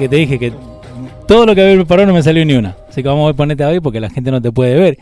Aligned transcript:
Que 0.00 0.08
te 0.08 0.16
dije 0.16 0.38
que 0.38 0.50
todo 1.28 1.44
lo 1.44 1.54
que 1.54 1.60
había 1.62 1.74
preparado 1.76 2.06
no 2.06 2.14
me 2.14 2.22
salió 2.22 2.42
ni 2.46 2.54
una. 2.54 2.74
Así 2.88 3.02
que 3.02 3.08
vamos 3.08 3.30
a 3.30 3.36
ponerte 3.36 3.62
ahí 3.64 3.80
porque 3.80 4.00
la 4.00 4.08
gente 4.08 4.30
no 4.30 4.40
te 4.40 4.50
puede 4.50 4.74
ver. 4.80 4.96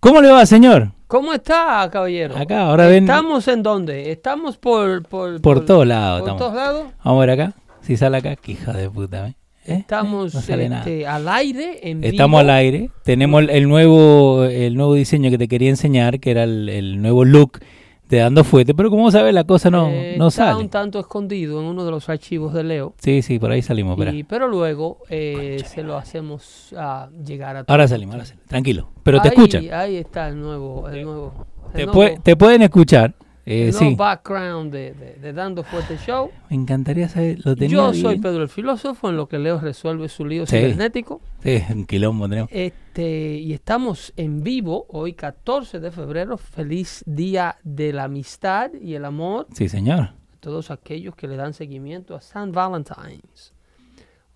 ¿Cómo 0.00 0.22
le 0.22 0.30
va, 0.30 0.46
señor? 0.46 0.92
¿Cómo 1.06 1.34
está, 1.34 1.86
caballero? 1.92 2.34
Acá, 2.34 2.62
ahora 2.62 2.86
ven. 2.86 3.04
¿Estamos 3.04 3.46
en 3.48 3.62
dónde? 3.62 4.10
¿Estamos 4.10 4.56
por... 4.56 5.02
Por, 5.06 5.40
Por 5.42 5.66
todos 5.66 5.86
lados 5.86 6.20
¿Por 6.22 6.30
estamos. 6.30 6.40
todos 6.40 6.54
lados? 6.54 6.86
Vamos 7.04 7.22
a 7.22 7.26
ver 7.26 7.30
acá. 7.40 7.52
Si 7.82 7.98
sale 7.98 8.16
acá, 8.16 8.36
que 8.36 8.52
hija 8.52 8.72
de 8.72 8.88
puta, 8.88 9.28
¿eh? 9.28 9.34
¿Eh? 9.66 9.74
Estamos 9.80 10.32
No 10.32 10.40
este, 10.40 11.06
al 11.06 11.28
aire, 11.28 11.80
en 11.90 12.02
Estamos 12.02 12.40
vivo. 12.40 12.50
al 12.50 12.56
aire. 12.56 12.90
Tenemos 13.04 13.42
el, 13.42 13.50
el 13.50 13.68
nuevo 13.68 14.44
el 14.44 14.74
nuevo 14.76 14.94
diseño 14.94 15.28
que 15.30 15.36
te 15.36 15.46
quería 15.46 15.68
enseñar, 15.68 16.20
que 16.20 16.30
era 16.30 16.44
el, 16.44 16.70
el 16.70 17.02
nuevo 17.02 17.26
look 17.26 17.58
de 18.08 18.18
Dando 18.18 18.44
Fuete. 18.44 18.74
Pero 18.74 18.90
como 18.90 19.10
sabes, 19.10 19.34
la 19.34 19.44
cosa 19.44 19.70
no, 19.70 19.88
Eh, 19.88 20.14
no 20.18 20.28
está 20.28 20.46
sale. 20.52 20.60
un 20.60 20.68
tanto 20.68 20.98
escondido 20.98 21.60
en 21.60 21.66
uno 21.66 21.84
de 21.84 21.90
los 21.90 22.08
archivos 22.08 22.54
de 22.54 22.64
Leo. 22.64 22.94
Sí, 22.98 23.22
sí, 23.22 23.38
por 23.38 23.50
ahí 23.50 23.62
salimos. 23.62 23.98
y- 24.14 24.24
pero 24.24 24.48
luego 24.48 24.98
eh, 25.10 25.62
se 25.66 25.82
lo 25.82 25.96
hacemos 25.96 26.72
a 26.76 27.08
llegar 27.24 27.56
a 27.56 27.64
Ahora 27.66 27.86
salimos, 27.88 28.14
ahora 28.14 28.24
salimos. 28.26 28.48
Tranquilo. 28.48 28.88
Pero 29.02 29.20
te 29.20 29.28
Ahí- 29.28 29.34
escuchan. 29.34 29.64
Ahí 29.72 29.96
está 29.96 30.28
el 30.28 30.40
nuevo, 30.40 30.88
el 30.88 31.02
nuevo, 31.04 31.46
el 31.68 31.72
Te, 31.72 31.86
nuevo- 31.86 32.00
pue- 32.00 32.22
te 32.22 32.36
pueden 32.36 32.62
escuchar. 32.62 33.14
Eh, 33.50 33.72
sí. 33.72 33.94
background 33.94 34.70
de, 34.72 34.92
de- 34.92 35.14
de 35.14 35.32
Dando 35.32 35.62
Fuerte 35.64 35.96
Show. 35.96 36.30
Me 36.50 36.56
encantaría 36.56 37.08
saber. 37.08 37.38
Lo 37.44 37.56
tenía 37.56 37.76
Yo 37.76 37.94
soy. 37.94 38.18
Pedro 38.20 38.42
el 38.42 38.48
Filósofo, 38.50 39.08
en 39.08 39.16
lo 39.16 39.26
que 39.26 39.38
Leo 39.38 39.58
resuelve 39.58 40.08
su 40.10 40.26
lío 40.26 40.44
Sí. 40.46 40.56
cibernético. 40.56 41.22
Sí, 41.42 41.62
un 41.72 41.86
quilombo 41.86 42.28
tenemos. 42.28 42.50
Este, 42.52 43.36
y 43.36 43.54
estamos 43.54 44.12
en 44.16 44.42
vivo 44.42 44.84
hoy, 44.90 45.14
14 45.14 45.80
de 45.80 45.90
febrero. 45.90 46.36
Feliz 46.36 47.02
Día 47.06 47.56
de 47.64 47.92
la 47.94 48.04
Amistad 48.04 48.72
y 48.74 48.94
el 48.94 49.04
Amor 49.06 49.46
Sí, 49.54 49.68
señor. 49.68 50.00
a 50.00 50.14
todos 50.40 50.70
aquellos 50.70 51.16
que 51.16 51.26
le 51.26 51.36
dan 51.36 51.54
seguimiento 51.54 52.14
a 52.14 52.20
San 52.20 52.52
Valentine's. 52.52 53.54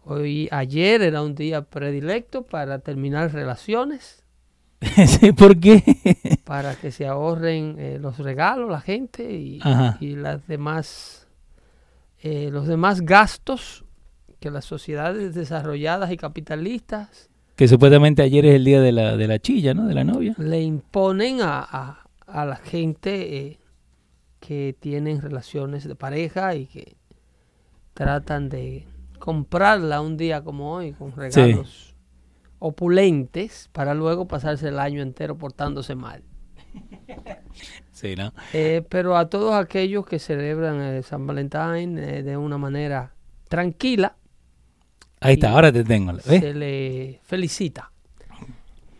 Hoy, 0.04 0.48
ayer 0.50 1.00
era 1.02 1.22
un 1.22 1.34
día 1.34 1.62
predilecto 1.62 2.42
para 2.42 2.80
terminar 2.80 3.32
relaciones, 3.32 4.21
¿Por 5.36 5.58
qué? 5.58 5.82
para 6.44 6.74
que 6.74 6.90
se 6.90 7.06
ahorren 7.06 7.76
eh, 7.78 7.98
los 8.00 8.18
regalos 8.18 8.70
la 8.70 8.80
gente 8.80 9.32
y, 9.32 9.60
las 10.16 10.46
demás, 10.48 11.26
eh, 12.22 12.50
los 12.52 12.66
demás 12.66 13.00
gastos 13.02 13.84
que 14.40 14.50
las 14.50 14.64
sociedades 14.64 15.34
desarrolladas 15.34 16.10
y 16.10 16.16
capitalistas 16.16 17.30
que 17.56 17.68
supuestamente 17.68 18.22
ayer 18.22 18.44
es 18.46 18.54
el 18.56 18.64
día 18.64 18.80
de 18.80 18.90
la, 18.92 19.16
de 19.16 19.28
la 19.28 19.38
chilla, 19.38 19.72
¿no? 19.74 19.86
De 19.86 19.94
la 19.94 20.04
novia. 20.04 20.34
le 20.38 20.62
imponen 20.62 21.42
a, 21.42 21.60
a- 21.60 21.98
a 22.26 22.44
la 22.46 22.56
gente 22.56 23.36
eh, 23.46 23.58
que 24.40 24.74
tienen 24.80 25.20
relaciones 25.20 25.86
de 25.86 25.94
pareja 25.94 26.54
y 26.56 26.66
que 26.66 26.96
tratan 27.94 28.48
de 28.48 28.86
comprarla 29.18 30.00
un 30.00 30.16
día 30.16 30.42
como 30.42 30.72
hoy 30.72 30.92
con 30.92 31.14
regalos 31.14 31.91
opulentes 32.64 33.68
para 33.72 33.92
luego 33.92 34.28
pasarse 34.28 34.68
el 34.68 34.78
año 34.78 35.02
entero 35.02 35.36
portándose 35.36 35.94
mal. 35.94 36.22
Sí, 37.92 38.16
¿no? 38.16 38.32
Eh, 38.52 38.82
pero 38.88 39.16
a 39.16 39.28
todos 39.28 39.54
aquellos 39.54 40.04
que 40.06 40.18
celebran 40.18 40.80
eh, 40.80 41.02
San 41.04 41.24
Valentín 41.24 41.98
eh, 41.98 42.24
de 42.24 42.36
una 42.36 42.58
manera 42.58 43.14
tranquila, 43.48 44.16
Ahí 45.20 45.34
está, 45.34 45.50
ahora 45.50 45.70
te 45.70 45.84
tengo. 45.84 46.12
¿Ves? 46.14 46.24
se 46.24 46.52
le 46.52 47.20
felicita. 47.22 47.92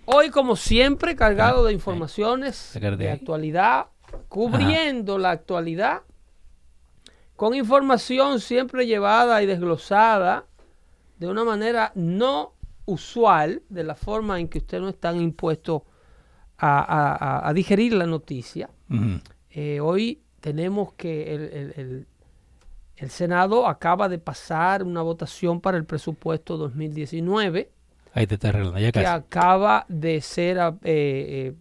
Hoy, 0.04 0.30
como 0.30 0.54
siempre, 0.54 1.16
cargado 1.16 1.64
de 1.64 1.72
informaciones 1.72 2.78
de 2.80 3.10
actualidad, 3.10 3.86
cubriendo 4.28 5.18
la 5.18 5.30
actualidad, 5.30 6.02
con 7.34 7.54
información 7.54 8.38
siempre 8.38 8.86
llevada 8.86 9.42
y 9.42 9.46
desglosada 9.46 10.44
de 11.18 11.26
una 11.26 11.42
manera 11.42 11.90
no 11.96 12.52
usual, 12.84 13.62
de 13.68 13.84
la 13.84 13.94
forma 13.94 14.40
en 14.40 14.48
que 14.48 14.58
usted 14.58 14.80
no 14.80 14.88
está 14.88 15.12
impuesto 15.14 15.84
a, 16.58 17.48
a- 17.48 17.52
digerir 17.52 17.92
la 17.94 18.06
noticia. 18.06 18.70
Eh, 19.50 19.80
hoy 19.80 20.20
tenemos 20.40 20.92
que 20.94 21.34
el, 21.34 21.42
el- 21.42 21.72
el- 21.76 22.06
el 22.96 23.10
Senado 23.10 23.66
acaba 23.66 24.08
de 24.08 24.18
pasar 24.18 24.82
una 24.84 25.02
votación 25.02 25.60
para 25.60 25.76
el 25.76 25.84
presupuesto 25.84 26.56
2019 26.56 27.70
Ahí 28.14 28.26
te 28.26 28.34
está 28.34 28.50
arreglando, 28.50 28.78
ya 28.78 28.92
que 28.92 29.02
casi. 29.02 29.06
acaba 29.06 29.86
de 29.88 30.20
ser 30.20 30.58
eh, 30.58 30.72
eh, 30.84 31.54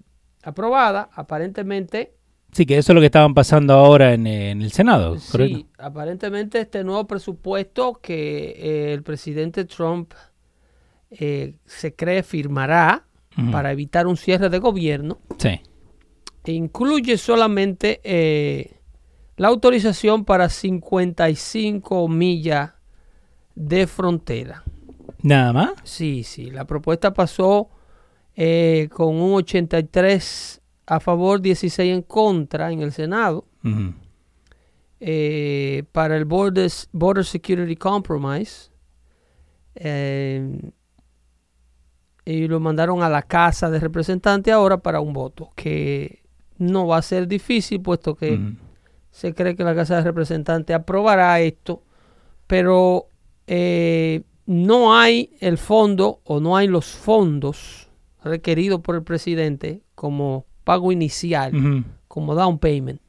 aprobada. 0.44 1.10
Aparentemente, 1.14 2.14
Sí, 2.52 2.66
que 2.66 2.78
eso 2.78 2.92
es 2.92 2.96
lo 2.96 3.00
que 3.00 3.06
estaban 3.06 3.34
pasando 3.34 3.74
ahora 3.74 4.14
en, 4.14 4.28
eh, 4.28 4.52
en 4.52 4.62
el 4.62 4.72
Senado, 4.74 5.16
¿correcto? 5.32 5.58
sí, 5.60 5.68
aparentemente 5.78 6.60
este 6.60 6.84
nuevo 6.84 7.08
presupuesto 7.08 7.94
que 8.02 8.92
el 8.94 9.02
presidente 9.04 9.64
Trump 9.64 10.12
eh, 11.12 11.56
se 11.66 11.94
cree 11.96 12.24
firmará 12.24 13.06
para 13.52 13.72
evitar 13.72 14.08
un 14.08 14.18
cierre 14.18 14.50
de 14.50 14.60
gobierno 14.60 15.20
Sí. 15.38 15.62
incluye 16.48 17.18
solamente 17.18 18.00
eh, 18.04 18.78
la 19.38 19.48
autorización 19.48 20.26
para 20.26 20.50
55 20.50 22.08
millas 22.10 22.72
de 23.56 23.88
frontera. 23.88 24.64
Nada 25.24 25.54
más. 25.54 25.72
Sí, 25.84 26.24
sí, 26.24 26.50
la 26.52 26.66
propuesta 26.66 27.14
pasó 27.14 27.70
eh, 28.36 28.90
con 28.92 29.16
un 29.16 29.34
83 29.36 30.62
a 30.88 31.00
favor, 31.00 31.40
16 31.42 31.94
en 31.94 32.02
contra 32.02 32.72
en 32.72 32.82
el 32.82 32.92
Senado 32.92 33.46
eh, 35.00 35.84
para 35.92 36.18
el 36.18 36.26
Border, 36.26 36.70
Border 36.92 37.26
Security 37.26 37.76
Compromise. 37.76 38.70
eh, 39.76 40.60
y 42.26 42.48
lo 42.48 42.60
mandaron 42.60 43.04
a 43.04 43.10
la 43.10 43.22
Casa 43.24 43.70
de 43.70 43.80
Representantes 43.80 44.54
ahora 44.54 44.78
para 44.78 45.00
un 45.02 45.14
voto, 45.14 45.52
que 45.56 46.22
no 46.58 46.88
va 46.88 46.98
a 46.98 47.02
ser 47.02 47.28
difícil, 47.28 47.82
puesto 47.82 48.16
que 48.16 48.40
se 49.10 49.34
cree 49.34 49.56
que 49.56 49.64
la 49.64 49.76
Casa 49.76 49.96
de 49.98 50.04
Representantes 50.04 50.76
aprobará 50.76 51.40
esto, 51.40 51.82
pero 52.48 53.08
eh, 53.48 54.22
no 54.46 54.96
hay 54.96 55.32
el 55.40 55.58
fondo 55.58 56.20
o 56.24 56.40
no 56.40 56.56
hay 56.58 56.68
los 56.68 56.86
fondos 56.86 57.90
requeridos 58.24 58.82
por 58.82 58.96
el 58.96 59.04
presidente 59.04 59.82
como 59.96 60.46
pago 60.64 60.92
inicial, 60.92 61.84
como 62.08 62.36
down 62.36 62.60
payment 62.60 63.02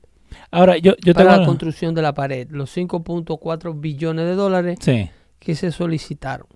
Ahora, 0.50 0.78
yo, 0.78 0.94
yo 1.04 1.12
para 1.12 1.26
la 1.26 1.34
tengo... 1.36 1.48
construcción 1.48 1.94
de 1.94 2.00
la 2.02 2.14
pared, 2.14 2.48
los 2.50 2.74
5.4 2.74 3.78
billones 3.78 4.24
de 4.24 4.34
dólares 4.34 4.78
Sí. 4.80 5.10
que 5.38 5.54
se 5.54 5.70
solicitaron. 5.72 6.46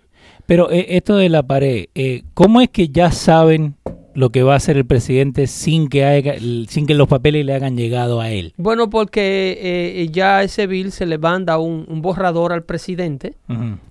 Pero 0.46 0.70
eh, 0.70 0.87
esto 0.90 1.16
de 1.16 1.28
la 1.28 1.43
pared, 1.43 1.87
eh, 1.94 2.22
¿cómo 2.34 2.60
es 2.60 2.69
que 2.70 2.88
ya 2.88 3.10
saben 3.10 3.75
lo 4.14 4.31
que 4.31 4.43
va 4.43 4.54
a 4.54 4.56
hacer 4.56 4.76
el 4.78 4.87
presidente 4.87 5.46
sin 5.46 5.88
que, 5.88 6.04
haya- 6.04 6.37
sin 6.69 6.87
que 6.87 6.94
los 6.94 7.08
papeles 7.08 7.44
le 7.44 7.52
hayan 7.52 7.76
llegado 7.76 8.20
a 8.20 8.31
él? 8.31 8.54
Bueno, 8.56 8.88
porque 8.88 9.58
eh, 9.60 10.08
ya 10.10 10.43
ese 10.43 10.66
bill 10.66 10.93
se 10.93 11.04
le 11.04 11.19
manda 11.19 11.58
un, 11.58 11.84
un 11.88 12.00
borrador 12.00 12.52
al 12.52 12.62
presidente 12.64 13.34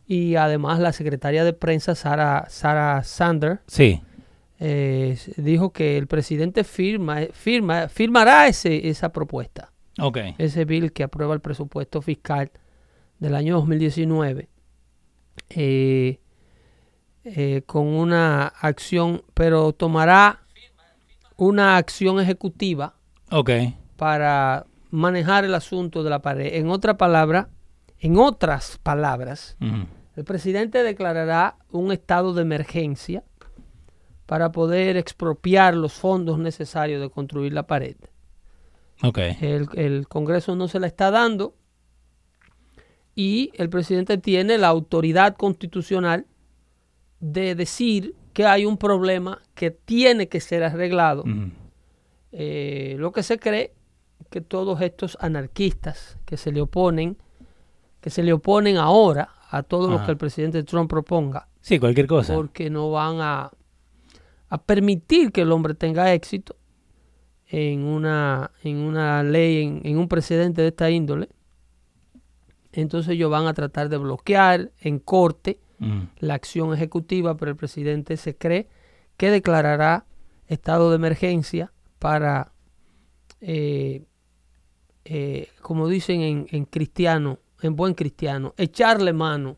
y 0.07 0.35
además 0.35 0.79
la 0.79 0.93
secretaria 0.93 1.43
de 1.43 1.53
prensa, 1.53 1.93
Sara, 1.93 2.45
Sara 2.49 3.03
Sander, 3.03 3.59
Sí. 3.67 4.01
eh, 4.59 5.17
dijo 5.37 5.71
que 5.71 5.97
el 5.97 6.07
presidente 6.07 6.63
firma, 6.63 7.19
firma, 7.33 7.87
firmará 7.89 8.47
ese, 8.47 8.87
esa 8.87 9.09
propuesta, 9.09 9.71
Ok. 9.99 10.17
ese 10.37 10.63
bill 10.65 10.91
que 10.93 11.03
aprueba 11.03 11.33
el 11.35 11.41
presupuesto 11.41 12.01
fiscal 12.01 12.49
del 13.19 13.35
año 13.35 13.55
2019, 13.55 14.47
eh, 15.49 16.19
eh, 17.25 17.63
con 17.65 17.87
una 17.87 18.47
acción, 18.47 19.23
pero 19.33 19.73
tomará 19.73 20.41
una 21.37 21.75
acción 21.77 22.19
ejecutiva 22.19 22.95
Ok. 23.31 23.49
para 23.97 24.65
manejar 24.91 25.43
el 25.43 25.53
asunto 25.55 26.03
de 26.03 26.09
la 26.09 26.21
pared. 26.21 26.53
En 26.53 26.69
otra 26.69 26.97
palabra, 26.97 27.49
en 27.99 28.17
otras 28.17 28.77
palabras, 28.83 29.57
el 30.15 30.23
presidente 30.23 30.83
declarará 30.83 31.57
un 31.71 31.91
estado 31.91 32.33
de 32.33 32.43
emergencia 32.43 33.23
para 34.27 34.51
poder 34.51 34.95
expropiar 34.95 35.75
los 35.75 35.93
fondos 35.93 36.39
necesarios 36.39 37.01
de 37.01 37.09
construir 37.09 37.53
la 37.53 37.67
pared. 37.67 37.95
Ok. 39.03 39.17
El, 39.41 39.67
el 39.73 40.07
Congreso 40.07 40.55
no 40.55 40.67
se 40.67 40.79
la 40.79 40.87
está 40.87 41.11
dando 41.11 41.55
y 43.13 43.51
el 43.55 43.69
presidente 43.69 44.17
tiene 44.17 44.57
la 44.57 44.67
autoridad 44.67 45.35
constitucional 45.35 46.25
de 47.19 47.55
decir 47.55 48.15
que 48.33 48.45
hay 48.45 48.65
un 48.65 48.77
problema 48.77 49.41
que 49.53 49.71
tiene 49.71 50.27
que 50.27 50.39
ser 50.41 50.63
arreglado. 50.63 51.23
Eh, 52.31 52.95
lo 52.99 53.11
que 53.11 53.23
se 53.23 53.39
cree 53.39 53.73
que 54.29 54.41
todos 54.41 54.81
estos 54.81 55.17
anarquistas 55.21 56.17
que 56.25 56.35
se 56.37 56.51
le 56.51 56.61
oponen, 56.61 57.17
que 58.01 58.09
se 58.09 58.23
le 58.23 58.33
oponen 58.33 58.77
ahora 58.77 59.29
a 59.49 59.63
todo 59.63 59.89
lo 59.89 60.03
que 60.05 60.11
el 60.11 60.17
presidente 60.17 60.63
Trump 60.63 60.89
proponga, 60.89 61.47
Sí, 61.61 61.79
cualquier 61.79 62.07
cosa. 62.07 62.33
porque 62.35 62.69
no 62.69 62.91
van 62.91 63.21
a, 63.21 63.51
a 64.49 64.61
permitir 64.61 65.31
que 65.31 65.41
el 65.41 65.51
hombre 65.51 65.73
tenga 65.75 66.13
éxito 66.13 66.57
en 67.47 67.83
una, 67.83 68.51
en 68.63 68.77
una 68.77 69.23
ley, 69.23 69.63
en, 69.63 69.81
en 69.85 69.97
un 69.97 70.07
precedente 70.09 70.61
de 70.61 70.67
esta 70.69 70.89
índole. 70.89 71.29
Entonces 72.73 73.13
ellos 73.13 73.31
van 73.31 73.47
a 73.47 73.53
tratar 73.53 73.87
de 73.87 73.97
bloquear 73.97 74.71
en 74.81 74.99
corte 74.99 75.59
Mm. 75.79 76.03
la 76.19 76.33
acción 76.33 76.73
ejecutiva, 76.73 77.35
pero 77.37 77.51
el 77.51 77.57
presidente 77.57 78.17
se 78.17 78.35
cree 78.35 78.67
que 79.17 79.29
declarará 79.29 80.05
estado 80.47 80.89
de 80.89 80.95
emergencia 80.95 81.71
para, 81.99 82.51
eh, 83.41 84.03
eh, 85.05 85.49
como 85.61 85.87
dicen 85.87 86.21
en, 86.21 86.47
en 86.51 86.65
cristiano, 86.65 87.39
en 87.61 87.75
buen 87.75 87.93
cristiano, 87.93 88.53
echarle 88.57 89.13
mano 89.13 89.57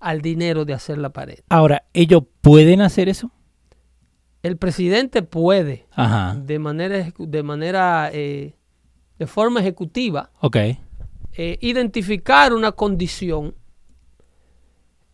al 0.00 0.20
dinero 0.20 0.64
de 0.64 0.74
hacer 0.74 0.98
la 0.98 1.10
pared. 1.10 1.40
Ahora, 1.48 1.84
¿ellos 1.92 2.22
pueden 2.40 2.80
hacer 2.80 3.08
eso? 3.08 3.32
El 4.42 4.56
presidente 4.56 5.22
puede, 5.22 5.86
Ajá. 5.92 6.36
de 6.36 6.58
manera, 6.58 7.12
de 7.18 7.42
manera, 7.42 8.10
eh, 8.12 8.54
de 9.18 9.26
forma 9.26 9.60
ejecutiva, 9.60 10.30
eh, 11.32 11.58
identificar 11.60 12.52
una 12.52 12.72
condición 12.72 13.54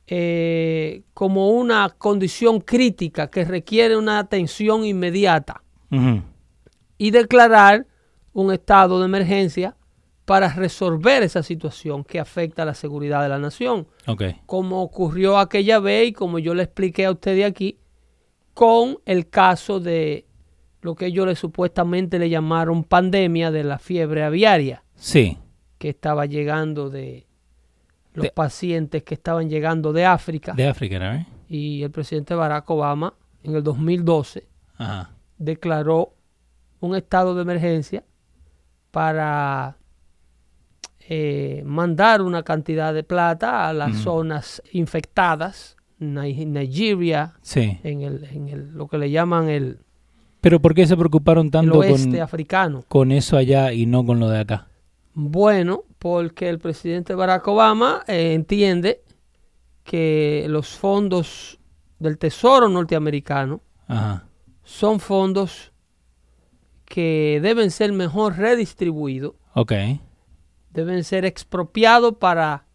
eh, 0.07 1.03
como 1.15 1.51
una 1.51 1.89
condición 1.97 2.61
crítica 2.61 3.29
que 3.29 3.45
requiere 3.45 3.97
una 3.97 4.19
atención 4.19 4.85
inmediata 4.85 5.63
y 6.99 7.11
declarar 7.13 7.87
un 8.33 8.53
estado 8.53 8.99
de 8.99 9.05
emergencia 9.07 9.77
para 10.25 10.49
resolver 10.53 11.23
esa 11.23 11.43
situación 11.43 12.03
que 12.03 12.19
afecta 12.19 12.63
a 12.63 12.67
la 12.67 12.75
seguridad 12.75 13.23
de 13.23 13.29
la 13.29 13.39
nación, 13.39 13.87
Ok. 14.07 14.23
como 14.47 14.83
ocurrió 14.83 15.39
aquella 15.39 15.79
vez 15.79 16.09
y 16.09 16.13
como 16.13 16.39
yo 16.41 16.55
le 16.55 16.65
expliqué 16.65 17.07
a 17.07 17.13
usted 17.13 17.37
de 17.37 17.45
aquí, 17.45 17.79
con 18.55 18.99
el 19.05 19.29
caso 19.29 19.79
de 19.81 20.27
lo 20.81 20.95
que 20.97 21.07
ellos 21.07 21.27
le, 21.27 21.37
supuestamente 21.37 22.19
le 22.19 22.29
llamaron 22.29 22.83
pandemia 22.85 23.51
de 23.51 23.65
la 23.65 23.79
fiebre 23.79 24.23
aviaria 24.25 24.83
Sí. 24.97 25.39
que 25.79 25.91
estaba 25.91 26.27
llegando 26.27 26.91
de 26.91 27.24
los 28.15 28.23
De- 28.25 28.31
pacientes 28.31 29.03
que 29.03 29.15
estaban 29.15 29.49
llegando 29.51 29.93
de 29.93 30.05
África 30.07 30.53
De 30.55 30.67
África, 30.69 30.99
¿no? 30.99 31.27
y 31.49 31.83
el 31.83 31.91
presidente 31.91 32.35
Barack 32.35 32.69
Obama 32.71 33.15
en 33.43 33.55
el 33.57 33.63
2012 33.63 34.47
Ajá. 34.79 35.11
declaró 35.39 36.15
un 36.81 36.97
estado 36.97 37.35
de 37.35 37.43
emergencia 37.43 38.05
para 38.91 39.77
eh, 41.09 41.63
mandar 41.67 42.23
una 42.23 42.43
cantidad 42.43 42.95
de 42.95 43.03
plata 43.03 43.69
a 43.69 43.73
las 43.73 43.97
zonas 43.99 44.63
infectadas, 44.73 45.77
Ni- 45.99 46.45
Nigeria, 46.47 47.35
Sí. 47.43 47.79
en, 47.83 48.03
el, 48.03 48.25
en 48.25 48.49
el- 48.49 48.71
lo 48.73 48.89
que 48.89 48.99
le 48.99 49.11
llaman 49.11 49.49
el, 49.49 49.79
Pero 50.41 50.61
¿por 50.61 50.75
qué 50.75 50.87
se 50.87 50.97
preocuparon 50.97 51.47
el 51.47 51.53
tanto 51.53 51.79
oeste 51.79 52.11
con, 52.13 52.21
africano. 52.21 52.85
con 52.89 53.13
eso 53.13 53.37
allá 53.37 53.73
y 53.73 53.87
no 53.87 54.05
con 54.05 54.19
lo 54.19 54.29
de 54.29 54.41
acá? 54.41 54.69
Bueno, 55.15 55.85
porque 55.99 56.49
el 56.49 56.59
presidente 56.59 57.15
Barack 57.15 57.47
Obama 57.49 58.03
eh, 58.07 58.35
entiende 58.35 59.03
que 59.85 60.47
los 60.49 60.77
fondos 60.77 61.59
del 61.99 62.19
Tesoro 62.19 62.69
norteamericano 62.69 63.61
Ajá. 63.87 64.27
son 64.63 65.01
fondos 65.01 65.73
que 66.85 67.39
deben 67.43 67.71
ser 67.71 67.93
mejor 67.93 68.37
redistribuidos, 68.37 69.35
Ok. 69.55 69.73
deben 70.71 71.05
ser 71.05 71.25
expropiados 71.25 72.17
para 72.17 72.67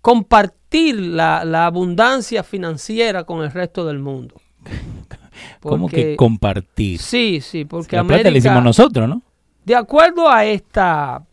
compartir 0.00 1.00
la, 1.00 1.44
la 1.44 1.66
abundancia 1.66 2.42
financiera 2.42 3.24
con 3.24 3.42
el 3.42 3.50
resto 3.52 3.86
del 3.86 3.98
mundo. 3.98 4.34
¿Cómo 5.60 5.88
que 5.88 6.16
compartir? 6.16 6.98
Sí, 7.00 7.40
sí, 7.40 7.64
porque 7.64 7.96
la 7.96 8.04
plata 8.04 8.30
la 8.30 8.38
hicimos 8.38 8.62
nosotros, 8.62 9.08
¿no? 9.08 9.22
de 9.66 9.74
acuerdo 9.74 10.28
a 10.30 10.44
esta, 10.44 11.26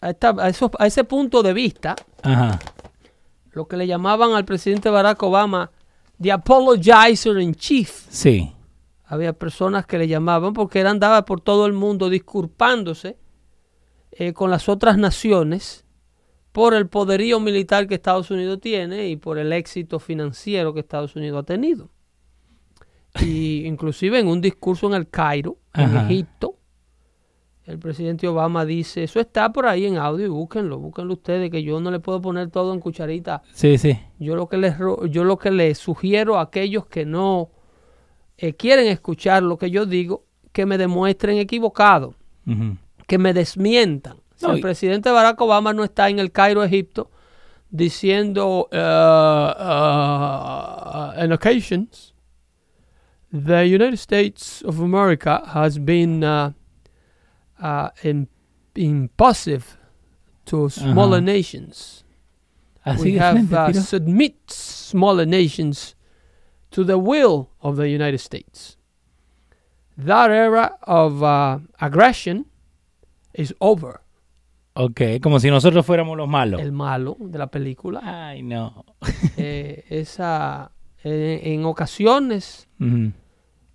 a, 0.00 0.10
esta- 0.10 0.34
a 0.38 0.48
esos- 0.48 0.70
a 0.78 0.86
ese 0.86 1.04
punto 1.04 1.42
de 1.42 1.52
vista, 1.52 1.96
Ajá. 2.22 2.58
lo 3.52 3.66
que 3.66 3.76
le 3.76 3.86
llamaban 3.86 4.32
al 4.32 4.44
presidente 4.44 4.90
Barack 4.90 5.22
Obama 5.22 5.70
the 6.20 6.32
apologizer 6.32 7.38
in 7.38 7.54
chief. 7.54 8.06
Sí. 8.10 8.52
Había 9.04 9.32
personas 9.32 9.86
que 9.86 9.98
le 9.98 10.06
llamaban 10.08 10.52
porque 10.52 10.80
él 10.80 10.86
andaba 10.86 11.24
por 11.24 11.40
todo 11.40 11.66
el 11.66 11.72
mundo 11.72 12.10
disculpándose 12.10 13.16
eh, 14.12 14.32
con 14.32 14.50
las 14.50 14.68
otras 14.68 14.98
naciones 14.98 15.84
por 16.52 16.74
el 16.74 16.88
poderío 16.88 17.38
militar 17.40 17.86
que 17.86 17.94
Estados 17.94 18.30
Unidos 18.30 18.60
tiene 18.60 19.08
y 19.08 19.16
por 19.16 19.38
el 19.38 19.52
éxito 19.52 19.98
financiero 20.00 20.74
que 20.74 20.80
Estados 20.80 21.14
Unidos 21.16 21.40
ha 21.40 21.46
tenido. 21.46 21.90
Y 23.20 23.64
inclusive 23.66 24.18
en 24.18 24.28
un 24.28 24.40
discurso 24.40 24.86
en 24.88 24.94
el 24.94 25.08
Cairo, 25.08 25.56
en 25.74 25.96
Ajá. 25.96 26.04
Egipto, 26.06 26.56
el 27.68 27.78
presidente 27.78 28.26
Obama 28.26 28.64
dice, 28.64 29.04
eso 29.04 29.20
está 29.20 29.52
por 29.52 29.66
ahí 29.66 29.84
en 29.86 29.98
audio 29.98 30.24
y 30.24 30.28
búsquenlo, 30.30 30.78
búsquenlo 30.78 31.12
ustedes, 31.12 31.50
que 31.50 31.62
yo 31.62 31.80
no 31.80 31.90
le 31.90 32.00
puedo 32.00 32.20
poner 32.22 32.48
todo 32.50 32.72
en 32.72 32.80
cucharita 32.80 33.42
Sí, 33.52 33.76
sí. 33.76 33.98
yo 34.18 34.34
lo 34.36 34.48
que 34.48 34.56
les, 34.56 34.74
yo 35.10 35.22
lo 35.24 35.36
que 35.38 35.50
les 35.50 35.76
sugiero 35.78 36.38
a 36.38 36.42
aquellos 36.42 36.86
que 36.86 37.04
no 37.04 37.50
eh, 38.38 38.54
quieren 38.54 38.86
escuchar 38.86 39.42
lo 39.42 39.58
que 39.58 39.70
yo 39.70 39.84
digo, 39.84 40.24
que 40.52 40.64
me 40.64 40.78
demuestren 40.78 41.36
equivocado, 41.38 42.14
que 43.06 43.18
me 43.18 43.32
desmientan. 43.34 44.16
Si 44.36 44.46
el 44.46 44.58
y- 44.58 44.62
presidente 44.62 45.10
Barack 45.10 45.40
Obama 45.40 45.72
no 45.74 45.84
está 45.84 46.08
en 46.08 46.18
el 46.20 46.32
Cairo, 46.32 46.64
Egipto, 46.64 47.10
diciendo, 47.70 48.68
uh, 48.72 48.76
uh, 51.18 51.24
in 51.24 51.32
occasions, 51.32 52.14
the 53.30 53.64
United 53.66 53.98
States 53.98 54.62
of 54.64 54.80
America 54.80 55.42
has 55.54 55.78
been 55.78 56.24
uh, 57.60 57.64
uh, 57.64 57.90
im- 58.02 58.28
impulsive 58.74 59.64
to 60.44 60.68
smaller 60.70 61.18
Ajá. 61.18 61.24
nations. 61.36 62.04
Así 62.84 63.12
we 63.14 63.18
have 63.18 63.52
uh, 63.52 63.72
submit 63.74 64.36
smaller 64.50 65.26
nations 65.26 65.94
to 66.70 66.84
the 66.84 66.96
will 66.98 67.48
of 67.60 67.76
the 67.76 67.88
United 67.88 68.18
States. 68.18 68.76
That 69.96 70.30
era 70.30 70.78
of 70.82 71.22
uh, 71.22 71.58
aggression 71.80 72.46
is 73.34 73.54
over. 73.60 74.00
Ok, 74.74 75.00
como 75.20 75.40
si 75.40 75.50
nosotros 75.50 75.84
fuéramos 75.84 76.16
los 76.16 76.28
malos. 76.28 76.60
El 76.60 76.70
malo 76.70 77.16
de 77.18 77.36
la 77.38 77.48
película. 77.48 78.00
Ay, 78.04 78.42
no. 78.42 78.84
Eh, 79.36 79.84
esa, 79.88 80.70
eh, 81.02 81.40
en 81.42 81.64
ocasiones, 81.64 82.68
Ujú. 82.80 83.10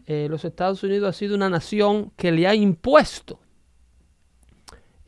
eh, 0.06 0.28
los 0.30 0.46
Estados 0.46 0.82
Unidos 0.82 1.10
ha 1.10 1.14
sido 1.18 1.36
una 1.36 1.50
nación 1.50 2.14
que 2.16 2.32
le 2.32 2.48
ha 2.48 2.56
impuesto 2.56 3.40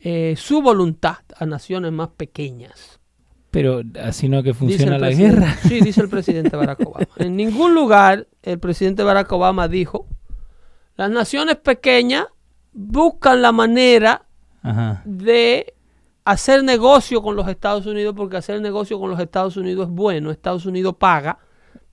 eh, 0.08 0.36
su 0.36 0.62
voluntad 0.62 1.16
a 1.36 1.46
naciones 1.46 1.90
más 1.90 2.10
pequeñas. 2.10 3.00
Pero 3.50 3.82
así 4.00 4.28
no 4.28 4.38
es 4.38 4.44
que 4.44 4.54
funciona 4.54 4.98
la 4.98 5.10
guerra. 5.10 5.56
Sí, 5.66 5.80
dice 5.80 6.00
el 6.00 6.08
presidente 6.08 6.56
Barack 6.56 6.78
Obama. 6.86 7.08
En 7.16 7.34
ningún 7.34 7.74
lugar 7.74 8.28
el 8.44 8.60
presidente 8.60 9.02
Barack 9.02 9.32
Obama 9.32 9.66
dijo, 9.66 10.06
las 10.94 11.10
naciones 11.10 11.56
pequeñas 11.56 12.26
buscan 12.72 13.42
la 13.42 13.50
manera 13.50 14.26
Ajá. 14.62 15.02
de 15.04 15.74
hacer 16.24 16.62
negocio 16.62 17.20
con 17.20 17.34
los 17.34 17.48
Estados 17.48 17.84
Unidos 17.86 18.14
porque 18.16 18.36
hacer 18.36 18.60
negocio 18.60 19.00
con 19.00 19.10
los 19.10 19.18
Estados 19.18 19.56
Unidos 19.56 19.88
es 19.88 19.92
bueno. 19.92 20.30
Estados 20.30 20.66
Unidos 20.66 20.94
paga, 21.00 21.40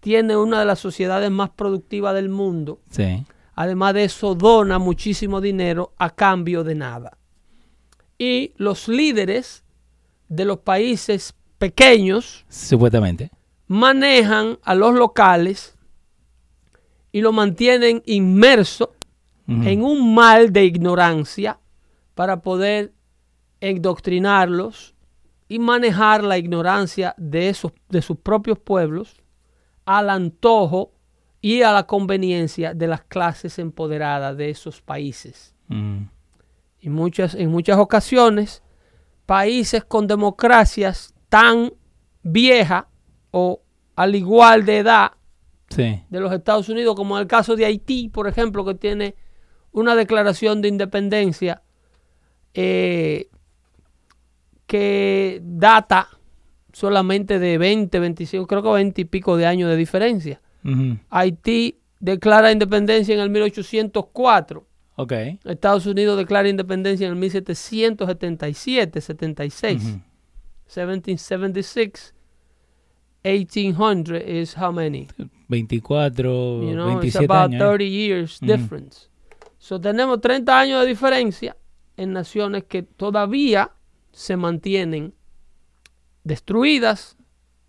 tiene 0.01 0.37
una 0.37 0.59
de 0.59 0.65
las 0.65 0.77
sociedades 0.77 1.31
más 1.31 1.49
productivas 1.49 2.13
del 2.13 2.29
mundo. 2.29 2.79
Sí. 2.91 3.25
Además 3.55 3.95
de 3.95 4.03
eso, 4.03 4.35
dona 4.35 4.77
muchísimo 4.77 5.41
dinero 5.41 5.93
a 5.97 6.11
cambio 6.11 6.63
de 6.63 6.75
nada. 6.75 7.17
Y 8.17 8.53
los 8.57 8.87
líderes 8.87 9.63
de 10.29 10.45
los 10.45 10.59
países 10.59 11.33
pequeños 11.57 12.45
Supuestamente. 12.49 13.31
manejan 13.67 14.57
a 14.63 14.75
los 14.75 14.93
locales 14.93 15.77
y 17.11 17.21
lo 17.21 17.31
mantienen 17.31 18.01
inmerso 18.05 18.93
en 19.47 19.83
un 19.83 20.15
mal 20.15 20.53
de 20.53 20.63
ignorancia 20.63 21.59
para 22.15 22.41
poder 22.41 22.93
endoctrinarlos 23.59 24.95
y 25.47 25.59
manejar 25.59 26.23
la 26.23 26.37
ignorancia 26.37 27.13
de, 27.17 27.49
esos, 27.49 27.73
de 27.89 28.01
sus 28.01 28.17
propios 28.17 28.57
pueblos 28.57 29.15
al 29.85 30.09
antojo 30.09 30.93
y 31.41 31.61
a 31.61 31.71
la 31.71 31.85
conveniencia 31.85 32.73
de 32.73 32.87
las 32.87 33.03
clases 33.03 33.59
empoderadas 33.59 34.35
de 34.37 34.49
esos 34.49 34.81
países. 34.81 35.53
Y 36.83 36.89
muchas, 36.89 37.33
en 37.33 37.49
muchas 37.49 37.77
ocasiones, 37.79 38.61
países 39.25 39.85
con 39.85 40.05
democracias 40.05 41.13
tan 41.29 41.71
viejas 42.23 42.83
o 43.31 43.61
al 43.95 44.15
igual 44.15 44.65
de 44.65 44.79
edad 44.79 45.11
Sí. 45.69 46.03
de 46.09 46.19
los 46.19 46.33
Estados 46.33 46.67
Unidos, 46.67 46.93
como 46.95 47.15
en 47.15 47.21
el 47.21 47.27
caso 47.27 47.55
de 47.55 47.63
Haití, 47.65 48.09
por 48.09 48.27
ejemplo, 48.27 48.65
que 48.65 48.75
tiene 48.75 49.15
una 49.71 49.95
declaración 49.95 50.61
de 50.61 50.67
independencia 50.67 51.61
eh, 52.53 53.29
que 54.67 55.39
data 55.43 56.09
solamente 56.73 57.39
de 57.39 57.57
20, 57.57 57.97
25, 57.99 58.45
creo 58.45 58.61
que 58.61 58.69
20 58.69 59.01
y 59.01 59.05
pico 59.05 59.37
de 59.37 59.45
años 59.45 59.69
de 59.69 59.77
diferencia. 59.77 60.41
Haití 61.09 61.79
declara 61.99 62.51
independencia 62.51 63.15
en 63.15 63.21
el 63.21 63.29
1804. 63.29 64.65
Ok. 64.95 65.11
Estados 65.45 65.85
Unidos 65.85 66.17
declara 66.17 66.47
independencia 66.49 67.07
en 67.07 67.13
el 67.13 67.19
1777, 67.19 69.01
76. 69.01 69.83
Ujú. 69.83 69.99
1776. 70.67 72.13
1800 73.23 74.21
is 74.21 74.55
how 74.57 74.71
many? 74.71 75.07
24, 75.47 76.63
You 76.63 76.73
know, 76.73 76.99
it's 77.01 77.13
27 77.13 77.25
about 77.25 77.51
años. 77.53 77.61
¿eh? 77.61 77.65
30 77.77 77.83
years 77.85 78.39
difference. 78.41 79.07
So 79.57 79.79
tenemos 79.79 80.19
30 80.19 80.59
años 80.59 80.81
de 80.81 80.87
diferencia 80.87 81.55
en 81.95 82.11
naciones 82.11 82.65
que 82.65 82.83
todavía 82.83 83.71
se 84.11 84.35
mantienen 84.35 85.13
destruidas, 86.23 87.15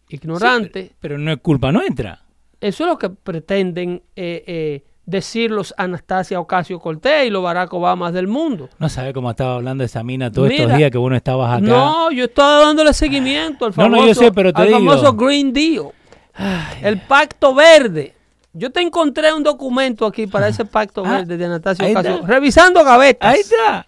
ignorantes. 0.08 0.90
Pero 1.00 1.18
no 1.18 1.30
es 1.32 1.38
culpa 1.38 1.70
nuestra. 1.72 2.24
Eso 2.60 2.84
es 2.84 2.90
lo 2.90 2.98
que 2.98 3.10
pretenden 3.10 4.02
eh, 4.16 4.42
eh, 4.46 4.84
decir 5.06 5.50
los 5.50 5.74
Anastasia 5.76 6.40
Ocasio 6.40 6.78
Cortés 6.80 7.26
y 7.26 7.30
los 7.30 7.42
Barack 7.42 7.72
Obama 7.74 8.10
del 8.12 8.26
mundo. 8.26 8.68
No 8.78 8.88
sabe 8.88 9.12
cómo 9.12 9.30
estaba 9.30 9.56
hablando 9.56 9.84
esa 9.84 10.02
mina 10.02 10.30
todos 10.32 10.50
estos 10.50 10.76
días 10.76 10.90
que 10.90 10.98
vos 10.98 11.10
no 11.10 11.16
estabas 11.16 11.52
acá. 11.58 11.66
No, 11.66 12.10
yo 12.10 12.24
estaba 12.24 12.64
dándole 12.66 12.92
seguimiento 12.94 13.66
al 13.66 13.72
famoso, 13.74 14.00
no, 14.02 14.06
yo 14.08 14.14
sé, 14.14 14.32
pero 14.32 14.52
te 14.52 14.62
al 14.62 14.68
digo. 14.68 14.78
famoso 14.80 15.12
Green 15.14 15.52
Deal, 15.52 15.88
el 16.82 17.00
Pacto 17.02 17.54
Verde. 17.54 18.14
Yo 18.56 18.70
te 18.70 18.80
encontré 18.80 19.32
un 19.34 19.42
documento 19.42 20.06
aquí 20.06 20.26
para 20.28 20.46
ese 20.48 20.64
Pacto 20.64 21.02
Ah, 21.04 21.10
Verde 21.18 21.36
de 21.36 21.44
Anastasia 21.44 21.88
Ocasio. 21.90 22.14
está. 22.16 22.26
Revisando 22.26 22.84
gavetas. 22.84 23.34
Ahí 23.34 23.40
está. 23.40 23.86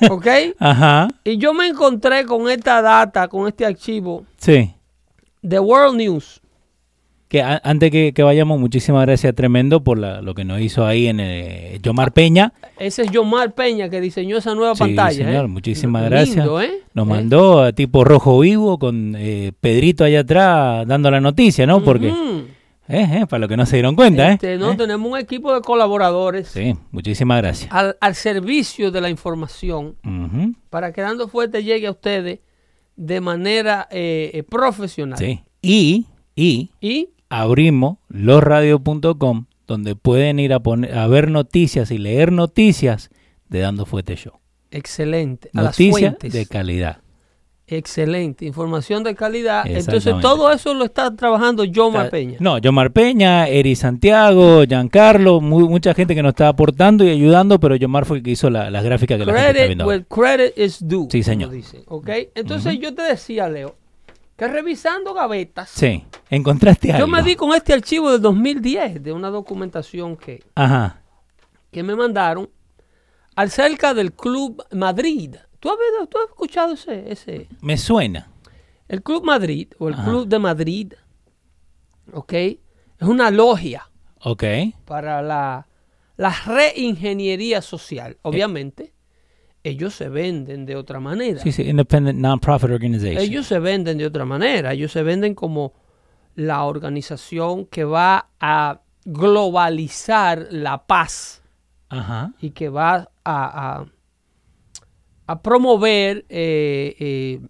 ¿Ok? 0.10 0.26
Ajá. 0.58 1.08
Y 1.24 1.38
yo 1.38 1.54
me 1.54 1.68
encontré 1.68 2.26
con 2.26 2.50
esta 2.50 2.82
data, 2.82 3.28
con 3.28 3.46
este 3.48 3.64
archivo 3.64 4.24
Sí. 4.36 4.74
de 5.42 5.58
World 5.60 5.96
News. 5.96 6.40
Que 7.28 7.42
a- 7.42 7.60
antes 7.62 7.90
que, 7.90 8.12
que 8.14 8.22
vayamos, 8.22 8.58
muchísimas 8.58 9.04
gracias 9.04 9.34
Tremendo 9.34 9.84
por 9.84 9.98
la- 9.98 10.22
lo 10.22 10.34
que 10.34 10.44
nos 10.46 10.60
hizo 10.62 10.86
ahí 10.86 11.08
en 11.08 11.20
eh, 11.20 11.78
Yomar 11.82 12.12
Peña. 12.12 12.54
Ese 12.78 13.02
es 13.02 13.10
Yomar 13.10 13.52
Peña 13.54 13.90
que 13.90 14.00
diseñó 14.00 14.38
esa 14.38 14.54
nueva 14.54 14.74
Sí, 14.74 14.80
pantalla. 14.80 15.26
señor, 15.26 15.44
¿eh? 15.44 15.48
muchísimas 15.48 16.02
Lindo, 16.02 16.16
gracias. 16.16 16.46
¿eh? 16.70 16.82
Nos 16.94 17.06
¿Eh? 17.06 17.10
mandó 17.10 17.62
a 17.62 17.72
tipo 17.72 18.02
rojo 18.04 18.38
vivo 18.40 18.78
con 18.78 19.14
Pedrito 19.60 20.04
allá 20.04 20.20
atrás 20.20 20.86
dando 20.88 21.10
la 21.10 21.20
noticia, 21.20 21.66
¿no? 21.66 21.84
Porque, 21.84 22.10
eh, 22.88 23.26
para 23.28 23.40
los 23.40 23.48
que 23.50 23.56
no 23.58 23.66
se 23.66 23.76
dieron 23.76 23.94
cuenta, 23.94 24.30
¿eh? 24.30 24.32
Este, 24.34 24.56
no, 24.56 24.74
tenemos 24.74 25.12
un 25.12 25.18
equipo 25.18 25.52
de 25.54 25.60
colaboradores 25.60 26.48
Sí, 26.48 26.74
muchísimas 26.92 27.42
gracias. 27.42 27.70
al, 27.70 27.98
al 28.00 28.14
servicio 28.14 28.90
de 28.90 29.00
la 29.02 29.10
información 29.10 29.96
para 30.70 30.94
que 30.94 31.02
Dando 31.02 31.28
Fuerte 31.28 31.62
llegue 31.62 31.88
a 31.88 31.90
ustedes 31.90 32.38
de 32.96 33.20
manera 33.20 33.86
profesional. 34.48 35.18
Sí. 35.18 35.40
Y, 35.60 36.06
y 36.34 36.70
Y 36.80 37.08
abrimos 37.28 37.98
losradio.com 38.08 39.46
donde 39.66 39.94
pueden 39.96 40.38
ir 40.38 40.52
a, 40.54 40.60
poner, 40.60 40.96
a 40.96 41.06
ver 41.08 41.30
noticias 41.30 41.90
y 41.90 41.98
leer 41.98 42.32
noticias 42.32 43.10
de 43.48 43.60
Dando 43.60 43.84
Fuete 43.86 44.16
Show. 44.16 44.32
excelente. 44.70 45.50
A 45.54 45.62
Noticias 45.62 46.16
de 46.20 46.46
calidad. 46.46 46.98
Excelente. 47.70 48.46
Información 48.46 49.04
de 49.04 49.14
calidad. 49.14 49.66
Entonces 49.66 50.14
todo 50.22 50.50
eso 50.50 50.72
lo 50.72 50.86
está 50.86 51.14
trabajando 51.14 51.64
Yomar 51.64 52.08
Peña. 52.08 52.38
No, 52.40 52.56
Yomar 52.56 52.92
Peña, 52.92 53.46
Eri 53.46 53.76
Santiago, 53.76 54.64
Giancarlo, 54.64 55.42
mu- 55.42 55.68
mucha 55.68 55.92
gente 55.92 56.14
que 56.14 56.22
nos 56.22 56.30
está 56.30 56.48
aportando 56.48 57.04
y 57.04 57.10
ayudando, 57.10 57.60
pero 57.60 57.76
Yomar 57.76 58.06
fue 58.06 58.18
el 58.18 58.22
que 58.22 58.30
hizo 58.30 58.48
la- 58.48 58.70
las 58.70 58.82
gráficas 58.84 59.18
que 59.18 59.26
la 59.26 59.32
gente 59.34 59.46
está 59.48 59.52
Credit 59.52 59.68
viendo. 59.68 59.86
where 59.86 60.04
credit 60.08 60.56
is 60.56 60.78
due. 60.80 61.08
Sí, 61.10 61.22
señor. 61.22 61.50
dicen, 61.50 61.82
¿ok? 61.88 62.08
Entonces 62.34 62.78
yo 62.80 62.94
te 62.94 63.02
decía, 63.02 63.50
Leo, 63.50 63.76
que 64.38 64.46
revisando 64.48 65.12
gavetas, 65.14 65.68
Sí, 65.68 66.04
encontraste 66.30 66.92
algo. 66.92 67.06
yo 67.06 67.12
me 67.12 67.22
di 67.22 67.34
con 67.36 67.52
este 67.54 67.72
archivo 67.74 68.10
del 68.12 68.22
2010 68.22 69.02
de 69.02 69.12
una 69.12 69.28
documentación 69.30 70.16
que, 70.16 70.42
Ajá. 70.54 71.02
que 71.72 71.82
me 71.82 71.94
mandaron 71.96 72.48
acerca 73.34 73.92
del 73.94 74.12
Club 74.12 74.64
Madrid. 74.72 75.34
¿Tú 75.60 75.68
has, 75.70 75.76
tú 76.08 76.18
has 76.18 76.28
escuchado 76.28 76.74
ese, 76.74 77.10
ese? 77.12 77.48
Me 77.60 77.76
suena. 77.76 78.30
El 78.86 79.02
Club 79.02 79.24
Madrid 79.24 79.72
o 79.78 79.88
el 79.88 79.94
Ajá. 79.94 80.04
Club 80.04 80.28
de 80.28 80.38
Madrid, 80.38 80.92
¿ok? 82.12 82.32
Es 82.32 82.58
una 83.00 83.30
logia 83.30 83.90
Ok. 84.20 84.44
para 84.84 85.20
la, 85.20 85.66
la 86.16 86.30
reingeniería 86.46 87.60
social. 87.60 88.16
Obviamente, 88.22 88.92
ellos 89.68 89.94
se 89.94 90.08
venden 90.08 90.66
de 90.66 90.76
otra 90.76 91.00
manera. 91.00 91.40
Sí, 91.40 91.52
sí, 91.52 91.62
Independent 91.62 92.18
Non-Profit 92.18 92.70
Organization. 92.70 93.18
Ellos 93.22 93.46
se 93.46 93.58
venden 93.58 93.98
de 93.98 94.06
otra 94.06 94.24
manera. 94.24 94.72
Ellos 94.72 94.92
se 94.92 95.02
venden 95.02 95.34
como 95.34 95.72
la 96.34 96.64
organización 96.64 97.66
que 97.66 97.84
va 97.84 98.28
a 98.40 98.80
globalizar 99.04 100.48
la 100.50 100.86
paz 100.86 101.42
Ajá. 101.88 102.32
y 102.40 102.50
que 102.50 102.68
va 102.68 103.10
a, 103.24 103.78
a- 103.80 103.86
a 105.26 105.42
promover 105.42 106.24
eh, 106.28 106.94
eh, 106.98 107.40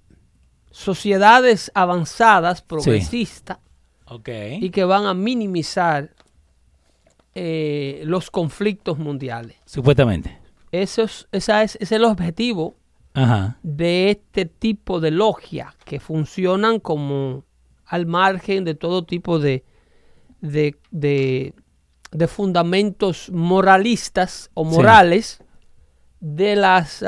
sociedades 0.70 1.70
avanzadas, 1.74 2.60
progresistas, 2.62 3.58
Ok. 4.06 4.28
y 4.60 4.70
que 4.70 4.84
van 4.84 5.06
a 5.06 5.14
minimizar 5.14 6.10
eh, 7.34 8.02
los 8.04 8.30
conflictos 8.30 8.98
mundiales. 8.98 9.56
Supuestamente. 9.64 10.37
Eso 10.72 11.02
es, 11.04 11.28
esa 11.32 11.62
es, 11.62 11.74
ese 11.76 11.84
es 11.84 11.92
el 11.92 12.04
objetivo 12.04 12.76
Ajá. 13.14 13.58
de 13.62 14.10
este 14.10 14.44
tipo 14.44 15.00
de 15.00 15.10
logia 15.10 15.74
que 15.84 15.98
funcionan 16.00 16.78
como 16.80 17.44
al 17.86 18.06
margen 18.06 18.64
de 18.64 18.74
todo 18.74 19.04
tipo 19.04 19.38
de, 19.38 19.64
de, 20.40 20.76
de- 20.90 21.54
de 22.10 22.26
fundamentos 22.26 23.30
moralistas 23.30 24.50
o 24.54 24.64
Sí. 24.64 24.70
morales 24.76 25.42
de 26.20 26.56
las 26.56 27.02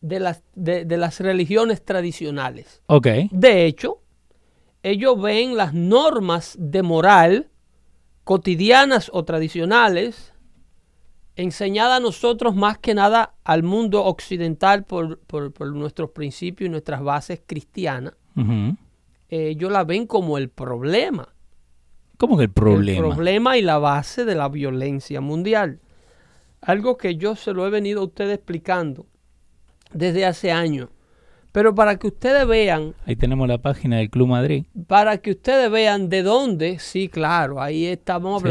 de 0.00 0.20
las 0.20 0.42
de, 0.54 0.84
de 0.84 0.96
las 0.96 1.20
religiones 1.20 1.82
tradicionales. 1.84 2.82
Ok. 2.86 3.06
De 3.30 3.64
hecho, 3.66 4.00
ellos 4.82 5.20
ven 5.20 5.56
las 5.56 5.72
normas 5.72 6.56
de 6.58 6.82
moral 6.82 7.48
cotidianas 8.24 9.10
o 9.14 9.24
tradicionales 9.24 10.33
enseñadas 11.36 11.98
a 11.98 12.00
nosotros 12.00 12.54
más 12.54 12.78
que 12.78 12.94
nada 12.94 13.34
al 13.44 13.62
mundo 13.62 14.04
occidental 14.04 14.84
por, 14.84 15.18
por- 15.20 15.52
por 15.52 15.68
nuestros 15.74 16.10
principios 16.10 16.68
y 16.68 16.70
nuestras 16.70 17.02
bases 17.02 17.40
cristianas. 17.46 18.14
Eh, 18.36 19.48
ellos 19.48 19.72
la 19.72 19.84
ven 19.84 20.06
como 20.06 20.38
el 20.38 20.48
problema. 20.48 21.28
¿Cómo 22.18 22.36
que 22.36 22.44
el 22.44 22.50
problema? 22.50 22.98
El 23.08 23.12
problema 23.14 23.58
y 23.58 23.62
la 23.62 23.78
base 23.78 24.24
de 24.24 24.34
la 24.36 24.48
violencia 24.48 25.20
mundial. 25.20 25.80
Algo 26.60 26.96
que 26.96 27.16
yo 27.16 27.34
se 27.36 27.52
lo 27.52 27.66
he 27.66 27.70
venido 27.70 28.00
a 28.00 28.04
ustedes 28.04 28.34
explicando 28.36 29.06
desde 29.92 30.24
hace 30.24 30.52
años. 30.52 30.88
Pero 31.52 31.74
para 31.74 31.96
que 31.98 32.08
ustedes 32.08 32.46
vean 32.48 32.94
Ahí 33.06 33.14
tenemos 33.16 33.46
la 33.46 33.58
página 33.58 33.98
del 33.98 34.10
Club 34.10 34.28
Madrid. 34.28 34.64
para 34.88 35.18
que 35.18 35.32
ustedes 35.32 35.70
vean 35.70 36.08
de 36.08 36.22
dónde, 36.22 36.78
sí, 36.80 37.08
claro, 37.08 37.60
ahí 37.60 37.86
estamos 37.86 38.42
Sí. 38.42 38.48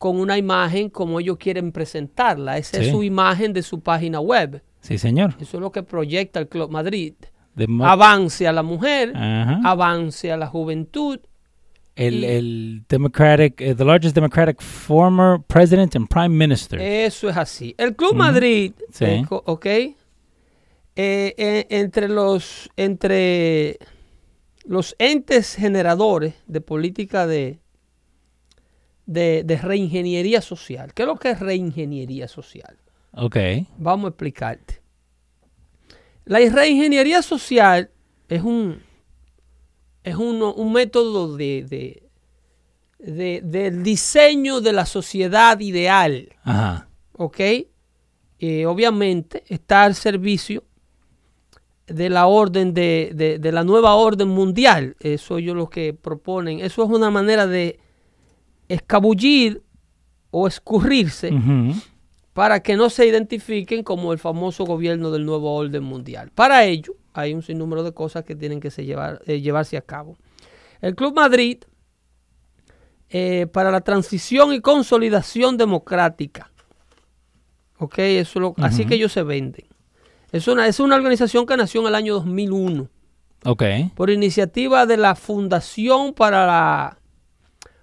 Con 0.00 0.18
una 0.18 0.38
imagen 0.38 0.88
como 0.88 1.20
ellos 1.20 1.36
quieren 1.36 1.72
presentarla. 1.72 2.56
Esa 2.56 2.78
es 2.80 2.88
su 2.90 3.02
imagen 3.02 3.52
de 3.52 3.60
su 3.62 3.80
página 3.80 4.18
web. 4.18 4.62
Sí, 4.80 4.96
señor. 4.96 5.34
Eso 5.38 5.58
es 5.58 5.60
lo 5.60 5.70
que 5.70 5.82
proyecta 5.82 6.40
el 6.40 6.48
Club 6.48 6.70
Madrid. 6.70 7.12
Avance 7.82 8.48
a 8.48 8.52
la 8.52 8.62
mujer, 8.62 9.12
avance 9.14 10.32
a 10.32 10.38
la 10.38 10.46
juventud. 10.46 11.18
el, 11.96 12.14
y- 12.14 12.24
el 12.24 12.82
Democratic, 12.88 13.60
eh, 13.60 13.74
the 13.74 13.84
largest 13.84 14.14
Democratic 14.14 14.62
former 14.62 15.38
president 15.46 15.94
and 15.96 16.08
prime 16.08 16.30
minister. 16.30 16.80
Eso 16.80 17.28
es 17.28 17.36
así. 17.36 17.74
El 17.76 17.94
Club. 17.94 18.14
Madrid, 18.14 18.72
Sí. 18.90 19.04
eh, 19.04 19.24
¿ok? 19.28 19.66
Eh, 19.66 19.94
eh, 20.96 21.66
entre 21.68 22.08
los 22.08 22.70
entre 22.76 23.78
los 24.64 24.94
entes 24.98 25.56
generadores 25.56 26.34
de 26.46 26.60
política 26.62 27.26
de, 27.26 27.58
de, 29.12 29.42
de 29.44 29.56
reingeniería 29.56 30.40
social. 30.40 30.94
¿Qué 30.94 31.02
es 31.02 31.06
lo 31.08 31.16
que 31.16 31.30
es 31.30 31.40
reingeniería 31.40 32.28
social? 32.28 32.76
ok. 33.12 33.36
Vamos 33.78 34.04
a 34.06 34.08
explicarte. 34.10 34.80
La 36.24 36.38
reingeniería 36.38 37.22
social 37.22 37.90
es 38.28 38.42
un, 38.42 38.80
es 40.04 40.14
uno- 40.14 40.54
un 40.54 40.72
método 40.72 41.36
de, 41.36 41.64
de- 41.68 42.02
de- 43.00 43.40
del 43.42 43.82
diseño 43.82 44.60
de 44.60 44.72
la 44.72 44.86
sociedad 44.86 45.58
ideal. 45.58 46.28
Ajá. 46.44 46.88
¿ok? 47.14 47.40
Eh, 48.38 48.64
obviamente 48.66 49.42
está 49.48 49.82
al 49.84 49.94
servicio 49.96 50.62
de 51.86 52.08
la 52.10 52.26
orden 52.26 52.72
de, 52.74 53.10
de- 53.14 53.38
de 53.40 53.52
la 53.52 53.64
nueva 53.64 53.94
orden 53.96 54.28
mundial. 54.28 54.94
Eso 55.00 55.38
ellos 55.38 55.56
lo 55.56 55.68
que 55.68 55.94
proponen. 55.94 56.60
Eso 56.60 56.84
es 56.84 56.90
una 56.90 57.10
manera 57.10 57.46
de 57.48 57.80
escabullir 58.70 59.62
o 60.30 60.46
escurrirse 60.46 61.32
para 62.32 62.60
que 62.60 62.76
no 62.76 62.88
se 62.88 63.06
identifiquen 63.06 63.82
como 63.82 64.12
el 64.12 64.18
famoso 64.18 64.64
gobierno 64.64 65.10
del 65.10 65.26
nuevo 65.26 65.54
orden 65.54 65.82
mundial. 65.82 66.30
Para 66.34 66.64
ello 66.64 66.94
hay 67.12 67.34
un 67.34 67.42
sinnúmero 67.42 67.82
de 67.82 67.92
cosas 67.92 68.24
que 68.24 68.36
tienen 68.36 68.60
que 68.60 68.70
se 68.70 68.84
llevar, 68.84 69.20
eh, 69.26 69.40
llevarse 69.40 69.76
a 69.76 69.82
cabo. 69.82 70.16
El 70.80 70.94
Club 70.94 71.14
Madrid, 71.14 71.58
eh, 73.10 73.48
para 73.52 73.72
la 73.72 73.80
transición 73.80 74.52
y 74.52 74.60
consolidación 74.60 75.56
democrática, 75.56 76.52
ok, 77.78 77.98
eso 77.98 78.54
así 78.58 78.86
que 78.86 78.94
ellos 78.94 79.12
se 79.12 79.24
venden. 79.24 79.66
Es 80.30 80.46
una, 80.46 80.68
es 80.68 80.78
una 80.78 80.94
organización 80.94 81.44
que 81.44 81.56
nació 81.56 81.80
en 81.80 81.88
el 81.88 81.94
año 81.96 82.14
2001. 82.14 82.88
Ok. 83.46 83.62
por 83.94 84.10
iniciativa 84.10 84.84
de 84.84 84.98
la 84.98 85.14
Fundación 85.14 86.12
para, 86.12 86.46
la, 86.46 86.99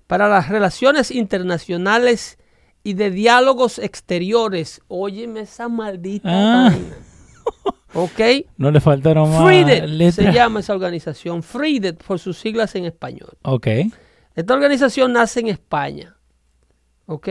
para 0.08 0.28
las 0.30 0.50
Relaciones 0.50 1.12
Internacionales 1.12 2.38
y 2.84 2.94
de 2.94 3.12
Diálogos 3.12 3.78
Exteriores. 3.80 4.82
Óyeme 4.88 5.42
esa 5.42 5.68
maldita 5.70 6.30
Ah. 6.32 6.70
vaina. 6.70 6.96
¿Ok? 7.94 8.20
No 8.58 8.70
le 8.72 8.80
faltaron 8.82 9.30
más 9.30 9.44
FREEDET 9.44 10.12
se 10.14 10.32
llama 10.32 10.60
esa 10.60 10.74
organización. 10.74 11.42
FREEDET 11.44 12.04
por 12.04 12.20
sus 12.20 12.38
siglas 12.38 12.76
en 12.76 12.86
español. 12.86 13.38
Ok. 13.44 13.68
Esta 14.36 14.54
organización 14.54 15.14
nace 15.14 15.40
en 15.40 15.48
España. 15.48 16.16
¿Ok? 17.08 17.30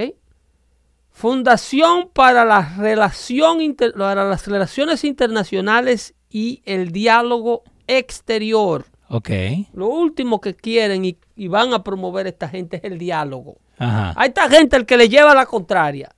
Fundación 1.11 2.11
para 2.13 2.45
la 2.45 2.75
relación 2.79 3.61
inter- 3.63 3.95
para 3.95 4.25
las 4.29 4.47
relaciones 4.47 5.05
internacionales 5.05 6.15
y 6.29 6.63
el 6.67 6.91
diálogo 6.93 7.63
exterior. 7.87 8.87
Ok. 9.09 9.31
Lo 9.75 9.87
último 9.89 10.41
que 10.41 10.55
quieren 10.55 11.05
y, 11.05 11.17
y 11.37 11.49
van 11.49 11.73
a 11.73 11.83
promover 11.85 12.27
esta 12.27 12.49
gente 12.49 12.79
es 12.79 12.85
el 12.85 12.99
diálogo. 12.99 13.57
Ajá. 13.79 14.15
A 14.17 14.27
esta 14.27 14.49
gente 14.49 14.77
el 14.77 14.87
que 14.87 14.97
le 14.97 15.09
lleva 15.09 15.35
la 15.35 15.47
contraria. 15.47 16.11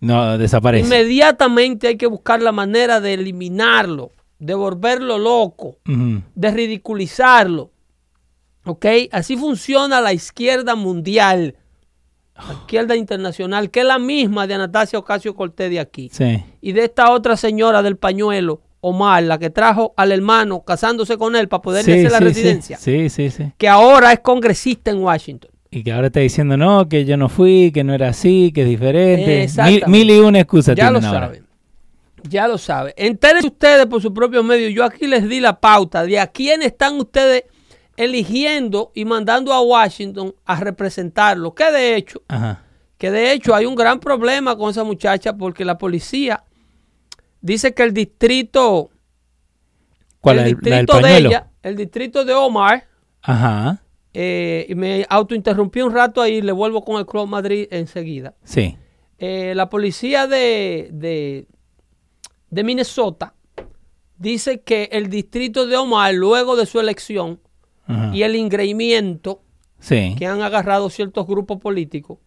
No, 0.00 0.36
desaparece. 0.38 0.84
Inmediatamente 0.86 1.88
hay 1.88 1.96
que 1.96 2.06
buscar 2.06 2.42
la 2.42 2.52
manera 2.52 3.00
de 3.00 3.14
eliminarlo, 3.14 4.12
de 4.38 4.54
volverlo 4.54 5.18
loco, 5.18 5.78
Ujú. 5.88 6.22
de 6.34 6.50
ridiculizarlo. 6.50 7.70
¿Ok? 8.64 8.84
Así 9.12 9.36
funciona 9.36 10.00
la 10.00 10.12
izquierda 10.12 10.74
mundial, 10.74 11.54
la 12.36 12.52
izquierda 12.52 12.96
internacional, 12.96 13.70
que 13.70 13.80
es 13.80 13.86
la 13.86 13.98
misma 13.98 14.46
de 14.46 14.54
Anastasia 14.54 14.98
Ocasio 14.98 15.34
Cortés 15.34 15.70
de 15.70 15.80
aquí. 15.80 16.10
Sí. 16.12 16.44
Y 16.60 16.72
de 16.72 16.84
esta 16.84 17.10
otra 17.12 17.36
señora 17.36 17.82
del 17.82 17.96
pañuelo, 17.96 18.60
Omar, 18.88 19.22
la 19.24 19.38
que 19.38 19.50
trajo 19.50 19.92
al 19.96 20.12
hermano 20.12 20.62
casándose 20.64 21.16
con 21.18 21.34
él 21.36 21.48
para 21.48 21.62
poderle 21.62 21.92
Sí, 21.94 21.98
hacer 22.00 22.12
la 22.12 22.18
sí, 22.18 22.24
residencia, 22.24 22.76
Sí, 22.78 23.08
sí, 23.08 23.30
sí. 23.30 23.52
que 23.58 23.68
ahora 23.68 24.12
es 24.12 24.20
congresista 24.20 24.90
en 24.90 24.98
Washington. 24.98 25.50
Y 25.70 25.82
que 25.82 25.92
ahora 25.92 26.06
está 26.06 26.20
diciendo, 26.20 26.56
no, 26.56 26.88
que 26.88 27.04
yo 27.04 27.16
no 27.16 27.28
fui, 27.28 27.70
que 27.74 27.82
no 27.84 27.92
era 27.94 28.08
así, 28.10 28.52
que 28.54 28.62
es 28.62 28.68
diferente. 28.68 29.46
Mil, 29.64 29.82
mil 29.88 30.10
y 30.10 30.18
una 30.20 30.38
excusas 30.40 30.76
Ya 30.76 30.90
lo 30.90 30.98
ahora. 30.98 31.10
saben. 31.10 31.46
Ya 32.28 32.48
lo 32.48 32.56
saben. 32.58 32.94
Entérense 32.96 33.48
ustedes 33.48 33.86
por 33.86 34.00
su 34.00 34.14
propio 34.14 34.42
medio. 34.42 34.68
Yo 34.70 34.84
aquí 34.84 35.06
les 35.06 35.28
di 35.28 35.38
la 35.40 35.60
pauta 35.60 36.04
de 36.04 36.18
a 36.18 36.28
quién 36.28 36.62
están 36.62 36.96
ustedes 36.98 37.44
eligiendo 37.96 38.92
y 38.94 39.04
mandando 39.04 39.52
a 39.52 39.60
Washington 39.60 40.34
a 40.44 40.60
representarlo. 40.60 41.54
Que 41.54 41.70
de 41.72 41.96
hecho, 41.96 42.22
Ajá. 42.28 42.62
que 42.98 43.10
de 43.10 43.32
hecho 43.32 43.54
hay 43.54 43.66
un 43.66 43.74
gran 43.74 44.00
problema 44.00 44.56
con 44.56 44.70
esa 44.70 44.84
muchacha 44.84 45.36
porque 45.36 45.64
la 45.64 45.78
policía 45.78 46.42
dice 47.40 47.74
que 47.74 47.82
el 47.82 47.92
distrito, 47.92 48.90
¿Cuál? 50.20 50.38
el 50.38 50.44
del 50.44 50.54
distrito 50.56 51.00
de 51.00 51.16
ella, 51.16 51.50
el 51.62 51.76
distrito 51.76 52.24
de 52.24 52.32
Omar, 52.34 52.84
Ajá. 53.22 53.82
eh, 54.14 54.66
y 54.68 54.74
me 54.74 55.06
autointerrumpí 55.08 55.80
un 55.82 55.92
rato 55.92 56.20
ahí, 56.22 56.40
le 56.42 56.52
vuelvo 56.52 56.84
con 56.84 56.96
el 56.98 57.06
Club 57.06 57.26
Madrid 57.28 57.66
enseguida. 57.70 58.34
Sí. 58.44 58.76
Eh, 59.18 59.54
la 59.54 59.68
policía 59.70 60.26
de, 60.26 60.88
de, 60.92 61.46
de 62.50 62.64
Minnesota 62.64 63.34
dice 64.18 64.60
que 64.60 64.88
el 64.92 65.08
distrito 65.10 65.66
de 65.66 65.76
Omar, 65.76 66.14
luego 66.14 66.56
de 66.56 66.66
su 66.66 66.80
elección 66.80 67.40
Ajá. 67.86 68.14
y 68.14 68.22
el 68.22 68.36
ingreimiento 68.36 69.42
Sí. 69.78 70.14
que 70.18 70.26
han 70.26 70.40
agarrado 70.42 70.88
ciertos 70.88 71.26
grupos 71.26 71.60
políticos, 71.60 72.18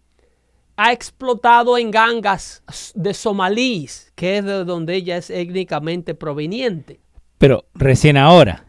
ha 0.81 0.93
explotado 0.93 1.77
en 1.77 1.91
gangas 1.91 2.63
de 2.95 3.13
somalíes, 3.13 4.13
que 4.15 4.37
es 4.37 4.45
de 4.45 4.63
donde 4.63 4.95
ella 4.95 5.17
es 5.17 5.29
étnicamente 5.29 6.15
proveniente. 6.15 7.01
Pero 7.37 7.65
recién 7.73 8.15
ahora. 8.15 8.65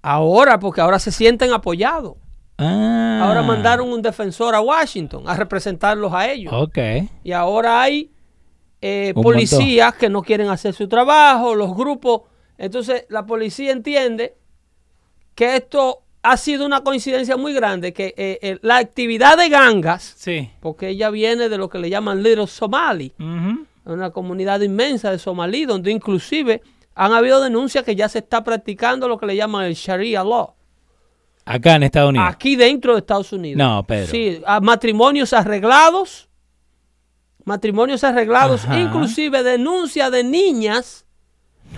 Ahora, 0.00 0.60
porque 0.60 0.80
ahora 0.80 1.00
se 1.00 1.10
sienten 1.10 1.52
apoyados. 1.52 2.14
Ah. 2.58 3.22
Ahora 3.24 3.42
mandaron 3.42 3.90
un 3.92 4.00
defensor 4.00 4.54
a 4.54 4.60
Washington 4.60 5.24
a 5.26 5.34
representarlos 5.34 6.14
a 6.14 6.30
ellos. 6.30 6.52
Ok. 6.52 6.78
Y 7.24 7.32
ahora 7.32 7.82
hay 7.82 8.12
eh, 8.80 9.12
policías 9.14 9.94
que 9.94 10.08
no 10.08 10.22
quieren 10.22 10.50
hacer 10.50 10.74
su 10.74 10.86
trabajo, 10.86 11.56
los 11.56 11.74
grupos. 11.74 12.22
Entonces 12.56 13.04
la 13.08 13.26
policía 13.26 13.72
entiende 13.72 14.36
que 15.34 15.56
esto 15.56 16.04
ha 16.22 16.36
sido 16.36 16.66
una 16.66 16.80
coincidencia 16.82 17.36
muy 17.36 17.52
grande, 17.54 17.92
que 17.92 18.12
eh, 18.16 18.38
eh, 18.42 18.58
la 18.62 18.76
actividad 18.78 19.36
de 19.36 19.48
gangas, 19.48 20.14
Sí. 20.16 20.50
porque 20.60 20.88
ella 20.88 21.10
viene 21.10 21.48
de 21.48 21.58
lo 21.58 21.68
que 21.68 21.78
le 21.78 21.88
llaman 21.90 22.22
Little 22.22 22.46
Somali, 22.46 23.12
una 23.84 24.10
comunidad 24.10 24.60
inmensa 24.60 25.10
de 25.10 25.18
somalí, 25.18 25.64
donde 25.64 25.90
inclusive 25.90 26.60
han 26.94 27.12
habido 27.12 27.40
denuncias 27.40 27.84
que 27.84 27.94
ya 27.96 28.08
se 28.08 28.18
está 28.18 28.42
practicando 28.44 29.08
lo 29.08 29.16
que 29.18 29.26
le 29.26 29.36
llaman 29.36 29.64
el 29.64 29.74
Sharia 29.74 30.22
Law, 30.24 30.54
Acá 31.44 31.76
en 31.76 31.84
Estados 31.84 32.10
Unidos. 32.10 32.28
aquí 32.30 32.56
dentro 32.56 32.92
de 32.92 32.98
Estados 32.98 33.32
Unidos. 33.32 33.56
No, 33.56 33.82
Pedro. 33.86 34.08
Sí, 34.10 34.42
a 34.44 34.60
matrimonios 34.60 35.32
arreglados, 35.32 36.28
matrimonios 37.44 38.04
arreglados, 38.04 38.64
Ajá. 38.64 38.78
inclusive 38.78 39.42
denuncia 39.42 40.10
de 40.10 40.24
niñas 40.24 41.06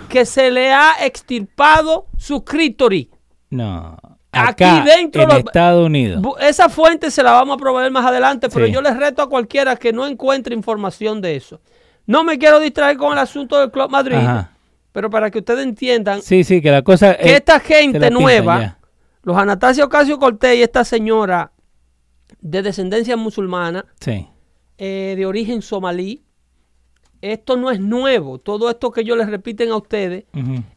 que 0.09 0.25
se 0.25 0.51
le 0.51 0.73
ha 0.73 0.95
extirpado 1.05 2.07
su 2.17 2.45
crítoris. 2.45 3.09
No. 3.51 3.97
Aquí 4.33 4.65
dentro 4.85 5.23
en 5.23 5.31
Estados 5.33 5.87
Unidos. 5.87 6.23
Esa 6.41 6.69
fuente 6.69 7.11
se 7.11 7.23
la 7.23 7.33
vamos 7.33 7.57
a 7.57 7.59
proveer 7.59 7.91
más 7.91 8.07
adelante, 8.07 8.49
pero 8.49 8.67
Sí. 8.67 8.73
yo 8.73 8.81
les 8.81 8.97
reto 8.97 9.23
a 9.23 9.29
cualquiera 9.29 9.77
que 9.77 9.93
no 9.93 10.07
encuentre 10.07 10.55
información 10.55 11.21
de 11.21 11.37
eso. 11.37 11.61
No 12.07 12.23
me 12.25 12.39
quiero 12.39 12.61
distraer 12.61 12.97
con 12.97 13.13
el 13.13 13.19
asunto 13.19 13.59
del 13.59 13.71
Club 13.71 13.91
Madrid, 13.91 14.17
Ajá. 14.17 14.53
pero 14.93 15.11
para 15.11 15.31
que 15.31 15.39
ustedes 15.39 15.65
entiendan 15.65 16.23
Sí, 16.23 16.45
sí, 16.45 16.61
que 16.63 16.71
la 16.71 16.83
cosa 16.83 17.17
que 17.17 17.35
esta 17.35 17.59
te 17.59 17.75
gente 17.75 18.11
nueva, 18.11 18.79
los 19.23 19.37
Anastasia 19.37 19.85
Ocasio 19.85 20.19
Cortés 20.19 20.57
y 20.57 20.63
esta 20.63 20.85
señora 20.85 21.53
de 22.41 22.63
descendencia 22.63 23.17
musulmana, 23.17 23.85
Sí. 24.01 24.27
eh, 24.79 25.15
de 25.17 25.27
origen 25.27 25.61
somalí. 25.63 26.23
Esto 27.21 27.57
no 27.59 27.71
es 27.71 27.81
nuevo. 27.81 28.39
Todo 28.39 28.71
esto 28.71 28.91
que 28.93 29.05
yo 29.05 29.15
les 29.15 29.29
repiten 29.29 29.71
a 29.73 29.77
ustedes 29.77 30.25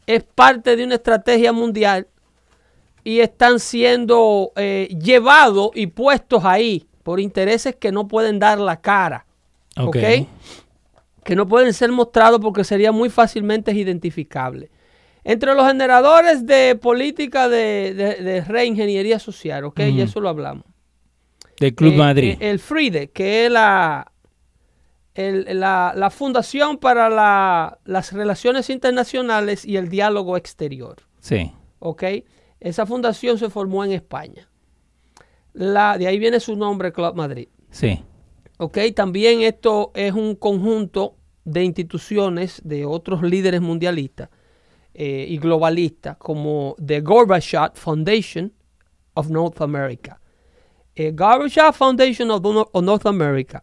es 0.07 0.23
parte 0.23 0.75
de 0.75 0.83
una 0.83 0.95
estrategia 0.95 1.53
mundial 1.53 2.07
y 3.03 3.19
están 3.19 3.59
siendo 3.59 4.51
eh, 4.55 4.87
llevados 5.01 5.71
y 5.75 5.87
puestos 5.87 6.45
ahí 6.45 6.87
por 7.03 7.19
intereses 7.19 7.75
que 7.75 7.91
no 7.91 8.07
pueden 8.07 8.39
dar 8.39 8.59
la 8.59 8.79
cara. 8.81 9.25
Ok. 9.77 9.97
¿ok? 9.97 10.27
Que 11.23 11.35
no 11.35 11.47
pueden 11.47 11.73
ser 11.73 11.91
mostrados 11.91 12.39
porque 12.41 12.63
sería 12.63 12.91
muy 12.91 13.09
fácilmente 13.09 13.71
identificable. 13.73 14.69
Entre 15.23 15.53
los 15.55 15.65
generadores 15.65 16.45
de 16.45 16.75
política 16.75 17.47
de, 17.47 17.93
de, 17.93 18.15
de 18.23 18.41
reingeniería 18.41 19.19
social, 19.19 19.63
¿ok? 19.65 19.79
Y 19.81 19.89
Ujú. 19.93 20.01
eso 20.01 20.19
lo 20.19 20.27
hablamos. 20.29 20.65
Del 21.59 21.73
Club 21.75 21.93
Eh, 21.93 21.97
Madrid. 21.97 22.37
eh, 22.41 22.49
el 22.51 22.59
FRIDE, 22.59 23.11
que 23.11 23.45
es 23.45 23.51
la, 23.51 24.11
el- 25.15 25.59
la, 25.59 25.93
la 25.95 26.09
Fundación 26.09 26.77
para 26.77 27.09
la- 27.09 27.79
las 27.85 28.11
Relaciones 28.11 28.69
Internacionales 28.69 29.63
y 29.65 29.77
el 29.77 29.89
Diálogo 29.89 30.35
Exterior. 30.37 30.97
sí. 31.19 31.51
¿ok? 31.79 32.03
Esa 32.63 32.85
fundación 32.85 33.37
se 33.37 33.49
formó 33.49 33.83
en 33.83 33.91
España. 33.91 34.49
La, 35.53 35.97
de 35.97 36.07
ahí 36.07 36.17
viene 36.17 36.39
su 36.39 36.55
nombre, 36.55 36.91
Club 36.91 37.13
Madrid. 37.15 37.49
Sí. 37.69 38.01
¿ok? 38.57 38.77
También 38.95 39.41
esto 39.41 39.91
es 39.93 40.13
un 40.13 40.35
conjunto 40.35 41.17
de 41.43 41.63
instituciones 41.63 42.61
de 42.63 42.85
otros 42.85 43.21
líderes 43.21 43.59
mundialistas 43.61 44.29
eh, 44.93 45.25
y 45.27 45.37
globalistas, 45.39 46.15
como 46.17 46.75
The 46.83 47.01
Gorbachev 47.01 47.71
Foundation 47.75 48.53
of 49.15 49.29
North 49.29 49.61
America. 49.61 50.21
Eh, 50.95 51.11
Gorbachev 51.11 51.73
Foundation 51.73 52.31
of, 52.31 52.41
Nor- 52.43 52.69
of 52.71 52.83
North 52.83 53.05
America. 53.05 53.61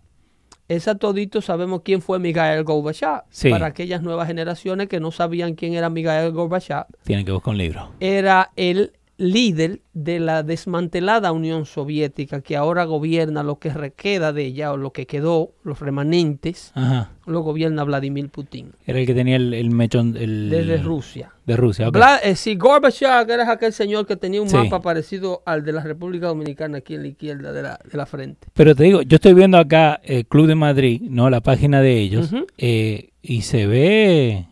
Esa 0.71 0.95
todito 0.95 1.43
sabemos 1.43 1.81
quién 1.85 2.01
fue 2.01 2.21
Miguel 2.21 2.63
Gorbachev. 2.63 3.23
Sí. 3.29 3.51
Para 3.51 3.67
aquellas 3.67 4.03
nuevas 4.03 4.29
generaciones 4.29 4.87
que 4.87 5.01
no 5.01 5.11
sabían 5.11 5.57
quién 5.57 5.75
era 5.75 5.91
Miguel 5.91 6.31
Gorbachev, 6.31 6.85
Tienen 7.03 7.27
que 7.27 7.33
buscar 7.33 7.51
un 7.51 7.59
libro. 7.59 7.89
era 7.99 8.53
el 8.55 8.93
líder 9.21 9.81
de 9.93 10.19
la 10.19 10.43
desmantelada 10.43 11.31
Unión 11.33 11.67
Soviética 11.67 12.41
que 12.41 12.57
ahora 12.57 12.85
gobierna 12.85 13.43
lo 13.43 13.59
que 13.59 13.71
queda 13.95 14.33
de 14.33 14.47
ella 14.47 14.73
o 14.73 14.77
lo 14.79 14.93
que 14.93 15.07
quedó, 15.07 15.53
los 15.63 15.79
remanentes, 15.81 16.73
Ajá. 16.75 17.11
lo 17.27 17.41
gobierna 17.43 17.85
Vladimir 17.85 18.31
Putin 18.31 18.73
Era 18.87 18.99
el 18.99 19.07
que 19.07 19.13
tenía 19.15 19.37
el, 19.37 19.53
el 19.53 19.71
mechón. 19.71 20.17
El, 20.17 20.49
desde 20.49 20.79
Rusia. 20.79 21.33
De 21.45 21.57
Rusia, 21.57 21.89
ok. 21.89 21.97
Vla- 21.97 22.21
eh, 22.23 22.35
sí, 22.35 22.55
Gorbachev 22.57 23.29
era 23.31 23.51
aquel 23.53 23.73
señor 23.75 24.07
que 24.07 24.17
tenía 24.17 24.41
un 24.41 24.49
Sí. 24.49 24.57
mapa 24.57 24.81
parecido 24.81 25.43
al 25.45 25.65
de 25.65 25.73
la 25.73 25.83
República 25.83 26.29
Dominicana 26.29 26.79
aquí 26.79 26.95
en 26.95 27.03
la 27.03 27.09
izquierda 27.09 27.53
de 27.53 27.63
la, 27.63 27.79
de 27.91 27.97
la 27.99 28.07
frente. 28.07 28.49
Pero 28.55 28.75
te 28.75 28.85
digo, 28.85 29.03
yo 29.03 29.17
estoy 29.17 29.35
viendo 29.35 29.59
acá 29.59 30.01
el 30.03 30.27
Club 30.27 30.47
de 30.47 30.55
Madrid, 30.55 31.03
¿no? 31.03 31.29
La 31.29 31.41
página 31.43 31.83
de 31.83 31.99
ellos. 31.99 32.31
Eh, 32.57 33.11
y 33.23 33.43
se 33.43 33.67
ve. 33.67 34.47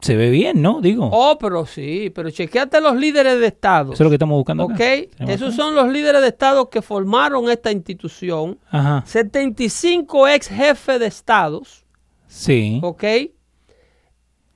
Se 0.00 0.16
ve 0.16 0.30
bien, 0.30 0.62
¿no? 0.62 0.80
Digo. 0.80 1.08
Oh, 1.12 1.36
pero 1.38 1.66
sí, 1.66 2.10
pero 2.14 2.30
chequeate 2.30 2.80
los 2.80 2.96
líderes 2.96 3.38
de 3.38 3.46
Estado. 3.48 3.92
Eso 3.92 4.02
es 4.02 4.04
lo 4.06 4.10
que 4.10 4.16
estamos 4.16 4.36
buscando. 4.36 4.64
¿Ok? 4.64 4.80
Esos 5.28 5.54
son 5.54 5.74
los 5.74 5.88
líderes 5.90 6.22
de 6.22 6.28
Estado 6.28 6.70
que 6.70 6.80
formaron 6.82 7.50
esta 7.50 7.70
institución. 7.70 8.58
Ajá. 8.70 9.02
75 9.06 10.28
ex 10.28 10.48
jefes 10.48 10.98
de 11.00 11.06
estados, 11.06 11.84
Sí. 12.28 12.80
¿ok? 12.82 13.04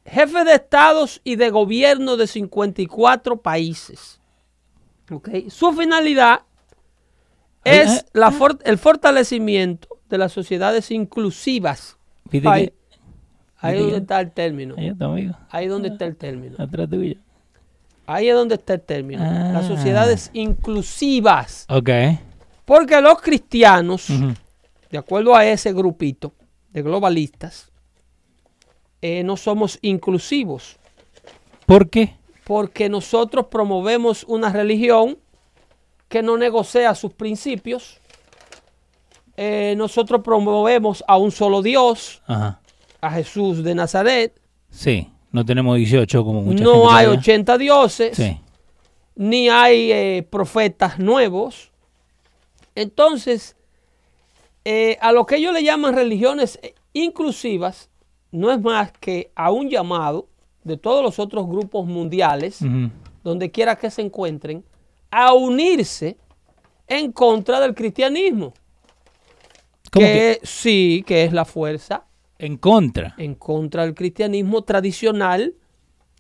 jefes 0.07 0.45
de 0.45 0.55
estados 0.55 1.21
y 1.25 1.37
de 1.37 1.49
gobierno 1.51 2.17
de 2.17 2.27
54 2.27 3.39
países. 3.41 4.21
¿Ok? 5.11 5.29
Su 5.49 5.73
finalidad 5.73 6.43
es 7.65 7.89
ay, 7.89 7.99
la 8.13 8.31
for- 8.31 8.59
el 8.65 8.77
fortalecimiento 8.79 9.89
de 10.11 10.19
las 10.19 10.33
sociedades 10.33 10.91
inclusivas. 10.91 11.97
Ahí, 13.65 13.77
es 13.77 13.83
donde 13.83 13.99
está 13.99 14.21
el 14.21 14.31
término. 14.33 14.75
Ahí 14.79 14.89
está, 14.89 15.05
amigo. 15.07 15.35
Ahí 15.51 15.65
es 15.65 15.71
donde 15.71 15.89
está 15.89 16.05
el 16.07 16.17
término. 16.17 16.57
Atrás 16.59 16.89
tuyo. 16.91 17.15
Ahí 18.07 18.29
es 18.29 18.35
donde 18.35 18.55
está 18.57 18.75
el 18.75 18.81
término. 18.83 19.23
Las 19.23 19.65
Ah. 19.65 19.69
sociedades 19.69 20.31
inclusivas. 20.35 21.67
Ok. 21.69 21.89
Porque 22.65 23.01
los 23.01 23.21
cristianos, 23.21 24.07
de 24.91 24.99
acuerdo 24.99 25.35
a 25.35 25.45
ese 25.47 25.73
grupito 25.73 26.33
de 26.73 26.83
globalistas, 26.83 27.71
eh, 29.03 29.23
no 29.23 29.37
somos 29.37 29.79
inclusivos. 29.83 30.77
¿Por 31.67 31.89
qué? 31.91 32.17
Porque 32.45 32.89
nosotros 32.89 33.47
promovemos 33.47 34.25
una 34.25 34.51
religión 34.51 35.19
que 36.09 36.23
no 36.23 36.37
negocia 36.37 36.95
sus 36.95 37.13
principios. 37.13 37.99
Eh, 39.37 39.75
nosotros 39.77 40.21
promovemos 40.23 41.03
a 41.09 41.17
un 41.17 41.33
solo 41.33 41.61
Dios, 41.63 42.23
Ajá. 42.27 42.61
A 43.05 43.11
Jesús 43.11 43.63
de 43.63 43.75
Nazaret. 43.75 44.41
Sí. 44.71 45.11
No 45.31 45.45
tenemos 45.45 45.77
18 45.77 46.25
como 46.25 46.43
mucha 46.43 46.63
no 46.63 46.73
gente 46.73 46.95
hay 46.95 47.07
por 47.07 47.13
allá. 47.13 47.21
80 47.21 47.59
dioses. 47.59 48.17
Sí. 48.17 48.41
ni 49.17 49.49
hay 49.49 49.93
eh, 49.93 50.27
profetas 50.29 50.99
nuevos. 50.99 51.71
Entonces, 52.75 53.57
eh, 54.65 54.97
a 55.01 55.13
lo 55.13 55.27
que 55.27 55.37
ellos 55.37 55.53
le 55.53 55.63
llaman 55.63 55.95
religiones 55.95 56.59
eh, 56.63 56.75
inclusivas, 56.93 57.91
no 58.31 58.51
es 58.51 58.61
más 58.61 58.93
que 58.93 59.33
a 59.35 59.51
un 59.51 59.69
llamado 59.69 60.29
de 60.63 60.77
todos 60.77 61.03
los 61.03 61.19
otros 61.19 61.47
grupos 61.47 61.87
mundiales, 61.87 62.61
donde 63.23 63.51
quiera 63.51 63.77
que 63.77 63.91
se 63.91 64.03
encuentren, 64.03 64.65
a 65.11 65.35
unirse 65.35 66.17
en 66.87 67.13
contra 67.13 67.61
del 67.61 67.75
cristianismo. 67.75 68.55
¿Cómo 69.93 70.07
que 70.07 70.41
sí, 70.43 71.05
que 71.07 71.25
es 71.25 71.33
la 71.33 71.45
fuerza 71.45 72.05
En 72.39 72.57
contra. 72.57 73.15
en 73.19 73.35
contra 73.35 73.83
del 73.85 73.95
cristianismo 73.95 74.63
tradicional, 74.63 75.55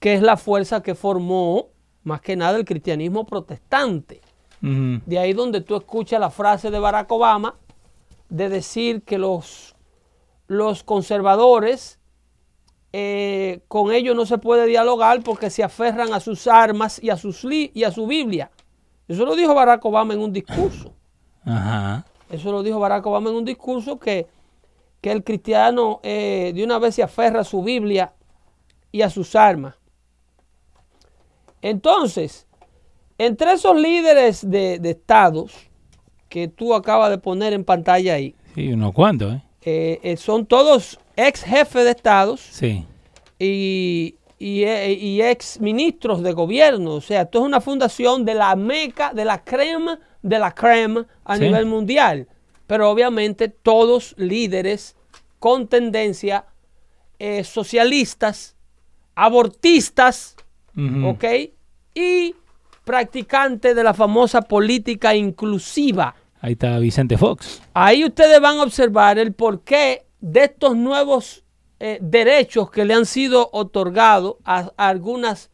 que 0.00 0.14
es 0.14 0.22
la 0.22 0.36
fuerza 0.36 0.82
que 0.82 0.94
formó 0.94 1.68
más 2.02 2.20
que 2.20 2.36
nada 2.36 2.56
el 2.58 2.64
cristianismo 2.64 3.24
protestante. 3.26 4.20
De 4.60 5.18
ahí 5.18 5.34
donde 5.34 5.60
tú 5.60 5.76
escuchas 5.76 6.18
la 6.18 6.30
frase 6.30 6.70
de 6.70 6.78
Barack 6.78 7.10
Obama 7.12 7.56
de 8.30 8.48
decir 8.48 9.02
que 9.02 9.18
los, 9.18 9.74
los 10.46 10.82
conservadores 10.82 11.98
eh, 12.94 13.60
con 13.68 13.92
ellos 13.92 14.16
no 14.16 14.24
se 14.24 14.38
puede 14.38 14.66
dialogar 14.66 15.22
porque 15.22 15.50
se 15.50 15.62
aferran 15.62 16.14
a 16.14 16.20
sus 16.20 16.46
armas 16.46 16.98
y 17.02 17.10
a, 17.10 17.16
sus 17.18 17.44
li- 17.44 17.72
y 17.74 17.84
a 17.84 17.90
su 17.90 18.06
Biblia. 18.06 18.50
Eso 19.06 19.26
lo 19.26 19.36
dijo 19.36 19.54
Barack 19.54 19.84
Obama 19.84 20.14
en 20.14 20.20
un 20.20 20.32
discurso. 20.32 20.94
Ajá. 21.44 22.06
Eso 22.30 22.50
lo 22.50 22.62
dijo 22.62 22.78
Barack 22.80 23.04
Obama 23.06 23.28
en 23.30 23.36
un 23.36 23.44
discurso 23.44 23.98
que, 23.98 24.26
que 25.04 25.12
el 25.12 25.22
cristiano 25.22 26.00
eh, 26.02 26.52
de 26.54 26.64
una 26.64 26.78
vez 26.78 26.94
se 26.94 27.02
aferra 27.02 27.40
a 27.40 27.44
su 27.44 27.62
Biblia 27.62 28.14
y 28.90 29.02
a 29.02 29.10
sus 29.10 29.36
armas. 29.36 29.74
Entonces, 31.60 32.46
entre 33.18 33.52
esos 33.52 33.76
líderes 33.78 34.48
de, 34.48 34.78
de 34.78 34.90
estados 34.92 35.52
que 36.30 36.48
tú 36.48 36.72
acabas 36.74 37.10
de 37.10 37.18
poner 37.18 37.52
en 37.52 37.64
pantalla 37.64 38.14
ahí, 38.14 38.34
Sí, 38.54 38.72
unos 38.72 38.94
cuantos, 38.94 39.34
¿eh? 39.34 39.42
eh, 39.66 40.00
eh, 40.02 40.16
son 40.16 40.46
todos 40.46 40.98
ex 41.16 41.42
jefes 41.42 41.84
de 41.84 41.90
estados 41.90 42.40
Sí. 42.40 42.86
y, 43.38 44.14
y, 44.38 44.62
eh, 44.62 44.92
y 44.94 45.20
ex 45.20 45.60
ministros 45.60 46.22
de 46.22 46.32
gobierno. 46.32 46.92
O 46.94 47.00
sea, 47.02 47.22
esto 47.22 47.40
es 47.40 47.44
una 47.44 47.60
fundación 47.60 48.24
de 48.24 48.32
la 48.36 48.56
meca, 48.56 49.12
de 49.12 49.26
la 49.26 49.44
crema, 49.44 49.98
de 50.22 50.38
la 50.38 50.50
crema 50.54 51.06
a 51.26 51.36
Sí. 51.36 51.42
nivel 51.42 51.66
mundial. 51.66 52.26
Pero 52.66 52.90
obviamente 52.90 53.48
todos 53.48 54.14
líderes 54.18 54.96
con 55.38 55.68
tendencia 55.68 56.46
eh, 57.18 57.44
socialistas, 57.44 58.56
abortistas. 59.14 60.36
¿ok? 61.04 61.24
Y 61.94 62.34
practicantes 62.84 63.76
de 63.76 63.84
la 63.84 63.94
famosa 63.94 64.42
política 64.42 65.14
inclusiva. 65.14 66.14
Ahí 66.40 66.52
está 66.52 66.78
Vicente 66.78 67.16
Fox. 67.16 67.62
Ahí 67.72 68.04
ustedes 68.04 68.40
van 68.40 68.58
a 68.58 68.64
observar 68.64 69.18
el 69.18 69.32
porqué 69.32 70.04
de 70.20 70.44
estos 70.44 70.76
nuevos 70.76 71.44
eh, 71.80 71.98
derechos 72.02 72.70
que 72.70 72.84
le 72.84 72.94
han 72.94 73.06
sido 73.06 73.48
otorgados 73.52 74.36
a, 74.44 74.72
a 74.76 74.88
algunas 74.88 75.50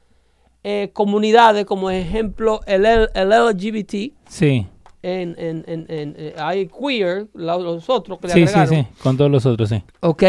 eh, 0.64 0.90
comunidades, 0.92 1.64
como 1.64 1.90
ejemplo 1.90 2.61
el, 2.66 2.85
el 2.87 3.29
LGBT, 3.31 4.14
Sí. 4.29 4.66
En, 5.03 5.35
en, 5.39 5.65
en, 5.67 5.87
en- 5.89 6.15
eh, 6.19 6.35
hay 6.39 6.69
queer, 6.69 7.27
los 7.35 7.89
otros 7.89 8.19
que 8.21 8.29
le 8.29 8.33
Sí, 8.35 8.47
sí, 8.47 8.55
agregaron. 8.55 8.85
sí. 8.87 9.03
Con 9.03 9.17
todos 9.17 9.31
los 9.31 9.47
otros, 9.47 9.69
sí. 9.69 9.83
¿ok? 10.01 10.23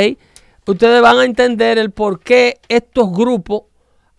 Ustedes 0.67 1.01
van 1.01 1.17
a 1.19 1.25
entender 1.25 1.77
el 1.77 1.91
por 1.91 2.19
qué 2.19 2.59
estos 2.69 3.11
grupos 3.11 3.63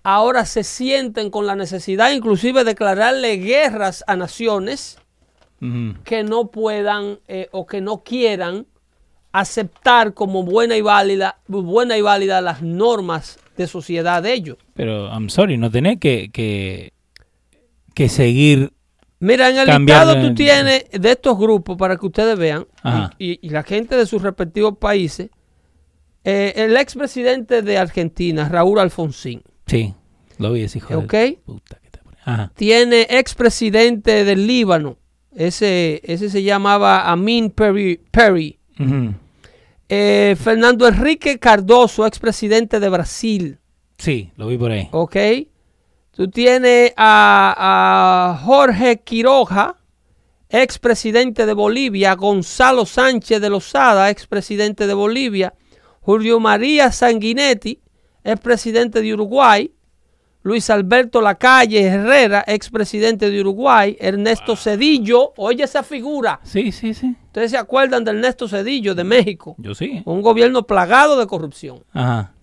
ahora 0.03 0.45
se 0.45 0.65
sienten 0.65 1.31
con 1.31 1.47
la 1.47 1.55
necesidad 1.55 2.11
inclusive 2.11 2.61
de 2.61 2.71
declararle 2.73 3.37
guerras 3.37 4.03
a 4.07 4.17
naciones 4.17 4.99
que 6.03 6.25
no 6.25 6.49
puedan 6.49 7.21
eh, 7.29 7.49
o 7.53 7.67
que 7.67 7.81
no 7.81 8.03
quieran 8.03 8.67
aceptar 9.31 10.12
como 10.12 10.43
buena 10.43 10.77
y 10.77 10.81
válida, 10.83 11.38
buena 11.47 11.97
y 11.97 12.01
válida 12.03 12.41
las 12.41 12.62
normas 12.62 13.38
de 13.57 13.69
sociedad 13.69 14.23
de 14.25 14.33
ellos. 14.35 14.57
Pero, 14.75 15.07
I'm 15.09 15.31
sorry, 15.31 15.57
no 15.57 15.71
tenés 15.71 16.01
que, 16.01 16.31
que, 16.33 16.93
que 17.95 18.09
seguir. 18.09 18.73
Mira, 19.24 19.48
en 19.50 19.56
el 19.58 19.66
Cambiar 19.66 20.06
listado 20.06 20.20
de- 20.22 20.28
tú 20.28 20.35
tienes 20.35 20.85
de 20.90 21.11
estos 21.12 21.38
grupos 21.38 21.76
para 21.76 21.96
que 21.96 22.06
ustedes 22.06 22.37
vean 22.38 22.66
y, 23.18 23.30
y- 23.32 23.38
y 23.42 23.48
la 23.50 23.62
gente 23.62 23.96
de 23.96 24.04
sus 24.06 24.20
respectivos 24.22 24.76
países. 24.78 25.30
eh, 26.24 26.52
el 26.56 26.76
expresidente 26.76 27.62
de 27.62 27.78
Argentina, 27.78 28.48
Raúl 28.48 28.78
Alfonsín, 28.78 29.42
Sí, 29.66 29.92
lo 30.38 30.52
vi 30.52 30.62
ese 30.62 30.78
hijo 30.78 30.96
¿ok? 30.98 31.12
de 31.12 31.38
puta 31.44 31.78
que 31.82 31.90
te 31.90 31.98
pone. 31.98 32.16
Ajá. 32.24 32.52
Tiene 32.54 33.06
expresidente 33.11 34.24
del 34.24 34.46
Líbano, 34.46 34.98
ese, 35.35 36.00
ese 36.04 36.28
se 36.30 36.42
llamaba 36.44 37.11
Amin 37.11 37.50
Perry. 37.50 38.00
Eh, 39.88 40.37
Fernando 40.40 40.87
Enrique 40.88 41.38
Cardoso, 41.38 42.06
expresidente 42.06 42.80
de 42.80 42.88
Brasil. 42.88 43.58
Sí, 43.98 44.30
lo 44.37 44.46
vi 44.46 44.56
por 44.58 44.70
ahí. 44.70 44.88
¿Ok? 44.92 45.16
Tú 46.12 46.29
tienes 46.29 46.92
a, 46.96 48.35
a 48.37 48.44
Jorge 48.44 49.01
Quiroga, 49.01 49.77
expresidente 50.51 51.46
de 51.46 51.55
Bolivia. 51.55 52.14
Gonzalo 52.14 52.85
Sánchez 52.85 53.40
de 53.40 53.48
Lozada, 53.48 54.11
expresidente 54.11 54.87
de 54.87 54.92
Bolivia. 54.92 55.55
Julio 56.03 56.38
María 56.38 56.92
Sanguinetti, 56.92 57.81
expresidente 58.25 59.01
de 59.01 59.14
Uruguay. 59.14 59.72
Luis 60.44 60.68
Alberto 60.70 61.20
Lacalle 61.20 61.81
Herrera, 61.81 62.44
expresidente 62.46 63.31
de 63.31 63.40
Uruguay. 63.40 63.96
Ernesto 63.98 64.57
Cedillo, 64.57 65.33
oye 65.37 65.64
esa 65.64 65.83
figura. 65.83 66.40
Sí, 66.42 66.72
sí, 66.72 66.94
sí. 66.94 67.16
Ustedes 67.27 67.53
se 67.53 67.57
acuerdan 67.57 68.05
de 68.05 68.11
Ernesto 68.11 68.48
Cedillo 68.48 68.94
de 68.94 69.05
México. 69.05 69.55
Yo 69.59 69.75
sí. 69.75 70.03
Un 70.05 70.20
gobierno 70.20 70.66
plagado 70.66 71.18
de 71.18 71.27
corrupción. 71.27 71.85
Ajá. 71.92 72.35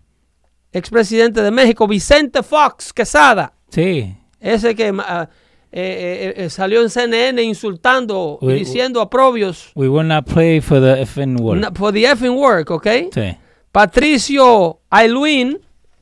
Expresidente 0.72 1.42
de 1.42 1.52
México, 1.52 1.88
Vicente 1.88 2.42
Fox 2.42 2.94
Quesada, 2.94 3.54
Sí. 3.70 4.16
ese 4.40 4.76
que 4.76 4.94
ah, 5.00 5.30
eh, 5.72 6.34
eh, 6.38 6.46
eh, 6.46 6.50
salió 6.50 6.82
en 6.82 6.90
CNN 6.90 7.42
insultando 7.44 8.40
uy. 8.42 8.54
diciendo 8.56 9.02
aprobios 9.02 9.72
We 9.76 9.88
will 9.88 10.08
not 10.08 10.26
play 10.26 10.62
for 10.62 10.80
the 10.82 11.06
world. 11.40 11.62
na- 11.62 11.72
for 11.74 11.94
the 11.94 12.06
effing 12.10 12.36
work, 12.38 12.72
¿ok? 12.72 12.88
Sí. 13.14 13.38
Patricio 13.72 14.80
Aylwin, 14.90 15.60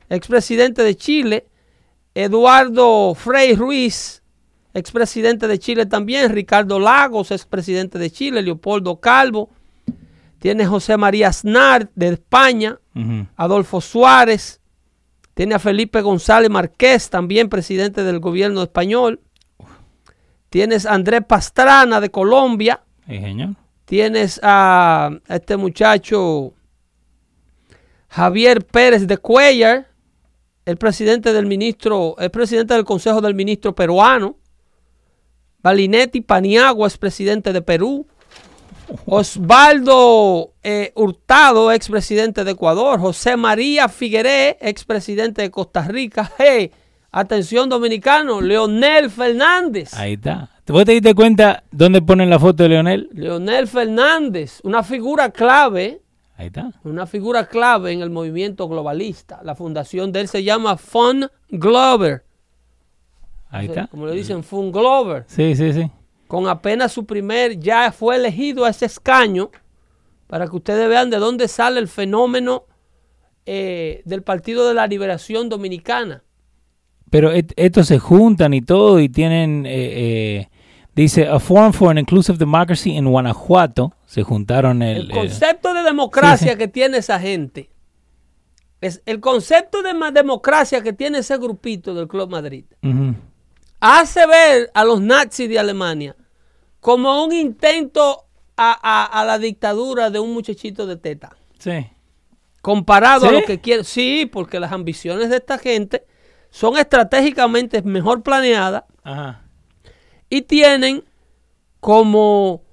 expresidente 0.09 0.83
de 0.83 0.95
Chile, 0.95 1.45
Eduardo 2.15 3.13
Frei 3.13 3.55
Ruiz, 3.55 4.23
expresidente 4.73 5.47
de 5.47 5.59
Chile 5.59 5.85
también, 5.85 6.31
Ricardo 6.31 6.79
Lagos, 6.79 7.31
expresidente 7.31 7.99
de 7.99 8.09
Chile, 8.09 8.41
Leopoldo 8.41 8.99
Calvo, 8.99 9.49
tiene 10.39 10.65
José 10.65 10.97
María 10.97 11.27
Aznar 11.29 11.89
de 11.95 12.09
España. 12.09 12.79
Adolfo 13.35 13.79
Suárez, 13.81 14.59
tiene 15.37 15.53
a 15.53 15.59
Felipe 15.59 16.01
González 16.01 16.49
Marqués, 16.49 17.11
también 17.11 17.47
presidente 17.47 18.01
del 18.01 18.19
gobierno 18.19 18.63
español. 18.63 19.21
Tienes 20.49 20.87
a 20.87 20.95
Andrés 20.95 21.21
Pastrana 21.27 22.01
de 22.01 22.09
Colombia. 22.09 22.81
Sí, 23.07 23.19
señor. 23.19 23.49
Tienes 23.85 24.39
a, 24.41 25.11
a 25.27 25.35
este 25.35 25.55
muchacho 25.55 26.53
Javier 28.09 28.65
Pérez 28.65 29.05
de 29.05 29.19
Cuellar, 29.19 29.91
el 30.65 30.77
presidente 30.77 31.31
del 31.31 31.45
ministro, 31.45 32.15
el 32.17 32.31
presidente 32.31 32.73
del 32.73 32.83
Consejo 32.83 33.21
del 33.21 33.35
Ministro 33.35 33.75
peruano. 33.75 34.37
Balinetti 35.59 36.21
Paniagua 36.21 36.87
es 36.87 36.97
presidente 36.97 37.53
de 37.53 37.61
Perú. 37.61 38.07
Osvaldo 39.05 40.53
eh, 40.63 40.91
Hurtado, 40.95 41.71
expresidente 41.71 42.43
de 42.43 42.51
Ecuador. 42.51 42.99
José 42.99 43.37
María 43.37 43.89
Figueré, 43.89 44.57
expresidente 44.61 45.41
de 45.41 45.51
Costa 45.51 45.81
Rica. 45.87 46.31
Hey, 46.37 46.71
atención 47.11 47.69
dominicano, 47.69 48.41
Leonel 48.41 49.09
Fernández. 49.09 49.93
Ahí 49.93 50.13
está. 50.13 50.49
¿Vos 50.67 50.83
te 50.83 50.91
diste 50.91 51.15
cuenta 51.15 51.63
dónde 51.71 52.01
ponen 52.01 52.29
la 52.29 52.39
foto 52.39 52.63
de 52.63 52.69
Leonel? 52.69 53.09
Leonel 53.13 53.67
Fernández, 53.67 54.59
una 54.63 54.83
figura 54.83 55.31
clave, 55.31 56.01
Ahí 56.35 56.47
está. 56.47 56.71
una 56.83 57.07
figura 57.07 57.47
clave 57.47 57.93
en 57.93 58.01
el 58.01 58.09
movimiento 58.09 58.67
globalista. 58.67 59.39
La 59.43 59.55
fundación 59.55 60.11
de 60.11 60.21
él 60.21 60.27
se 60.27 60.43
llama 60.43 60.75
Fun 60.77 61.29
Glover. 61.49 62.25
Ahí 63.49 63.67
está. 63.67 63.87
Como 63.87 64.05
le 64.07 64.13
dicen, 64.13 64.43
Fun 64.43 64.71
Glover. 64.71 65.23
Sí, 65.27 65.55
sí, 65.55 65.71
sí. 65.71 65.89
Con 66.27 66.47
apenas 66.47 66.91
su 66.91 67.05
primer, 67.05 67.57
ya 67.59 67.91
fue 67.91 68.15
elegido 68.17 68.65
a 68.65 68.69
ese 68.69 68.85
escaño 68.85 69.49
para 70.27 70.47
que 70.47 70.55
ustedes 70.57 70.89
vean 70.89 71.09
de 71.09 71.17
dónde 71.17 71.47
sale 71.47 71.79
el 71.79 71.87
fenómeno 71.87 72.65
eh, 73.45 74.01
del 74.05 74.23
Partido 74.23 74.67
de 74.67 74.73
la 74.73 74.87
Liberación 74.87 75.47
Dominicana. 75.47 76.23
Pero 77.09 77.31
et- 77.31 77.53
estos 77.55 77.87
se 77.87 77.99
juntan 77.99 78.53
y 78.53 78.61
todo 78.61 78.99
y 78.99 79.07
tienen, 79.07 79.65
eh, 79.65 79.71
eh, 79.71 80.49
dice, 80.93 81.27
a 81.29 81.39
Forum 81.39 81.71
for 81.71 81.91
an 81.91 81.97
Inclusive 81.97 82.37
Democracy 82.37 82.97
en 82.97 83.09
Guanajuato. 83.09 83.93
Se 84.05 84.23
juntaron 84.23 84.81
el... 84.81 84.97
El 84.97 85.11
el- 85.11 85.17
concepto 85.17 85.73
de 85.73 85.83
democracia 85.83 86.47
sí, 86.47 86.53
sí. 86.53 86.57
que 86.57 86.67
tiene 86.67 86.97
esa 86.97 87.17
gente. 87.19 87.69
Es 88.81 89.01
el 89.05 89.21
concepto 89.21 89.81
de 89.81 89.93
democracia 90.11 90.81
que 90.83 90.91
tiene 90.91 91.19
ese 91.19 91.37
grupito 91.37 91.95
del 91.95 92.07
Club 92.09 92.29
Madrid. 92.29 92.65
Hace 93.79 94.25
ver 94.25 94.71
a 94.73 94.83
los 94.83 95.01
nazis 95.01 95.47
de 95.49 95.59
Alemania 95.59 96.15
como 96.79 97.23
un 97.23 97.31
intento 97.33 98.25
a, 98.55 98.71
a- 98.81 99.21
a 99.21 99.25
la 99.25 99.37
dictadura 99.37 100.09
de 100.09 100.19
un 100.19 100.33
muchachito 100.33 100.87
de 100.87 100.95
teta. 100.97 101.35
Sí. 101.59 101.87
Comparado 102.61 103.27
a 103.27 103.31
lo 103.31 103.43
que 103.43 103.59
quiere. 103.61 103.83
Sí, 103.83 104.25
porque 104.31 104.59
las 104.59 104.71
ambiciones 104.71 105.29
de 105.29 105.37
esta 105.37 105.57
gente 105.57 106.05
son 106.49 106.77
estratégicamente 106.77 107.81
mejor 107.83 108.23
planeadas 108.23 108.83
Ajá. 109.03 109.43
y 110.29 110.41
tienen 110.41 111.03
como, 111.79 112.63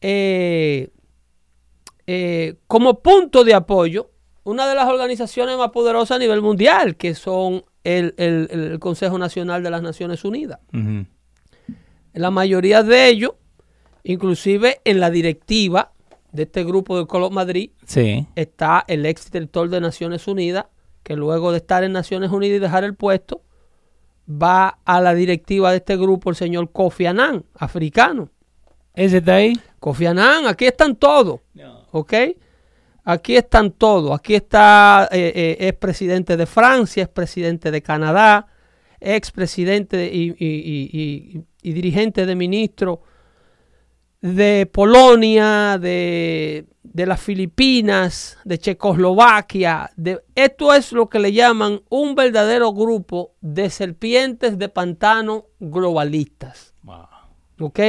eh, 0.00 0.90
eh, 2.06 2.56
como 2.66 3.00
punto 3.02 3.44
de 3.44 3.54
apoyo 3.54 4.10
una 4.44 4.66
de 4.68 4.74
las 4.74 4.86
organizaciones 4.88 5.58
más 5.58 5.70
poderosas 5.70 6.16
a 6.16 6.18
nivel 6.18 6.40
mundial, 6.40 6.96
que 6.96 7.14
son 7.14 7.64
el, 7.88 8.14
el- 8.18 8.48
el 8.52 8.78
Consejo 8.78 9.16
Nacional 9.18 9.62
de 9.62 9.70
las 9.70 9.80
Naciones 9.82 10.24
Unidas. 10.24 10.58
La 12.12 12.30
mayoría 12.30 12.82
de 12.82 13.08
ellos, 13.08 13.32
inclusive 14.02 14.80
en 14.84 15.00
la 15.00 15.10
directiva 15.10 15.92
de 16.32 16.42
este 16.42 16.64
grupo 16.64 16.96
del 16.96 17.06
Color 17.06 17.32
Madrid, 17.32 17.70
Sí. 17.86 18.26
está 18.34 18.84
el 18.88 19.06
ex 19.06 19.30
director 19.30 19.68
de 19.70 19.80
Naciones 19.80 20.26
Unidas, 20.26 20.66
que 21.02 21.16
luego 21.16 21.52
de 21.52 21.58
estar 21.58 21.84
en 21.84 21.92
Naciones 21.92 22.30
Unidas 22.30 22.56
y 22.56 22.60
dejar 22.60 22.84
el 22.84 22.94
puesto, 22.94 23.42
va 24.30 24.78
a 24.84 25.00
la 25.00 25.14
directiva 25.14 25.70
de 25.70 25.78
este 25.78 25.96
grupo 25.96 26.28
el 26.28 26.36
señor 26.36 26.70
Kofi 26.70 27.06
Annan, 27.06 27.44
africano. 27.54 28.28
¿Ese 28.94 29.18
está 29.18 29.36
ahí? 29.36 29.54
Kofi 29.80 30.04
Annan, 30.06 30.46
aquí 30.46 30.66
están 30.66 30.96
todos, 30.96 31.40
¿ok? 31.92 32.12
Aquí 33.10 33.36
están 33.36 33.70
todos. 33.70 34.14
Aquí 34.14 34.34
está, 34.34 35.08
eh, 35.10 35.32
eh, 35.34 35.56
es 35.60 35.72
presidente 35.72 36.36
de 36.36 36.44
Francia, 36.44 37.04
es 37.04 37.08
presidente 37.08 37.70
de 37.70 37.80
Canadá, 37.80 38.48
ex 39.00 39.30
presidente 39.30 40.10
y, 40.12 40.28
y- 40.30 40.34
y- 40.38 40.90
y- 41.38 41.44
y 41.62 41.72
dirigente 41.72 42.26
de 42.26 42.34
ministro 42.36 43.00
de 44.20 44.68
Polonia, 44.70 45.78
de, 45.80 46.66
de 46.82 47.06
las 47.06 47.18
Filipinas, 47.20 48.36
de 48.44 48.58
Checoslovaquia. 48.58 49.90
De, 49.96 50.20
esto 50.34 50.74
es 50.74 50.92
lo 50.92 51.08
que 51.08 51.18
le 51.18 51.32
llaman 51.32 51.80
un 51.88 52.14
verdadero 52.14 52.74
grupo 52.74 53.32
de 53.40 53.70
serpientes 53.70 54.58
de 54.58 54.68
pantano 54.68 55.46
globalistas. 55.60 56.74
Wow. 56.82 57.06
¿Ok? 57.60 57.80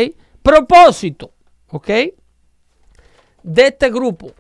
Propósito, 0.42 1.34
¿ok? 1.72 1.90
De 3.44 3.68
este 3.68 3.90
grupo. 3.90 4.32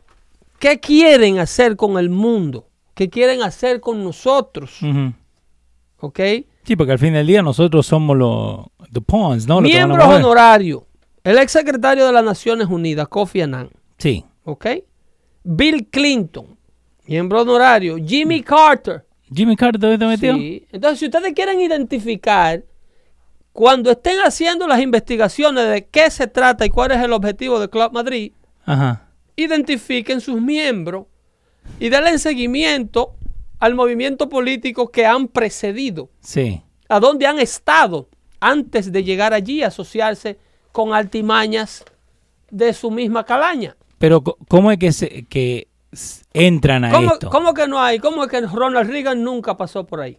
¿Qué 0.59 0.79
quieren 0.79 1.39
hacer 1.39 1.75
con 1.75 1.97
el 1.97 2.09
mundo? 2.09 2.67
¿Qué 2.93 3.09
quieren 3.09 3.41
hacer 3.41 3.79
con 3.79 4.03
nosotros? 4.03 4.79
¿Ok? 5.99 6.19
Sí, 6.63 6.75
porque 6.75 6.91
al 6.91 6.99
fin 6.99 7.13
del 7.13 7.25
día 7.25 7.41
nosotros 7.41 7.85
somos 7.85 8.17
los 8.17 8.67
the 8.91 9.01
pawns, 9.01 9.47
¿no? 9.47 9.61
Lo 9.61 9.67
que 9.67 9.73
van 9.73 9.83
a 9.83 9.87
Miembros 9.87 10.15
honorarios. 10.15 10.83
El 11.23 11.37
ex 11.37 11.51
secretario 11.51 12.05
de 12.05 12.13
las 12.13 12.23
Naciones 12.23 12.67
Unidas, 12.67 13.07
Kofi 13.07 13.41
Annan. 13.41 13.69
Sí. 13.97 14.25
¿Ok? 14.43 14.65
Bill 15.43 15.87
Clinton, 15.89 16.57
miembro 17.07 17.41
honorario. 17.41 17.97
Jimmy 17.97 18.41
Carter. 18.41 19.05
Jimmy 19.33 19.55
Carter 19.55 19.93
está 19.93 20.07
metido. 20.07 20.35
Sí. 20.35 20.67
Entonces, 20.71 20.99
si 20.99 21.05
ustedes 21.05 21.33
quieren 21.33 21.61
identificar, 21.61 22.63
cuando 23.53 23.91
estén 23.91 24.19
haciendo 24.19 24.67
las 24.67 24.79
investigaciones 24.81 25.69
de 25.69 25.87
qué 25.87 26.09
se 26.09 26.27
trata 26.27 26.65
y 26.65 26.69
cuál 26.69 26.91
es 26.91 27.01
el 27.01 27.13
objetivo 27.13 27.59
de 27.59 27.69
Club 27.69 27.91
Madrid, 27.91 28.33
Ajá. 28.65 29.08
Identifiquen 29.43 30.21
sus 30.21 30.41
miembros 30.41 31.05
y 31.79 31.89
denle 31.89 32.17
seguimiento 32.19 33.13
al 33.59 33.75
movimiento 33.75 34.29
político 34.29 34.89
que 34.89 35.05
han 35.05 35.27
precedido, 35.27 36.09
Sí. 36.21 36.61
a 36.87 36.99
dónde 36.99 37.27
han 37.27 37.39
estado 37.39 38.07
antes 38.39 38.91
de 38.91 39.03
llegar 39.03 39.33
allí 39.33 39.61
a 39.63 39.67
asociarse 39.67 40.37
con 40.71 40.93
altimañas 40.93 41.83
de 42.49 42.73
su 42.73 42.89
misma 42.89 43.25
calaña. 43.25 43.75
Pero 43.97 44.23
¿cómo 44.23 44.71
es 44.71 44.77
que, 44.79 44.91
se, 44.93 45.25
que 45.25 45.67
entran 46.33 46.85
a 46.85 46.91
¿Cómo, 46.91 47.13
esto? 47.13 47.29
cómo 47.29 47.53
que 47.53 47.67
no 47.67 47.79
hay? 47.81 47.99
¿Cómo 47.99 48.23
es 48.23 48.29
que 48.29 48.41
Ronald 48.41 48.89
Reagan 48.89 49.21
nunca 49.23 49.57
pasó 49.57 49.85
por 49.85 49.99
ahí? 50.01 50.17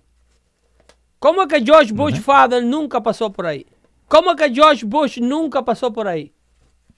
¿Cómo 1.18 1.42
es 1.42 1.48
que 1.48 1.62
George 1.64 1.92
Bush 1.92 2.18
Father 2.20 2.62
nunca 2.62 3.02
pasó 3.02 3.30
por 3.32 3.46
ahí? 3.46 3.66
¿Cómo 4.08 4.30
es 4.32 4.36
que 4.36 4.52
George 4.54 4.84
Bush 4.84 5.18
nunca 5.20 5.64
pasó 5.64 5.92
por 5.92 6.08
ahí? 6.08 6.32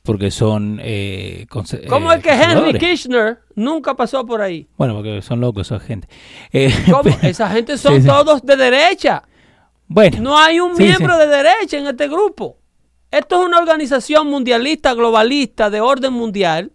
Porque 0.02 0.32
son... 0.32 0.80
Eh, 0.82 1.46
¿Cómo 1.88 2.12
eh, 2.12 2.16
es 2.16 2.22
que 2.24 2.30
Henry. 2.32 2.76
Kirchner 2.78 3.38
nunca 3.54 3.94
pasó 3.94 4.26
por 4.26 4.40
ahí? 4.40 4.66
Bueno, 4.76 4.94
porque 4.96 5.22
son 5.22 5.40
locos 5.40 5.68
esa 5.70 5.78
gente. 5.78 6.08
Eh, 6.52 6.72
¿Cómo? 6.90 7.02
pero- 7.04 7.18
Esa 7.22 7.48
gente 7.50 7.78
son 7.78 7.94
sí. 8.02 8.06
todos 8.08 8.42
de 8.42 8.56
derecha. 8.56 9.22
Bueno. 9.86 10.18
No 10.20 10.36
hay 10.38 10.58
un 10.58 10.74
Sí, 10.76 10.82
miembro 10.84 11.14
sí. 11.14 11.20
de 11.20 11.26
derecha 11.28 11.78
en 11.78 11.86
este 11.86 12.08
grupo. 12.08 12.56
Esto 13.12 13.40
es 13.40 13.46
una 13.46 13.58
organización 13.58 14.26
mundialista, 14.26 14.94
globalista, 14.94 15.68
de 15.70 15.80
orden 15.82 16.14
mundial, 16.14 16.72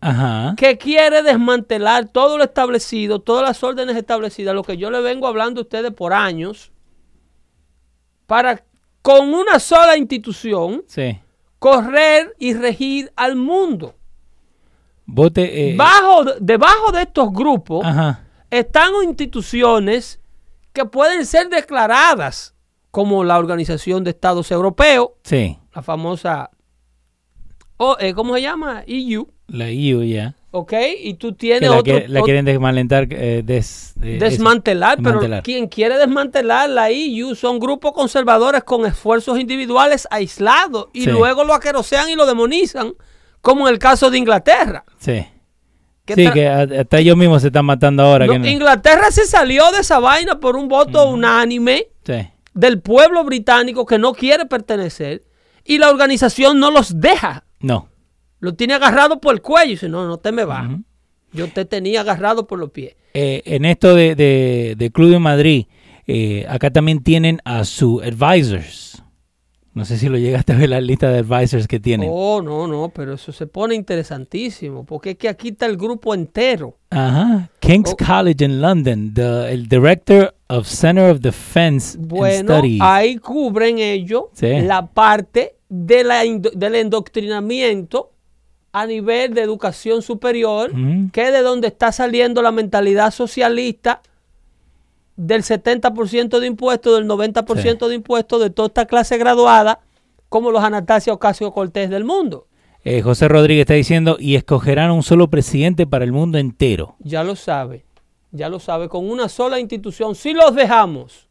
Ajá. 0.00 0.54
que 0.58 0.76
quiere 0.76 1.22
desmantelar 1.22 2.06
todo 2.10 2.36
lo 2.38 2.44
establecido, 2.44 3.20
todas 3.20 3.42
las 3.42 3.64
órdenes 3.64 3.96
establecidas, 3.96 4.54
lo 4.54 4.62
que 4.62 4.76
yo 4.76 4.90
le 4.90 5.00
vengo 5.00 5.26
hablando 5.26 5.60
a 5.60 5.64
ustedes 5.64 5.90
por 5.92 6.12
años, 6.12 6.70
para 8.26 8.62
con 9.02 9.32
una 9.32 9.58
sola 9.58 9.96
institución 9.96 10.84
Sí. 10.86 11.18
Correr 11.66 12.32
y 12.38 12.54
regir 12.54 13.10
al 13.16 13.34
mundo. 13.34 13.96
Vote... 15.04 15.70
eh, 15.72 15.76
Bajo, 15.76 16.24
debajo 16.40 16.92
de 16.92 17.02
estos 17.02 17.32
grupos 17.32 17.84
Ajá. 17.84 18.24
están 18.50 18.92
instituciones 19.04 20.20
que 20.72 20.84
pueden 20.84 21.26
ser 21.26 21.48
declaradas 21.48 22.54
como 22.92 23.24
la 23.24 23.36
Organización 23.38 24.04
de 24.04 24.10
Estados 24.10 24.50
Europeos, 24.52 25.08
Sí. 25.24 25.58
la 25.74 25.82
famosa, 25.82 26.50
o, 27.78 27.96
eh, 27.98 28.14
¿cómo 28.14 28.34
se 28.36 28.42
llama? 28.42 28.84
EU, 28.86 29.26
La 29.48 29.68
EU 29.68 30.02
ya. 30.04 30.34
¿Ok? 30.58 30.72
Y 31.02 31.14
tú 31.14 31.32
tienes 31.34 31.68
la, 31.70 31.76
otro, 31.78 32.00
la 32.06 32.20
quieren 32.22 32.44
desmalentar. 32.44 33.06
eh, 33.10 33.42
des- 33.44 33.94
eh, 34.02 34.18
desmantelar, 34.20 34.94
eso, 34.94 35.02
pero 35.02 35.12
desmantelar. 35.20 35.42
quien 35.42 35.68
quiere 35.68 35.98
desmantelar 35.98 36.68
la 36.70 36.90
EU 36.90 37.34
son 37.34 37.58
grupos 37.58 37.92
conservadores 37.92 38.64
con 38.64 38.86
esfuerzos 38.86 39.38
individuales 39.38 40.06
aislados 40.10 40.88
y 40.92 41.02
Sí. 41.02 41.10
luego 41.10 41.44
lo 41.44 41.54
aquerosean 41.54 42.08
y 42.10 42.14
lo 42.14 42.26
demonizan, 42.26 42.94
como 43.40 43.68
en 43.68 43.74
el 43.74 43.78
caso 43.78 44.10
de 44.10 44.18
Inglaterra. 44.18 44.84
Sí. 44.98 45.26
que 46.04 46.14
sí, 46.14 46.30
que 46.32 46.46
hasta 46.48 46.98
ellos 46.98 47.16
mismos 47.16 47.42
se 47.42 47.48
están 47.48 47.64
matando 47.64 48.04
ahora. 48.04 48.26
No, 48.26 48.32
que 48.34 48.38
no- 48.38 48.46
Inglaterra 48.46 49.10
se 49.10 49.26
salió 49.26 49.72
de 49.72 49.80
esa 49.80 49.98
vaina 49.98 50.38
por 50.38 50.54
un 50.56 50.68
voto 50.68 51.08
unánime 51.10 51.88
Sí. 52.04 52.28
del 52.54 52.80
pueblo 52.80 53.24
británico 53.24 53.84
que 53.86 53.98
no 53.98 54.12
quiere 54.14 54.46
pertenecer 54.46 55.22
y 55.64 55.78
la 55.78 55.90
organización 55.90 56.60
no 56.60 56.70
los 56.70 57.00
deja. 57.00 57.44
No. 57.58 57.88
Lo 58.40 58.54
tiene 58.54 58.74
agarrado 58.74 59.20
por 59.20 59.34
el 59.34 59.40
cuello 59.42 59.66
y 59.68 59.70
dice, 59.70 59.88
no, 59.88 60.06
no 60.06 60.18
te 60.18 60.32
me 60.32 60.44
vas. 60.44 60.68
Yo 61.32 61.48
te 61.48 61.64
tenía 61.64 62.00
agarrado 62.02 62.46
por 62.46 62.58
los 62.58 62.70
pies. 62.70 62.94
Eh, 63.14 63.42
en 63.46 63.64
esto 63.64 63.94
de, 63.94 64.14
de, 64.14 64.74
de 64.76 64.90
Club 64.90 65.10
de 65.10 65.18
Madrid, 65.18 65.66
eh, 66.06 66.46
acá 66.48 66.70
también 66.70 67.02
tienen 67.02 67.40
a 67.44 67.64
su 67.64 68.00
advisors. 68.02 69.02
No 69.74 69.84
sé 69.84 69.98
si 69.98 70.08
lo 70.08 70.16
llegaste 70.16 70.54
a 70.54 70.56
ver 70.56 70.70
la 70.70 70.80
lista 70.80 71.10
de 71.10 71.18
advisors 71.18 71.68
que 71.68 71.78
tienen. 71.78 72.08
Oh, 72.10 72.40
no, 72.40 72.66
no, 72.66 72.88
pero 72.94 73.12
eso 73.14 73.30
se 73.32 73.46
pone 73.46 73.74
interesantísimo 73.74 74.86
porque 74.86 75.10
es 75.10 75.16
que 75.18 75.28
aquí 75.28 75.48
está 75.48 75.66
el 75.66 75.76
grupo 75.76 76.14
entero. 76.14 76.78
Ajá. 76.88 77.50
King's 77.60 77.92
Oh. 77.92 77.96
College 77.96 78.42
in 78.42 78.62
London, 78.62 79.12
the, 79.12 79.52
el 79.52 79.68
Director 79.68 80.34
of 80.48 80.66
Center 80.66 81.10
of 81.10 81.20
Defense 81.20 81.98
and 81.98 82.08
Bueno, 82.08 82.54
Studies. 82.54 82.80
ahí 82.80 83.16
cubren 83.18 83.78
ellos 83.78 84.24
Sí. 84.32 84.60
la 84.62 84.86
parte 84.86 85.56
de 85.68 86.04
la 86.04 86.22
del 86.22 86.74
endoctrinamiento 86.74 88.12
a 88.78 88.84
nivel 88.84 89.32
de 89.32 89.40
educación 89.40 90.02
superior, 90.02 90.70
Ujú. 90.70 91.10
que 91.10 91.22
es 91.22 91.32
de 91.32 91.40
donde 91.40 91.68
está 91.68 91.92
saliendo 91.92 92.42
la 92.42 92.52
mentalidad 92.52 93.10
socialista 93.10 94.02
del 95.16 95.42
70% 95.42 96.40
de 96.40 96.46
impuestos, 96.46 96.98
del 96.98 97.08
90% 97.08 97.88
de 97.88 97.94
impuestos 97.94 98.38
de 98.42 98.50
toda 98.50 98.66
esta 98.66 98.84
clase 98.84 99.16
graduada, 99.16 99.80
como 100.28 100.50
los 100.50 100.62
Anastasia 100.62 101.14
Ocasio 101.14 101.52
Cortés 101.52 101.88
del 101.88 102.04
mundo. 102.04 102.48
Eh, 102.84 103.00
José 103.00 103.28
Rodríguez 103.28 103.62
está 103.62 103.72
diciendo, 103.72 104.18
y 104.20 104.34
escogerán 104.34 104.90
un 104.90 105.02
solo 105.02 105.28
presidente 105.30 105.86
para 105.86 106.04
el 106.04 106.12
mundo 106.12 106.36
entero. 106.36 106.96
Ya 106.98 107.24
lo 107.24 107.34
sabe, 107.34 107.86
ya 108.30 108.50
lo 108.50 108.60
sabe, 108.60 108.90
con 108.90 109.08
una 109.08 109.30
sola 109.30 109.58
institución, 109.58 110.14
si 110.14 110.34
los 110.34 110.54
dejamos, 110.54 111.30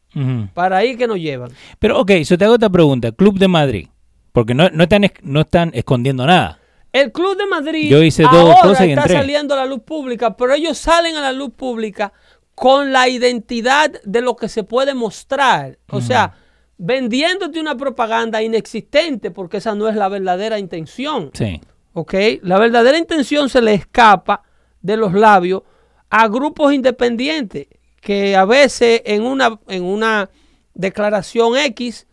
para 0.52 0.78
ahí 0.78 0.96
que 0.96 1.06
nos 1.06 1.18
llevan. 1.18 1.52
Pero 1.78 2.00
ok, 2.00 2.10
yo 2.24 2.36
te 2.36 2.44
hago 2.44 2.54
esta 2.54 2.70
pregunta. 2.70 3.12
Club 3.12 3.38
de 3.38 3.46
Madrid. 3.46 3.86
Porque 4.32 4.52
no, 4.52 4.68
no, 4.70 4.82
están, 4.82 5.06
no 5.22 5.42
están 5.42 5.70
escondiendo 5.74 6.26
nada. 6.26 6.58
El 7.00 7.12
Club 7.12 7.36
de 7.36 7.46
Madrid 7.46 7.90
Yo 7.90 8.02
hice 8.02 8.22
dos 8.22 8.32
ahora 8.32 8.60
cosas 8.62 8.86
está 8.86 9.08
saliendo 9.08 9.54
a 9.54 9.58
la 9.58 9.66
luz 9.66 9.82
pública, 9.82 10.36
pero 10.36 10.54
ellos 10.54 10.78
salen 10.78 11.16
a 11.16 11.20
la 11.20 11.32
luz 11.32 11.50
pública 11.54 12.12
con 12.54 12.92
la 12.92 13.08
identidad 13.08 13.92
de 14.02 14.20
lo 14.22 14.36
que 14.36 14.48
se 14.48 14.64
puede 14.64 14.94
mostrar. 14.94 15.78
O 15.90 16.00
sea, 16.00 16.34
vendiéndote 16.78 17.60
una 17.60 17.76
propaganda 17.76 18.42
inexistente, 18.42 19.30
porque 19.30 19.58
esa 19.58 19.74
no 19.74 19.88
es 19.88 19.96
la 19.96 20.08
verdadera 20.08 20.58
intención. 20.58 21.30
Sí. 21.34 21.60
¿ok? 21.96 22.14
La 22.42 22.58
verdadera 22.58 22.98
intención 22.98 23.48
se 23.48 23.62
le 23.62 23.72
escapa 23.72 24.42
de 24.82 24.98
los 24.98 25.14
labios 25.14 25.62
a 26.10 26.28
grupos 26.28 26.74
independientes 26.74 27.68
que 28.02 28.36
a 28.36 28.44
veces 28.44 29.00
en 29.06 29.22
una, 29.22 29.58
en 29.68 29.82
una 29.82 30.28
declaración 30.74 31.56
X, 31.56 32.06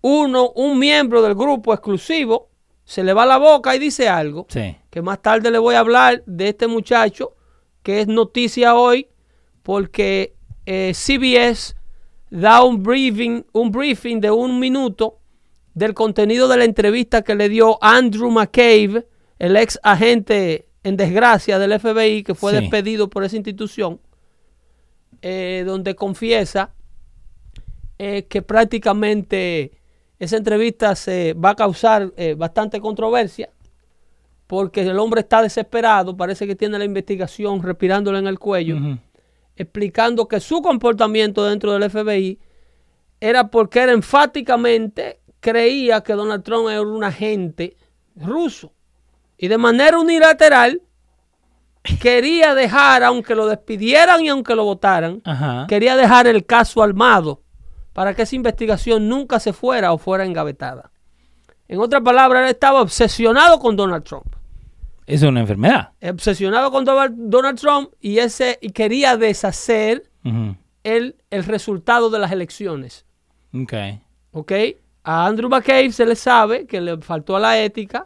uno, 0.00 0.50
un 0.54 0.78
miembro 0.78 1.20
del 1.22 1.34
grupo 1.34 1.74
exclusivo, 1.74 2.48
se 2.86 3.02
le 3.04 3.12
va 3.12 3.26
la 3.26 3.36
boca 3.36 3.74
y 3.76 3.78
dice 3.78 4.08
algo, 4.08 4.46
Sí. 4.48 4.76
que 4.90 5.02
más 5.02 5.20
tarde 5.20 5.50
le 5.50 5.58
voy 5.58 5.74
a 5.74 5.80
hablar 5.80 6.22
de 6.24 6.48
este 6.48 6.66
muchacho, 6.68 7.34
que 7.82 8.00
es 8.00 8.06
noticia 8.06 8.74
hoy, 8.76 9.08
porque 9.62 10.34
eh, 10.66 10.92
CBS 10.94 11.74
da 12.30 12.62
un 12.62 12.82
briefing, 12.82 13.44
un 13.52 13.70
briefing 13.70 14.20
de 14.20 14.30
un 14.30 14.58
minuto 14.58 15.18
del 15.74 15.92
contenido 15.94 16.48
de 16.48 16.56
la 16.56 16.64
entrevista 16.64 17.22
que 17.22 17.34
le 17.34 17.48
dio 17.48 17.76
Andrew 17.82 18.30
McCabe, 18.30 19.06
el 19.38 19.56
ex 19.56 19.78
agente 19.82 20.68
en 20.84 20.96
desgracia 20.96 21.58
del 21.58 21.78
FBI 21.78 22.22
que 22.22 22.34
fue 22.34 22.52
Sí. 22.52 22.60
despedido 22.60 23.10
por 23.10 23.24
esa 23.24 23.36
institución, 23.36 24.00
eh, 25.22 25.64
donde 25.66 25.94
confiesa 25.96 26.72
eh, 27.98 28.26
que 28.28 28.42
prácticamente 28.42 29.72
esa 30.18 30.36
entrevista 30.36 30.94
se 30.94 31.34
va 31.34 31.50
a 31.50 31.56
causar 31.56 32.12
eh, 32.16 32.34
bastante 32.34 32.80
controversia 32.80 33.50
porque 34.46 34.82
el 34.82 34.98
hombre 34.98 35.22
está 35.22 35.42
desesperado, 35.42 36.16
parece 36.16 36.46
que 36.46 36.54
tiene 36.54 36.78
la 36.78 36.84
investigación 36.84 37.62
respirándole 37.62 38.18
en 38.18 38.26
el 38.26 38.38
cuello, 38.38 38.76
explicando 39.56 40.28
que 40.28 40.40
su 40.40 40.62
comportamiento 40.62 41.44
dentro 41.44 41.72
del 41.72 41.90
FBI 41.90 42.38
era 43.20 43.48
porque 43.48 43.80
era 43.80 43.92
enfáticamente 43.92 45.20
creía 45.40 46.02
que 46.02 46.12
Donald 46.12 46.44
Trump 46.44 46.68
era 46.68 46.82
un 46.82 47.02
agente 47.02 47.76
ruso. 48.14 48.72
Y 49.38 49.48
de 49.48 49.58
manera 49.58 49.98
unilateral 49.98 50.82
quería 52.00 52.54
dejar, 52.54 53.02
aunque 53.02 53.34
lo 53.34 53.46
despidieran 53.46 54.22
y 54.22 54.28
aunque 54.28 54.54
lo 54.54 54.64
votaran, 54.64 55.22
Ajá. 55.24 55.66
quería 55.68 55.96
dejar 55.96 56.26
el 56.26 56.46
caso 56.46 56.82
armado 56.82 57.42
para 57.96 58.12
que 58.12 58.20
esa 58.20 58.36
investigación 58.36 59.08
nunca 59.08 59.40
se 59.40 59.54
fuera 59.54 59.90
o 59.94 59.96
fuera 59.96 60.26
engavetada. 60.26 60.92
En 61.66 61.80
otras 61.80 62.02
palabras, 62.02 62.42
él 62.42 62.50
estaba 62.50 62.82
obsesionado 62.82 63.58
con 63.58 63.74
Donald 63.74 64.04
Trump. 64.04 64.36
Es 65.06 65.22
una 65.22 65.40
enfermedad. 65.40 65.92
Obsesionado 66.02 66.70
con 66.70 66.84
Donald 66.84 67.58
Trump 67.58 67.88
y, 67.98 68.18
ese, 68.18 68.58
y 68.60 68.68
quería 68.68 69.16
deshacer 69.16 70.10
el, 70.84 71.16
el 71.30 71.44
resultado 71.44 72.10
de 72.10 72.18
las 72.18 72.32
elecciones. 72.32 73.06
Ok. 73.54 73.72
¿Ok? 74.32 74.52
A 75.02 75.26
Andrew 75.26 75.48
McCabe 75.48 75.90
se 75.90 76.04
le 76.04 76.16
sabe 76.16 76.66
que 76.66 76.82
le 76.82 76.98
faltó 76.98 77.34
a 77.34 77.40
la 77.40 77.58
ética, 77.58 78.04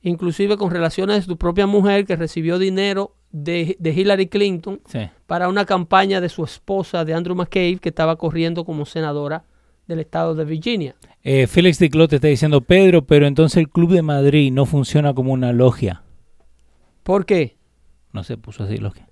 inclusive 0.00 0.56
con 0.56 0.70
relaciones 0.70 1.16
de 1.16 1.22
su 1.22 1.36
propia 1.36 1.66
mujer 1.66 2.06
que 2.06 2.14
recibió 2.14 2.56
dinero 2.56 3.16
de, 3.30 3.76
de 3.78 3.90
Hillary 3.90 4.26
Clinton 4.28 4.80
Sí. 4.86 5.00
para 5.26 5.48
una 5.48 5.64
campaña 5.64 6.20
de 6.20 6.28
su 6.28 6.44
esposa, 6.44 7.04
de 7.04 7.14
Andrew 7.14 7.36
McCabe, 7.36 7.78
que 7.80 7.88
estaba 7.90 8.16
corriendo 8.16 8.64
como 8.64 8.84
senadora 8.86 9.44
del 9.86 10.00
estado 10.00 10.34
de 10.34 10.44
Virginia. 10.44 10.94
Eh, 11.22 11.46
Félix 11.46 11.78
Diclot 11.78 12.10
te 12.10 12.16
está 12.16 12.28
diciendo, 12.28 12.60
Pedro, 12.60 13.04
pero 13.06 13.26
entonces 13.26 13.58
el 13.58 13.68
Club 13.68 13.92
de 13.92 14.02
Madrid 14.02 14.52
no 14.52 14.66
funciona 14.66 15.14
como 15.14 15.32
una 15.32 15.52
logia. 15.52 16.02
¿Por 17.02 17.24
qué? 17.26 17.56
No 18.12 18.22
se 18.24 18.36
puso 18.36 18.64
así 18.64 18.76
logia. 18.78 19.08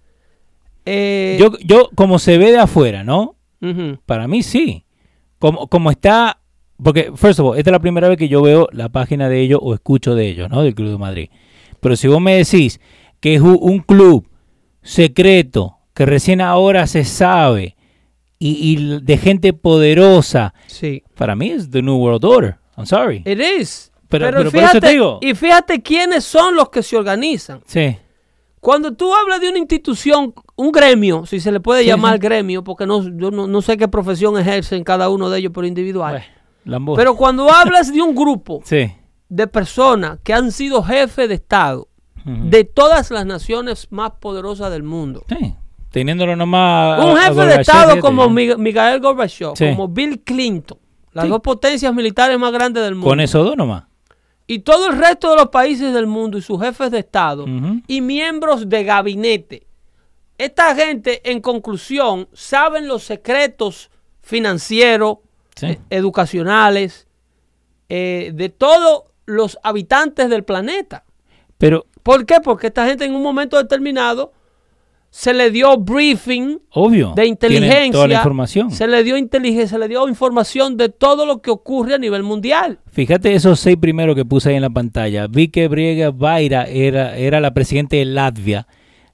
Eh, 0.85 1.37
Yo, 1.41 1.53
yo, 1.65 1.91
como 1.95 2.19
se 2.19 2.39
ve 2.39 2.53
de 2.53 2.59
afuera, 2.59 3.05
¿no? 3.05 3.37
Para 4.07 4.29
mí 4.29 4.43
sí. 4.45 4.85
Como, 5.39 5.67
como 5.67 5.91
está. 5.91 6.41
Porque, 6.83 7.11
first 7.17 7.41
of 7.41 7.47
all, 7.53 7.59
esta 7.59 7.71
es 7.71 7.73
la 7.73 7.81
primera 7.81 8.09
vez 8.09 8.17
que 8.17 8.29
yo 8.29 8.43
veo 8.43 8.69
la 8.71 8.91
página 8.91 9.29
de 9.29 9.41
ellos 9.41 9.59
o 9.63 9.75
escucho 9.75 10.15
de 10.15 10.29
ellos, 10.29 10.49
¿no? 10.51 10.63
Del 10.63 10.75
Club 10.75 10.91
de 10.91 10.99
Madrid. 10.99 11.29
Pero 11.81 11.97
si 11.97 12.07
vos 12.07 12.21
me 12.21 12.37
decís 12.37 12.81
que 13.21 13.35
es 13.35 13.41
un, 13.41 13.79
club 13.81 14.27
secreto, 14.83 15.79
que 15.95 16.07
recién 16.07 16.41
ahora 16.41 16.87
se 16.87 17.05
sabe, 17.05 17.77
y, 18.39 18.73
y 18.79 19.01
de 19.01 19.17
gente 19.19 19.53
poderosa, 19.53 20.55
sí. 20.67 21.03
para 21.17 21.35
mí 21.35 21.51
es 21.51 21.71
The 21.71 21.83
New 21.83 21.97
World 21.97 22.25
Order. 22.25 22.57
I'm 22.77 22.87
sorry. 22.87 23.23
It 23.25 23.41
is. 23.41 23.91
Pero- 24.09 24.27
Pero, 24.27 24.37
pero 24.39 24.51
por 24.51 24.61
fíjate, 24.61 24.79
eso 24.79 24.87
te 24.87 24.93
digo. 24.93 25.19
y 25.23 25.35
fíjate 25.35 25.83
quiénes 25.83 26.25
son 26.25 26.55
los 26.55 26.69
que 26.69 26.83
se 26.83 26.97
organizan. 26.97 27.61
Sí. 27.67 27.97
Cuando 28.61 28.93
tú 28.95 29.13
hablas 29.15 29.41
de 29.41 29.49
una 29.49 29.59
institución, 29.59 30.35
un 30.57 30.71
gremio, 30.73 31.25
si 31.27 31.41
se 31.41 31.51
le 31.53 31.61
puede 31.61 31.83
Sí, 31.83 31.87
llamar 31.89 32.15
sí. 32.15 32.21
gremio, 32.21 32.63
porque 32.63 32.87
no, 32.87 33.03
yo 33.03 33.31
no, 33.31 33.47
no 33.47 33.63
sé 33.63 33.77
qué 33.77 33.89
profesión 33.89 34.39
ejercen 34.39 34.85
cada 34.85 35.09
uno 35.09 35.31
de 35.31 35.39
ellos 35.39 35.53
por 35.53 35.65
individual. 35.65 36.23
Bueno. 36.65 36.95
Pero 36.97 37.17
cuando 37.17 37.51
hablas 37.51 37.93
de 37.93 38.03
un 38.03 38.15
grupo 38.15 38.61
sí. 38.65 38.93
de 39.29 39.47
personas 39.47 40.19
que 40.23 40.33
han 40.35 40.53
sido 40.53 40.83
jefes 40.83 41.29
de 41.29 41.35
Estado 41.37 41.89
De 42.27 42.65
todas 42.65 43.11
las 43.13 43.25
naciones 43.25 43.87
más 43.91 44.11
poderosas 44.21 44.71
del 44.73 44.83
mundo, 44.83 45.25
Sí. 45.29 45.55
Teniéndolo 45.91 46.35
nomás. 46.37 47.03
un 47.05 47.17
jefe 47.17 47.47
de 47.47 47.55
Estado 47.61 48.01
como 48.01 48.29
Miguel 48.29 49.01
Gorbachev, 49.01 49.53
Sí. 49.57 49.69
como 49.71 49.87
Bill 49.89 50.21
Clinton, 50.25 50.77
las 51.13 51.25
Sí. 51.27 51.31
dos 51.31 51.41
potencias 51.41 51.95
militares 51.95 52.37
más 52.39 52.53
grandes 52.53 52.83
del 52.83 52.95
mundo, 52.97 53.09
Con 53.09 53.21
esos 53.21 53.45
dos 53.47 53.57
nomás. 53.57 53.85
y 54.49 54.59
todo 54.59 54.89
el 54.91 54.99
resto 54.99 55.31
de 55.31 55.37
los 55.37 55.49
países 55.51 55.95
del 55.95 56.07
mundo 56.09 56.37
y 56.37 56.43
sus 56.43 56.61
jefes 56.61 56.91
de 56.91 56.99
Estado 56.99 57.47
y 57.87 58.01
miembros 58.01 58.69
de 58.69 58.83
gabinete. 58.85 59.67
Esta 60.37 60.75
gente, 60.75 61.23
en 61.31 61.41
conclusión, 61.41 62.29
saben 62.33 62.89
los 62.89 63.05
secretos 63.05 63.89
financieros, 64.21 65.19
Sí. 65.55 65.67
eh, 65.67 65.79
educacionales, 65.91 67.07
eh, 67.89 68.33
de 68.35 68.49
todos 68.49 69.05
los 69.27 69.59
habitantes 69.63 70.29
del 70.29 70.45
planeta. 70.45 71.05
Pero, 71.59 71.87
¿Por 72.07 72.25
qué? 72.25 72.37
Porque 72.41 72.69
esta 72.69 72.87
gente 72.87 73.05
en 73.05 73.17
un 73.17 73.23
momento 73.25 73.57
determinado 73.57 74.33
se 75.11 75.35
le 75.35 75.51
dio 75.51 75.77
briefing 75.77 76.61
obvio. 76.71 77.13
de 77.17 77.27
inteligencia. 77.27 77.91
Toda 77.91 78.07
la 78.07 78.15
información. 78.15 78.71
Se 78.71 78.87
le 78.87 79.03
dio 79.03 79.17
inteligencia, 79.17 79.67
se 79.67 79.79
le 79.81 79.89
dio 79.89 80.09
información 80.09 80.77
de 80.77 80.89
todo 80.89 81.27
lo 81.27 81.43
que 81.43 81.51
ocurre 81.51 81.97
a 81.97 81.99
nivel 81.99 82.23
mundial. 82.23 82.79
Fíjate 82.93 83.35
esos 83.35 83.59
seis 83.59 83.77
primeros 83.77 84.15
que 84.15 84.25
puse 84.25 84.51
ahí 84.51 84.55
en 84.55 84.63
la 84.63 84.71
pantalla. 84.71 85.27
Vi 85.27 85.49
que 85.49 85.67
Briega 85.67 86.13
Vaira 86.13 86.67
era, 86.67 87.17
era 87.17 87.41
la 87.41 87.53
presidenta 87.53 87.97
de 87.97 88.05
Latvia. 88.05 88.69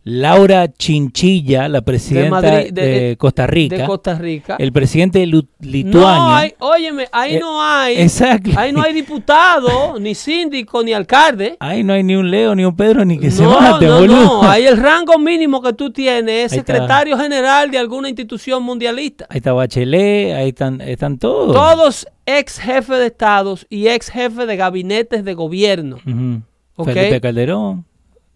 Laura 0.05 0.67
Chinchilla, 0.73 1.69
la 1.69 1.81
presidenta 1.83 2.41
de, 2.41 2.51
Madrid, 2.51 2.73
de- 2.73 3.17
Costa 3.17 3.47
Rica. 3.47 3.77
De 3.77 3.85
Costa 3.87 4.15
Rica. 4.17 4.57
El 4.59 4.73
presidente 4.73 5.21
de 5.21 5.27
Lu- 5.27 5.47
no 5.85 6.09
hay, 6.35 6.55
óyeme, 6.59 7.07
ahí 7.13 7.37
Eh, 7.37 7.39
no 7.41 7.63
hay. 7.63 7.99
exacto. 8.01 8.51
Ahí 8.57 8.73
no 8.73 8.83
hay 8.83 8.95
diputado, 8.95 10.01
ni 10.01 10.17
síndico, 10.17 10.83
ni 10.83 10.93
alcalde. 10.93 11.57
Ahí 11.61 11.85
no 11.85 11.93
hay 11.93 12.03
ni 12.03 12.17
un 12.17 12.29
Leo 12.33 12.55
ni 12.57 12.65
un 12.65 12.75
Pedro 12.75 13.05
ni 13.05 13.17
que 13.17 13.31
se 13.31 13.45
mate, 13.47 13.87
no, 13.87 14.01
boludo. 14.01 14.25
no. 14.25 14.43
Ahí 14.51 14.65
el 14.67 14.77
rango 14.77 15.19
mínimo 15.21 15.63
que 15.63 15.73
tú 15.73 15.93
tienes 15.93 16.47
es 16.47 16.53
Ahí 16.55 16.59
está. 16.59 16.73
secretario 16.75 17.17
general 17.17 17.71
de 17.71 17.79
alguna 17.79 18.09
institución 18.09 18.63
mundialista. 18.65 19.27
Ahí 19.31 19.37
está 19.39 19.53
Bachelet, 19.53 20.35
ahí 20.35 20.49
están, 20.49 20.81
están 20.81 21.19
todos. 21.19 21.55
Todos 21.55 22.07
ex 22.27 22.59
jefes 22.59 22.99
de 22.99 23.07
estados 23.07 23.67
y 23.71 23.87
ex 23.87 24.09
jefes 24.11 24.49
de 24.49 24.57
gabinetes 24.57 25.25
de 25.25 25.35
gobierno. 25.35 25.99
Ok. 26.75 26.89
Felipe 26.91 27.21
Calderón. 27.21 27.85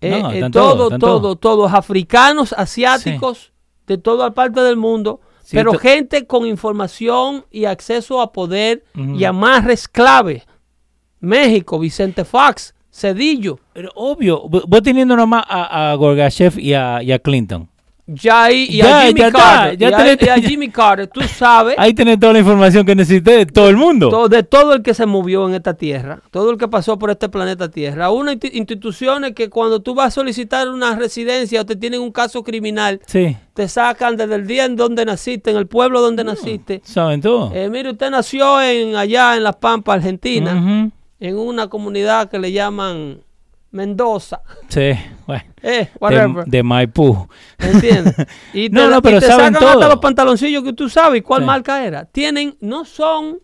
Eh, 0.00 0.10
No, 0.22 0.30
eh, 0.32 0.50
todo, 0.50 0.88
todo, 0.90 0.98
todos. 0.98 1.40
todos, 1.40 1.72
africanos, 1.72 2.52
asiáticos, 2.52 3.52
de 3.86 3.98
toda 3.98 4.32
parte 4.34 4.60
del 4.60 4.76
mundo, 4.76 5.20
Sí, 5.42 5.56
pero 5.56 5.74
gente 5.78 6.26
con 6.26 6.44
información 6.46 7.44
y 7.50 7.66
acceso 7.66 8.20
a 8.20 8.32
poder 8.32 8.84
Ujú. 8.96 9.14
y 9.16 9.24
amarres 9.24 9.86
clave. 9.88 10.44
México, 11.20 11.78
Vicente 11.78 12.24
Fox, 12.24 12.74
Cedillo. 12.90 13.58
Pero 13.72 13.90
obvio, 13.94 14.42
vo- 14.44 14.64
vos 14.66 14.82
teniendo 14.82 15.16
nomás 15.16 15.44
a, 15.48 15.92
a 15.92 15.94
Gorbachev 15.94 16.58
y 16.58 16.74
a, 16.74 17.02
y 17.02 17.12
a 17.12 17.18
Clinton. 17.18 17.68
Ya 18.08 18.44
ahí, 18.44 18.68
y 18.70 18.76
Ya, 18.76 19.00
a 19.00 19.02
Jimmy 19.06 19.18
ya 19.20 19.26
está, 19.26 19.38
Carter, 19.40 19.78
ya 19.78 19.90
y 19.90 19.92
a- 19.92 19.98
tenés- 19.98 20.26
y 20.26 20.28
a 20.28 20.36
Jimmy 20.36 20.68
Carter, 20.68 21.08
tú 21.08 21.22
sabes 21.22 21.74
Ahí 21.76 21.92
tenés 21.92 22.20
toda 22.20 22.34
la 22.34 22.38
información 22.38 22.86
que 22.86 22.94
necesité 22.94 23.32
de 23.32 23.46
todo 23.46 23.68
el 23.68 23.76
mundo. 23.76 24.10
todo- 24.10 24.28
de 24.28 24.44
todo 24.44 24.74
el 24.74 24.82
que 24.82 24.94
se 24.94 25.06
movió 25.06 25.48
en 25.48 25.54
esta 25.54 25.74
tierra, 25.74 26.20
todo 26.30 26.52
el 26.52 26.56
que 26.56 26.68
pasó 26.68 26.98
por 27.00 27.10
este 27.10 27.28
planeta 27.28 27.68
Tierra. 27.68 28.08
Insti- 28.08 28.50
instituciones 28.54 29.32
que 29.32 29.50
cuando 29.50 29.80
tú 29.80 29.94
vas 29.96 30.06
a 30.06 30.10
solicitar 30.12 30.68
una 30.68 30.94
residencia 30.94 31.62
o 31.62 31.66
te 31.66 31.74
tienen 31.74 32.00
un 32.00 32.12
caso 32.12 32.44
criminal, 32.44 33.00
Sí, 33.06 33.36
te 33.54 33.66
sacan 33.66 34.16
desde 34.16 34.36
el 34.36 34.46
día 34.46 34.66
en 34.66 34.76
donde 34.76 35.04
naciste, 35.04 35.50
en 35.50 35.56
el 35.56 35.66
pueblo 35.66 36.00
donde 36.00 36.22
naciste. 36.22 36.82
saben 36.84 37.20
todo. 37.20 37.50
Eh, 37.54 37.68
mire, 37.68 37.90
usted 37.90 38.10
nació 38.10 38.62
en 38.62 38.94
allá 38.94 39.36
en 39.36 39.42
Las 39.42 39.56
Pampas, 39.56 39.96
Argentina, 39.96 40.52
en 41.18 41.36
una 41.38 41.66
comunidad 41.68 42.30
que 42.30 42.38
le 42.38 42.52
llaman 42.52 43.18
Mendoza, 43.70 44.40
Sí, 44.68 44.92
bueno. 45.26 45.44
eh, 45.62 45.70
De, 45.70 45.90
whatever. 46.00 46.44
de 46.46 46.62
Maipú. 46.62 47.28
¿Entiendes? 47.58 48.14
Y 48.54 48.70
te, 48.70 48.74
No, 48.76 48.88
no, 48.88 48.98
y 48.98 49.00
pero 49.02 49.20
te 49.20 49.26
saben 49.26 49.52
sacan 49.52 49.54
hasta 49.68 49.72
todo. 49.80 49.88
los 49.90 49.98
pantaloncillos 49.98 50.62
que 50.64 50.72
tú 50.72 50.88
sabes 50.88 51.22
cuál 51.22 51.42
Sí. 51.42 51.46
marca 51.46 51.84
era. 51.84 52.04
Tienen, 52.06 52.56
no 52.60 52.84
son 52.84 53.40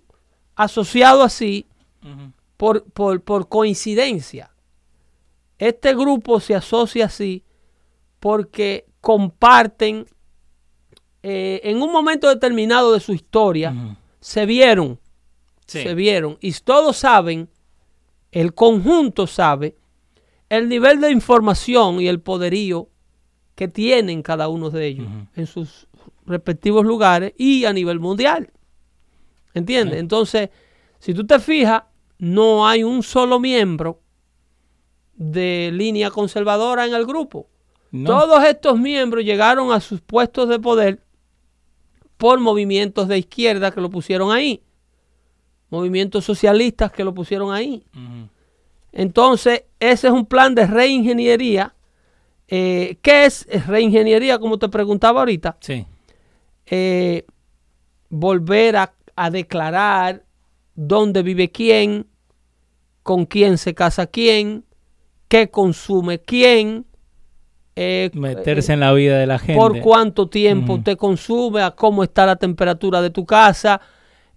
asociados 0.55 1.25
así 1.25 1.67
por, 2.57 2.85
por, 2.93 3.21
por 3.23 3.49
coincidencia. 3.49 4.51
Este 5.59 5.95
grupo 5.95 6.41
se 6.41 6.55
asocia 6.55 7.07
así 7.07 7.45
porque 8.21 8.87
comparten 9.01 10.07
eh, 11.23 11.61
en 11.65 11.83
un 11.83 11.93
momento 11.93 12.29
determinado 12.29 12.93
de 12.93 13.01
su 13.01 13.13
historia, 13.13 13.75
se 14.21 14.47
vieron, 14.47 14.99
Sí. 15.67 15.83
se 15.85 15.95
vieron 15.95 16.37
y 16.41 16.53
todos 16.53 16.97
saben, 16.97 17.49
el 18.33 18.53
conjunto 18.55 19.27
sabe, 19.27 19.77
el 20.53 20.69
nivel 20.69 21.01
de 21.01 21.11
información 21.11 21.99
y 21.99 22.09
el 22.09 22.21
poderío 22.21 22.91
que 23.55 23.69
tienen 23.69 24.23
cada 24.23 24.49
uno 24.49 24.69
de 24.69 24.87
ellos 24.87 25.07
en 25.35 25.47
sus 25.47 25.89
respectivos 26.27 26.85
lugares 26.85 27.33
y 27.39 27.65
a 27.65 27.73
nivel 27.73 27.99
mundial. 28.01 28.53
¿Entiendes? 29.55 29.99
Entonces, 29.99 30.51
si 30.99 31.15
tú 31.15 31.27
te 31.27 31.39
fijas, 31.39 31.85
no 32.19 32.67
hay 32.69 32.85
un 32.85 33.03
solo 33.03 33.41
miembro 33.41 34.03
de 35.15 35.71
línea 35.73 36.11
conservadora 36.11 36.85
en 36.85 36.93
el 36.93 37.07
grupo. 37.07 37.49
No. 37.91 38.11
Todos 38.11 38.45
estos 38.45 38.79
miembros 38.79 39.25
llegaron 39.25 39.73
a 39.73 39.81
sus 39.81 40.03
puestos 40.03 40.51
de 40.51 40.59
poder 40.59 41.03
por 42.19 42.39
movimientos 42.41 43.09
de 43.09 43.17
izquierda 43.17 43.71
que 43.71 43.81
lo 43.81 43.89
pusieron 43.89 44.31
ahí. 44.31 44.63
Movimientos 45.71 46.27
socialistas 46.27 46.93
que 46.93 47.05
lo 47.05 47.15
pusieron 47.15 47.55
ahí. 47.55 47.87
Entonces, 48.93 49.65
ese 49.81 50.09
es 50.09 50.13
un 50.13 50.27
plan 50.27 50.55
de 50.55 50.67
reingeniería. 50.67 51.75
Eh, 52.49 52.99
¿Qué 53.03 53.25
es 53.25 53.47
reingeniería? 53.67 54.39
Como 54.39 54.59
te 54.59 54.69
preguntaba 54.69 55.21
ahorita. 55.21 55.57
Sí. 55.61 55.87
Eh, 56.67 57.25
volver 58.11 58.77
a, 58.77 58.95
a 59.17 59.31
declarar 59.31 60.25
dónde 60.75 61.23
vive 61.23 61.51
quién, 61.51 62.07
con 63.03 63.25
quién 63.27 63.57
se 63.59 63.75
casa 63.75 64.07
quién, 64.07 64.65
qué 65.29 65.49
consume 65.51 66.21
quién, 66.21 66.85
eh, 67.75 68.11
Meterse 68.13 68.75
en 68.75 68.81
la 68.81 68.93
vida 68.93 69.19
de 69.19 69.27
la 69.27 69.39
gente. 69.39 69.59
por 69.59 69.81
cuánto 69.81 70.29
tiempo 70.29 70.73
Ujú. 70.75 70.81
usted 70.81 70.97
consume, 70.99 71.63
a 71.63 71.71
cómo 71.71 72.03
está 72.03 72.27
la 72.27 72.37
temperatura 72.37 73.01
de 73.01 73.09
tu 73.09 73.25
casa. 73.25 73.81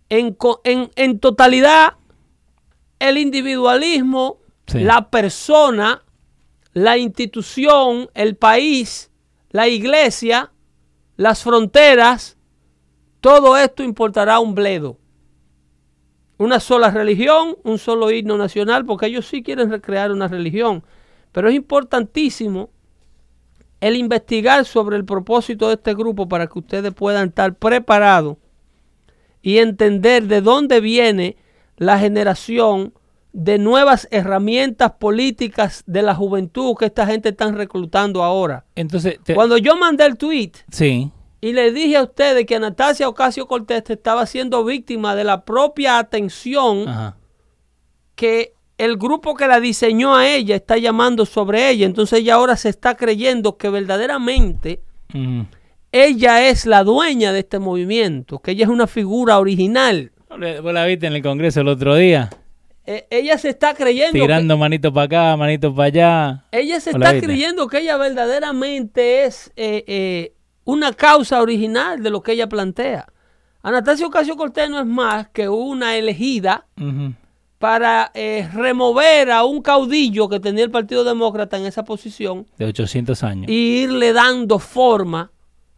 En, 0.07 0.33
co- 0.33 0.61
en, 0.63 0.89
en 0.95 1.19
totalidad, 1.19 1.95
el 2.99 3.17
individualismo, 3.17 4.37
La 4.73 5.09
persona, 5.09 6.03
la 6.73 6.97
institución, 6.97 8.09
el 8.13 8.35
país, 8.35 9.11
la 9.51 9.67
iglesia, 9.67 10.51
las 11.17 11.43
fronteras, 11.43 12.37
todo 13.21 13.57
esto 13.57 13.83
importará 13.83 14.39
un 14.39 14.55
bledo. 14.55 14.97
Una 16.37 16.59
sola 16.59 16.91
religión, 16.91 17.55
un 17.63 17.77
solo 17.77 18.11
himno 18.11 18.37
nacional, 18.37 18.85
porque 18.85 19.05
ellos 19.05 19.25
sí 19.25 19.41
quieren 19.41 19.71
recrear 19.71 20.11
una 20.11 20.27
religión. 20.27 20.83
Pero 21.31 21.49
es 21.49 21.55
importantísimo 21.55 22.69
el 23.79 23.95
investigar 23.95 24.65
sobre 24.65 24.97
el 24.97 25.05
propósito 25.05 25.67
de 25.67 25.75
este 25.75 25.93
grupo 25.93 26.27
para 26.27 26.47
que 26.47 26.59
ustedes 26.59 26.93
puedan 26.93 27.29
estar 27.29 27.55
preparados 27.55 28.37
y 29.41 29.59
entender 29.59 30.23
de 30.23 30.41
dónde 30.41 30.81
viene 30.81 31.37
la 31.77 31.99
generación 31.99 32.93
de 33.37 33.57
nuevas 33.57 34.07
herramientas 34.11 34.93
políticas 34.93 35.83
de 35.85 36.01
la 36.01 36.15
juventud 36.15 36.73
que 36.79 36.85
esta 36.85 37.05
gente 37.05 37.29
está 37.29 37.51
reclutando 37.51 38.23
ahora. 38.23 38.63
Entonces, 38.75 39.19
te- 39.23 39.35
Cuando 39.35 39.57
yo 39.57 39.75
mandé 39.75 40.05
el 40.05 40.15
tweet 40.17 40.51
sí. 40.71 41.11
y 41.41 41.51
le 41.51 41.73
dije 41.73 41.97
a 41.97 42.03
ustedes 42.03 42.45
que 42.45 42.55
Anastasia 42.55 43.09
Ocasio 43.09 43.45
Cortés 43.45 43.83
estaba 43.89 44.25
siendo 44.25 44.63
víctima 44.63 45.15
de 45.15 45.25
la 45.25 45.43
propia 45.43 45.99
atención 45.99 46.87
Ajá. 46.87 47.17
que 48.15 48.53
el 48.77 48.95
grupo 48.95 49.35
que 49.35 49.47
la 49.47 49.59
diseñó 49.59 50.15
a 50.15 50.27
ella 50.29 50.55
está 50.55 50.77
llamando 50.77 51.25
sobre 51.25 51.69
ella. 51.69 51.85
Entonces 51.85 52.19
ella 52.19 52.35
ahora 52.35 52.55
se 52.55 52.69
está 52.69 52.95
creyendo 52.95 53.57
que 53.57 53.69
verdaderamente 53.69 54.81
ella 55.91 56.47
es 56.47 56.65
la 56.65 56.83
dueña 56.83 57.31
de 57.33 57.39
este 57.39 57.59
movimiento, 57.59 58.39
que 58.39 58.51
ella 58.51 58.63
es 58.63 58.69
una 58.69 58.87
figura 58.87 59.39
original. 59.39 60.11
Vos 60.29 60.73
la 60.73 60.85
viste 60.85 61.07
en 61.07 61.13
el 61.13 61.21
Congreso 61.21 61.61
el 61.61 61.67
otro 61.69 61.95
día, 61.95 62.29
Eh, 62.87 63.07
ella 63.09 63.37
se 63.37 63.49
está 63.49 63.73
creyendo 63.73 64.19
tirando 64.19 64.57
manito 64.57 64.93
para 64.93 65.05
acá, 65.05 65.37
manito 65.37 65.73
para 65.73 65.87
allá. 65.87 66.45
que, 66.51 66.59
ella 66.59 66.79
se 66.79 66.91
¿O 66.91 66.97
la 66.97 67.13
está 67.13 67.25
creyendo 67.25 67.67
que 67.67 67.79
ella 67.79 67.97
verdaderamente 67.97 69.23
es 69.25 69.51
eh, 69.55 69.83
eh, 69.87 70.33
una 70.65 70.93
causa 70.93 71.41
original 71.41 72.03
de 72.03 72.09
lo 72.09 72.21
que 72.21 72.33
ella 72.33 72.47
plantea. 72.47 73.07
Anastasia 73.63 74.05
Ocasio 74.05 74.35
Cortés 74.35 74.69
no 74.69 74.79
es 74.79 74.85
más 74.85 75.29
que 75.29 75.49
una 75.49 75.97
elegida 75.97 76.67
para 77.57 78.11
eh, 78.13 78.47
remover 78.53 79.31
a 79.31 79.43
un 79.43 79.61
caudillo 79.61 80.29
que 80.29 80.39
tenía 80.39 80.63
el 80.63 80.69
Partido 80.69 81.03
Demócrata 81.03 81.57
en 81.57 81.65
esa 81.65 81.83
posición 81.83 82.45
De 82.59 82.65
800 82.65 83.23
años. 83.23 83.49
y 83.49 83.83
irle 83.83 84.13
dando 84.13 84.59
forma 84.59 85.31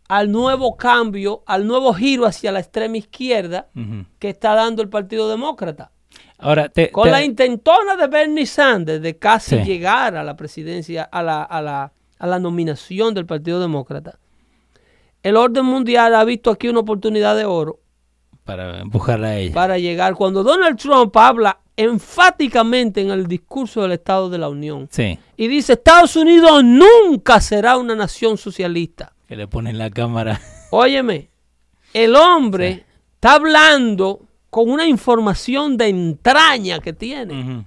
al 0.09 0.31
nuevo 0.31 0.75
cambio, 0.75 1.43
al 1.45 1.65
nuevo 1.65 1.93
giro 1.93 2.25
hacia 2.25 2.51
la 2.51 2.59
extrema 2.59 2.97
izquierda 2.97 3.69
que 4.19 4.29
está 4.29 4.53
dando 4.53 4.81
el 4.81 4.89
Partido 4.89 5.29
Demócrata. 5.29 5.91
Ahora, 6.39 6.69
te, 6.69 6.91
Con 6.91 7.05
te- 7.05 7.11
la 7.11 7.23
intentona 7.23 7.95
de 7.95 8.07
Bernie 8.07 8.45
Sanders 8.45 9.01
de 9.01 9.17
casi 9.17 9.57
Sí. 9.57 9.63
llegar 9.63 10.15
a 10.15 10.23
la 10.23 10.35
presidencia, 10.35 11.03
a 11.03 11.23
la, 11.23 11.41
a, 11.43 11.61
la, 11.61 11.91
a 12.19 12.27
la 12.27 12.39
nominación 12.39 13.13
del 13.13 13.25
Partido 13.25 13.59
Demócrata. 13.59 14.19
El 15.23 15.35
orden 15.35 15.65
mundial 15.65 16.13
ha 16.15 16.23
visto 16.23 16.51
aquí 16.51 16.67
una 16.69 16.79
oportunidad 16.81 17.35
de 17.35 17.45
oro 17.45 17.79
para 18.43 18.79
empujarla 18.79 19.29
a 19.29 19.37
ella. 19.37 19.53
para 19.53 19.77
llegar. 19.79 20.13
Cuando 20.15 20.43
Donald 20.43 20.77
Trump 20.79 21.15
habla 21.17 21.59
enfáticamente 21.75 23.01
en 23.01 23.09
el 23.11 23.27
discurso 23.27 23.81
del 23.81 23.91
Estado 23.93 24.29
de 24.29 24.37
la 24.37 24.49
Unión 24.49 24.87
Sí, 24.91 25.17
y 25.35 25.47
dice 25.47 25.73
Estados 25.73 26.15
Unidos 26.15 26.63
nunca 26.63 27.41
será 27.41 27.77
una 27.77 27.95
nación 27.95 28.37
socialista. 28.37 29.13
que 29.27 29.35
le 29.35 29.47
ponen 29.47 29.77
la 29.77 29.89
cámara. 29.89 30.39
Óyeme, 30.71 31.29
el 31.93 32.15
hombre 32.15 32.85
está 33.15 33.33
hablando 33.35 34.21
con 34.57 34.71
una 34.71 34.87
información 34.87 35.77
de 35.77 35.87
entraña 35.89 36.79
que 36.79 36.91
tiene. 36.91 37.65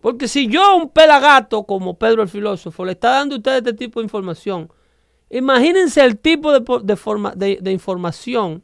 Porque 0.00 0.26
si 0.26 0.46
yo, 0.48 0.74
un 0.74 0.88
pelagato 0.88 1.64
como 1.64 1.98
Pedro 1.98 2.22
el 2.22 2.28
filósofo, 2.30 2.86
le 2.86 2.92
está 2.92 3.10
dando 3.10 3.34
a 3.34 3.38
ustedes 3.38 3.58
este 3.58 3.74
tipo 3.74 4.00
de 4.00 4.04
información, 4.04 4.70
imagínense 5.28 6.02
el 6.02 6.16
tipo 6.18 6.50
de, 6.80 6.96
forma- 6.96 7.32
de- 7.36 7.58
de 7.60 7.72
información 7.72 8.62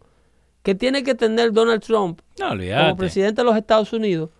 que 0.62 0.74
tiene 0.74 1.03
que 1.03 1.14
tener 1.14 1.53
Donald 1.53 1.83
Trump 1.83 2.20
No, 2.41 2.55
como 2.87 2.97
presidente 2.97 3.43
de 3.43 3.45
los 3.45 3.57
Estados 3.59 3.93
Unidos 3.93 4.31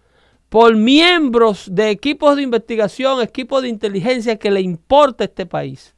por 0.49 0.75
miembros 0.75 1.69
de 1.71 1.91
equipos 1.91 2.37
de 2.37 2.43
investigación, 2.43 3.21
equipos 3.21 3.61
de 3.61 3.69
inteligencia 3.69 4.39
que 4.39 4.51
le 4.51 4.63
importa 4.63 5.25
este 5.25 5.45
país, 5.45 5.95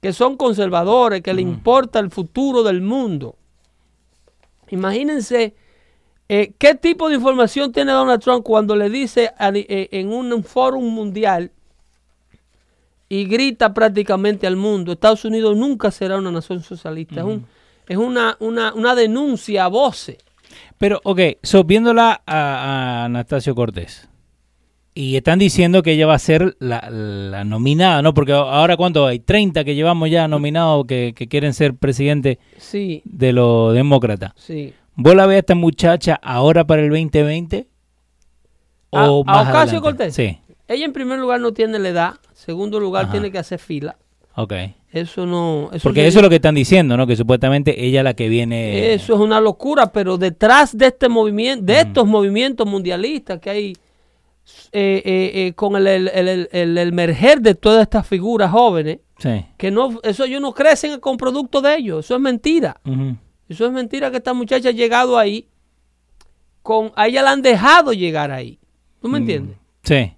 que 0.00 0.12
son 0.12 0.36
conservadores, 0.36 1.22
que 1.22 1.32
le 1.32 1.42
importa 1.42 2.00
el 2.00 2.10
futuro 2.10 2.64
del 2.64 2.80
mundo. 2.80 3.36
Imagínense 4.70 5.54
eh, 6.28 6.52
qué 6.58 6.74
tipo 6.74 7.08
de 7.08 7.14
información 7.16 7.72
tiene 7.72 7.92
Donald 7.92 8.22
Trump 8.22 8.44
cuando 8.44 8.76
le 8.76 8.90
dice 8.90 9.32
eh, 9.40 9.88
en 9.92 10.12
un 10.12 10.44
foro 10.44 10.78
mundial 10.80 11.50
y 13.08 13.24
grita 13.24 13.72
prácticamente 13.72 14.46
al 14.46 14.56
mundo, 14.56 14.92
Estados 14.92 15.24
Unidos 15.24 15.56
nunca 15.56 15.90
será 15.90 16.18
una 16.18 16.30
nación 16.30 16.62
socialista. 16.62 17.20
Es, 17.20 17.26
un- 17.26 17.46
es 17.88 17.96
una, 17.96 18.36
una, 18.40 18.74
una 18.74 18.94
denuncia 18.94 19.64
a 19.64 19.68
voces. 19.68 20.18
Pero, 20.76 21.00
ok, 21.04 21.20
so, 21.42 21.64
viéndola 21.64 22.20
a, 22.26 22.36
a 22.36 23.04
Anastasio 23.06 23.54
Cortés. 23.54 24.08
Y 24.94 25.16
están 25.16 25.38
diciendo 25.38 25.82
que 25.82 25.92
ella 25.92 26.06
va 26.06 26.14
a 26.14 26.18
ser 26.18 26.56
la, 26.58 26.90
la 26.90 27.44
nominada, 27.44 28.02
¿no? 28.02 28.12
Porque 28.14 28.32
ahora, 28.32 28.76
¿cuánto 28.76 29.06
hay? 29.06 29.20
30 29.20 29.64
que 29.64 29.74
llevamos 29.76 30.10
ya 30.10 30.26
nominados 30.28 30.84
que, 30.86 31.14
que 31.16 31.28
quieren 31.28 31.54
ser 31.54 31.74
presidente 31.74 32.38
Sí, 32.58 33.00
de 33.04 33.32
los 33.32 33.72
demócratas. 33.74 34.32
sí. 34.36 34.74
¿Vos 35.00 35.14
la 35.14 35.26
ves 35.26 35.36
a 35.36 35.38
esta 35.38 35.54
muchacha 35.54 36.18
ahora 36.22 36.66
para 36.66 36.82
el 36.82 36.88
2020? 36.90 37.68
¿A- 38.92 39.04
a 39.04 39.06
más 39.06 39.48
Ocasio 39.48 39.54
adelante? 39.54 39.80
Cortés? 39.80 40.14
Sí, 40.14 40.38
Ella 40.66 40.84
en 40.84 40.92
primer 40.92 41.18
lugar 41.18 41.40
no 41.40 41.52
tiene 41.52 41.78
la 41.78 41.88
edad, 41.88 42.14
segundo 42.34 42.80
lugar 42.80 43.04
Ajá. 43.04 43.12
tiene 43.12 43.30
que 43.30 43.38
hacer 43.38 43.58
fila. 43.58 43.96
ok. 44.34 44.52
Eso 44.90 45.26
no. 45.26 45.68
Eso 45.70 45.82
Porque 45.82 46.06
eso 46.06 46.18
es 46.20 46.22
lo 46.22 46.30
que 46.30 46.36
están 46.36 46.54
diciendo, 46.54 46.96
¿no? 46.96 47.06
Que 47.06 47.14
supuestamente 47.14 47.84
ella 47.84 48.00
es 48.00 48.04
la 48.04 48.14
que 48.14 48.30
viene... 48.30 48.94
Eso 48.94 49.14
es 49.14 49.20
una 49.20 49.38
locura, 49.38 49.92
pero 49.92 50.16
detrás 50.16 50.74
de 50.78 50.86
este 50.86 51.10
movimiento, 51.10 51.62
de 51.66 51.80
estos 51.80 52.06
movimientos 52.06 52.66
mundialistas 52.66 53.38
que 53.38 53.50
hay 53.50 53.72
eh, 54.72 55.02
eh, 55.04 55.30
eh, 55.34 55.52
con 55.52 55.76
el, 55.76 55.86
el, 55.86 56.08
el- 56.08 56.48
el- 56.50 56.78
el 56.78 56.88
emerger 56.88 57.42
de 57.42 57.54
todas 57.54 57.82
estas 57.82 58.06
figuras 58.06 58.50
jóvenes, 58.50 59.00
Sí. 59.18 59.44
que 59.58 59.70
no, 59.70 60.00
eso 60.02 60.24
ellos 60.24 60.40
no 60.40 60.54
crecen 60.54 60.98
con 61.00 61.18
producto 61.18 61.60
de 61.60 61.76
ellos, 61.76 62.06
eso 62.06 62.14
es 62.14 62.20
mentira. 62.22 62.80
Ujú. 62.86 63.14
Eso 63.48 63.66
es 63.66 63.72
mentira 63.72 64.10
que 64.10 64.18
esta 64.18 64.34
muchacha 64.34 64.68
ha 64.68 64.72
llegado 64.72 65.16
ahí, 65.18 65.48
con, 66.62 66.92
a 66.96 67.06
ella 67.08 67.22
la 67.22 67.30
han 67.32 67.42
dejado 67.42 67.92
llegar 67.92 68.30
ahí. 68.30 68.58
¿Tú 69.00 69.08
Mm. 69.08 69.10
me 69.12 69.18
entiendes? 69.18 69.56
Sí. 69.82 70.12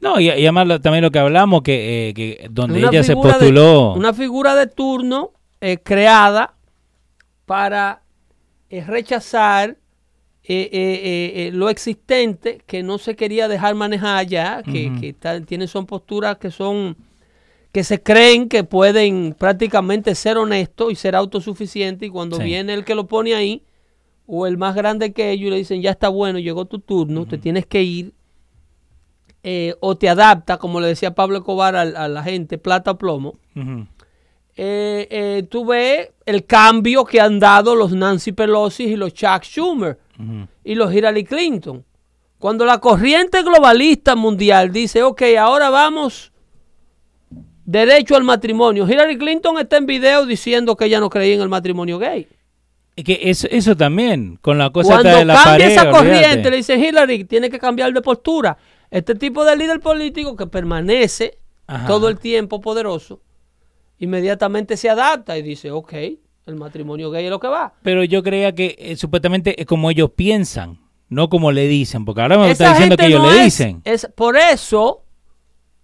No, 0.00 0.20
y, 0.20 0.26
y 0.26 0.30
además 0.46 0.80
también 0.82 1.02
lo 1.02 1.10
que 1.10 1.18
hablamos, 1.18 1.62
que, 1.62 2.08
eh, 2.10 2.14
que 2.14 2.46
donde 2.50 2.78
Una 2.78 2.88
ella 2.90 3.02
se 3.02 3.12
de- 3.14 3.16
postuló... 3.22 3.94
una 3.94 4.12
figura 4.12 4.54
de 4.54 4.66
turno 4.66 5.32
eh, 5.60 5.78
creada 5.82 6.54
para 7.46 8.02
eh, 8.70 8.84
rechazar 8.84 9.76
eh, 10.50 11.50
lo 11.52 11.68
existente 11.68 12.60
que 12.66 12.82
no 12.82 12.98
se 12.98 13.16
quería 13.16 13.48
dejar 13.48 13.74
manejar 13.74 14.26
ya, 14.26 14.62
que, 14.62 14.92
que 15.00 15.08
está- 15.10 15.40
tienen 15.40 15.68
son 15.68 15.84
posturas 15.86 16.38
que 16.38 16.50
son 16.50 16.96
que 17.72 17.84
se 17.84 18.02
creen 18.02 18.48
que 18.48 18.64
pueden 18.64 19.34
prácticamente 19.38 20.14
ser 20.14 20.38
honestos 20.38 20.90
y 20.90 20.94
ser 20.96 21.14
autosuficientes 21.14 22.08
y 22.08 22.10
cuando 22.10 22.38
Sí. 22.38 22.44
viene 22.44 22.72
el 22.74 22.84
que 22.84 22.94
lo 22.94 23.06
pone 23.06 23.34
ahí 23.34 23.62
o 24.26 24.46
el 24.46 24.56
más 24.58 24.74
grande 24.74 25.12
que 25.12 25.30
ellos 25.30 25.50
le 25.50 25.56
dicen 25.56 25.82
ya 25.82 25.90
está 25.90 26.08
bueno, 26.08 26.38
llegó 26.38 26.64
tu 26.64 26.78
turno, 26.78 27.26
te 27.26 27.38
tienes 27.38 27.66
que 27.66 27.82
ir 27.82 28.12
eh, 29.42 29.74
o 29.80 29.96
te 29.96 30.08
adapta, 30.08 30.56
como 30.58 30.80
le 30.80 30.88
decía 30.88 31.14
Pablo 31.14 31.38
Escobar 31.38 31.76
al- 31.76 31.96
a, 31.96 32.08
la 32.08 32.22
gente, 32.22 32.58
plata 32.58 32.90
o 32.92 32.98
plomo, 32.98 33.34
eh, 34.56 35.06
eh, 35.10 35.46
tú 35.48 35.64
ves 35.66 36.10
el 36.26 36.44
cambio 36.44 37.04
que 37.04 37.20
han 37.20 37.38
dado 37.38 37.74
los 37.76 37.92
Nancy 37.92 38.32
Pelosi 38.32 38.84
y 38.84 38.96
los 38.96 39.14
Chuck 39.14 39.42
Schumer 39.44 39.98
y 40.64 40.74
los 40.74 40.92
Hillary 40.92 41.24
Clinton. 41.24 41.84
Cuando 42.38 42.64
la 42.64 42.78
corriente 42.78 43.42
globalista 43.42 44.16
mundial 44.16 44.72
dice, 44.72 45.02
ok, 45.04 45.22
ahora 45.38 45.70
vamos 45.70 46.32
derecho 47.70 48.16
al 48.16 48.24
matrimonio. 48.24 48.88
Hillary 48.88 49.18
Clinton 49.18 49.58
está 49.58 49.76
en 49.76 49.84
video 49.84 50.24
diciendo 50.24 50.74
que 50.74 50.86
ella 50.86 51.00
no 51.00 51.10
creía 51.10 51.34
en 51.34 51.42
el 51.42 51.50
matrimonio 51.50 51.98
gay. 51.98 52.26
Que 52.96 53.20
eso, 53.24 53.46
eso 53.50 53.76
también, 53.76 54.38
con 54.40 54.56
la 54.56 54.70
cosa 54.70 54.94
Cuando 54.94 55.10
de 55.18 55.24
la 55.26 55.34
cambia 55.34 55.52
pared, 55.52 55.70
esa 55.70 55.90
corriente, 55.90 56.50
le 56.50 56.56
dicen 56.56 56.82
Hillary, 56.82 57.24
tiene 57.24 57.50
que 57.50 57.58
cambiar 57.58 57.92
de 57.92 58.00
postura. 58.00 58.56
Este 58.90 59.14
tipo 59.14 59.44
de 59.44 59.54
líder 59.54 59.80
político 59.80 60.34
que 60.34 60.46
permanece 60.46 61.38
Ajá. 61.66 61.86
todo 61.86 62.08
el 62.08 62.18
tiempo 62.18 62.60
poderoso, 62.62 63.20
inmediatamente 63.98 64.76
se 64.78 64.88
adapta 64.88 65.36
y 65.36 65.42
dice, 65.42 65.70
ok, 65.70 65.92
el 66.46 66.54
matrimonio 66.56 67.10
gay 67.10 67.26
es 67.26 67.30
lo 67.30 67.38
que 67.38 67.48
va. 67.48 67.74
Pero 67.82 68.02
yo 68.02 68.22
creía 68.22 68.54
que 68.54 68.74
eh, 68.78 68.96
supuestamente 68.96 69.60
es 69.60 69.66
como 69.66 69.90
ellos 69.90 70.10
piensan, 70.16 70.78
no 71.10 71.28
como 71.28 71.52
le 71.52 71.66
dicen, 71.68 72.04
porque 72.06 72.22
ahora 72.22 72.38
me 72.38 72.50
está 72.50 72.70
diciendo 72.70 72.96
que 72.96 73.06
ellos 73.06 73.22
no 73.22 73.30
le 73.30 73.38
es- 73.38 73.44
dicen. 73.44 73.82
es- 73.84 74.08
por 74.14 74.36
eso, 74.38 75.02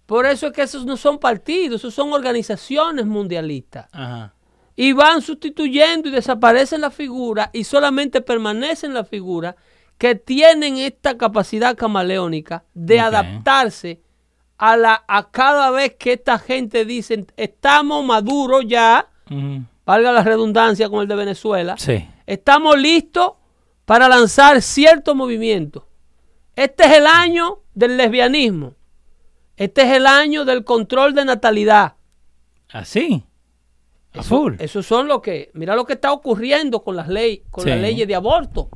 por 0.05 0.25
eso 0.25 0.47
es 0.47 0.53
que 0.53 0.61
esos 0.61 0.85
no 0.85 0.97
son 0.97 1.17
partidos, 1.19 1.81
esos 1.81 1.93
son 1.93 2.13
organizaciones 2.13 3.05
mundialistas. 3.05 3.87
Ajá. 3.91 4.33
Y 4.75 4.91
van 4.91 5.21
sustituyendo 5.21 6.09
y 6.09 6.11
desaparecen 6.11 6.81
las 6.81 6.93
figuras 6.93 7.49
y 7.53 7.63
solamente 7.63 8.19
permanecen 8.21 8.93
las 8.93 9.07
figuras 9.07 9.55
que 9.97 10.15
tienen 10.15 10.75
esta 10.77 11.17
capacidad 11.17 11.75
camaleónica 11.77 12.65
de 12.73 12.99
adaptarse 12.99 14.01
a, 14.57 14.75
la, 14.75 15.05
a 15.07 15.31
cada 15.31 15.71
vez 15.71 15.95
que 15.97 16.13
esta 16.13 16.37
gente 16.39 16.83
dice 16.83 17.25
estamos 17.37 18.03
maduros 18.05 18.65
ya, 18.67 19.07
valga 19.85 20.11
la 20.11 20.23
redundancia 20.23 20.89
con 20.89 21.01
el 21.01 21.07
de 21.07 21.15
Venezuela, 21.15 21.75
Sí. 21.77 22.05
estamos 22.25 22.77
listos 22.77 23.31
para 23.85 24.09
lanzar 24.09 24.61
cierto 24.61 25.15
movimiento. 25.15 25.87
Este 26.55 26.83
es 26.85 26.93
el 26.97 27.07
año 27.07 27.59
del 27.73 27.95
lesbianismo. 27.97 28.73
Este 29.57 29.83
es 29.83 29.91
el 29.91 30.05
año 30.07 30.45
del 30.45 30.63
control 30.63 31.13
de 31.13 31.25
natalidad. 31.25 31.93
Así. 32.71 33.23
A 34.13 34.19
Eso, 34.19 34.29
full. 34.37 34.53
eso 34.59 34.81
son 34.83 35.07
lo 35.07 35.21
que, 35.21 35.49
mira 35.53 35.75
lo 35.75 35.85
que 35.85 35.93
está 35.93 36.11
ocurriendo 36.11 36.83
con 36.83 36.95
las 36.95 37.07
leyes, 37.07 37.41
con 37.51 37.63
Sí. 37.63 37.69
las 37.69 37.79
leyes 37.79 38.07
de 38.07 38.15
aborto. 38.15 38.69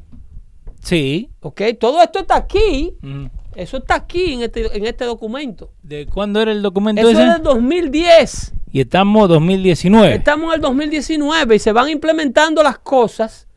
Sí. 0.81 1.29
¿Ok? 1.41 1.61
Todo 1.79 2.01
esto 2.01 2.19
está 2.19 2.35
aquí. 2.37 2.93
Ujú. 3.03 3.29
Eso 3.55 3.77
está 3.77 3.95
aquí 3.95 4.33
en 4.33 4.43
este, 4.43 4.77
en 4.77 4.85
este 4.85 5.03
documento. 5.05 5.71
¿De 5.83 6.05
cuándo 6.05 6.41
era 6.41 6.51
el 6.51 6.61
documento 6.61 7.01
Eso 7.01 7.09
ese? 7.11 7.23
es 7.27 7.33
del 7.33 7.43
2010. 7.43 8.53
Y 8.71 8.81
estamos 8.81 9.27
2019. 9.27 10.13
Estamos 10.15 10.49
en 10.49 10.55
el 10.55 10.61
2019 10.61 11.55
y 11.55 11.59
se 11.59 11.71
van 11.73 11.89
implementando 11.89 12.63
las 12.63 12.77
cosas 12.79 13.47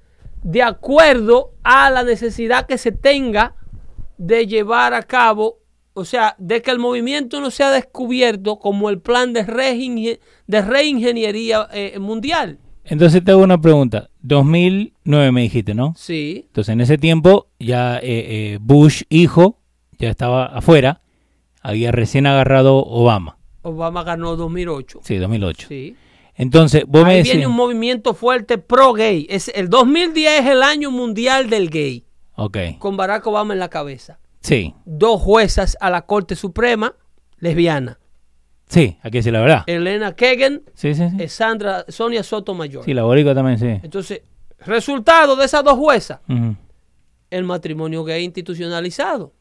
de 0.42 0.62
acuerdo 0.62 1.52
a 1.62 1.90
la 1.90 2.02
necesidad 2.02 2.66
que 2.66 2.78
se 2.78 2.90
tenga 2.90 3.54
de 4.18 4.46
llevar 4.46 4.94
a 4.94 5.02
cabo, 5.02 5.58
o 5.95 6.05
sea, 6.05 6.34
de 6.38 6.62
que 6.62 6.70
el 6.70 6.78
movimiento 6.78 7.40
no 7.40 7.51
sea 7.51 7.70
descubierto 7.70 8.59
como 8.59 8.88
el 8.90 9.01
plan 9.01 9.32
de, 9.32 9.47
reingen- 9.47 10.18
de 10.47 10.62
reingeniería 10.62 11.68
eh, 11.72 11.99
mundial. 11.99 12.59
Entonces 12.84 13.22
te 13.24 13.30
hago 13.30 13.43
una 13.43 13.61
pregunta. 13.61 14.11
2009 14.22 15.32
me 15.32 15.43
dijiste, 15.43 15.74
¿no? 15.74 15.95
Sí, 15.97 16.45
Entonces 16.47 16.72
en 16.72 16.80
ese 16.80 16.99
tiempo 16.99 17.49
ya 17.59 17.99
eh, 17.99 18.03
eh, 18.55 18.59
Bush, 18.61 19.03
hijo, 19.09 19.59
ya 19.99 20.11
estaba 20.11 20.47
afuera. 20.47 21.01
Había 21.61 21.93
recién 21.93 22.26
agarrado 22.26 22.78
Obama. 22.78 23.38
Obama 23.62 24.03
ganó 24.03 24.34
2008. 24.36 25.01
Sí, 25.05 25.16
2008. 25.18 25.68
Sí. 25.68 25.95
Entonces, 26.34 26.84
vos 26.88 27.05
me 27.05 27.11
Ahí 27.11 27.16
decís... 27.18 27.32
viene 27.32 27.47
un 27.47 27.55
movimiento 27.55 28.14
fuerte 28.14 28.59
pro 28.59 28.95
gay. 28.95 29.26
Es, 29.30 29.49
el 29.55 29.68
2010 29.68 30.40
es 30.40 30.47
el 30.47 30.62
año 30.62 30.90
mundial 30.90 31.51
del 31.51 31.70
gay, 31.70 32.05
Ok. 32.34 32.57
con 32.78 32.97
Barack 32.97 33.24
Obama 33.26 33.53
en 33.53 33.61
la 33.61 33.68
cabeza. 33.68 34.18
Sí, 34.43 34.74
Dos 34.84 35.20
juezas 35.20 35.76
a 35.80 35.88
la 35.90 36.03
Corte 36.03 36.34
Suprema, 36.36 36.95
lesbiana. 37.38 37.99
sí, 38.66 38.99
aquí 39.03 39.22
sí 39.22 39.30
la 39.30 39.40
verdad. 39.40 39.62
Elena 39.66 40.14
Kagan, 40.14 40.62
Sí, 40.74 40.95
sí, 40.95 41.05
sí. 41.18 41.28
Sandra, 41.28 41.84
Sonia 41.88 42.22
Sotomayor. 42.22 42.84
Sí, 42.84 42.93
la 42.95 43.05
boricua 43.05 43.34
también, 43.34 43.59
sí. 43.59 43.68
Entonces, 43.82 44.22
resultado 44.66 45.36
de 45.36 45.45
esas 45.45 45.62
dos 45.64 45.74
juezas, 45.78 46.20
el 47.30 47.45
matrimonio 47.45 48.05
gay 48.05 48.24
institucionalizado. 48.24 49.32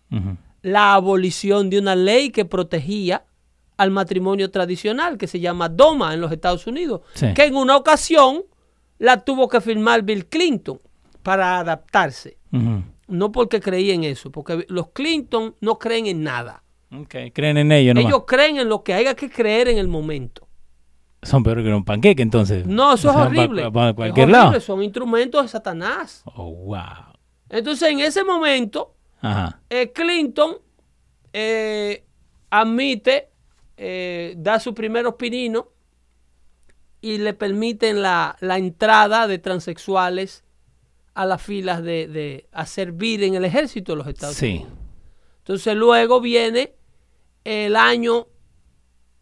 La 0.61 0.93
abolición 0.93 1.69
de 1.71 1.79
una 1.79 1.95
ley 1.95 2.29
que 2.29 2.45
protegía 2.45 3.25
al 3.77 3.89
matrimonio 3.89 4.51
tradicional, 4.51 5.17
que 5.17 5.25
se 5.27 5.39
llama 5.39 5.67
DOMA 5.69 6.13
en 6.13 6.21
los 6.21 6.31
Estados 6.31 6.67
Unidos, 6.67 7.01
que 7.35 7.45
en 7.45 7.55
una 7.55 7.75
ocasión 7.77 8.43
la 8.99 9.23
tuvo 9.23 9.47
que 9.47 9.59
firmar 9.61 10.03
Bill 10.03 10.27
Clinton 10.27 10.79
para 11.23 11.57
adaptarse. 11.59 12.37
No 13.11 13.31
porque 13.31 13.59
creía 13.59 13.93
en 13.93 14.05
eso, 14.05 14.31
porque 14.31 14.65
los 14.69 14.89
Clinton 14.89 15.55
no 15.59 15.77
creen 15.77 16.07
en 16.07 16.23
nada. 16.23 16.63
Ok, 16.93 17.15
creen 17.33 17.57
en 17.57 17.71
ellos 17.71 17.93
nomás. 17.93 18.09
Ellos 18.09 18.23
creen 18.25 18.57
en 18.57 18.69
lo 18.69 18.83
que 18.83 18.93
haya 18.93 19.15
que 19.15 19.29
creer 19.29 19.67
en 19.67 19.77
el 19.77 19.87
momento. 19.87 20.47
Son 21.21 21.43
peor 21.43 21.61
que 21.61 21.73
un 21.73 21.85
panqueque, 21.85 22.21
entonces. 22.21 22.65
No, 22.65 22.93
eso 22.93 23.09
O 23.09 23.13
sea, 23.13 23.21
es 23.21 23.27
horrible. 23.27 23.63
Es 23.63 23.71
cualquier 23.71 24.25
horrible, 24.25 24.31
lado. 24.31 24.59
Son 24.59 24.81
instrumentos 24.81 25.43
de 25.43 25.47
Satanás. 25.49 26.23
Oh, 26.25 26.51
wow. 26.51 27.13
Entonces, 27.49 27.89
en 27.89 27.99
ese 27.99 28.23
momento, 28.23 28.95
Ajá. 29.21 29.59
eh, 29.69 29.91
Clinton 29.91 30.55
eh, 31.33 32.05
admite, 32.49 33.29
eh, 33.77 34.35
da 34.37 34.59
su 34.59 34.73
primer 34.73 35.05
opinino 35.05 35.67
y 37.01 37.17
le 37.17 37.33
permiten 37.33 38.01
la, 38.01 38.35
la 38.39 38.57
entrada 38.57 39.27
de 39.27 39.37
transexuales 39.37 40.43
a 41.13 41.25
las 41.25 41.41
filas 41.41 41.83
de, 41.83 42.07
de- 42.07 42.47
a 42.51 42.65
servir 42.65 43.23
en 43.23 43.35
el 43.35 43.45
ejército 43.45 43.91
de 43.93 43.97
los 43.97 44.07
Estados 44.07 44.35
Sí. 44.35 44.47
Unidos. 44.57 44.73
Entonces 45.39 45.75
luego 45.75 46.21
viene 46.21 46.73
el 47.43 47.75
año 47.75 48.27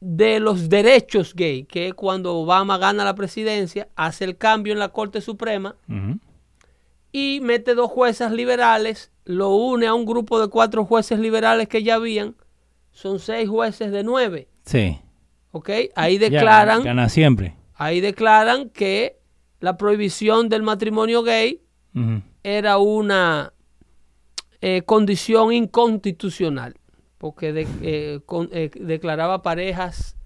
de 0.02 0.40
los 0.40 0.70
derechos 0.70 1.34
gay, 1.34 1.64
que 1.66 1.88
es 1.88 1.94
cuando 1.94 2.36
Obama 2.36 2.78
gana 2.78 3.04
la 3.04 3.16
presidencia, 3.16 3.88
hace 3.96 4.24
el 4.26 4.38
cambio 4.38 4.72
en 4.74 4.80
la 4.80 4.90
Corte 4.90 5.20
Suprema 5.22 5.76
y 7.12 7.40
mete 7.42 7.74
dos 7.76 7.90
jueces 7.92 8.32
liberales, 8.32 9.12
lo 9.26 9.50
une 9.50 9.88
a 9.88 9.94
un 9.94 10.06
grupo 10.06 10.40
de 10.40 10.48
cuatro 10.48 10.86
jueces 10.86 11.20
liberales 11.20 11.68
que 11.68 11.84
ya 11.84 11.96
habían, 11.96 12.36
son 12.92 13.20
seis 13.20 13.50
jueces 13.50 13.92
de 13.92 14.04
nueve, 14.04 14.48
Sí. 14.66 15.00
¿ok? 15.52 15.70
Ahí 15.96 16.20
Ya, 16.20 16.30
declaran, 16.30 16.84
Gana 16.84 17.10
siempre. 17.10 17.56
ahí 17.74 18.00
declaran 18.02 18.70
que 18.70 19.18
la 19.60 19.76
prohibición 19.78 20.50
del 20.50 20.62
matrimonio 20.64 21.24
gay 21.24 21.62
Era 22.44 22.78
una 22.78 23.54
eh, 24.62 24.82
condición 24.84 25.54
inconstitucional, 25.54 26.76
porque 27.18 27.54
de- 27.54 27.68
eh, 27.82 28.20
con- 28.26 28.50
eh, 28.52 28.70
declaraba 28.76 29.42
parejas 29.42 30.18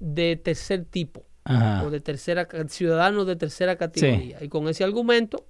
de 0.00 0.36
tercer 0.36 0.84
tipo 0.86 1.24
Ajá. 1.44 1.82
o 1.84 1.90
de 1.90 2.00
tercera 2.00 2.48
ciudadanos 2.68 3.26
de 3.26 3.36
tercera 3.36 3.76
categoría. 3.76 4.42
Y 4.42 4.48
con 4.48 4.68
ese 4.68 4.84
argumento 4.84 5.46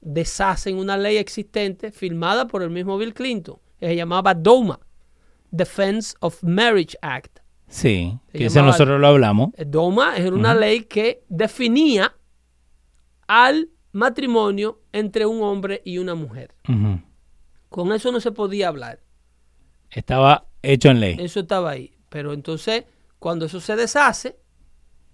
deshacen 0.00 0.76
una 0.76 0.96
ley 0.96 1.16
existente 1.18 1.90
firmada 1.92 2.46
por 2.48 2.62
el 2.62 2.70
mismo 2.70 2.98
Bill 2.98 3.14
Clinton, 3.14 3.56
que 3.78 3.86
se 3.86 3.96
llamaba 3.96 4.34
DOMA, 4.34 4.78
Defense 5.50 6.14
of 6.20 6.42
Marriage 6.42 6.96
Act. 7.00 7.38
Sí, 7.68 8.18
Se 8.32 8.38
que 8.38 8.46
ese 8.46 8.60
nosotros 8.62 8.98
lo 9.00 9.06
hablamos. 9.08 9.50
DOMA 9.56 10.16
era 10.16 10.34
una 10.34 10.54
ley 10.54 10.82
que 10.82 11.22
definía 11.28 12.14
al 13.26 13.68
matrimonio 13.98 14.80
entre 14.92 15.26
un 15.26 15.42
hombre 15.42 15.82
y 15.84 15.98
una 15.98 16.14
mujer. 16.14 16.54
Con 17.68 17.92
eso 17.92 18.10
no 18.12 18.20
se 18.20 18.32
podía 18.32 18.68
hablar. 18.68 19.00
Estaba 19.90 20.46
hecho 20.62 20.88
en 20.90 21.00
ley. 21.00 21.16
Eso 21.20 21.40
estaba 21.40 21.70
ahí. 21.70 21.92
Pero 22.08 22.32
entonces, 22.32 22.84
cuando 23.18 23.46
eso 23.46 23.60
se 23.60 23.76
deshace, 23.76 24.38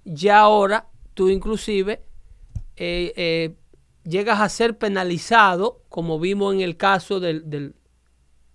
ya 0.04 0.40
ahora 0.40 0.88
tú 1.14 1.28
inclusive 1.28 2.02
eh, 2.76 3.12
eh, 3.16 3.54
llegas 4.04 4.40
a 4.40 4.48
ser 4.48 4.78
penalizado, 4.78 5.82
como 5.88 6.18
vimos 6.20 6.54
en 6.54 6.60
el 6.60 6.76
caso 6.76 7.20
del, 7.20 7.48
del, 7.48 7.74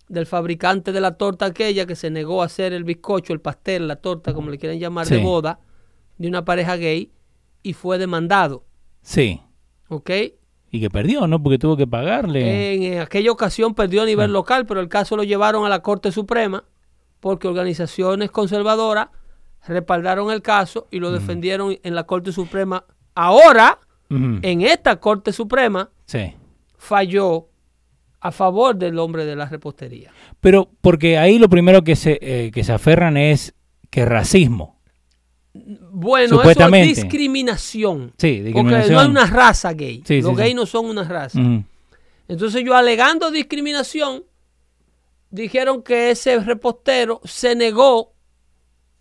del 0.08 0.26
fabricante 0.26 0.92
de 0.92 1.00
la 1.00 1.16
torta 1.16 1.46
aquella 1.46 1.86
que 1.86 1.96
se 1.96 2.10
negó 2.10 2.42
a 2.42 2.46
hacer 2.46 2.72
el 2.72 2.84
bizcocho, 2.84 3.32
el 3.32 3.40
pastel, 3.40 3.88
la 3.88 3.96
torta, 3.96 4.32
como 4.32 4.50
le 4.50 4.58
quieren 4.58 4.78
llamar, 4.78 5.06
de 5.06 5.18
boda, 5.18 5.60
de 6.18 6.28
una 6.28 6.44
pareja 6.44 6.76
gay, 6.76 7.12
y 7.62 7.72
fue 7.72 7.98
demandado. 7.98 8.64
Sí. 9.02 9.40
¿Ok? 9.90 10.10
Y 10.70 10.80
que 10.80 10.88
perdió, 10.88 11.26
¿no? 11.26 11.42
Porque 11.42 11.58
tuvo 11.58 11.76
que 11.76 11.86
pagarle. 11.86 12.92
En, 12.94 13.00
aquella 13.00 13.32
ocasión 13.32 13.74
perdió 13.74 14.02
a 14.02 14.06
nivel 14.06 14.32
local, 14.32 14.66
pero 14.66 14.80
el 14.80 14.88
caso 14.88 15.16
lo 15.16 15.24
llevaron 15.24 15.66
a 15.66 15.68
la 15.68 15.82
Corte 15.82 16.12
Suprema 16.12 16.64
porque 17.18 17.48
organizaciones 17.48 18.30
conservadoras 18.30 19.08
respaldaron 19.66 20.30
el 20.30 20.40
caso 20.42 20.86
y 20.90 21.00
lo 21.00 21.10
defendieron 21.10 21.76
en 21.82 21.94
la 21.94 22.04
Corte 22.04 22.32
Suprema. 22.32 22.84
Ahora, 23.14 23.78
en 24.08 24.62
esta 24.62 25.00
Corte 25.00 25.32
Suprema, 25.32 25.90
Sí. 26.06 26.34
falló 26.78 27.48
a 28.20 28.32
favor 28.32 28.76
del 28.76 28.98
hombre 28.98 29.24
de 29.24 29.36
la 29.36 29.46
repostería. 29.46 30.12
Pero 30.40 30.70
porque 30.80 31.18
ahí 31.18 31.38
lo 31.38 31.48
primero 31.48 31.82
que 31.82 31.96
se, 31.96 32.18
eh, 32.22 32.50
que 32.52 32.64
se 32.64 32.72
aferran 32.72 33.16
es 33.16 33.54
que 33.90 34.04
racismo. 34.04 34.79
Bueno, 35.92 36.42
eso 36.42 36.68
es 36.74 36.88
discriminación. 36.88 38.12
Sí, 38.18 38.38
Porque 38.38 38.44
discriminación. 38.44 38.92
no 38.94 39.00
hay 39.00 39.08
una 39.08 39.26
raza 39.26 39.72
gay. 39.72 40.02
Sí, 40.04 40.20
Los 40.20 40.30
sí, 40.30 40.36
sí. 40.36 40.42
gays 40.42 40.54
no 40.54 40.66
son 40.66 40.86
una 40.86 41.04
raza. 41.04 41.38
Entonces 42.28 42.62
yo 42.64 42.74
alegando 42.74 43.30
discriminación, 43.30 44.24
dijeron 45.30 45.82
que 45.82 46.10
ese 46.10 46.38
repostero 46.40 47.20
se 47.24 47.54
negó 47.56 48.12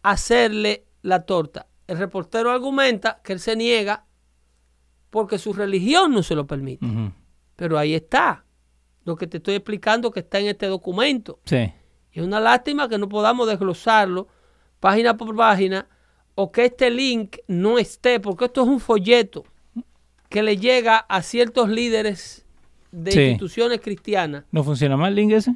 a 0.04 0.12
hacerle 0.12 0.86
la 1.02 1.24
torta. 1.24 1.68
El 1.88 1.98
repostero 1.98 2.52
argumenta 2.52 3.20
que 3.24 3.34
él 3.34 3.40
se 3.40 3.56
niega 3.56 4.06
porque 5.10 5.38
su 5.40 5.54
religión 5.54 6.12
no 6.12 6.24
se 6.24 6.36
lo 6.36 6.46
permite. 6.46 6.86
Pero 7.56 7.78
ahí 7.78 7.94
está. 7.96 8.46
Lo 9.06 9.16
que 9.16 9.28
te 9.28 9.38
estoy 9.38 9.56
explicando 9.56 10.12
que 10.12 10.20
está 10.20 10.40
en 10.40 10.48
este 10.48 10.68
documento. 10.68 11.40
Sí. 11.46 11.72
Y 12.12 12.20
es 12.20 12.26
una 12.26 12.40
lástima 12.40 12.88
que 12.90 12.98
no 12.98 13.10
podamos 13.10 13.48
desglosarlo 13.48 14.28
página 14.80 15.18
por 15.18 15.36
página 15.36 15.88
o 16.42 16.52
que 16.54 16.66
este 16.66 16.90
link 16.90 17.38
no 17.48 17.78
esté, 17.80 18.20
porque 18.22 18.46
esto 18.46 18.62
es 18.62 18.68
un 18.70 18.80
folleto 18.80 19.44
que 20.30 20.42
le 20.42 20.56
llega 20.56 20.98
a 20.98 21.22
ciertos 21.22 21.68
líderes 21.70 22.46
de 22.92 23.12
Sí. 23.12 23.20
instituciones 23.22 23.82
cristianas. 23.82 24.46
¿No 24.52 24.64
funciona 24.64 24.96
mal 24.96 25.10
el 25.10 25.16
link 25.16 25.32
ese? 25.34 25.54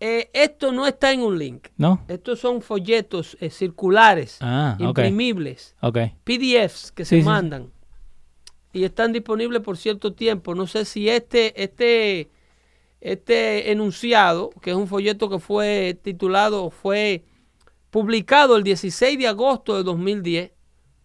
Eh, 0.00 0.28
esto 0.32 0.72
no 0.72 0.86
está 0.88 1.12
en 1.12 1.20
un 1.22 1.38
link. 1.38 1.68
¿No? 1.76 2.04
Estos 2.08 2.40
son 2.40 2.62
folletos 2.62 3.36
eh, 3.40 3.48
circulares, 3.50 4.38
Ah, 4.40 4.76
imprimibles. 4.80 5.76
PDFs 6.24 6.90
que 6.92 7.04
Sí, 7.04 7.16
se 7.16 7.20
sí. 7.20 7.22
mandan 7.26 7.70
y 8.72 8.82
están 8.84 9.12
disponibles 9.12 9.62
por 9.62 9.76
cierto 9.76 10.12
tiempo. 10.14 10.54
No 10.54 10.66
sé 10.66 10.84
si 10.84 11.08
este, 11.08 11.62
este, 11.62 12.28
este 13.00 13.70
enunciado, 13.70 14.50
que 14.62 14.70
es 14.70 14.76
un 14.76 14.88
folleto 14.88 15.28
que 15.30 15.38
fue 15.38 15.96
titulado, 16.02 16.70
fue 16.70 17.22
publicado 17.98 18.54
el 18.54 18.62
16 18.62 19.18
de 19.18 19.26
agosto 19.26 19.76
de 19.76 19.82
2010 19.82 20.52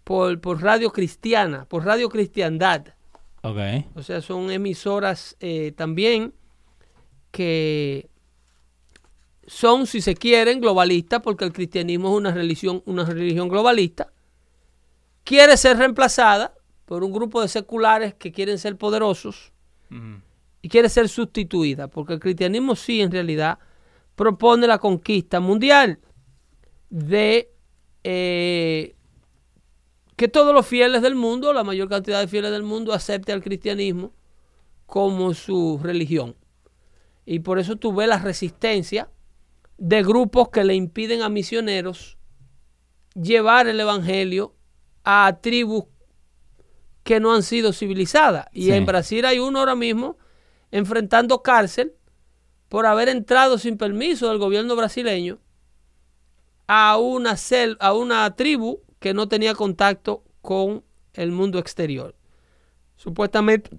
por, 0.03 0.39
por 0.39 0.61
Radio 0.61 0.91
Cristiana, 0.91 1.65
por 1.65 1.83
Radio 1.83 2.07
Cristiandad. 2.07 2.85
Ok. 3.41 3.57
O 3.95 4.03
sea, 4.03 4.21
son 4.21 4.51
emisoras 4.51 5.35
eh, 5.39 5.73
también 5.75 6.35
que 7.31 8.11
son, 9.47 9.87
si 9.87 10.01
se 10.01 10.13
quieren, 10.13 10.61
globalistas, 10.61 11.19
porque 11.21 11.45
el 11.45 11.51
cristianismo 11.51 12.09
es 12.09 12.15
una 12.15 12.31
religión, 12.31 12.83
una 12.85 13.05
religión 13.05 13.49
globalista. 13.49 14.13
Quiere 15.23 15.57
ser 15.57 15.77
reemplazada 15.77 16.53
por 16.85 17.03
un 17.03 17.11
grupo 17.11 17.41
de 17.41 17.47
seculares 17.47 18.13
que 18.13 18.31
quieren 18.31 18.59
ser 18.59 18.77
poderosos 18.77 19.51
y 20.61 20.69
quiere 20.69 20.89
ser 20.89 21.09
sustituida, 21.09 21.87
porque 21.87 22.13
el 22.13 22.19
cristianismo 22.19 22.75
sí, 22.75 23.01
en 23.01 23.11
realidad, 23.11 23.57
propone 24.15 24.67
la 24.67 24.77
conquista 24.77 25.39
mundial 25.39 25.97
de 26.93 27.51
eh, 28.03 28.95
que 30.15 30.27
todos 30.27 30.53
los 30.53 30.67
fieles 30.67 31.01
del 31.01 31.15
mundo, 31.15 31.51
la 31.51 31.63
mayor 31.63 31.89
cantidad 31.89 32.19
de 32.19 32.27
fieles 32.27 32.51
del 32.51 32.61
mundo, 32.61 32.93
acepte 32.93 33.31
al 33.31 33.41
cristianismo 33.41 34.13
como 34.85 35.33
su 35.33 35.79
religión. 35.81 36.35
Y 37.25 37.39
por 37.39 37.57
eso 37.57 37.77
tú 37.77 37.95
ves 37.95 38.07
la 38.07 38.19
resistencia 38.19 39.09
de 39.79 40.03
grupos 40.03 40.49
que 40.49 40.63
le 40.63 40.75
impiden 40.75 41.23
a 41.23 41.29
misioneros 41.29 42.19
llevar 43.15 43.65
el 43.67 43.79
evangelio 43.79 44.53
a 45.03 45.39
tribus 45.41 45.85
que 47.03 47.19
no 47.19 47.33
han 47.33 47.41
sido 47.41 47.73
civilizadas. 47.73 48.45
Y 48.53 48.65
Sí. 48.65 48.71
en 48.71 48.85
Brasil 48.85 49.25
hay 49.25 49.39
uno 49.39 49.57
ahora 49.57 49.73
mismo 49.73 50.17
enfrentando 50.69 51.41
cárcel 51.41 51.95
por 52.69 52.85
haber 52.85 53.09
entrado 53.09 53.57
sin 53.57 53.77
permiso 53.79 54.29
del 54.29 54.37
gobierno 54.37 54.75
brasileño 54.75 55.39
a 56.67 56.97
una, 56.97 57.33
cel- 57.33 57.77
a 57.79 57.93
una 57.93 58.35
tribu 58.35 58.79
que 58.99 59.13
no 59.13 59.27
tenía 59.27 59.53
contacto 59.53 60.23
con 60.41 60.83
el 61.13 61.31
mundo 61.31 61.59
exterior. 61.59 62.15
Supuestamente, 62.95 63.69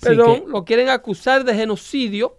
perdón, 0.00 0.40
que- 0.44 0.50
lo 0.50 0.64
quieren 0.64 0.88
acusar 0.88 1.44
de 1.44 1.54
genocidio 1.54 2.36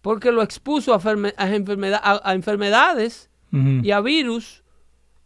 porque 0.00 0.30
lo 0.32 0.42
expuso 0.42 0.94
a, 0.94 1.00
ferme- 1.00 1.34
a 1.36 1.48
enfermeda- 1.54 2.00
a- 2.02 2.20
a 2.30 2.34
enfermedades 2.34 3.28
y 3.84 3.90
a 3.90 4.00
virus 4.00 4.62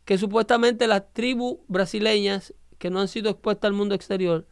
que 0.05 0.19
supuestamente 0.19 0.87
las 0.87 1.13
tribus 1.13 1.59
brasileñas 1.69 2.55
que 2.79 2.91
no 2.91 3.01
han 3.01 3.09
sido 3.09 3.31
expuestas 3.31 3.69
al 3.69 3.75
mundo 3.75 3.95
exterior 3.95 4.47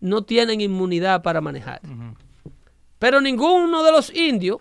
no 0.00 0.22
tienen 0.24 0.60
inmunidad 0.60 1.22
para 1.22 1.40
manejar. 1.40 1.80
Pero 2.98 3.20
ninguno 3.20 3.82
de 3.82 3.92
los 3.92 4.14
indios, 4.14 4.58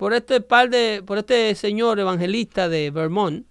por 0.00 0.14
este 0.14 0.40
par 0.40 0.70
de, 0.70 1.02
por 1.04 1.18
este 1.18 1.54
señor 1.54 2.00
evangelista 2.00 2.70
de 2.70 2.90
Vermont, 2.90 3.44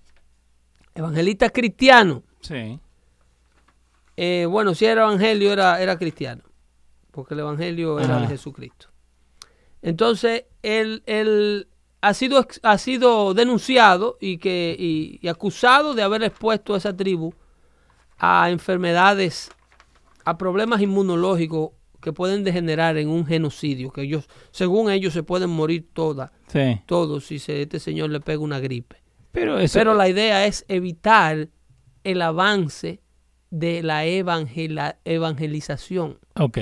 evangelista 0.95 1.51
cristiano, 1.51 2.23
Sí. 2.41 2.79
eh, 4.17 4.47
bueno, 4.49 4.73
si 4.73 4.85
era 4.85 5.03
evangelio, 5.03 5.53
era, 5.53 5.79
era 5.79 5.95
cristiano, 5.99 6.41
porque 7.11 7.35
el 7.35 7.41
evangelio 7.41 7.99
era 7.99 8.21
de. 8.21 8.27
Jesucristo. 8.29 8.87
Entonces, 9.83 10.45
él, 10.63 11.03
él 11.05 11.67
ha, 12.01 12.15
sido, 12.15 12.43
ha 12.63 12.77
sido 12.79 13.35
denunciado 13.35 14.17
y, 14.19 14.39
que, 14.39 14.75
y, 14.79 15.19
y 15.21 15.27
acusado 15.27 15.93
de 15.93 16.01
haber 16.01 16.23
expuesto 16.23 16.73
a 16.73 16.77
esa 16.77 16.97
tribu 16.97 17.31
a 18.17 18.49
enfermedades, 18.49 19.51
a 20.25 20.35
problemas 20.39 20.81
inmunológicos 20.81 21.73
que 22.01 22.13
pueden 22.13 22.43
degenerar 22.43 22.97
en 22.97 23.09
un 23.09 23.25
genocidio, 23.25 23.91
que 23.91 24.01
ellos, 24.03 24.27
según 24.51 24.89
ellos, 24.91 25.13
se 25.13 25.23
pueden 25.23 25.49
morir 25.49 25.87
todas, 25.93 26.31
Sí. 26.47 26.79
todos 26.85 27.25
si 27.25 27.39
se, 27.39 27.61
este 27.61 27.79
señor 27.79 28.09
le 28.09 28.19
pega 28.19 28.39
una 28.39 28.59
gripe. 28.59 28.97
Pero 29.31 29.59
eso. 29.59 29.77
Pero 29.77 29.93
la 29.93 30.09
idea 30.09 30.45
es 30.45 30.65
evitar 30.67 31.49
el 32.03 32.21
avance 32.21 33.01
de 33.51 33.83
la 33.83 34.05
evangela- 34.05 34.97
evangelización, 35.05 36.19
Ok. 36.39 36.57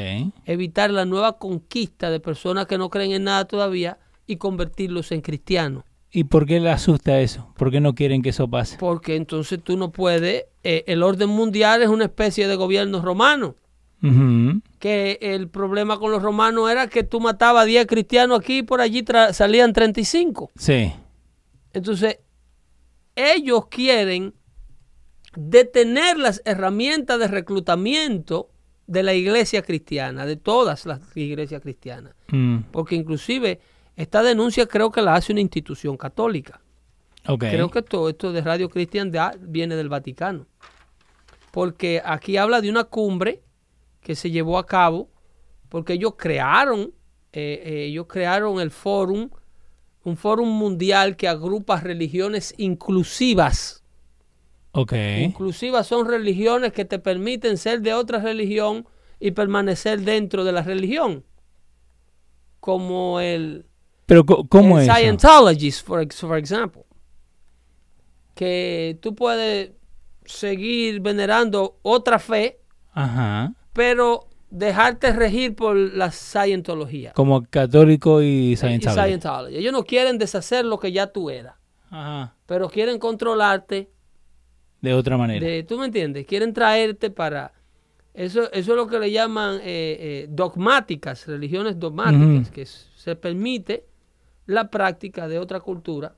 evitar 0.46 0.90
la 0.92 1.06
nueva 1.06 1.38
conquista 1.38 2.10
de 2.10 2.20
personas 2.20 2.66
que 2.66 2.78
no 2.78 2.90
creen 2.90 3.12
en 3.12 3.24
nada 3.26 3.46
todavía 3.46 4.00
y 4.26 4.38
convertirlos 4.38 5.12
en 5.12 5.22
cristianos. 5.22 5.84
¿Y 6.12 6.24
por 6.24 6.46
qué 6.46 6.60
le 6.62 6.70
asusta 6.72 7.20
eso? 7.20 7.54
¿Por 7.58 7.70
qué 7.72 7.80
no 7.82 7.94
quieren 7.94 8.22
que 8.22 8.30
eso 8.30 8.48
pase? 8.50 8.78
Porque 8.80 9.16
entonces 9.18 9.62
tú 9.62 9.78
no 9.78 9.92
puedes, 9.92 10.46
eh, 10.64 10.84
el 10.88 11.04
orden 11.04 11.30
mundial 11.30 11.82
es 11.84 11.90
una 11.90 12.06
especie 12.06 12.48
de 12.48 12.56
gobierno 12.56 13.02
romano. 13.02 13.56
Que 14.80 15.18
el 15.22 15.50
problema 15.50 15.98
con 16.00 16.12
los 16.12 16.22
romanos 16.22 16.70
era 16.70 16.88
que 16.88 17.04
tú 17.04 17.20
matabas 17.20 17.64
a 17.64 17.66
10 17.66 17.88
cristianos 17.88 18.40
aquí 18.40 18.60
y 18.60 18.64
por 18.64 18.82
allí 18.82 19.04
salían 19.34 19.74
35. 19.74 20.52
Sí. 20.56 20.94
Entonces, 21.74 22.20
ellos 23.16 23.68
quieren 23.68 24.34
detener 25.36 26.18
las 26.18 26.42
herramientas 26.46 27.20
de 27.20 27.28
reclutamiento 27.28 28.50
de 28.86 29.04
la 29.04 29.14
iglesia 29.14 29.62
cristiana, 29.62 30.26
de 30.26 30.38
todas 30.38 30.86
las 30.86 31.02
iglesias 31.16 31.62
cristianas. 31.62 32.14
Mm. 32.30 32.60
Porque 32.72 32.96
inclusive 32.96 33.60
esta 33.96 34.22
denuncia 34.24 34.68
creo 34.68 34.92
que 34.92 35.02
la 35.02 35.16
hace 35.16 35.32
una 35.32 35.42
institución 35.42 35.98
católica. 35.98 36.62
Ok. 37.28 37.40
Creo 37.40 37.70
que 37.70 37.82
todo 37.82 38.10
esto 38.10 38.32
de 38.32 38.42
Radio 38.42 38.70
Cristiandad 38.70 39.36
viene 39.42 39.76
del 39.76 39.90
Vaticano. 39.90 40.46
Porque 41.52 42.02
aquí 42.06 42.38
habla 42.38 42.62
de 42.62 42.70
una 42.70 42.86
cumbre 42.86 43.42
que 44.08 44.16
se 44.16 44.32
llevó 44.32 44.58
a 44.58 44.66
cabo 44.66 45.10
porque 45.68 45.92
ellos 45.92 46.14
crearon, 46.18 46.94
eh, 47.34 47.62
eh, 47.66 47.84
ellos 47.88 48.06
crearon 48.08 48.62
el 48.62 48.72
fórum, 48.72 49.30
un 50.06 50.16
fórum 50.16 50.48
mundial 50.48 51.18
que 51.18 51.28
agrupa 51.28 51.82
religiones 51.82 52.54
inclusivas. 52.56 53.84
Ok. 54.72 54.94
Inclusivas 55.20 55.88
son 55.88 56.08
religiones 56.08 56.72
que 56.72 56.86
te 56.86 57.00
permiten 57.00 57.58
ser 57.58 57.82
de 57.82 57.94
otra 57.94 58.20
religión 58.20 58.88
y 59.20 59.32
permanecer 59.32 60.00
dentro 60.00 60.46
de 60.46 60.54
la 60.54 60.62
religión. 60.62 61.26
Como 62.62 63.20
el, 63.20 63.66
Pero, 64.06 64.26
¿cómo 64.26 64.80
el 64.80 64.90
es? 64.90 64.96
Scientologist, 64.96 65.86
for 65.86 66.38
example. 66.38 66.84
Que 68.36 68.98
tú 69.02 69.14
puedes 69.16 69.72
seguir 70.24 71.02
venerando 71.02 71.78
otra 71.82 72.20
fe, 72.20 72.62
Ajá. 72.94 73.54
Pero 73.78 74.28
dejarte 74.50 75.14
regir 75.14 75.56
por 75.56 75.76
la 75.76 76.10
Scientología. 76.10 77.14
Como 77.14 77.46
católico 77.46 78.24
y 78.24 78.54
y 78.54 78.56
Scientology. 78.58 79.00
Scientology. 79.00 79.56
Ellos 79.56 79.72
no 79.72 79.84
quieren 79.84 80.18
deshacer 80.18 80.66
lo 80.66 80.80
que 80.80 80.92
ya 80.92 81.08
tú 81.14 81.30
eras, 81.30 81.54
Ajá. 81.92 82.34
pero 82.48 82.70
quieren 82.70 82.98
controlarte. 82.98 83.92
De 84.82 84.94
otra 84.96 85.16
manera. 85.16 85.46
De, 85.46 85.62
¿Tú 85.62 85.78
me 85.78 85.86
entiendes? 85.86 86.26
Quieren 86.26 86.54
traerte 86.54 87.12
para... 87.12 87.54
Eso, 88.16 88.52
eso 88.52 88.72
es 88.72 88.76
lo 88.76 88.88
que 88.88 88.98
le 88.98 89.12
llaman 89.12 89.58
eh, 89.58 89.62
eh, 89.64 90.28
dogmáticas, 90.28 91.28
religiones 91.28 91.78
dogmáticas, 91.78 92.50
que 92.50 92.66
se 92.66 93.16
permite 93.16 93.86
la 94.48 94.72
práctica 94.72 95.28
de 95.28 95.38
otra 95.38 95.60
cultura. 95.60 96.16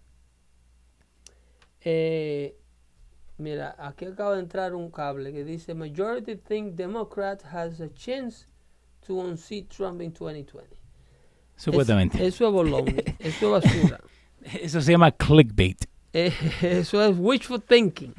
Eh, 1.82 2.56
mira, 3.40 3.76
aquí 3.80 4.06
acaba 4.06 4.36
de 4.36 4.42
entrar 4.42 4.74
un 4.76 4.92
cable 4.92 5.32
que 5.34 5.44
dice, 5.44 5.74
Majority 5.74 6.36
think 6.38 6.76
Democrat 6.76 7.42
has 7.52 7.82
a 7.82 7.90
chance 7.94 8.46
to 9.08 9.16
unseat 9.16 9.68
Trump 9.70 10.02
in 10.02 10.12
2020. 10.14 10.76
Supuestamente. 11.56 12.18
Es- 12.18 12.36
eso 12.36 12.48
es 12.48 12.54
bolón, 12.54 12.86
eso 13.20 13.58
es 13.58 13.64
basura. 13.66 14.00
Eso 14.62 14.82
se 14.82 14.92
llama 14.92 15.12
clickbait. 15.12 15.86
Eh, 16.14 16.32
eso 16.62 17.04
es 17.04 17.16
wishful 17.20 17.62
thinking. 17.62 18.14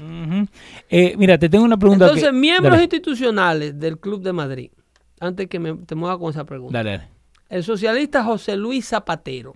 Eh, 0.88 1.14
mira, 1.16 1.38
te 1.38 1.48
tengo 1.48 1.64
una 1.64 1.76
pregunta. 1.76 2.04
Entonces, 2.06 2.28
que- 2.28 2.32
miembros 2.32 2.72
Dale, 2.72 2.82
institucionales 2.84 3.78
del 3.78 3.98
Club 3.98 4.22
de 4.22 4.32
Madrid, 4.32 4.70
antes 5.18 5.48
que 5.48 5.58
me, 5.58 5.74
te 5.74 5.94
mueva 5.94 6.18
con 6.18 6.30
esa 6.30 6.44
pregunta. 6.44 6.78
dale, 6.78 6.90
dale. 6.98 7.08
El 7.48 7.64
socialista 7.64 8.22
José 8.22 8.56
Luis 8.56 8.86
Zapatero. 8.86 9.54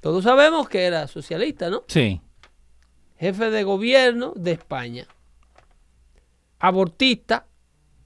Todos 0.00 0.24
sabemos 0.24 0.68
que 0.68 0.84
era 0.84 1.06
socialista, 1.08 1.68
¿no? 1.68 1.82
Sí. 1.88 2.20
Jefe 3.18 3.50
de 3.50 3.62
gobierno 3.64 4.32
de 4.36 4.52
España. 4.52 5.06
Abortista 6.58 7.46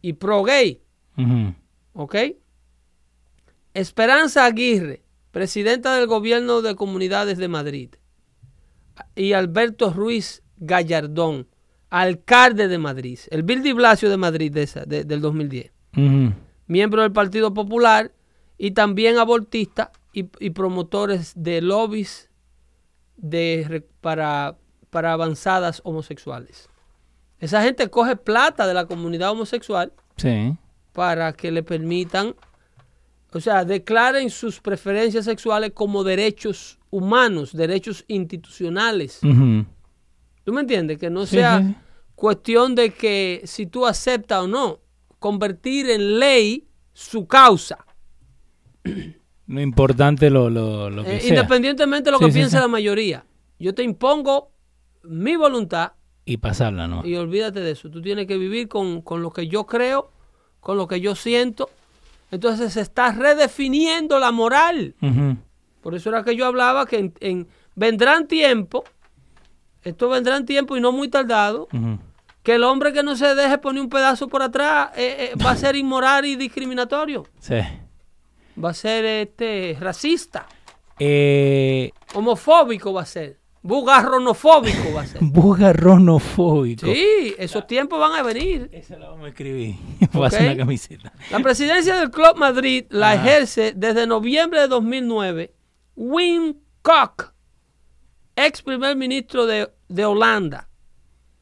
y 0.02 0.14
pro-gay. 0.14 0.80
¿ok? 1.92 2.14
Esperanza 3.74 4.44
Aguirre, 4.46 5.02
presidenta 5.30 5.94
del 5.96 6.06
gobierno 6.06 6.62
de 6.62 6.74
comunidades 6.74 7.38
de 7.38 7.48
Madrid. 7.48 7.90
Y 9.14 9.32
Alberto 9.32 9.92
Ruiz 9.92 10.42
Gallardón, 10.58 11.46
alcalde 11.88 12.68
de 12.68 12.78
Madrid. 12.78 13.18
El 13.30 13.42
Bill 13.42 13.62
de 13.62 13.72
Blasio 13.72 14.10
de 14.10 14.16
Madrid 14.16 14.52
de 14.52 14.62
esa- 14.62 14.84
de- 14.84 15.04
del 15.04 15.20
2010. 15.20 15.72
Ujú. 15.96 16.32
miembro 16.66 17.02
del 17.02 17.10
Partido 17.10 17.52
Popular 17.52 18.12
y 18.56 18.70
también 18.70 19.18
abortistas 19.18 19.88
y, 20.12 20.26
y 20.38 20.50
promotores 20.50 21.32
de 21.34 21.60
lobbies 21.60 22.30
de, 23.16 23.84
para, 24.00 24.56
para 24.90 25.12
avanzadas 25.12 25.80
homosexuales. 25.84 26.68
Esa 27.38 27.62
gente 27.62 27.88
coge 27.88 28.16
plata 28.16 28.66
de 28.66 28.74
la 28.74 28.84
comunidad 28.86 29.30
homosexual 29.30 29.92
Sí. 30.16 30.54
para 30.92 31.32
que 31.32 31.50
le 31.50 31.62
permitan, 31.62 32.34
o 33.32 33.40
sea, 33.40 33.64
declaren 33.64 34.28
sus 34.30 34.60
preferencias 34.60 35.24
sexuales 35.24 35.70
como 35.72 36.04
derechos 36.04 36.78
humanos, 36.90 37.52
derechos 37.56 38.04
institucionales. 38.08 39.20
Ujú. 39.22 39.64
¿Tú 40.44 40.52
me 40.52 40.62
entiendes? 40.62 40.98
Que 40.98 41.08
no 41.10 41.24
Sí, 41.26 41.36
sea 41.36 41.60
sí, 41.60 41.74
cuestión 42.14 42.74
de 42.74 42.90
que 42.92 43.40
si 43.44 43.66
tú 43.66 43.86
aceptas 43.86 44.42
o 44.42 44.48
no, 44.48 44.80
convertir 45.18 45.88
en 45.88 46.18
ley 46.18 46.66
su 46.92 47.26
causa. 47.26 47.78
Lo 49.46 49.60
importante 49.60 50.30
lo, 50.30 50.48
lo, 50.50 50.90
lo 50.90 51.04
que 51.04 51.16
Eh, 51.16 51.20
sea. 51.20 51.28
independientemente 51.30 52.06
de 52.06 52.12
lo 52.12 52.18
que 52.18 52.28
piense 52.32 52.58
la 52.58 52.68
mayoría. 52.68 53.24
Yo 53.58 53.74
te 53.74 53.82
impongo 53.82 54.52
mi 55.02 55.36
voluntad 55.36 55.92
Y 56.24 56.36
pasarla, 56.36 56.86
¿no? 56.88 57.04
y 57.06 57.16
olvídate 57.16 57.60
de 57.60 57.70
eso. 57.72 57.90
Tú 57.90 58.00
tienes 58.02 58.26
que 58.26 58.36
vivir 58.38 58.68
con, 58.68 59.00
con 59.02 59.22
lo 59.22 59.32
que 59.32 59.48
yo 59.48 59.66
creo, 59.66 60.10
con 60.60 60.76
lo 60.76 60.86
que 60.86 61.00
yo 61.00 61.14
siento. 61.14 61.70
Entonces 62.30 62.72
se 62.74 62.80
está 62.80 63.10
redefiniendo 63.12 64.18
la 64.20 64.30
moral. 64.30 64.94
Por 65.82 65.94
eso 65.94 66.10
era 66.10 66.22
que 66.22 66.36
yo 66.36 66.46
hablaba 66.46 66.86
que 66.86 66.98
en, 66.98 67.14
en- 67.20 67.48
vendrán 67.74 68.28
tiempo, 68.28 68.84
esto 69.82 70.08
vendrá 70.08 70.36
en 70.36 70.44
tiempo 70.46 70.76
y 70.76 70.80
no 70.80 70.92
muy 70.92 71.08
tardado, 71.08 71.66
que 72.42 72.54
el 72.54 72.64
hombre 72.64 72.92
que 72.92 73.02
no 73.02 73.16
se 73.16 73.34
deje 73.34 73.58
poner 73.58 73.82
un 73.82 73.88
pedazo 73.88 74.28
por 74.28 74.42
atrás 74.42 74.90
eh, 74.96 75.32
eh, 75.32 75.38
va 75.44 75.50
a 75.52 75.56
ser 75.56 75.74
inmoral 75.76 76.24
y 76.26 76.36
discriminatorio. 76.36 77.26
Sí. 77.40 77.56
Va 78.62 78.70
a 78.70 78.74
ser 78.74 79.04
este 79.06 79.76
racista, 79.80 80.46
Eh, 80.98 81.90
homofóbico 82.14 82.92
va 82.92 83.02
a 83.02 83.06
ser, 83.06 83.39
bugarronofóbico 83.62 84.92
va 84.94 85.02
a 85.02 85.06
ser. 85.06 85.18
bugarronofóbico. 85.22 86.86
Sí, 86.86 87.34
esos 87.38 87.66
tiempos 87.66 87.98
van 88.00 88.12
a 88.12 88.22
venir. 88.22 88.68
Esa 88.72 88.98
la 88.98 89.08
vamos 89.10 89.26
a 89.26 89.28
escribir. 89.28 89.76
Va 90.18 90.26
a 90.26 90.30
Ok. 90.30 90.40
una 90.40 90.56
camiseta. 90.56 91.12
La 91.30 91.40
presidencia 91.40 91.96
del 91.96 92.10
Club 92.10 92.36
Madrid 92.36 92.86
la 92.90 93.12
Ajá. 93.12 93.22
ejerce 93.26 93.72
desde 93.76 94.06
noviembre 94.06 94.60
de 94.60 94.68
2009 94.68 95.52
Wim 95.96 96.54
Kok, 96.82 97.32
ex 98.36 98.62
primer 98.62 98.96
ministro 98.96 99.44
de, 99.46 99.70
de 99.88 100.04
Holanda. 100.06 100.68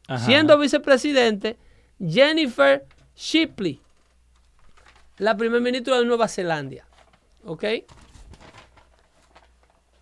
Ajá. 0.08 0.24
Siendo 0.24 0.58
vicepresidente 0.58 1.56
Jennifer 2.04 2.84
Shipley, 3.14 3.80
la 5.18 5.36
primer 5.36 5.60
ministro 5.60 5.98
de 5.98 6.04
Nueva 6.04 6.26
Zelanda. 6.28 6.84
¿Ok? 7.44 7.64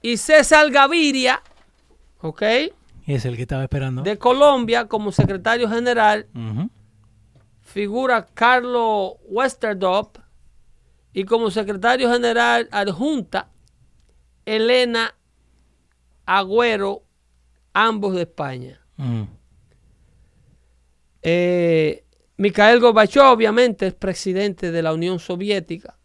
Y 0.02 0.16
César 0.16 0.70
Gaviria, 0.70 1.42
¿ok? 2.20 2.42
Es 3.06 3.24
el 3.24 3.36
que 3.36 3.42
estaba 3.42 3.62
esperando. 3.62 4.02
De 4.02 4.18
Colombia 4.18 4.86
como 4.88 5.12
secretario 5.12 5.68
general 5.68 6.26
figura 7.60 8.26
Carlos 8.32 9.14
Westerdorp 9.28 10.18
y 11.12 11.24
como 11.24 11.50
secretario 11.50 12.10
general 12.10 12.68
adjunta 12.70 13.50
Elena 14.44 15.14
Agüero, 16.24 17.02
ambos 17.72 18.14
de 18.14 18.22
España. 18.22 18.80
Ujú. 18.98 19.28
Eh, 21.22 22.04
Mikhail 22.36 22.80
Gorbachev, 22.80 23.24
obviamente, 23.24 23.88
es 23.88 23.94
presidente 23.94 24.70
de 24.70 24.82
la 24.82 24.92
Unión 24.92 25.18
Soviética. 25.18 25.98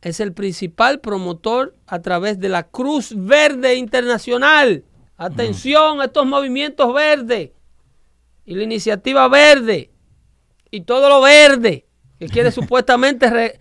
Es 0.00 0.20
el 0.20 0.32
principal 0.32 1.00
promotor 1.00 1.76
a 1.86 2.02
través 2.02 2.38
de 2.40 2.48
la 2.48 2.64
Cruz 2.64 3.14
Verde 3.16 3.76
Internacional. 3.76 4.84
Atención 5.24 6.00
a 6.00 6.04
estos 6.06 6.26
movimientos 6.26 6.92
verdes 6.92 7.50
y 8.44 8.54
la 8.54 8.62
iniciativa 8.64 9.28
verde 9.28 9.90
y 10.70 10.80
todo 10.82 11.08
lo 11.08 11.20
verde 11.20 11.86
que 12.18 12.28
quiere 12.28 12.50
supuestamente... 12.52 13.30
re- 13.30 13.60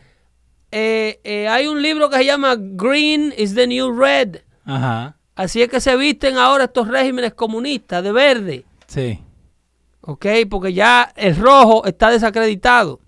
Eh, 0.74 1.20
eh, 1.26 1.50
hay 1.50 1.68
un 1.68 1.82
libro 1.82 2.10
que 2.10 2.16
se 2.18 2.24
llama 2.26 2.56
Green 2.58 3.34
is 3.38 3.54
the 3.56 3.68
New 3.68 3.92
Red. 3.92 4.38
Ajá. 4.64 5.18
Así 5.36 5.62
es 5.62 5.68
que 5.68 5.82
se 5.82 5.98
visten 5.98 6.38
ahora 6.38 6.64
estos 6.64 6.88
regímenes 6.88 7.34
comunistas 7.34 8.02
de 8.02 8.12
verde. 8.14 8.66
Sí. 8.88 9.20
¿ok? 10.00 10.26
Porque 10.50 10.72
ya 10.74 11.12
el 11.18 11.36
rojo 11.36 11.84
está 11.86 12.10
desacreditado. 12.10 13.02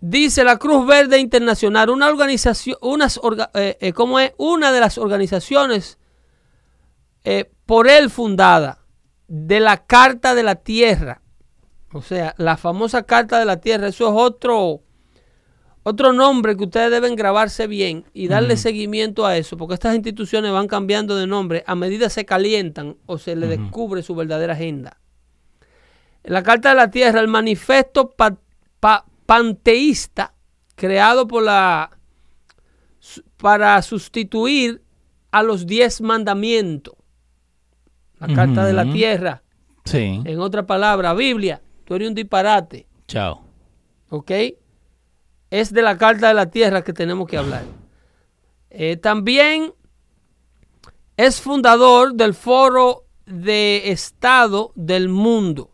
Dice 0.00 0.44
la 0.44 0.58
Cruz 0.58 0.86
Verde 0.86 1.18
Internacional, 1.18 1.90
una 1.90 2.08
organización, 2.08 2.76
unas 2.80 3.18
orga- 3.18 3.50
eh, 3.54 3.76
eh, 3.80 3.92
¿cómo 3.92 4.20
es? 4.20 4.32
Una 4.36 4.70
de 4.70 4.80
las 4.80 4.96
organizaciones 4.96 5.97
eh, 7.24 7.50
por 7.66 7.88
él 7.88 8.10
fundada 8.10 8.78
de 9.26 9.60
la 9.60 9.78
Carta 9.84 10.34
de 10.34 10.42
la 10.42 10.56
Tierra. 10.56 11.20
O 11.92 12.02
sea, 12.02 12.34
la 12.38 12.56
famosa 12.56 13.02
Carta 13.04 13.38
de 13.38 13.44
la 13.44 13.60
Tierra, 13.60 13.88
eso 13.88 14.08
es 14.08 14.12
otro, 14.14 14.82
otro 15.82 16.12
nombre 16.12 16.56
que 16.56 16.64
ustedes 16.64 16.90
deben 16.90 17.16
grabarse 17.16 17.66
bien 17.66 18.04
y 18.12 18.28
darle 18.28 18.56
seguimiento 18.56 19.24
a 19.26 19.36
eso, 19.36 19.56
porque 19.56 19.74
estas 19.74 19.94
instituciones 19.94 20.52
van 20.52 20.66
cambiando 20.68 21.16
de 21.16 21.26
nombre 21.26 21.64
a 21.66 21.74
medida 21.74 22.10
se 22.10 22.24
calientan 22.26 22.96
o 23.06 23.16
se 23.18 23.36
le 23.36 23.46
descubre 23.46 24.02
su 24.02 24.14
verdadera 24.14 24.52
agenda. 24.54 24.98
La 26.24 26.42
Carta 26.42 26.70
de 26.70 26.74
la 26.74 26.90
Tierra, 26.90 27.20
el 27.20 27.28
manifiesto 27.28 28.10
pa- 28.10 28.36
pa- 28.80 29.06
panteísta 29.24 30.34
creado 30.74 31.26
por 31.26 31.42
la 31.42 31.90
para 33.38 33.80
sustituir 33.82 34.82
a 35.30 35.42
los 35.42 35.66
diez 35.66 36.00
mandamientos. 36.00 36.94
La 38.20 38.34
Carta 38.34 38.64
de 38.64 38.72
la. 38.72 38.90
Tierra, 38.90 39.42
Sí. 39.84 40.20
en 40.24 40.40
otra 40.40 40.66
palabra, 40.66 41.14
Biblia, 41.14 41.62
tú 41.84 41.94
eres 41.94 42.08
un 42.08 42.14
disparate. 42.14 42.86
Chao. 43.06 43.42
¿ok? 44.10 44.30
Es 45.50 45.72
de 45.72 45.82
la 45.82 45.96
Carta 45.96 46.28
de 46.28 46.34
la 46.34 46.50
Tierra 46.50 46.82
que 46.82 46.92
tenemos 46.92 47.26
que 47.28 47.36
hablar. 47.38 47.62
Eh, 48.70 48.96
también 48.96 49.72
es 51.16 51.40
fundador 51.40 52.14
del 52.14 52.34
Foro 52.34 53.04
de 53.26 53.90
Estado 53.90 54.72
del 54.74 55.08
Mundo, 55.08 55.70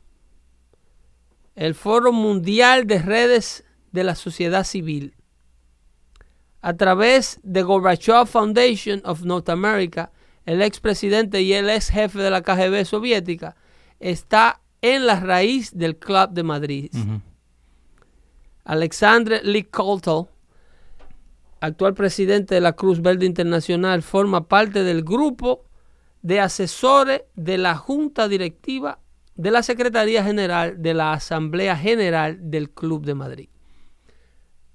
el 1.54 1.74
Foro 1.74 2.12
Mundial 2.12 2.86
de 2.86 3.00
Redes 3.00 3.64
de 3.92 4.04
la 4.04 4.14
Sociedad 4.14 4.64
Civil. 4.64 5.14
A 6.60 6.74
través 6.74 7.40
de 7.42 7.62
Gorbachev 7.62 8.26
Foundation 8.26 9.02
of 9.04 9.22
North 9.22 9.48
America, 9.48 10.10
el 10.46 10.62
expresidente 10.62 11.42
y 11.42 11.52
el 11.52 11.70
ex 11.70 11.88
jefe 11.88 12.18
de 12.18 12.30
la 12.30 12.42
KGB 12.42 12.84
soviética, 12.84 13.56
está 14.00 14.60
en 14.82 15.06
la 15.06 15.20
raíz 15.20 15.76
del 15.76 15.96
Club 15.96 16.30
de 16.30 16.42
Madrid. 16.42 16.90
Alexandre 18.64 19.40
Lee 19.42 19.64
Coltel, 19.64 20.26
actual 21.60 21.94
presidente 21.94 22.54
de 22.54 22.60
la 22.60 22.74
Cruz 22.74 23.00
Verde 23.00 23.26
Internacional, 23.26 24.02
forma 24.02 24.46
parte 24.48 24.82
del 24.82 25.02
grupo 25.02 25.64
de 26.22 26.40
asesores 26.40 27.22
de 27.34 27.58
la 27.58 27.76
Junta 27.76 28.28
Directiva 28.28 28.98
de 29.34 29.50
la 29.50 29.62
Secretaría 29.62 30.22
General 30.22 30.80
de 30.80 30.94
la 30.94 31.12
Asamblea 31.12 31.76
General 31.76 32.38
del 32.40 32.70
Club 32.70 33.04
de 33.04 33.14
Madrid. 33.14 33.48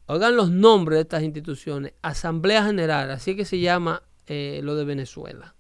Oigan 0.07 0.36
los 0.36 0.49
nombres 0.49 0.97
de 0.97 1.01
estas 1.01 1.24
instituciones. 1.24 1.93
Asamblea 2.01 2.65
General, 2.65 3.11
así 3.11 3.36
que 3.36 3.45
se 3.45 3.59
llama 3.59 4.03
eh, 4.32 4.61
lo 4.61 4.75
de 4.75 4.86
Venezuela. 4.86 5.55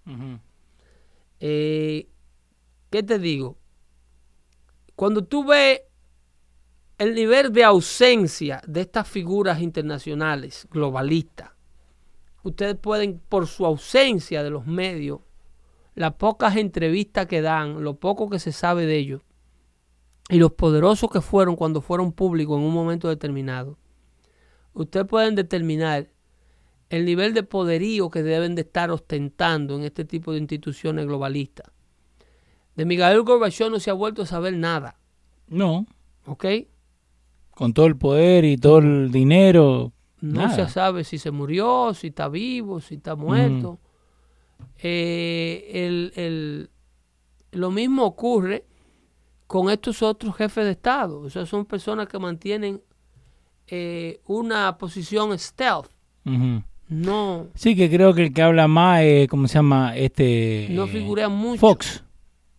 Eh, 1.39 2.07
¿Qué 2.91 3.01
te 3.01 3.17
digo? 3.17 3.57
Cuando 4.95 5.23
tú 5.23 5.43
ves 5.43 5.81
el 6.99 7.15
nivel 7.15 7.51
de 7.51 7.63
ausencia 7.63 8.61
de 8.67 8.81
estas 8.81 9.07
figuras 9.07 9.59
internacionales 9.59 10.67
globalistas, 10.69 11.49
ustedes 12.43 12.75
pueden, 12.75 13.19
por 13.27 13.47
su 13.47 13.65
ausencia 13.65 14.43
de 14.43 14.51
los 14.51 14.67
medios, 14.67 15.21
las 15.95 16.13
pocas 16.13 16.55
entrevistas 16.55 17.25
que 17.25 17.41
dan, 17.41 17.83
lo 17.83 17.95
poco 17.95 18.29
que 18.29 18.37
se 18.37 18.51
sabe 18.51 18.85
de 18.85 18.97
ellos, 18.97 19.21
y 20.29 20.37
los 20.37 20.51
poderosos 20.51 21.09
que 21.09 21.21
fueron 21.21 21.55
cuando 21.55 21.81
fueron 21.81 22.11
públicos 22.11 22.59
en 22.59 22.65
un 22.65 22.73
momento 22.75 23.07
determinado, 23.09 23.79
ustedes 24.73 25.07
pueden 25.07 25.33
determinar 25.33 26.11
el 26.89 27.05
nivel 27.05 27.33
de 27.33 27.43
poderío 27.43 28.09
que 28.09 28.23
deben 28.23 28.55
de 28.55 28.61
estar 28.61 28.89
ostentando 28.91 29.75
en 29.75 29.83
este 29.83 30.05
tipo 30.05 30.31
de 30.31 30.39
instituciones 30.39 31.05
globalistas. 31.05 31.71
De 32.75 32.85
Miguel 32.85 33.21
Gorbachev 33.23 33.69
no 33.69 33.79
se 33.79 33.89
ha 33.89 33.93
vuelto 33.93 34.23
a 34.23 34.25
saber 34.25 34.53
nada. 34.53 34.97
No. 35.47 35.85
¿Ok? 36.25 36.45
Con 37.51 37.73
todo 37.73 37.85
el 37.85 37.97
poder 37.97 38.45
y 38.45 38.57
todo 38.57 38.79
el 38.79 39.11
dinero. 39.11 39.91
No 40.21 40.53
se 40.53 40.67
sabe 40.67 41.03
si 41.03 41.17
se 41.17 41.31
murió, 41.31 41.93
si 41.93 42.07
está 42.07 42.27
vivo, 42.27 42.81
si 42.81 42.95
está 42.95 43.15
muerto. 43.15 43.79
Eh, 44.77 46.67
lo 47.51 47.71
mismo 47.71 48.05
ocurre 48.05 48.65
con 49.47 49.69
estos 49.69 50.01
otros 50.01 50.35
jefes 50.35 50.65
de 50.65 50.71
Estado. 50.71 51.21
O 51.21 51.29
sea, 51.29 51.45
son 51.45 51.65
personas 51.65 52.07
que 52.07 52.19
mantienen 52.19 52.81
eh, 53.67 54.21
una 54.25 54.77
posición 54.77 55.37
stealth. 55.37 55.89
No. 56.89 57.49
Sí, 57.53 57.75
que 57.75 57.89
creo 57.89 58.13
que 58.15 58.25
el 58.25 58.33
que 58.33 58.41
habla 58.41 58.67
más 58.67 59.01
es, 59.03 59.27
¿cómo 59.27 59.47
se 59.47 59.53
llama? 59.55 59.95
Este. 59.95 60.67
No 60.71 60.87
figura 60.87 61.29
mucho. 61.29 61.59
Fox. 61.59 62.03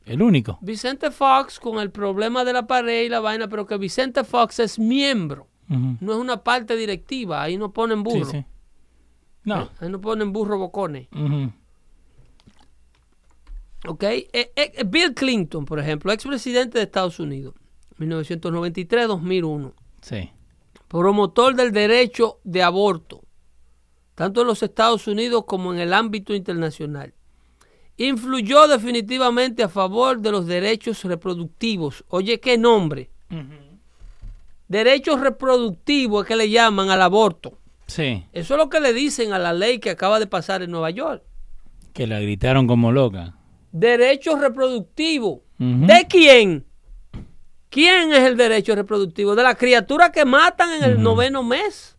El 0.06 0.22
único. 0.22 0.58
Vicente 0.62 1.10
Fox 1.10 1.58
con 1.60 1.78
el 1.78 1.90
problema 1.90 2.44
de 2.44 2.52
la 2.52 2.66
pared 2.66 3.04
y 3.04 3.08
la 3.08 3.20
vaina, 3.20 3.48
pero 3.48 3.66
que 3.66 3.76
Vicente 3.76 4.24
Fox 4.24 4.60
es 4.60 4.78
miembro. 4.78 5.48
No 5.68 6.12
es 6.12 6.18
una 6.18 6.42
parte 6.42 6.74
directiva. 6.74 7.42
Ahí 7.42 7.56
no 7.56 7.72
ponen 7.72 8.02
burro. 8.02 8.24
Sí, 8.24 8.38
sí. 8.38 8.44
No. 9.44 9.70
Ahí 9.78 9.88
no 9.88 10.00
ponen 10.00 10.32
burro 10.32 10.58
bocones. 10.58 11.06
Ok. 13.86 14.02
Eh, 14.02 14.28
eh, 14.32 14.84
Bill 14.84 15.14
Clinton, 15.14 15.64
por 15.64 15.78
ejemplo, 15.78 16.12
expresidente 16.12 16.78
de 16.78 16.84
Estados 16.84 17.20
Unidos, 17.20 17.54
1993-2001. 17.98 19.72
Sí. 20.02 20.30
Promotor 20.88 21.54
del 21.54 21.70
derecho 21.70 22.40
de 22.42 22.64
aborto 22.64 23.22
tanto 24.20 24.42
en 24.42 24.48
los 24.48 24.62
Estados 24.62 25.06
Unidos 25.06 25.44
como 25.46 25.72
en 25.72 25.78
el 25.78 25.94
ámbito 25.94 26.34
internacional. 26.34 27.14
Influyó 27.96 28.68
definitivamente 28.68 29.62
a 29.62 29.68
favor 29.70 30.20
de 30.20 30.30
los 30.30 30.46
derechos 30.46 31.04
reproductivos. 31.04 32.04
Oye, 32.08 32.38
qué 32.38 32.58
nombre. 32.58 33.08
Derechos 34.68 35.20
reproductivos 35.20 36.24
es 36.24 36.28
que 36.28 36.36
le 36.36 36.50
llaman 36.50 36.90
al 36.90 37.00
aborto. 37.00 37.56
Sí. 37.86 38.26
Eso 38.34 38.54
es 38.54 38.58
lo 38.58 38.68
que 38.68 38.80
le 38.80 38.92
dicen 38.92 39.32
a 39.32 39.38
la 39.38 39.54
ley 39.54 39.78
que 39.78 39.88
acaba 39.88 40.18
de 40.18 40.26
pasar 40.26 40.60
en 40.60 40.70
Nueva 40.70 40.90
York. 40.90 41.22
Que 41.94 42.06
la 42.06 42.20
gritaron 42.20 42.66
como 42.66 42.92
loca. 42.92 43.38
Derechos 43.72 44.38
reproductivos. 44.38 45.38
¿De 45.56 46.06
quién? 46.10 46.66
¿Quién 47.70 48.12
es 48.12 48.20
el 48.24 48.36
derecho 48.36 48.74
reproductivo? 48.74 49.34
De 49.34 49.44
la 49.44 49.54
criatura 49.54 50.12
que 50.12 50.26
matan 50.26 50.74
en 50.74 50.84
el 50.84 51.02
noveno 51.02 51.42
mes 51.42 51.96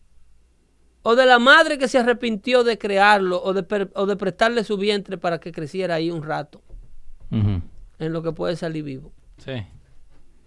o 1.02 1.16
de 1.16 1.26
la 1.26 1.38
madre 1.38 1.78
que 1.78 1.88
se 1.88 1.98
arrepintió 1.98 2.64
de 2.64 2.78
crearlo 2.78 3.42
o 3.42 3.52
de, 3.52 4.16
prestarle 4.16 4.64
su 4.64 4.76
vientre 4.76 5.18
para 5.18 5.40
que 5.40 5.52
creciera 5.52 5.96
ahí 5.96 6.10
un 6.10 6.22
rato, 6.22 6.62
en 7.30 8.12
lo 8.12 8.22
que 8.22 8.32
puede 8.32 8.56
salir 8.56 8.84
vivo. 8.84 9.12
Sí. 9.38 9.64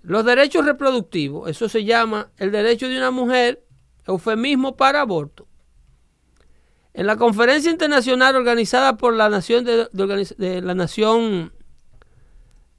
Los 0.03 0.23
derechos 0.23 0.65
reproductivos, 0.65 1.49
eso 1.49 1.67
se 1.67 1.83
llama 1.83 2.29
el 2.37 2.51
derecho 2.51 2.87
de 2.87 2.97
una 2.97 3.11
mujer, 3.11 3.63
eufemismo 4.07 4.75
para 4.75 5.01
aborto. 5.01 5.47
En 6.93 7.07
la 7.07 7.17
conferencia 7.17 7.71
internacional 7.71 8.35
organizada 8.35 8.97
por 8.97 9.15
la 9.15 9.29
Nación 9.29 9.65
de, 9.65 10.61
la 10.61 10.75
Nación 10.75 11.51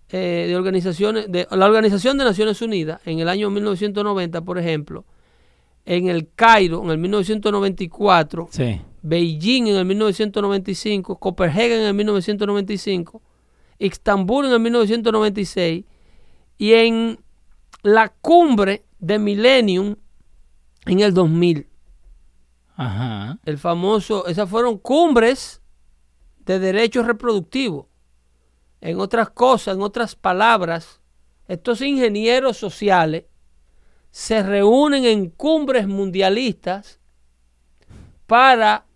eh, 0.09 0.47
de 0.49 0.57
Organizaciones 0.57 1.31
de 1.31 1.47
la 1.51 1.66
Organización 1.66 2.16
de 2.16 2.24
Naciones 2.24 2.62
Unidas 2.62 3.01
en 3.05 3.18
el 3.18 3.29
año 3.29 3.51
1990, 3.51 4.41
por 4.43 4.59
ejemplo, 4.59 5.05
en 5.87 6.09
el 6.09 6.28
Cairo 6.34 6.82
en 6.82 6.91
el 6.91 6.99
1994, 6.99 8.51
Beijing 9.03 9.68
en 9.68 9.76
el 9.76 9.84
1995, 9.84 11.16
Copenhague 11.16 11.80
en 11.80 11.87
el 11.87 11.95
1995, 11.95 13.22
Estambul 13.78 14.47
en 14.47 14.53
el 14.53 14.61
1996 14.61 15.84
y 16.59 16.72
en 16.72 17.20
la 17.82 18.09
cumbre 18.09 18.84
de 18.99 19.18
Millennium 19.20 19.95
en 20.87 21.01
el 21.01 21.14
2000. 21.14 21.68
Ajá. 22.74 23.39
El 23.45 23.57
famoso, 23.57 24.26
esas 24.26 24.51
fueron 24.51 24.78
cumbres 24.78 25.62
de 26.45 26.59
derechos 26.59 27.07
reproductivos. 27.07 27.87
En 28.80 28.99
otras 28.99 29.30
cosas, 29.30 29.76
en 29.76 29.82
otras 29.82 30.16
palabras, 30.16 31.01
estos 31.47 31.80
ingenieros 31.80 32.57
sociales 32.57 33.24
se 34.17 34.43
reúnen 34.43 35.05
en 35.05 35.29
cumbres 35.29 35.87
mundialistas 35.87 36.99
para 38.27 38.87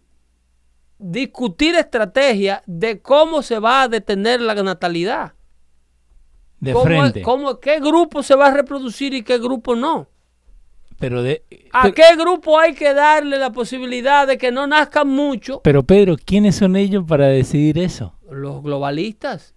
discutir 0.99 1.75
estrategias 1.75 2.62
de 2.64 3.03
cómo 3.03 3.43
se 3.43 3.59
va 3.59 3.83
a 3.83 3.89
detener 3.89 4.41
la 4.41 4.55
natalidad. 4.55 5.35
De 6.59 6.75
frente. 6.75 7.23
¿Qué 7.61 7.81
grupo 7.81 8.23
se 8.23 8.35
va 8.35 8.47
a 8.47 8.55
reproducir 8.55 9.12
y 9.12 9.23
qué 9.23 9.37
grupo 9.37 9.77
no? 9.77 10.09
Pero 10.99 11.23
de, 11.23 11.45
¿A 11.71 11.93
qué 11.93 12.16
grupo 12.16 12.59
hay 12.59 12.73
que 12.73 12.95
darle 12.95 13.37
la 13.37 13.53
posibilidad 13.53 14.27
de 14.27 14.39
que 14.39 14.51
no 14.51 14.66
nazcan 14.66 15.07
mucho? 15.07 15.61
Pero 15.62 15.83
Pedro, 15.83 16.16
¿quiénes 16.16 16.57
son 16.57 16.77
ellos 16.77 17.05
para 17.07 17.27
decidir 17.27 17.77
eso? 17.77 18.14
Los 18.31 18.62
globalistas. 18.62 19.55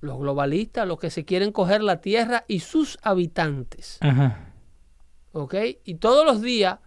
Los 0.00 0.18
globalistas, 0.18 0.88
los 0.88 0.98
que 0.98 1.10
se 1.10 1.24
quieren 1.24 1.52
coger 1.52 1.84
la 1.84 2.00
tierra 2.00 2.44
y 2.48 2.58
sus 2.58 2.98
habitantes. 3.04 3.98
Ajá. 4.00 4.48
¿Ok? 5.32 5.54
Y 5.84 5.96
todos 5.96 6.24
los 6.24 6.40
días 6.40 6.78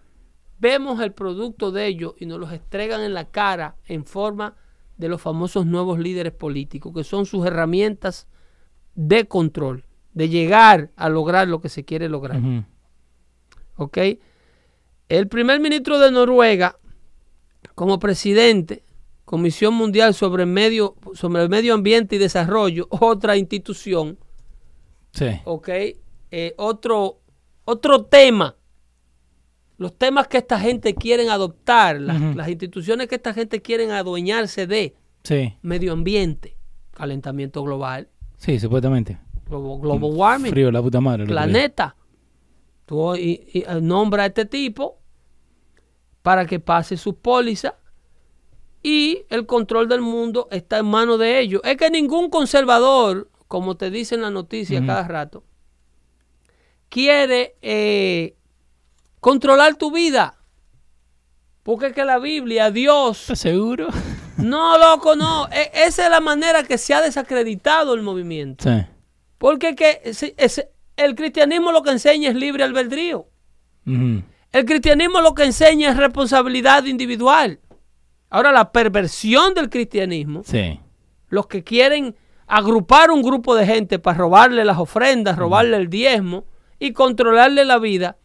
vemos 0.60 1.00
el 1.02 1.12
producto 1.14 1.72
de 1.72 1.88
ellos 1.88 2.14
y 2.20 2.26
nos 2.26 2.40
los 2.40 2.52
entregan 2.52 3.02
en 3.02 3.14
la 3.14 3.30
cara 3.30 3.76
en 3.86 4.06
forma 4.06 4.56
de 4.98 5.10
los 5.10 5.22
famosos 5.22 5.66
nuevos 5.66 6.00
líderes 6.00 6.34
políticos, 6.34 6.94
que 6.96 7.04
son 7.04 7.26
sus 7.26 7.46
herramientas 7.46 8.28
de 8.96 9.28
control, 9.28 9.84
de 10.14 10.30
llegar 10.30 10.92
a 10.96 11.10
lograr 11.10 11.48
lo 11.48 11.60
que 11.60 11.70
se 11.70 11.84
quiere 11.84 12.08
lograr. 12.08 12.42
¿Ok? 13.76 13.98
El 15.10 15.28
primer 15.28 15.60
ministro 15.60 16.00
de 16.00 16.12
Noruega, 16.12 16.80
como 17.76 18.00
presidente, 18.00 18.84
Comisión 19.26 19.74
Mundial 19.74 20.14
sobre, 20.14 20.46
medio, 20.46 20.96
sobre 21.14 21.44
el 21.44 21.50
Medio 21.50 21.74
Ambiente 21.74 22.16
y 22.16 22.20
Desarrollo, 22.20 22.88
otra 22.90 23.36
institución. 23.36 24.18
Sí. 25.12 25.42
¿Ok? 25.44 25.70
Eh, 26.32 26.54
otro 26.58 27.20
otro 27.66 28.06
tema, 28.06 28.56
los 29.78 29.98
temas 29.98 30.28
que 30.28 30.38
esta 30.38 30.60
gente 30.60 30.96
quieren 30.96 31.30
adoptar, 31.30 32.00
las, 32.00 32.48
instituciones 32.48 33.08
que 33.08 33.16
esta 33.16 33.34
gente 33.34 33.62
quieren 33.62 33.92
adueñarse 33.92 34.68
de, 34.68 34.96
medio 35.62 35.94
ambiente, 35.94 36.56
calentamiento 36.92 37.64
global. 37.64 38.08
Sí, 38.38 38.60
supuestamente. 38.60 39.18
Global, 39.50 40.12
warming. 40.14 40.52
Frío, 40.52 40.72
la 40.72 40.82
puta 40.82 41.02
madre. 41.02 41.26
Planeta. 41.26 41.96
Tú 42.86 43.16
y, 43.16 43.66
nombra 43.82 44.24
a 44.24 44.26
este 44.28 44.46
tipo 44.46 45.00
para 46.22 46.46
que 46.46 46.60
pase 46.60 46.98
su 46.98 47.18
póliza 47.18 47.76
y 48.84 49.26
el 49.30 49.48
control 49.48 49.90
del 49.90 50.02
mundo 50.02 50.48
está 50.52 50.78
en 50.78 50.86
manos 50.86 51.18
de 51.20 51.40
ellos. 51.40 51.62
Es 51.64 51.78
que 51.78 51.90
ningún 51.90 52.30
conservador, 52.30 53.30
como 53.48 53.76
te 53.76 53.90
dicen 53.90 54.22
la 54.22 54.30
noticia 54.30 54.86
cada 54.86 55.08
rato, 55.08 55.44
quiere 56.96 57.58
eh, 57.62 58.38
controlar 59.20 59.76
tu 59.76 59.92
vida. 59.92 60.38
Porque 61.62 61.88
es 61.88 61.94
que 61.94 62.06
la 62.06 62.20
Biblia, 62.20 62.72
Dios, 62.72 63.24
¿Estás 63.24 63.40
seguro? 63.40 63.88
no, 64.38 64.78
loco, 64.78 65.18
no. 65.18 65.50
E- 65.52 65.72
esa 65.74 66.06
es 66.06 66.10
la 66.10 66.22
manera 66.22 66.64
que 66.64 66.78
se 66.78 66.94
ha 66.94 67.02
desacreditado 67.02 67.96
el 67.96 68.02
movimiento. 68.02 68.64
Sí. 68.64 68.86
Porque 69.38 69.76
que 69.76 70.00
el 70.96 71.16
cristianismo 71.16 71.74
lo 71.74 71.84
que 71.84 71.92
enseña 71.92 72.30
es 72.30 72.36
libre 72.36 72.64
albedrío. 72.64 73.28
El 73.86 74.66
cristianismo 74.66 75.20
lo 75.20 75.36
que 75.36 75.44
enseña 75.44 75.90
es 75.92 75.98
responsabilidad 75.98 76.86
individual. 76.86 77.60
Ahora, 78.30 78.54
la 78.54 78.72
perversión 78.72 79.54
del 79.54 79.70
cristianismo, 79.70 80.44
Sí. 80.46 80.80
los 81.28 81.48
que 81.48 81.62
quieren 81.62 82.16
agrupar 82.48 83.12
un 83.12 83.22
grupo 83.22 83.54
de 83.54 83.66
gente 83.66 84.00
para 84.00 84.18
robarle 84.18 84.64
las 84.64 84.78
ofrendas, 84.78 85.38
robarle 85.38 85.76
el 85.76 85.90
diezmo 85.90 86.46
y 86.80 86.94
controlarle 86.94 87.66
la 87.66 87.80
vida, 87.80 88.18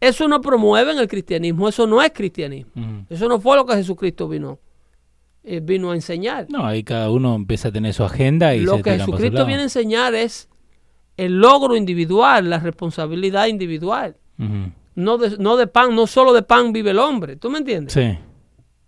eso 0.00 0.28
no 0.28 0.40
promueve 0.40 0.92
en 0.92 0.98
el 0.98 1.08
cristianismo, 1.08 1.68
eso 1.68 1.86
no 1.86 2.02
es 2.02 2.12
cristianismo. 2.12 3.06
Eso 3.08 3.28
no 3.28 3.40
fue 3.40 3.56
lo 3.56 3.64
que 3.66 3.74
Jesucristo 3.74 4.28
vino, 4.28 4.58
eh, 5.42 5.60
vino 5.62 5.90
a 5.90 5.94
enseñar. 5.94 6.46
No, 6.50 6.66
ahí 6.66 6.84
cada 6.84 7.10
uno 7.10 7.34
empieza 7.34 7.68
a 7.68 7.72
tener 7.72 7.94
su 7.94 8.04
agenda 8.04 8.54
y 8.54 8.60
Lo 8.60 8.76
se 8.76 8.82
que 8.82 8.98
Jesucristo 8.98 9.46
viene 9.46 9.62
a 9.62 9.64
enseñar 9.64 10.14
es 10.14 10.48
el 11.16 11.38
logro 11.40 11.76
individual, 11.76 12.50
la 12.50 12.58
responsabilidad 12.58 13.46
individual. 13.46 14.16
No 14.94 15.18
de, 15.18 15.36
no 15.38 15.56
de 15.56 15.66
pan, 15.66 15.94
no 15.94 16.06
solo 16.06 16.32
de 16.32 16.42
pan 16.42 16.72
vive 16.72 16.90
el 16.90 16.98
hombre. 16.98 17.36
¿Tú 17.36 17.50
me 17.50 17.58
entiendes? 17.58 17.94
Sí. 17.94 18.18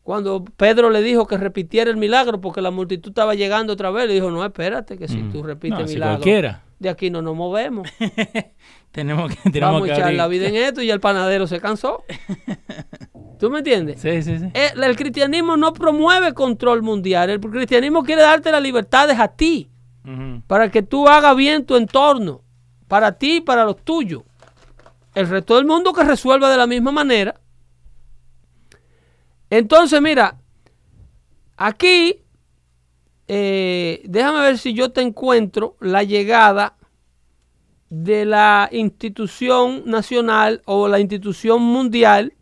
Cuando 0.03 0.43
Pedro 0.43 0.89
le 0.89 1.03
dijo 1.03 1.27
que 1.27 1.37
repitiera 1.37 1.91
el 1.91 1.99
milagro 1.99 2.41
porque 2.41 2.63
la 2.63 2.71
multitud 2.71 3.11
estaba 3.11 3.35
llegando 3.35 3.75
otra 3.75 3.91
vez, 3.91 4.09
le 4.09 4.15
dijo, 4.15 4.31
no, 4.31 4.43
espérate, 4.43 4.97
que 4.97 5.07
si 5.07 5.21
Ujú. 5.21 5.31
tú 5.33 5.43
repites 5.43 5.79
No, 5.79 5.85
el 5.85 5.91
milagro, 5.91 6.61
de 6.79 6.89
aquí 6.89 7.11
no 7.11 7.21
nos 7.21 7.37
movemos. 7.37 7.89
Tenemos 8.93 9.35
que, 9.35 9.51
tenemos 9.51 9.75
Vamos 9.75 9.89
a 9.89 9.93
echar 9.93 10.15
la 10.15 10.27
vida 10.29 10.49
en 10.49 10.57
esto 10.57 10.83
y 10.83 10.91
el 10.91 11.01
panadero 11.01 11.47
se 11.47 11.61
cansó. 11.61 12.05
¿Tú 13.39 13.51
me 13.51 13.59
entiendes? 13.59 14.01
Sí, 14.01 14.23
sí, 14.23 14.39
sí. 14.39 14.47
El, 14.53 14.83
el 14.83 14.97
cristianismo 14.97 15.57
no 15.57 15.73
promueve 15.73 16.35
control 16.35 16.83
mundial. 16.83 17.31
El 17.31 17.41
cristianismo 17.41 18.03
quiere 18.03 18.23
darte 18.23 18.51
las 18.51 18.63
libertades 18.63 19.19
a 19.19 19.29
ti, 19.29 19.71
para 20.47 20.71
que 20.71 20.83
tú 20.83 21.07
hagas 21.07 21.37
bien 21.37 21.67
tu 21.67 21.77
entorno, 21.77 22.43
para 22.89 23.13
ti 23.13 23.37
y 23.37 23.41
para 23.41 23.65
los 23.65 23.77
tuyos. 23.85 24.23
El 25.15 25.29
resto 25.29 25.57
del 25.57 25.67
mundo 25.67 25.93
que 25.93 26.03
resuelva 26.03 26.51
de 26.51 26.57
la 26.57 26.67
misma 26.67 26.91
manera. 26.91 27.41
Entonces, 29.51 30.01
mira, 30.01 30.39
aquí, 31.57 32.23
eh, 33.27 34.03
déjame 34.05 34.41
ver 34.41 34.59
si 34.59 34.73
yo 34.73 34.91
te 34.91 35.03
encuentro 35.03 35.77
la 35.81 36.03
llegada 36.03 36.78
de 37.91 38.25
la 38.25 38.69
institución 38.73 39.83
nacional 39.87 40.63
o 40.67 40.89
la 40.89 41.01
institución 41.01 41.63
mundial 41.63 42.35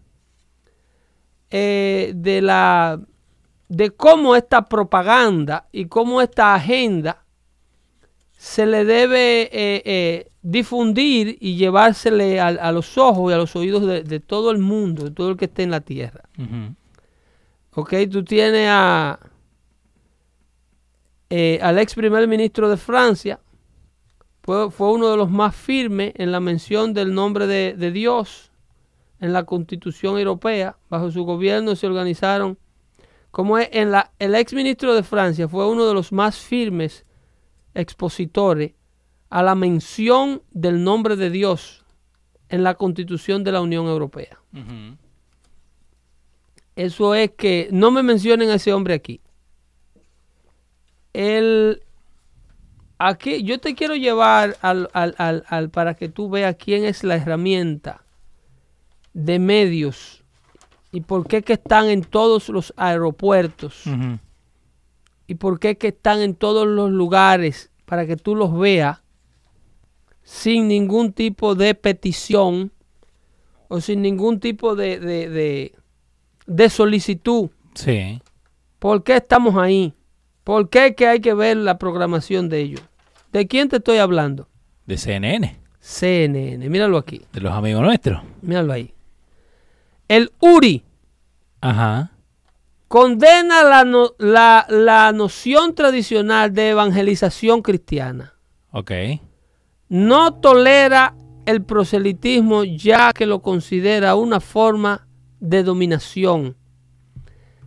eh, 1.50 2.12
de 2.14 2.42
la 2.42 3.00
de 3.68 3.90
cómo 3.90 4.36
esta 4.36 4.64
propaganda 4.66 5.68
y 5.72 5.86
cómo 5.86 6.20
esta 6.22 6.54
agenda 6.54 7.24
se 8.36 8.66
le 8.66 8.84
debe 8.84 9.42
eh, 9.42 9.82
eh, 9.84 10.28
difundir 10.42 11.36
y 11.40 11.56
llevársele 11.56 12.38
a, 12.38 12.48
a 12.48 12.70
los 12.70 12.96
ojos 12.96 13.30
y 13.30 13.34
a 13.34 13.38
los 13.38 13.56
oídos 13.56 13.86
de, 13.86 14.02
de 14.02 14.20
todo 14.20 14.50
el 14.50 14.58
mundo, 14.58 15.04
de 15.04 15.10
todo 15.10 15.30
el 15.30 15.36
que 15.36 15.46
esté 15.46 15.62
en 15.64 15.70
la 15.70 15.80
tierra. 15.80 16.28
Ok, 17.72 17.94
tú 18.10 18.24
tienes 18.24 18.68
a, 18.70 19.18
eh, 21.28 21.58
al 21.60 21.78
ex 21.78 21.94
primer 21.94 22.28
ministro 22.28 22.68
de 22.68 22.76
Francia, 22.76 23.40
fue, 24.46 24.70
fue 24.70 24.92
uno 24.92 25.10
de 25.10 25.16
los 25.16 25.28
más 25.28 25.56
firmes 25.56 26.12
en 26.14 26.30
la 26.30 26.38
mención 26.38 26.94
del 26.94 27.12
nombre 27.12 27.48
de, 27.48 27.74
de 27.76 27.90
Dios 27.90 28.52
en 29.18 29.32
la 29.32 29.42
constitución 29.44 30.18
europea. 30.18 30.78
Bajo 30.88 31.10
su 31.10 31.24
gobierno 31.24 31.74
se 31.74 31.88
organizaron, 31.88 32.56
como 33.32 33.58
es 33.58 33.68
en 33.72 33.90
la, 33.90 34.12
el 34.20 34.36
ex 34.36 34.54
ministro 34.54 34.94
de 34.94 35.02
Francia 35.02 35.48
fue 35.48 35.68
uno 35.68 35.84
de 35.84 35.94
los 35.94 36.12
más 36.12 36.38
firmes 36.38 37.04
expositores 37.74 38.74
a 39.30 39.42
la 39.42 39.56
mención 39.56 40.42
del 40.52 40.84
nombre 40.84 41.16
de 41.16 41.28
Dios 41.30 41.84
en 42.48 42.62
la 42.62 42.74
constitución 42.74 43.42
de 43.42 43.50
la 43.50 43.60
Unión 43.60 43.86
Europea. 43.86 44.40
Eso 46.76 47.16
es 47.16 47.32
que 47.32 47.68
no 47.72 47.90
me 47.90 48.04
mencionen 48.04 48.50
a 48.50 48.54
ese 48.54 48.72
hombre 48.72 48.94
aquí. 48.94 49.20
El, 51.12 51.82
aquí 52.98 53.42
yo 53.42 53.58
te 53.60 53.74
quiero 53.74 53.94
llevar 53.96 54.56
al, 54.62 54.88
al- 54.92 55.14
al- 55.18 55.44
al- 55.48 55.70
para 55.70 55.94
que 55.94 56.08
tú 56.08 56.28
veas 56.30 56.56
quién 56.56 56.84
es 56.84 57.04
la 57.04 57.16
herramienta 57.16 58.02
de 59.14 59.38
medios 59.38 60.22
y 60.92 61.00
por 61.02 61.26
qué 61.26 61.42
que 61.42 61.54
están 61.54 61.86
en 61.88 62.02
todos 62.02 62.48
los 62.48 62.72
aeropuertos 62.76 63.82
y 65.26 65.34
por 65.36 65.58
qué 65.58 65.76
que 65.76 65.88
están 65.88 66.20
en 66.20 66.34
todos 66.34 66.66
los 66.66 66.90
lugares 66.90 67.70
para 67.84 68.06
que 68.06 68.16
tú 68.16 68.34
los 68.34 68.56
veas 68.58 69.00
sin 70.22 70.68
ningún 70.68 71.12
tipo 71.12 71.54
de 71.54 71.74
petición 71.74 72.72
o 73.68 73.80
sin 73.80 74.02
ningún 74.02 74.40
tipo 74.40 74.74
de, 74.76 74.98
de, 75.00 75.28
de- 75.28 75.74
de 76.46 76.70
solicitud. 76.70 77.50
Sí. 77.74 78.22
¿Por 78.78 79.02
qué 79.02 79.16
estamos 79.16 79.56
ahí? 79.56 79.92
¿Por 80.46 80.68
qué 80.70 80.94
que 80.94 81.08
hay 81.08 81.18
que 81.20 81.34
ver 81.34 81.56
la 81.56 81.76
programación 81.76 82.48
de 82.48 82.60
ellos? 82.60 82.80
¿De 83.32 83.48
quién 83.48 83.68
te 83.68 83.78
estoy 83.78 83.98
hablando? 83.98 84.46
De 84.86 84.96
CNN. 84.96 85.56
CNN, 85.80 86.68
míralo 86.70 86.98
aquí, 86.98 87.22
De 87.32 87.40
los 87.40 87.52
amigos 87.52 87.82
nuestros. 87.82 88.22
míralo 88.42 88.72
ahí. 88.72 88.94
El 90.06 90.30
URI 90.38 90.84
Ajá. 91.60 92.12
condena 92.86 93.64
la, 93.64 93.84
no- 93.84 94.12
la, 94.18 94.66
la 94.68 95.10
noción 95.12 95.74
tradicional 95.74 96.52
de 96.54 96.70
evangelización 96.70 97.60
cristiana. 97.60 98.34
Ok. 98.70 98.92
no 99.88 100.34
tolera 100.34 101.14
el 101.44 101.62
proselitismo 101.64 102.62
ya 102.62 103.12
que 103.12 103.26
lo 103.26 103.40
considera 103.42 104.14
una 104.14 104.38
forma 104.38 105.08
de 105.40 105.64
dominación. 105.64 106.54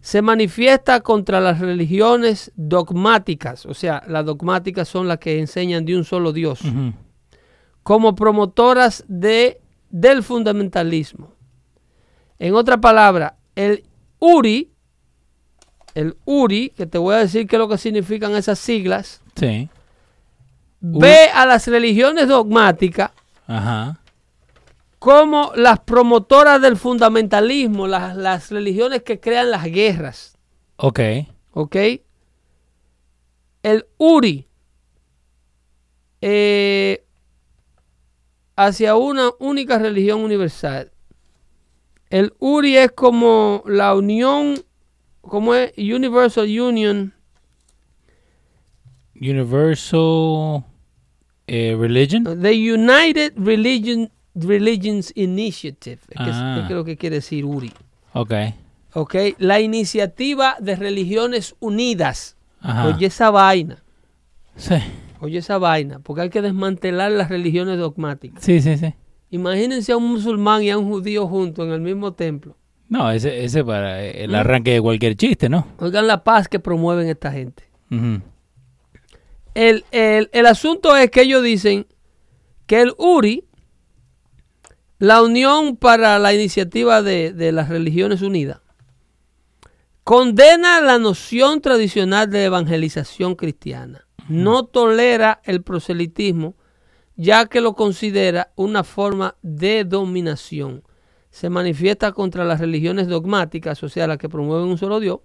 Se 0.02 0.22
manifiesta 0.22 1.02
contra 1.02 1.39
las 1.41 1.60
religiones 1.60 2.52
dogmáticas, 2.56 3.66
o 3.66 3.74
sea, 3.74 4.02
las 4.08 4.26
dogmáticas 4.26 4.88
son 4.88 5.08
las 5.08 5.18
que 5.20 5.39
enseñan 5.39 5.86
de 5.86 5.97
un 5.97 6.06
solo 6.06 6.32
Dios, 6.32 6.62
como 7.84 8.16
promotoras 8.16 9.04
de, 9.08 9.60
del 9.89 10.24
fundamentalismo. 10.24 11.34
En 12.38 12.54
otra 12.56 12.80
palabra, 12.80 13.36
el 13.56 13.84
URI, 14.20 14.72
el 15.95 16.16
URI, 16.24 16.70
que 16.70 16.86
te 16.86 16.97
voy 16.97 17.16
a 17.16 17.20
decir 17.20 17.45
qué 17.47 17.58
es 17.58 17.60
lo 17.60 17.68
que 17.68 17.78
significan 17.78 18.34
esas 18.36 18.60
siglas, 18.60 19.22
Sí. 19.36 19.70
ve 20.82 21.30
a 21.34 21.45
las 21.45 21.68
religiones 21.68 22.28
dogmáticas 22.28 23.12
Ajá. 23.47 24.00
Como 25.00 25.52
las 25.56 25.80
promotoras 25.80 26.62
del 26.62 26.78
fundamentalismo, 26.78 27.88
las, 27.88 28.16
las 28.16 28.52
religiones 28.52 29.04
que 29.04 29.20
crean 29.20 29.52
las 29.52 29.64
guerras. 29.66 30.38
Ok. 30.76 31.00
¿Ok? 31.52 31.76
El 33.64 33.86
URI 33.97 34.47
eh, 36.22 37.06
hacia 38.56 38.95
una 38.95 39.30
única 39.39 39.80
religión 39.80 40.22
universal. 40.22 40.91
El 42.10 42.34
URI 42.39 42.78
es 42.78 42.91
como 42.91 43.64
la 43.66 43.95
unión, 43.95 44.56
como 45.22 45.54
es 45.54 45.72
Universal 45.78 46.45
Union, 46.60 47.14
Universal 49.22 50.64
eh, 51.47 51.76
Religion. 51.78 52.24
The 52.24 52.74
United 52.74 53.34
Religion, 53.36 54.12
Religions 54.43 55.11
Initiative. 55.15 55.99
Es 56.09 56.17
que, 56.17 56.31
Ah. 56.31 56.59
es 56.61 56.67
que 56.67 56.73
lo 56.73 56.83
que 56.85 56.97
quiere 56.97 57.17
decir 57.17 57.45
URI. 57.45 57.71
Ok. 58.13 58.33
¿Ok? 58.93 59.15
La 59.37 59.59
iniciativa 59.59 60.55
de 60.59 60.75
religiones 60.75 61.55
unidas. 61.59 62.35
Ajá. 62.61 62.87
Oye 62.87 63.07
esa 63.07 63.29
vaina. 63.31 63.83
Sí. 64.55 64.75
Oye 65.21 65.37
esa 65.39 65.57
vaina. 65.57 65.99
Porque 65.99 66.23
hay 66.23 66.29
que 66.29 66.41
desmantelar 66.41 67.11
las 67.11 67.29
religiones 67.29 67.77
dogmáticas. 67.77 68.43
Sí, 68.43 68.61
sí, 68.61 68.77
sí. 68.77 68.93
Imagínense 69.31 69.91
a 69.91 69.97
un 69.97 70.07
musulmán 70.11 70.63
y 70.63 70.69
a 70.71 70.77
un 70.77 70.89
judío 70.89 71.27
juntos 71.27 71.65
en 71.67 71.71
el 71.73 71.81
mismo 71.81 72.13
templo. 72.13 72.55
No, 72.87 73.11
ese, 73.11 73.43
ese 73.45 73.63
para 73.63 73.97
¿Mm? 73.99 74.01
el 74.15 74.35
arranque 74.35 74.71
de 74.73 74.81
cualquier 74.81 75.15
chiste, 75.15 75.47
¿no? 75.49 75.67
Oigan 75.77 76.07
la 76.07 76.23
paz 76.23 76.47
que 76.47 76.59
promueven 76.59 77.07
esta 77.07 77.31
gente. 77.31 77.63
El, 79.53 79.85
el- 79.91 80.29
el 80.31 80.45
asunto 80.45 80.95
es 80.95 81.09
que 81.11 81.21
ellos 81.21 81.43
dicen 81.43 81.85
que 82.65 82.81
el 82.81 82.93
URI, 82.97 83.43
la 85.00 85.24
Unión 85.24 85.78
para 85.78 86.20
la 86.20 86.34
Iniciativa 86.34 87.02
de, 87.02 87.52
las 87.54 87.70
Religiones 87.70 88.22
Unidas, 88.22 88.60
condena 90.04 90.82
la 90.82 91.00
noción 91.00 91.62
tradicional 91.62 92.30
de 92.30 92.43
evangelización 92.43 93.36
cristiana. 93.36 94.06
No 94.28 94.66
tolera 94.66 95.39
el 95.45 95.64
proselitismo, 95.64 96.56
ya 97.16 97.45
que 97.45 97.62
lo 97.62 97.74
considera 97.74 98.52
una 98.58 98.84
forma 98.84 99.36
de 99.41 99.86
dominación. 99.86 100.84
Se 101.32 101.50
manifiesta 101.50 102.12
contra 102.12 102.43
las 102.43 102.60
religiones 102.60 103.08
dogmáticas, 103.08 103.82
o 103.84 103.89
sea, 103.89 104.06
las 104.06 104.18
que 104.18 104.28
promueven 104.28 104.68
un 104.68 104.78
solo 104.78 105.00
Dios, 105.00 105.20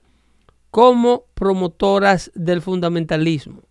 como 0.71 1.25
promotoras 1.35 2.31
del 2.37 2.63
fundamentalismo. 2.63 3.63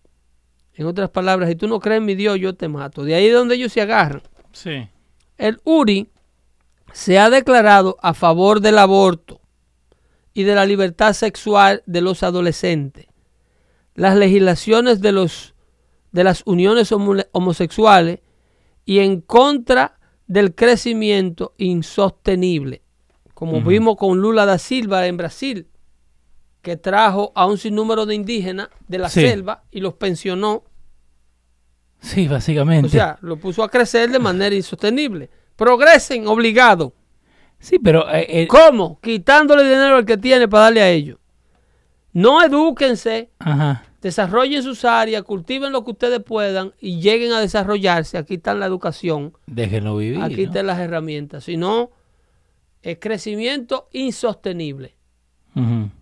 En 0.74 0.86
otras 0.86 1.08
palabras, 1.08 1.48
si 1.48 1.56
tú 1.56 1.66
no 1.66 1.80
crees 1.80 1.98
en 1.98 2.04
mi 2.04 2.14
Dios, 2.14 2.38
yo 2.38 2.54
te 2.54 2.68
mato. 2.68 3.04
De 3.04 3.14
ahí 3.14 3.26
es 3.26 3.34
donde 3.34 3.54
ellos 3.54 3.72
se 3.72 3.80
agarran. 3.80 4.22
Sí. 4.52 4.88
El 5.38 5.60
URI 5.64 6.08
se 6.92 7.18
ha 7.18 7.30
declarado 7.30 7.96
a 8.02 8.14
favor 8.14 8.60
del 8.60 8.78
aborto 8.78 9.40
y 10.32 10.42
de 10.44 10.54
la 10.54 10.66
libertad 10.66 11.12
sexual 11.12 11.82
de 11.86 12.00
los 12.00 12.22
adolescentes. 12.22 13.06
Las 13.94 14.16
legislaciones 14.16 15.00
de, 15.00 15.12
los, 15.12 15.54
de 16.12 16.24
las 16.24 16.42
uniones 16.46 16.92
homosexuales 17.32 18.20
y 18.84 18.98
en 18.98 19.20
contra 19.20 19.98
del 20.26 20.54
crecimiento 20.54 21.54
insostenible, 21.58 22.82
como 23.34 23.60
vimos 23.60 23.96
con 23.96 24.20
Lula 24.20 24.46
da 24.46 24.58
Silva 24.58 25.06
en 25.06 25.16
Brasil, 25.16 25.68
que 26.62 26.76
trajo 26.76 27.32
a 27.34 27.46
un 27.46 27.58
sinnúmero 27.58 28.06
de 28.06 28.14
indígenas 28.14 28.68
de 28.88 28.98
la 28.98 29.08
selva 29.08 29.64
y 29.70 29.80
los 29.80 29.94
pensionó. 29.94 30.64
Sí, 32.04 32.28
básicamente. 32.28 32.86
O 32.86 32.90
sea, 32.90 33.18
lo 33.22 33.38
puso 33.38 33.62
a 33.62 33.70
crecer 33.70 34.10
de 34.10 34.18
manera 34.18 34.54
insostenible. 34.54 35.30
Progresen, 35.56 36.26
obligado. 36.26 36.92
Sí, 37.58 37.78
pero... 37.78 38.08
Eh, 38.10 38.42
eh, 38.42 38.46
¿Cómo? 38.46 39.00
Quitándole 39.00 39.64
dinero 39.64 39.96
al 39.96 40.04
que 40.04 40.18
tiene 40.18 40.46
para 40.46 40.64
darle 40.64 40.82
a 40.82 40.90
ellos. 40.90 41.18
No 42.12 42.44
edúquense, 42.44 43.30
desarrollen 44.02 44.62
sus 44.62 44.84
áreas, 44.84 45.22
cultiven 45.22 45.72
lo 45.72 45.82
que 45.82 45.92
ustedes 45.92 46.22
puedan 46.22 46.74
y 46.78 47.00
lleguen 47.00 47.32
a 47.32 47.40
desarrollarse. 47.40 48.18
Aquí 48.18 48.34
está 48.34 48.54
la 48.54 48.66
educación. 48.66 49.32
Déjenlo 49.46 49.96
vivir. 49.96 50.22
Aquí 50.22 50.44
están 50.44 50.66
las 50.66 50.78
herramientas. 50.78 51.44
Si 51.44 51.56
no, 51.56 51.90
es 52.82 52.98
crecimiento 53.00 53.88
insostenible. 53.92 54.94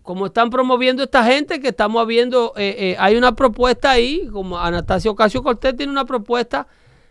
Como 0.03 0.27
están 0.27 0.49
promoviendo 0.49 1.03
esta 1.03 1.25
gente 1.25 1.61
que 1.61 1.69
estamos 1.69 2.07
viendo, 2.07 2.55
eh, 2.57 2.75
eh, 2.79 2.97
hay 2.99 3.17
una 3.17 3.35
propuesta 3.35 3.91
ahí, 3.91 4.27
como 4.33 4.59
Anastasio 4.59 5.11
Ocasio 5.11 5.43
Cortés 5.43 5.77
tiene 5.77 5.93
una 5.93 6.07
propuesta 6.07 6.67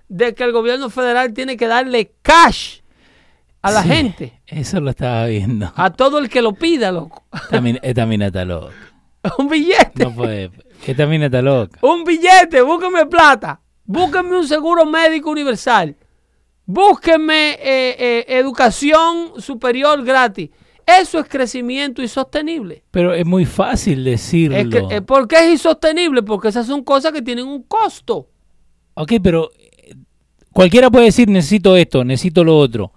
de 0.08 0.34
que 0.34 0.44
el 0.44 0.52
gobierno 0.52 0.90
federal 0.90 1.34
tiene 1.34 1.56
que 1.56 1.68
darle 1.68 2.14
cash 2.24 2.80
a 3.62 3.72
la 3.72 3.84
gente. 3.84 4.42
Eso 4.48 4.80
lo 4.80 4.90
estaba 4.90 5.28
viendo. 5.28 5.72
A 5.76 5.92
todo 5.92 6.18
el 6.18 6.30
que 6.30 6.42
lo 6.42 6.54
pida, 6.54 6.92
loco. 6.92 7.24
Esta 7.82 8.06
mina 8.08 8.28
está 8.28 8.44
loca. 8.44 8.74
un 9.38 9.48
billete. 9.48 10.04
No 10.04 10.16
puede. 10.16 10.50
Esta 10.86 11.06
mina 11.06 11.28
está 11.28 11.44
loca. 11.44 11.80
Un 11.84 12.04
billete, 12.04 12.62
búsqueme 12.64 13.06
plata. 13.06 13.62
Búsquenme 13.86 14.36
un 14.36 14.48
seguro 14.48 14.84
médico 14.86 15.30
universal. 15.30 15.96
Búsquenme 16.66 17.60
eh, 17.62 18.26
educación 18.28 19.40
superior 19.40 20.04
gratis. 20.04 20.50
Eso 21.00 21.20
es 21.20 21.28
crecimiento 21.28 22.02
insostenible. 22.02 22.84
Pero 22.92 23.14
es 23.14 23.26
muy 23.26 23.46
fácil 23.46 24.04
decirlo. 24.04 24.90
Eh, 24.90 25.02
¿Por 25.02 25.28
qué 25.28 25.38
es 25.38 25.52
insostenible? 25.52 26.24
Porque 26.24 26.50
esas 26.50 26.68
son 26.68 26.84
cosas 26.84 27.12
que 27.12 27.22
tienen 27.22 27.48
un 27.48 27.64
costo. 27.64 28.28
Ok, 28.96 29.14
pero 29.24 29.52
eh, 29.58 29.96
cualquiera 30.52 30.90
puede 30.90 31.06
decir 31.06 31.30
necesito 31.30 31.76
esto, 31.78 32.04
necesito 32.04 32.44
lo 32.44 32.58
otro. 32.58 32.92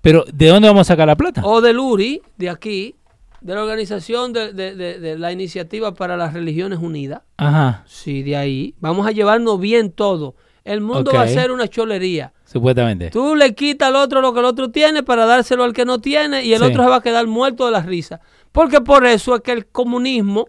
Pero 0.00 0.24
¿de 0.32 0.48
dónde 0.48 0.68
vamos 0.68 0.82
a 0.82 0.92
sacar 0.92 1.06
la 1.06 1.16
plata? 1.16 1.42
O 1.44 1.60
del 1.60 1.78
URI, 1.78 2.22
de 2.36 2.48
aquí, 2.48 2.94
de 3.40 3.54
la 3.54 3.62
organización 3.62 4.32
de, 4.32 5.16
la 5.18 5.32
Iniciativa 5.32 5.94
para 5.94 6.16
las 6.16 6.34
Religiones 6.34 6.78
Unidas. 6.80 7.22
Ajá. 7.36 7.84
Sí, 7.86 8.22
de 8.22 8.36
ahí. 8.36 8.74
Vamos 8.80 9.06
a 9.06 9.12
llevarnos 9.12 9.60
bien 9.60 9.92
todo. 9.92 10.34
El 10.68 10.82
mundo 10.82 11.10
va 11.12 11.22
a 11.22 11.28
ser 11.28 11.50
una 11.50 11.66
cholería. 11.66 12.32
Supuestamente. 12.44 13.10
Tú 13.10 13.34
le 13.34 13.54
quitas 13.54 13.88
al 13.88 13.96
otro 13.96 14.20
lo 14.20 14.34
que 14.34 14.40
el 14.40 14.44
otro 14.44 14.70
tiene 14.70 15.02
para 15.02 15.24
dárselo 15.24 15.64
al 15.64 15.72
que 15.72 15.86
no 15.86 15.98
tiene 15.98 16.44
y 16.44 16.52
el 16.52 16.62
otro 16.62 16.82
se 16.82 16.88
va 16.90 16.96
a 16.96 17.02
quedar 17.02 17.26
muerto 17.26 17.64
de 17.64 17.72
la 17.72 17.80
risa. 17.80 18.20
Porque 18.52 18.80
por 18.80 19.06
eso 19.06 19.34
es 19.34 19.40
que 19.40 19.52
el 19.52 19.66
comunismo, 19.66 20.48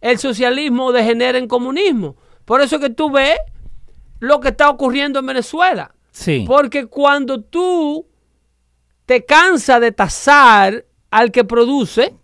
el 0.00 0.18
socialismo 0.18 0.92
degenera 0.92 1.38
en 1.38 1.48
comunismo. 1.48 2.16
Por 2.44 2.60
eso 2.60 2.76
es 2.76 2.82
que 2.82 2.90
tú 2.90 3.10
ves 3.10 3.38
lo 4.20 4.40
que 4.40 4.48
está 4.48 4.68
ocurriendo 4.68 5.18
en 5.18 5.26
Venezuela. 5.26 5.94
Sí. 6.10 6.44
Porque 6.46 6.86
cuando 6.86 7.40
tú 7.40 8.06
te 9.06 9.24
cansas 9.24 9.80
de 9.80 9.92
tasar 9.92 10.84
al 11.10 11.30
que 11.30 11.44
produce, 11.44 12.14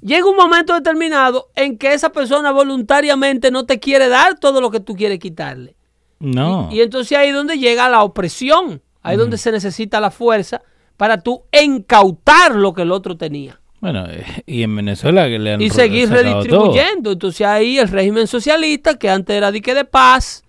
llega 0.00 0.30
un 0.30 0.36
momento 0.36 0.74
determinado 0.74 1.50
en 1.54 1.76
que 1.76 1.92
esa 1.92 2.10
persona 2.10 2.52
voluntariamente 2.52 3.50
no 3.50 3.66
te 3.66 3.78
quiere 3.78 4.08
dar 4.08 4.38
todo 4.38 4.62
lo 4.62 4.70
que 4.70 4.80
tú 4.80 4.96
quieres 4.96 5.18
quitarle. 5.18 5.75
No. 6.18 6.68
Y, 6.72 6.80
entonces 6.80 7.16
ahí 7.16 7.28
es 7.28 7.34
donde 7.34 7.58
llega 7.58 7.88
la 7.88 8.02
opresión, 8.02 8.82
ahí 9.02 9.14
es 9.14 9.18
donde 9.18 9.38
se 9.38 9.52
necesita 9.52 10.00
la 10.00 10.10
fuerza 10.10 10.62
para 10.96 11.20
tú 11.20 11.42
incautar 11.52 12.54
lo 12.54 12.72
que 12.72 12.82
el 12.82 12.92
otro 12.92 13.16
tenía. 13.16 13.60
Bueno, 13.80 14.06
eh, 14.08 14.24
y 14.46 14.62
en 14.62 14.74
Venezuela 14.74 15.26
que 15.28 15.38
le 15.38 15.52
han 15.52 15.60
Y 15.60 15.70
seguir 15.70 16.08
redistribuyendo. 16.08 17.12
Entonces 17.12 17.46
ahí 17.46 17.78
el 17.78 17.88
régimen 17.88 18.26
socialista, 18.26 18.98
que 18.98 19.10
antes 19.10 19.36
era 19.36 19.52
dique 19.52 19.74
de 19.74 19.84
paz 19.84 20.42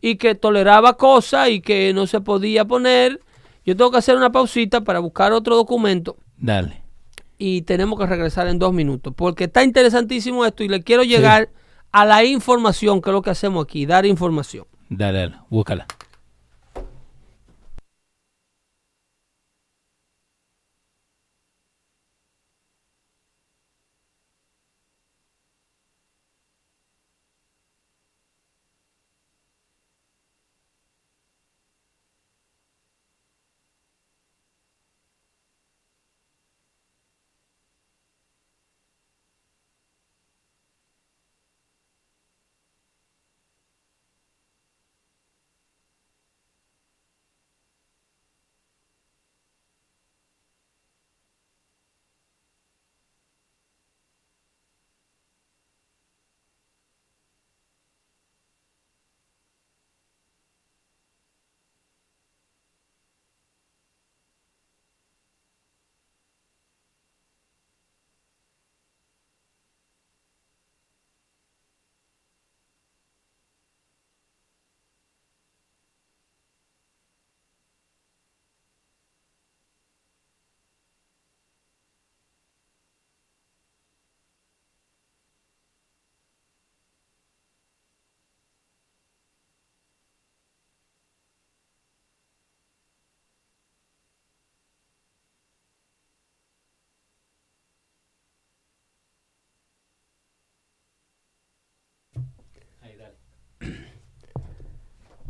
y 0.00 0.16
que 0.16 0.34
toleraba 0.34 0.96
cosas 0.96 1.50
y 1.50 1.60
que 1.60 1.92
no 1.92 2.06
se 2.06 2.20
podía 2.20 2.64
poner. 2.64 3.20
Yo 3.66 3.76
tengo 3.76 3.90
que 3.90 3.98
hacer 3.98 4.16
una 4.16 4.30
pausita 4.30 4.82
para 4.82 5.00
buscar 5.00 5.32
otro 5.32 5.56
documento. 5.56 6.16
Dale. 6.36 6.82
Y 7.36 7.62
tenemos 7.62 7.98
que 7.98 8.06
regresar 8.06 8.48
en 8.48 8.58
dos 8.58 8.72
minutos, 8.72 9.12
porque 9.14 9.44
está 9.44 9.62
interesantísimo 9.62 10.44
esto 10.44 10.64
y 10.64 10.68
le 10.68 10.82
quiero 10.82 11.04
llegar 11.04 11.50
a 11.92 12.04
la 12.04 12.24
información, 12.24 13.00
que 13.00 13.10
es 13.10 13.14
lo 13.14 13.22
que 13.22 13.30
hacemos 13.30 13.64
aquí, 13.64 13.86
dar 13.86 14.06
información. 14.06 14.64
Dale, 14.90 15.18
dale, 15.18 15.36
búscala. 15.50 15.86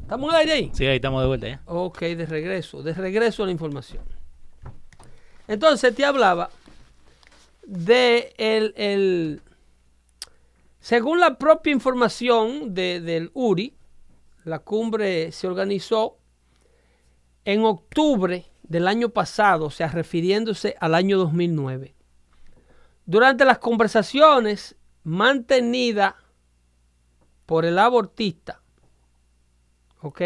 ¿Estamos 0.09 0.32
al 0.32 0.40
aire 0.40 0.52
ahí? 0.52 0.70
Sí, 0.72 0.86
ahí 0.86 0.97
estamos 0.97 1.20
de 1.20 1.26
vuelta 1.26 1.48
ya. 1.48 1.60
Ok, 1.66 1.98
de 2.01 2.24
regreso, 2.24 2.82
de 2.82 2.94
regreso 2.94 3.43
a 3.43 3.47
la 3.47 3.52
información. 3.52 4.02
Entonces 5.47 5.94
te 5.94 6.02
hablaba 6.02 6.48
de 7.66 8.32
el, 8.39 9.43
según 10.80 11.20
la 11.20 11.36
propia 11.36 11.74
información 11.74 12.72
del 12.72 13.30
URI, 13.35 13.76
la 14.44 14.60
cumbre 14.60 15.30
se 15.30 15.47
organizó 15.47 16.16
en 17.44 17.64
octubre 17.64 18.47
del 18.62 18.89
año 18.89 19.10
pasado, 19.10 19.66
o 19.66 19.70
sea, 19.70 19.89
refiriéndose 19.89 20.74
al 20.80 20.94
año 20.94 21.18
2009, 21.18 21.94
Durante 23.05 23.44
las 23.44 23.59
conversaciones 23.59 24.74
mantenidas 25.05 26.14
por 27.44 27.66
el 27.66 27.78
abortista, 27.78 28.62
¿ok? 30.00 30.20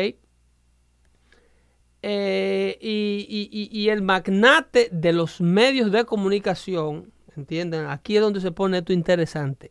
Eh, 2.04 2.78
y, 2.80 3.48
y- 3.52 3.68
y- 3.70 3.88
el 3.90 4.02
magnate 4.02 4.88
de 4.90 5.12
los 5.12 5.40
medios 5.40 5.92
de 5.92 6.04
comunicación, 6.04 7.12
¿entienden? 7.36 7.86
Aquí 7.86 8.16
es 8.16 8.22
donde 8.22 8.40
se 8.40 8.50
pone 8.50 8.78
esto 8.78 8.92
interesante. 8.92 9.70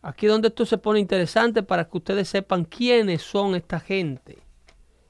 Aquí 0.00 0.26
es 0.26 0.32
donde 0.32 0.48
esto 0.48 0.64
se 0.64 0.78
pone 0.78 1.00
interesante 1.00 1.64
para 1.64 1.88
que 1.88 1.96
ustedes 1.98 2.28
sepan 2.28 2.64
quiénes 2.64 3.22
son 3.22 3.56
esta 3.56 3.80
gente 3.80 4.38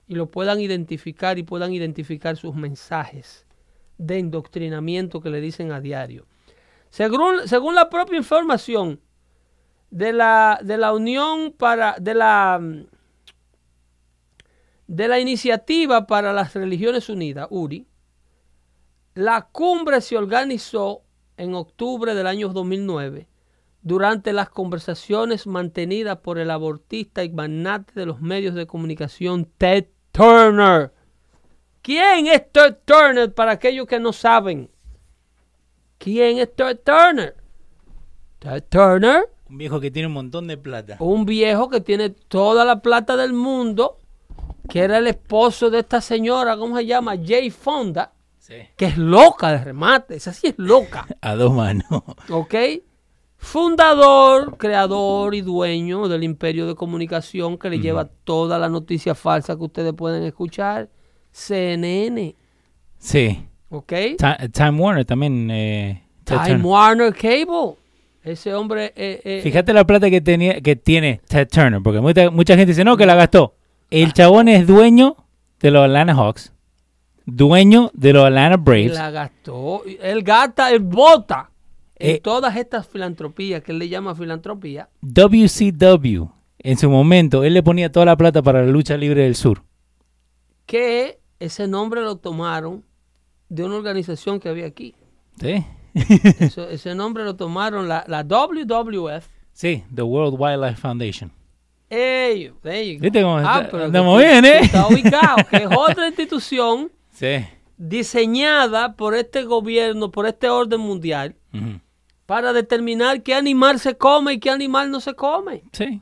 y 0.07 0.15
lo 0.15 0.31
puedan 0.31 0.61
identificar 0.61 1.39
y 1.39 1.43
puedan 1.43 1.75
identificar 1.75 2.39
sus 2.39 2.55
mensajes 2.55 3.45
de 3.99 4.19
indoctrinamiento 4.19 5.21
que 5.21 5.29
le 5.29 5.43
dicen 5.43 5.73
a 5.73 5.81
diario. 5.83 6.25
Según, 6.89 7.47
según 7.47 7.75
la 7.75 7.91
propia 7.91 8.17
información 8.17 8.99
de 9.91 10.15
la, 10.15 10.59
de 10.63 10.79
la 10.79 10.95
Unión 10.95 11.53
para 11.53 11.97
de 12.01 12.15
la 12.15 12.59
mm, 12.61 12.87
de 14.89 15.07
la 15.07 15.21
Iniciativa 15.21 16.07
para 16.07 16.33
las 16.33 16.55
Religiones 16.55 17.09
Unidas, 17.09 17.47
URI, 17.51 17.87
la 19.15 19.43
cumbre 19.53 20.01
se 20.01 20.17
organizó 20.17 21.03
en 21.37 21.55
octubre 21.55 22.15
del 22.15 22.27
año 22.27 22.49
2009 22.49 23.29
durante 23.83 24.33
las 24.33 24.49
conversaciones 24.49 25.47
mantenidas 25.47 26.19
por 26.19 26.39
el 26.39 26.51
abortista 26.51 27.23
y 27.23 27.31
magnate 27.31 27.93
de 27.95 28.07
los 28.07 28.21
medios 28.21 28.55
de 28.55 28.67
comunicación 28.67 29.45
Ted 29.59 29.87
Turner. 30.13 30.93
¿Quién 31.83 32.27
es 32.27 32.51
Ted 32.51 32.77
Turner 32.85 33.33
para 33.33 33.53
aquellos 33.53 33.87
que 33.87 34.01
no 34.01 34.13
saben? 34.13 34.71
¿Quién 35.99 36.39
es 36.39 36.55
Ted 36.55 36.81
Turner? 36.85 37.37
Ted 38.39 38.65
Turner, 38.69 39.29
Un 39.51 39.59
viejo 39.59 39.81
que 39.81 39.91
tiene 39.91 40.07
un 40.09 40.15
montón 40.15 40.47
de 40.47 40.57
plata. 40.57 40.97
un 41.01 41.25
viejo 41.25 41.69
que 41.69 41.81
tiene 41.81 42.11
toda 42.11 42.65
la 42.65 42.81
plata 42.83 43.17
del 43.17 43.33
mundo, 43.33 43.99
que 44.69 44.81
era 44.81 44.99
el 44.99 45.07
esposo 45.07 45.71
de 45.71 45.81
esta 45.81 46.01
señora, 46.01 46.57
¿cómo 46.57 46.77
se 46.77 46.87
llama? 46.87 47.15
Jay 47.25 47.51
Fonda, 47.51 48.13
Sí. 48.39 48.55
que 48.77 48.87
es 48.87 48.97
loca 48.99 49.53
de 49.53 49.65
remate, 49.65 50.17
esa 50.17 50.33
sí 50.33 50.49
es 50.49 50.55
loca. 50.59 51.07
A 51.21 51.35
dos 51.35 51.53
manos. 51.53 51.87
¿ok? 52.31 52.55
Fundador, 53.37 54.57
creador 54.59 55.35
y 55.35 55.43
dueño 55.43 56.09
del 56.09 56.25
imperio 56.25 56.67
de 56.67 56.75
comunicación 56.75 57.57
que 57.57 57.71
le 57.71 57.79
lleva 57.79 58.07
toda 58.25 58.59
la 58.59 58.69
noticia 58.69 59.15
falsa 59.15 59.57
que 59.57 59.63
ustedes 59.65 59.93
pueden 59.95 60.25
escuchar. 60.25 60.89
CNN, 61.31 62.35
Sí. 62.99 63.47
¿ok? 63.71 63.93
Ti- 64.19 64.49
Time 64.53 64.73
Warner 64.81 65.05
también. 65.05 65.49
Eh, 65.53 66.03
Time 66.25 66.39
Turner. 66.41 66.67
Warner 66.67 67.15
Cable. 67.15 67.77
Ese 68.25 68.53
hombre... 68.55 68.93
eh, 68.97 69.21
eh, 69.25 69.41
Fíjate 69.43 69.73
la 69.73 69.87
plata 69.87 70.11
que 70.11 70.21
tenía 70.21 70.61
que 70.61 70.75
tiene 70.77 71.21
Ted 71.29 71.49
Turner, 71.49 71.81
porque 71.83 72.01
mucha, 72.01 72.31
mucha 72.31 72.55
gente 72.57 72.73
dice, 72.73 72.85
no, 72.85 72.97
que 72.97 73.07
la 73.07 73.15
gastó. 73.15 73.55
El 73.91 74.13
chabón 74.13 74.49
es 74.49 74.67
dueño 74.67 75.17
de 75.61 75.71
los 75.71 75.85
Atlanta 75.85 76.15
Hawks, 76.15 76.53
dueño 77.27 77.91
de 77.95 78.13
los 78.13 78.25
Atlanta 78.25 78.57
Braves. 78.57 78.93
la 78.95 79.11
gastó. 79.11 79.83
Él 80.03 80.23
gasta, 80.23 80.71
él 80.71 80.81
vota 80.81 81.51
en 81.97 82.17
Eh, 82.17 82.21
todas 82.21 82.55
estas 82.57 82.87
filantropías 82.87 83.63
que 83.63 83.73
él 83.73 83.79
le 83.79 83.89
llama 83.89 84.15
filantropía. 84.15 84.89
WCW, 85.01 86.29
en 86.61 86.77
su 86.79 86.91
momento, 86.91 87.45
él 87.45 87.55
le 87.55 87.63
ponía 87.63 87.91
toda 87.91 88.07
la 88.07 88.17
plata 88.17 88.43
para 88.43 88.63
la 88.65 88.71
lucha 88.71 88.97
libre 88.97 89.23
del 89.23 89.35
sur. 89.35 89.63
Que 90.67 91.19
ese 91.41 91.67
nombre 91.67 92.03
lo 92.03 92.17
tomaron 92.17 92.85
de 93.49 93.65
una 93.65 93.77
organización 93.77 94.39
que 94.39 94.49
había 94.51 94.67
aquí. 94.67 94.95
¿Sí? 95.41 95.65
Eso- 96.41 96.69
ese 96.69 96.95
nombre 96.95 97.25
lo 97.25 97.37
tomaron 97.37 97.89
la, 97.89 98.05
la 98.07 98.23
WWF. 98.23 99.27
Sí, 99.53 99.83
The 99.93 100.03
World 100.03 100.37
Wildlife 100.39 100.77
Foundation. 100.81 101.33
You 101.91 102.55
go. 102.63 102.71
¿Viste 103.01 103.23
cómo 103.23 103.39
está- 103.39 103.69
pero 103.71 103.85
andamos 103.85 104.19
bien, 104.21 104.45
eh? 104.45 104.59
tú 104.61 104.65
estás 104.67 104.91
ubicado, 104.91 105.37
que 105.51 105.57
es 105.57 105.69
otra 105.77 106.07
institución 106.09 106.91
Sí. 107.13 107.45
diseñada 107.77 108.95
por 108.95 109.15
este 109.15 109.45
gobierno, 109.45 110.11
por 110.11 110.27
este 110.27 110.49
orden 110.51 110.81
mundial, 110.81 111.37
para 112.27 112.53
determinar 112.53 113.23
qué 113.23 113.35
animal 113.35 113.79
se 113.81 113.97
come 113.97 114.35
y 114.35 114.39
qué 114.39 114.51
animal 114.51 114.91
no 114.91 115.01
se 115.01 115.15
come. 115.15 115.63
Sí. 115.73 116.01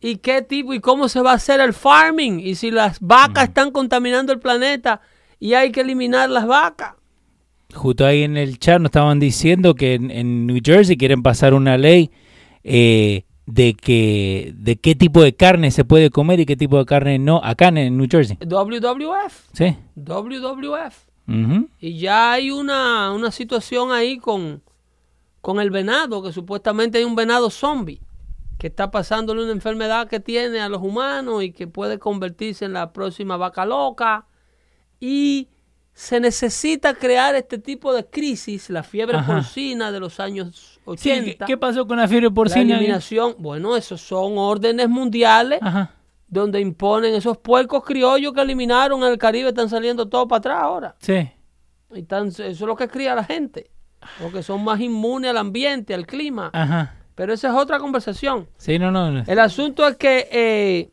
Y 0.00 0.16
qué 0.16 0.42
tipo 0.42 0.74
y 0.74 0.80
cómo 0.80 1.08
se 1.08 1.20
va 1.22 1.30
a 1.30 1.34
hacer 1.34 1.60
el 1.60 1.72
farming. 1.72 2.40
Y 2.40 2.56
si 2.56 2.72
las 2.72 2.98
vacas 3.00 3.44
están 3.44 3.70
contaminando 3.70 4.32
el 4.32 4.40
planeta 4.40 5.00
y 5.38 5.54
hay 5.54 5.70
que 5.70 5.82
eliminar 5.82 6.28
las 6.28 6.44
vacas. 6.48 6.94
Justo 7.72 8.04
ahí 8.04 8.24
en 8.24 8.36
el 8.36 8.58
chat 8.58 8.80
nos 8.80 8.88
estaban 8.90 9.20
diciendo 9.20 9.74
que 9.76 9.94
en, 9.94 10.10
en 10.10 10.46
New 10.48 10.58
Jersey 10.62 10.96
quieren 10.96 11.22
pasar 11.22 11.54
una 11.54 11.78
ley 11.78 12.10
eh, 12.64 13.24
de 13.46 13.74
que 13.74 14.52
de 14.56 14.76
qué 14.76 14.94
tipo 14.94 15.22
de 15.22 15.34
carne 15.34 15.70
se 15.70 15.84
puede 15.84 16.10
comer 16.10 16.40
y 16.40 16.46
qué 16.46 16.56
tipo 16.56 16.78
de 16.78 16.84
carne 16.84 17.18
no 17.18 17.40
acá 17.42 17.68
en, 17.68 17.96
New 17.96 18.06
Jersey. 18.10 18.38
WWF. 18.40 19.48
Sí. 19.52 19.76
WWF. 19.96 21.06
Ujú. 21.28 21.68
Y 21.80 21.98
ya 21.98 22.32
hay 22.32 22.50
una, 22.50 23.12
una 23.12 23.30
situación 23.30 23.92
ahí 23.92 24.18
con, 24.18 24.62
con 25.40 25.60
el 25.60 25.70
venado, 25.70 26.22
que 26.22 26.32
supuestamente 26.32 26.98
hay 26.98 27.04
un 27.04 27.14
venado 27.14 27.50
zombie, 27.50 28.00
que 28.58 28.68
está 28.68 28.90
pasándole 28.90 29.42
una 29.42 29.52
enfermedad 29.52 30.08
que 30.08 30.20
tiene 30.20 30.60
a 30.60 30.68
los 30.68 30.82
humanos 30.82 31.42
y 31.42 31.52
que 31.52 31.66
puede 31.66 31.98
convertirse 31.98 32.64
en 32.64 32.72
la 32.72 32.92
próxima 32.92 33.36
vaca 33.36 33.64
loca. 33.64 34.26
Y 35.00 35.48
se 35.94 36.20
necesita 36.20 36.94
crear 36.94 37.34
este 37.34 37.58
tipo 37.58 37.92
de 37.92 38.06
crisis, 38.06 38.70
la 38.70 38.82
fiebre 38.82 39.18
Ajá. 39.18 39.34
porcina 39.34 39.92
de 39.92 40.00
los 40.00 40.20
años 40.20 40.71
80. 40.84 41.24
¿qué, 41.24 41.52
qué 41.52 41.56
pasó 41.56 41.86
con 41.86 41.96
la 41.98 42.08
fiebre 42.08 42.28
la 42.28 42.34
porcina? 42.34 42.76
eliminación, 42.76 43.34
bueno, 43.38 43.76
esos 43.76 44.00
son 44.00 44.36
órdenes 44.38 44.88
mundiales 44.88 45.58
Ajá. 45.62 45.92
donde 46.28 46.60
imponen 46.60 47.14
esos 47.14 47.38
puercos 47.38 47.84
criollos 47.84 48.32
que 48.32 48.40
eliminaron 48.40 49.02
el 49.04 49.18
Caribe, 49.18 49.50
están 49.50 49.68
saliendo 49.68 50.08
todos 50.08 50.26
para 50.26 50.38
atrás 50.38 50.58
ahora. 50.62 50.96
Sí. 51.00 51.30
Y 51.94 52.02
tan- 52.04 52.28
eso 52.28 52.42
es 52.44 52.60
lo 52.60 52.74
que 52.76 52.88
cría 52.88 53.14
la 53.14 53.24
gente. 53.24 53.70
Porque 54.20 54.42
son 54.42 54.64
más 54.64 54.80
inmunes 54.80 55.30
al 55.30 55.36
ambiente, 55.36 55.94
al 55.94 56.06
clima. 56.06 56.50
Ajá. 56.52 56.96
Pero 57.14 57.34
esa 57.34 57.48
es 57.48 57.54
otra 57.54 57.78
conversación. 57.78 58.48
Sí, 58.56 58.78
no, 58.78 58.90
no. 58.90 59.10
no. 59.12 59.22
El 59.26 59.38
asunto 59.38 59.86
es 59.86 59.96
que 59.96 60.28
eh, 60.32 60.90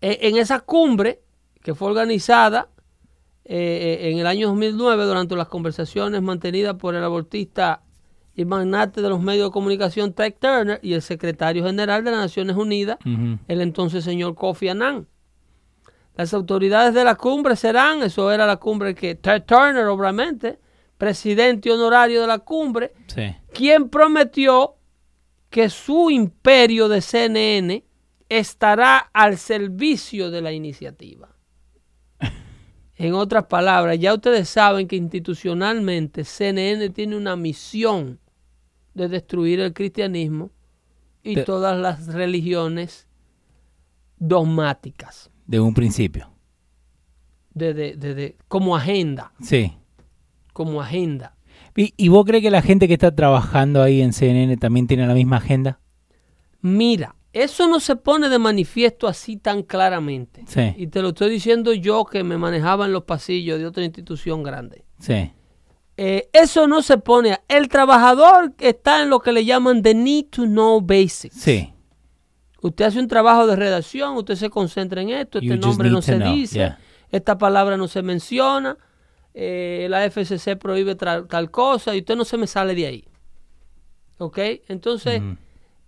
eh, 0.00 0.18
en 0.28 0.36
esa 0.36 0.60
cumbre 0.60 1.22
que 1.62 1.74
fue 1.74 1.88
organizada 1.88 2.68
eh, 3.44 3.98
eh, 4.02 4.10
en 4.10 4.18
el 4.18 4.26
año 4.26 4.48
2009 4.48 5.04
durante 5.04 5.34
las 5.34 5.48
conversaciones 5.48 6.22
mantenidas 6.22 6.74
por 6.76 6.94
el 6.94 7.02
abortista 7.02 7.82
y 8.34 8.44
magnate 8.44 9.02
de 9.02 9.08
los 9.08 9.20
medios 9.20 9.48
de 9.48 9.52
comunicación 9.52 10.12
Ted 10.12 10.34
Turner 10.38 10.78
y 10.82 10.92
el 10.94 11.02
secretario 11.02 11.64
general 11.64 12.04
de 12.04 12.10
las 12.10 12.20
Naciones 12.20 12.56
Unidas, 12.56 12.98
el 13.04 13.60
entonces 13.60 14.04
señor 14.04 14.34
Kofi 14.34 14.68
Annan. 14.68 15.06
Las 16.16 16.34
autoridades 16.34 16.94
de 16.94 17.04
la 17.04 17.14
cumbre 17.14 17.56
serán, 17.56 18.02
eso 18.02 18.30
era 18.32 18.46
la 18.46 18.56
cumbre 18.56 18.94
que 18.94 19.14
Ted 19.14 19.42
Turner, 19.44 19.86
obviamente, 19.86 20.58
presidente 20.98 21.70
honorario 21.70 22.20
de 22.20 22.26
la 22.26 22.38
cumbre, 22.40 22.92
Sí. 23.06 23.34
quien 23.52 23.88
prometió 23.88 24.74
que 25.48 25.68
su 25.70 26.10
imperio 26.10 26.88
de 26.88 27.00
CNN 27.00 27.84
estará 28.28 28.98
al 29.12 29.38
servicio 29.38 30.30
de 30.30 30.42
la 30.42 30.52
iniciativa. 30.52 31.28
En 33.02 33.14
otras 33.14 33.46
palabras, 33.46 33.98
ya 33.98 34.12
ustedes 34.12 34.46
saben 34.48 34.86
que 34.86 34.96
institucionalmente 34.96 36.22
CNN 36.24 36.90
tiene 36.90 37.16
una 37.16 37.34
misión 37.34 38.18
de 38.92 39.08
destruir 39.08 39.60
el 39.60 39.72
cristianismo 39.72 40.50
y 41.22 41.36
todas 41.44 41.78
las 41.78 42.06
religiones 42.08 43.06
dogmáticas, 44.18 45.30
De 45.46 45.60
un 45.60 45.72
principio. 45.74 46.28
de- 47.54 47.72
de- 47.74 48.36
como 48.48 48.76
agenda, 48.76 49.32
Sí. 49.40 49.72
como 50.52 50.80
agenda. 50.80 51.36
¿Y, 51.76 51.94
y 51.96 52.08
vos 52.08 52.24
crees 52.26 52.42
que 52.42 52.50
la 52.50 52.62
gente 52.62 52.86
que 52.86 52.94
está 52.94 53.14
trabajando 53.14 53.82
ahí 53.82 54.02
en 54.02 54.12
CNN 54.12 54.56
también 54.56 54.86
tiene 54.86 55.06
la 55.06 55.14
misma 55.14 55.36
agenda? 55.38 55.80
Mira, 56.60 57.14
eso 57.32 57.68
no 57.68 57.78
se 57.78 57.96
pone 57.96 58.28
de 58.28 58.38
manifiesto 58.38 59.06
así 59.06 59.36
tan 59.36 59.62
claramente. 59.62 60.44
Sí. 60.46 60.74
Y 60.76 60.88
te 60.88 61.00
lo 61.00 61.10
estoy 61.10 61.30
diciendo 61.30 61.72
yo 61.72 62.04
que 62.04 62.24
me 62.24 62.36
manejaba 62.36 62.86
en 62.86 62.92
los 62.92 63.04
pasillos 63.04 63.58
de 63.58 63.66
otra 63.66 63.84
institución 63.84 64.42
grande. 64.42 64.84
Sí. 64.98 65.32
Eh, 65.96 66.28
eso 66.32 66.66
no 66.66 66.82
se 66.82 66.98
pone. 66.98 67.38
El 67.46 67.68
trabajador 67.68 68.52
está 68.58 69.02
en 69.02 69.10
lo 69.10 69.20
que 69.20 69.32
le 69.32 69.44
llaman 69.44 69.82
the 69.82 69.94
need 69.94 70.26
to 70.30 70.44
know 70.44 70.80
basics. 70.80 71.36
Sí. 71.36 71.72
Usted 72.62 72.86
hace 72.86 72.98
un 72.98 73.08
trabajo 73.08 73.46
de 73.46 73.54
redacción, 73.54 74.16
usted 74.16 74.34
se 74.34 74.50
concentra 74.50 75.00
en 75.00 75.10
esto, 75.10 75.38
este 75.38 75.56
nombre 75.56 75.88
no 75.88 76.02
se 76.02 76.16
know, 76.16 76.34
dice, 76.34 76.56
yeah. 76.56 76.78
esta 77.10 77.38
palabra 77.38 77.78
no 77.78 77.88
se 77.88 78.02
menciona, 78.02 78.76
eh, 79.32 79.86
la 79.88 80.04
FCC 80.04 80.56
prohíbe 80.58 80.94
tal 80.94 81.50
cosa 81.50 81.94
y 81.94 82.00
usted 82.00 82.16
no 82.16 82.26
se 82.26 82.36
me 82.36 82.46
sale 82.46 82.74
de 82.74 82.86
ahí. 82.86 83.04
¿Ok? 84.18 84.38
Entonces. 84.68 85.22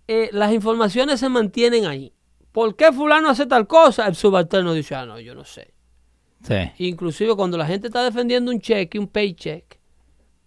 Eh, 0.07 0.29
las 0.31 0.51
informaciones 0.51 1.19
se 1.19 1.29
mantienen 1.29 1.85
ahí. 1.85 2.13
¿Por 2.51 2.75
qué 2.75 2.91
fulano 2.91 3.29
hace 3.29 3.45
tal 3.45 3.67
cosa? 3.67 4.07
El 4.07 4.15
subalterno 4.15 4.73
dice, 4.73 4.95
ah, 4.95 5.05
no, 5.05 5.19
yo 5.19 5.33
no 5.33 5.43
sé. 5.43 5.73
Sí. 6.43 6.55
Inclusive 6.77 7.35
cuando 7.35 7.57
la 7.57 7.65
gente 7.65 7.87
está 7.87 8.03
defendiendo 8.03 8.51
un 8.51 8.59
cheque, 8.59 8.99
un 8.99 9.07
paycheck, 9.07 9.79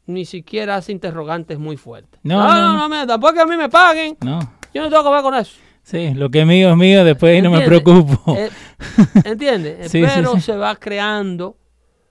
ni 0.07 0.25
siquiera 0.25 0.77
hace 0.77 0.93
interrogantes 0.93 1.59
muy 1.59 1.77
fuertes. 1.77 2.21
No, 2.23 2.39
no, 2.39 2.55
no, 2.55 2.73
no, 2.77 2.89
no. 2.89 2.97
no, 2.97 3.07
tampoco 3.07 3.35
que 3.35 3.41
a 3.41 3.47
mí 3.47 3.57
me 3.57 3.69
paguen. 3.69 4.17
No. 4.21 4.39
Yo 4.73 4.83
no 4.83 4.91
tengo 4.91 5.05
que 5.05 5.11
ver 5.11 5.23
con 5.23 5.35
eso. 5.35 5.59
Sí, 5.83 6.15
lo 6.15 6.31
que 6.31 6.41
es 6.41 6.47
mío 6.47 6.71
es 6.71 6.77
mío, 6.77 7.05
después 7.05 7.43
no 7.43 7.51
me 7.51 7.61
preocupo. 7.63 8.37
Eh, 8.37 8.51
¿Entiendes? 9.25 9.91
Sí, 9.91 10.03
Pero 10.03 10.35
sí. 10.35 10.41
se 10.41 10.57
va 10.57 10.75
creando, 10.77 11.59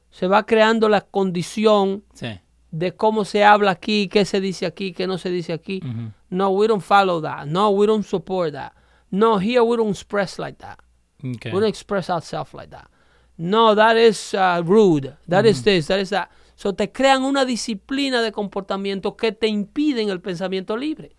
se 0.10 0.28
va 0.28 0.46
creando 0.46 0.88
la 0.90 1.02
condición 1.02 2.04
Sí. 2.14 2.28
De 2.77 2.91
cómo 2.95 3.23
se 3.26 3.43
habla 3.43 3.72
aquí, 3.72 4.07
qué 4.10 4.26
se 4.26 4.41
dice 4.41 4.65
aquí, 4.65 4.91
qué 4.93 5.07
no 5.07 5.18
se 5.18 5.30
dice 5.30 5.53
aquí. 5.53 5.81
No, 6.30 6.49
we 6.49 6.68
don't 6.68 6.81
follow 6.84 7.22
that. 7.22 7.45
No, 7.45 7.69
we 7.69 7.85
don't 7.88 8.03
support 8.06 8.52
that. 8.53 8.73
No, 9.11 9.38
here 9.39 9.61
we 9.61 9.77
don't 9.77 9.91
express 9.91 10.38
like 10.39 10.57
that. 10.60 10.80
Okay. 11.23 11.52
We 11.52 11.60
don't 11.60 11.69
express 11.69 12.10
ourselves 12.10 12.53
like 12.53 12.69
that. 12.72 12.89
No, 13.38 13.76
that 13.76 13.95
is 13.97 14.34
uh, 14.34 14.61
rude. 14.65 15.15
That 15.27 15.45
is 15.45 15.64
this, 15.64 15.88
that 15.88 15.99
is 15.99 16.10
that. 16.10 16.30
So 16.56 16.73
te 16.73 16.91
crean 16.91 17.23
una 17.23 17.45
disciplina 17.45 18.22
de 18.22 18.31
comportamiento 18.31 19.15
que 19.15 19.31
te 19.31 19.47
impiden 19.47 20.10
el 20.10 20.19
pensamiento 20.22 20.76
libre. 20.77 21.15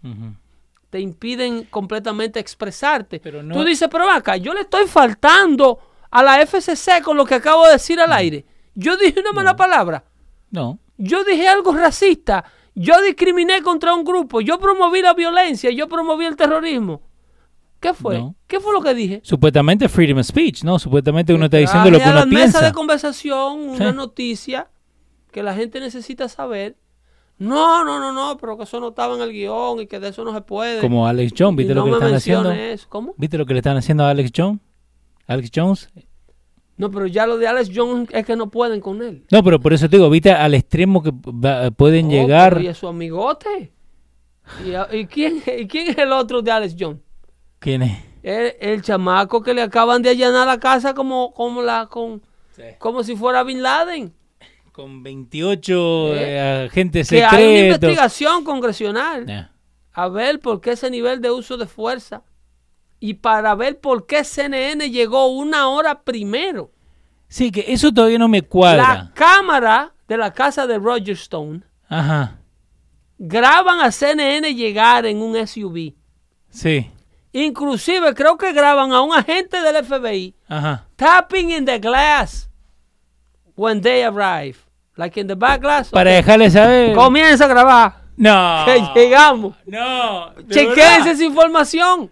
Te 0.90 1.00
impiden 1.00 1.64
completamente 1.64 2.38
expresarte. 2.40 3.18
Pero 3.20 3.42
no- 3.42 3.54
Tú 3.54 3.64
dices, 3.64 3.88
pero 3.90 4.06
ven 4.06 4.16
acá, 4.16 4.36
yo 4.36 4.52
le 4.54 4.60
estoy 4.62 4.86
faltando 4.86 5.78
a 6.10 6.22
la 6.22 6.40
FCC 6.40 7.02
con 7.02 7.16
lo 7.16 7.24
que 7.24 7.34
acabo 7.34 7.66
de 7.66 7.72
decir 7.72 8.00
al 8.00 8.12
aire. 8.12 8.44
Yo 8.74 8.96
dije 8.96 9.20
una 9.20 9.32
mala 9.32 9.56
palabra. 9.56 10.04
No. 10.50 10.78
Yo 10.98 11.24
dije 11.24 11.48
algo 11.48 11.72
racista. 11.74 12.44
Yo 12.74 13.00
discriminé 13.02 13.62
contra 13.62 13.94
un 13.94 14.04
grupo. 14.04 14.40
Yo 14.40 14.58
promoví 14.58 15.00
la 15.02 15.14
violencia. 15.14 15.70
Yo 15.70 15.88
promoví 15.88 16.24
el 16.26 16.36
terrorismo. 16.36 17.00
¿Qué 17.80 17.92
fue? 17.94 18.18
No. 18.18 18.34
¿Qué 18.46 18.58
fue 18.60 18.72
lo 18.72 18.80
que 18.82 18.94
dije? 18.94 19.20
Supuestamente 19.22 19.88
freedom 19.88 20.18
of 20.18 20.26
speech, 20.26 20.64
¿no? 20.64 20.78
Supuestamente 20.78 21.32
uno 21.34 21.44
está 21.46 21.58
diciendo 21.58 21.90
lo 21.90 21.98
que 21.98 22.04
uno 22.04 22.14
la 22.14 22.26
mesa 22.26 22.36
piensa. 22.36 22.64
de 22.64 22.72
conversación 22.72 23.60
una 23.70 23.90
Sí. 23.90 23.96
noticia 23.96 24.68
que 25.30 25.42
la 25.42 25.54
gente 25.54 25.80
necesita 25.80 26.28
saber. 26.28 26.76
No, 27.38 27.84
no, 27.84 28.00
no, 28.00 28.12
no, 28.12 28.38
pero 28.38 28.56
que 28.56 28.64
eso 28.64 28.80
no 28.80 28.88
estaba 28.88 29.14
en 29.14 29.20
el 29.20 29.30
guion 29.32 29.80
y 29.82 29.86
que 29.86 30.00
de 30.00 30.08
eso 30.08 30.24
no 30.24 30.32
se 30.32 30.40
puede. 30.40 30.80
Como 30.80 31.06
Alex 31.06 31.34
Jones, 31.36 31.52
Y 31.52 31.56
¿viste 31.58 31.74
lo 31.74 31.80
no 31.80 31.84
que 31.84 31.90
le 31.90 31.96
están 31.98 32.14
haciendo? 32.14 32.50
eso. 32.52 32.86
¿Cómo? 32.88 33.14
¿Viste 33.18 33.36
lo 33.36 33.44
que 33.44 33.52
le 33.52 33.58
están 33.60 33.76
haciendo 33.76 34.04
a 34.04 34.10
Alex 34.10 34.30
Jones? 34.34 34.58
Alex 35.26 35.50
Jones. 35.54 35.90
No, 36.76 36.90
pero 36.90 37.06
ya 37.06 37.26
lo 37.26 37.38
de 37.38 37.46
Alex 37.48 37.70
Jones 37.74 38.08
es 38.12 38.26
que 38.26 38.36
no 38.36 38.50
pueden 38.50 38.80
con 38.80 39.00
él. 39.02 39.24
No, 39.30 39.42
pero 39.42 39.58
por 39.60 39.72
eso 39.72 39.88
te 39.88 39.96
digo, 39.96 40.10
¿viste 40.10 40.30
al 40.32 40.52
extremo 40.54 41.02
que 41.02 41.10
pueden 41.76 42.06
Oh, 42.06 42.10
llegar? 42.10 42.60
Y 42.60 42.66
es 42.66 42.76
su 42.78 42.86
amigote. 42.86 43.72
¿Y, 44.92 45.06
quién, 45.06 45.42
¿Y 45.58 45.66
quién 45.66 45.88
es 45.88 45.98
el 45.98 46.12
otro 46.12 46.42
de 46.42 46.50
Alex 46.50 46.76
Jones? 46.78 47.00
¿Quién 47.58 47.82
es? 47.82 47.98
El, 48.22 48.54
el 48.60 48.82
chamaco 48.82 49.42
que 49.42 49.54
le 49.54 49.62
acaban 49.62 50.02
de 50.02 50.10
allanar 50.10 50.46
la 50.46 50.58
casa 50.58 50.92
como, 50.94 51.32
como, 51.32 51.62
la, 51.62 51.86
con, 51.86 52.20
como 52.78 53.02
si 53.02 53.16
fuera 53.16 53.42
Bin 53.42 53.62
Laden. 53.62 54.12
Con 54.72 55.02
28 55.02 56.14
Eh, 56.14 56.66
agentes 56.68 57.08
Que 57.08 57.24
hay 57.24 57.44
una 57.46 57.66
investigación 57.68 58.44
congresional 58.44 59.50
a 59.92 60.08
ver 60.08 60.38
por 60.40 60.60
qué 60.60 60.72
ese 60.72 60.90
nivel 60.90 61.22
de 61.22 61.30
uso 61.30 61.56
de 61.56 61.66
fuerza 61.66 62.22
y 63.00 63.14
para 63.14 63.54
ver 63.54 63.78
por 63.80 64.06
qué 64.06 64.24
CNN 64.24 64.90
llegó 64.90 65.26
una 65.28 65.68
hora 65.68 66.02
primero. 66.02 66.70
Sí, 67.28 67.50
que 67.50 67.64
eso 67.68 67.92
todavía 67.92 68.18
no 68.18 68.28
me 68.28 68.42
cuadra. 68.42 68.82
La 68.94 69.10
cámara 69.14 69.92
de 70.08 70.16
la 70.16 70.32
casa 70.32 70.66
de 70.66 70.78
Roger 70.78 71.10
Stone 71.14 71.62
Ajá. 71.88 72.38
graban 73.18 73.80
a 73.80 73.90
CNN 73.90 74.54
llegar 74.54 75.06
en 75.06 75.20
un 75.20 75.34
SUV. 75.46 75.94
Sí. 76.50 76.90
Inclusive 77.32 78.14
creo 78.14 78.38
que 78.38 78.52
graban 78.52 78.92
a 78.92 79.02
un 79.02 79.12
agente 79.12 79.60
del 79.60 79.84
FBI 79.84 80.34
Ajá. 80.48 80.86
tapping 80.96 81.50
in 81.50 81.64
the 81.66 81.78
glass 81.78 82.48
when 83.56 83.80
they 83.80 84.02
arrive. 84.04 84.56
Like 84.96 85.20
in 85.20 85.26
the 85.26 85.34
back 85.34 85.60
glass. 85.60 85.90
Para 85.90 86.10
ok. 86.10 86.16
dejarle 86.16 86.50
saber. 86.50 86.94
Comienza 86.94 87.44
a 87.44 87.48
grabar. 87.48 87.96
No. 88.16 88.64
Que 88.94 89.00
llegamos. 89.00 89.54
No. 89.66 90.30
¿de 90.36 90.54
Chequense 90.54 90.80
verdad? 90.80 91.08
esa 91.08 91.24
información. 91.24 92.10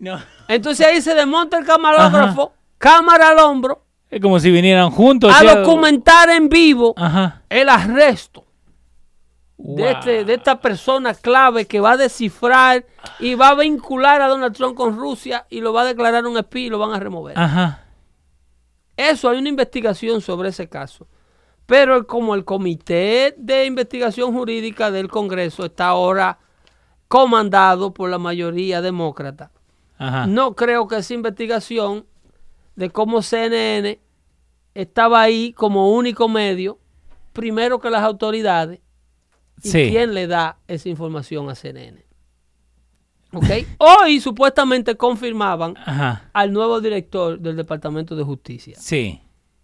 No. 0.00 0.18
Entonces 0.48 0.86
ahí 0.86 1.00
se 1.00 1.14
desmonta 1.14 1.58
el 1.58 1.64
camarógrafo, 1.66 2.52
cámara 2.78 3.28
al 3.28 3.38
hombro, 3.38 3.84
Es 4.10 4.20
como 4.20 4.40
si 4.40 4.50
vinieran 4.50 4.90
juntos. 4.90 5.32
a 5.32 5.44
documentar 5.44 6.30
en 6.30 6.48
vivo 6.48 6.94
Ajá. 6.96 7.42
el 7.48 7.68
arresto 7.68 8.44
de, 9.58 9.90
este- 9.90 10.24
de 10.24 10.34
esta 10.34 10.58
persona 10.60 11.12
clave 11.14 11.66
que 11.66 11.80
va 11.80 11.92
a 11.92 11.96
descifrar 11.98 12.86
y 13.18 13.34
va 13.34 13.50
a 13.50 13.54
vincular 13.54 14.22
a 14.22 14.28
Donald 14.28 14.56
Trump 14.56 14.74
con 14.74 14.96
Rusia 14.98 15.46
y 15.50 15.60
lo 15.60 15.72
va 15.74 15.82
a 15.82 15.84
declarar 15.84 16.26
un 16.26 16.38
espía 16.38 16.66
y 16.66 16.70
lo 16.70 16.78
van 16.78 16.92
a 16.94 16.98
remover. 16.98 17.38
Ajá. 17.38 17.84
Eso, 18.96 19.28
hay 19.28 19.38
una 19.38 19.48
investigación 19.50 20.20
sobre 20.22 20.48
ese 20.48 20.68
caso. 20.68 21.06
Pero 21.66 22.06
como 22.06 22.34
el 22.34 22.44
Comité 22.44 23.34
de 23.38 23.64
Investigación 23.66 24.32
Jurídica 24.32 24.90
del 24.90 25.08
Congreso 25.08 25.64
está 25.66 25.88
ahora 25.88 26.38
comandado 27.06 27.92
por 27.94 28.08
la 28.10 28.18
mayoría 28.18 28.80
demócrata, 28.80 29.50
Ajá. 30.02 30.26
no 30.26 30.54
creo 30.56 30.88
que 30.88 30.96
esa 30.96 31.12
investigación 31.14 32.06
de 32.74 32.88
cómo 32.90 33.20
CNN 33.22 34.00
estaba 34.74 35.20
ahí 35.20 35.52
como 35.52 35.92
único 35.92 36.28
medio, 36.28 36.78
primero 37.32 37.78
que 37.80 37.90
las 37.90 38.02
autoridades, 38.02 38.80
y 39.62 39.68
Sí. 39.68 39.88
quién 39.90 40.14
le 40.14 40.26
da 40.26 40.58
esa 40.68 40.88
información 40.88 41.50
a 41.50 41.54
CNN. 41.54 42.04
¿Ok? 43.32 43.44
Hoy 43.78 44.20
supuestamente 44.20 44.96
confirmaban 44.96 45.74
Ajá. 45.76 46.30
al 46.32 46.52
nuevo 46.52 46.80
director 46.80 47.38
del 47.38 47.56
Departamento 47.56 48.16
de 48.16 48.24
Justicia. 48.24 48.76
Sí. 48.78 49.20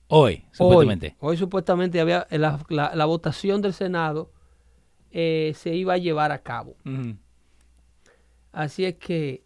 Hoy, 0.08 0.44
supuestamente. 0.52 1.16
hoy 1.18 1.36
supuestamente 1.36 1.98
había 2.00 2.26
la, 2.30 2.60
la- 2.68 2.94
la 2.94 3.04
votación 3.06 3.60
del 3.62 3.72
Senado 3.72 4.30
eh, 5.10 5.52
se 5.56 5.74
iba 5.74 5.94
a 5.94 5.98
llevar 5.98 6.30
a 6.30 6.38
cabo. 6.42 6.76
Así 8.52 8.84
es 8.84 8.94
que 8.96 9.42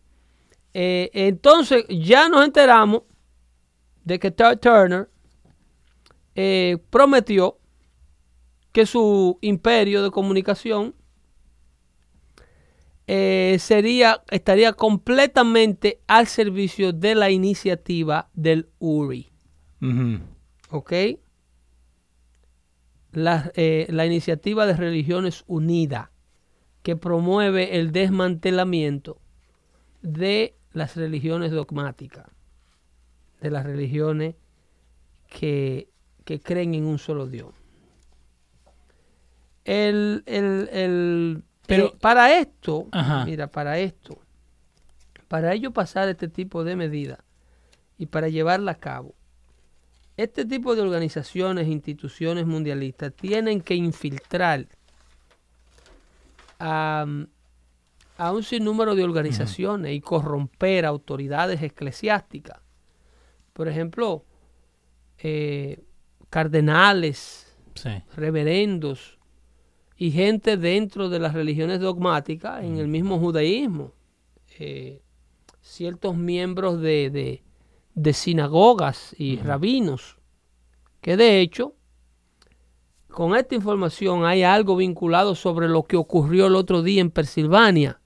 eh, 0.74 1.10
entonces 1.12 1.84
ya 1.88 2.28
nos 2.28 2.44
enteramos 2.44 3.02
de 4.04 4.18
que 4.18 4.30
Ted 4.30 4.58
Turner 4.58 5.10
eh, 6.34 6.78
prometió 6.90 7.58
que 8.72 8.86
su 8.86 9.38
imperio 9.40 10.02
de 10.02 10.10
comunicación 10.10 10.94
eh, 13.12 13.56
sería 13.58 14.22
estaría 14.30 14.72
completamente 14.72 16.00
al 16.06 16.28
servicio 16.28 16.92
de 16.92 17.16
la 17.16 17.30
iniciativa 17.30 18.30
del 18.34 18.68
URI. 18.78 19.28
¿ok? 20.70 20.92
La, 23.10 23.50
eh, 23.56 23.88
la 23.90 24.06
iniciativa 24.06 24.66
de 24.66 24.74
Religiones 24.74 25.42
Unidas, 25.48 26.10
que 26.84 26.94
promueve 26.94 27.80
el 27.80 27.90
desmantelamiento 27.90 29.20
de 30.02 30.54
las 30.72 30.96
religiones 30.96 31.50
dogmáticas, 31.50 32.26
de 33.40 33.50
las 33.50 33.64
religiones 33.64 34.34
que, 35.28 35.88
que 36.24 36.40
creen 36.40 36.74
en 36.74 36.84
un 36.86 36.98
solo 36.98 37.26
Dios. 37.26 37.54
El, 39.64 40.22
el- 40.26 40.68
el- 40.72 41.44
Pero- 41.66 41.86
eh, 41.86 41.96
para 42.00 42.38
esto, 42.38 42.88
Ajá. 42.92 43.24
mira, 43.24 43.46
para 43.48 43.78
esto, 43.78 44.18
para 45.28 45.52
ello 45.54 45.72
pasar 45.72 46.08
este 46.08 46.28
tipo 46.28 46.64
de 46.64 46.76
medidas 46.76 47.20
y 47.98 48.06
para 48.06 48.28
llevarla 48.28 48.72
a 48.72 48.76
cabo, 48.76 49.14
este 50.16 50.44
tipo 50.44 50.74
de 50.74 50.82
organizaciones, 50.82 51.68
instituciones 51.68 52.46
mundialistas 52.46 53.12
tienen 53.14 53.60
que 53.60 53.74
infiltrar 53.74 54.66
a, 56.58 57.06
a 58.20 58.32
un 58.32 58.42
sinnúmero 58.42 58.94
de 58.94 59.02
organizaciones 59.04 59.94
y 59.94 60.00
corromper 60.00 60.84
autoridades 60.84 61.62
eclesiásticas. 61.62 62.60
Por 63.54 63.66
ejemplo, 63.66 64.24
eh, 65.18 65.82
cardenales, 66.28 67.46
Sí. 67.74 67.90
reverendos 68.16 69.18
y 69.96 70.10
gente 70.10 70.56
dentro 70.56 71.08
de 71.08 71.18
las 71.18 71.32
religiones 71.34 71.80
dogmáticas 71.80 72.62
en 72.64 72.76
el 72.78 72.88
mismo 72.88 73.18
judaísmo. 73.18 73.92
Eh, 74.58 75.00
ciertos 75.62 76.16
miembros 76.16 76.80
de, 76.80 77.10
de- 77.10 77.42
de 77.94 78.12
sinagogas 78.12 79.14
y 79.18 79.36
rabinos, 79.38 80.18
que 81.00 81.16
de 81.16 81.40
hecho, 81.40 81.74
con 83.08 83.34
esta 83.36 83.54
información 83.54 84.24
hay 84.24 84.42
algo 84.42 84.76
vinculado 84.76 85.34
sobre 85.34 85.68
lo 85.68 85.84
que 85.84 85.96
ocurrió 85.96 86.46
el 86.46 86.54
otro 86.56 86.82
día 86.82 87.00
en 87.00 87.10
Pensilvania 87.10 87.99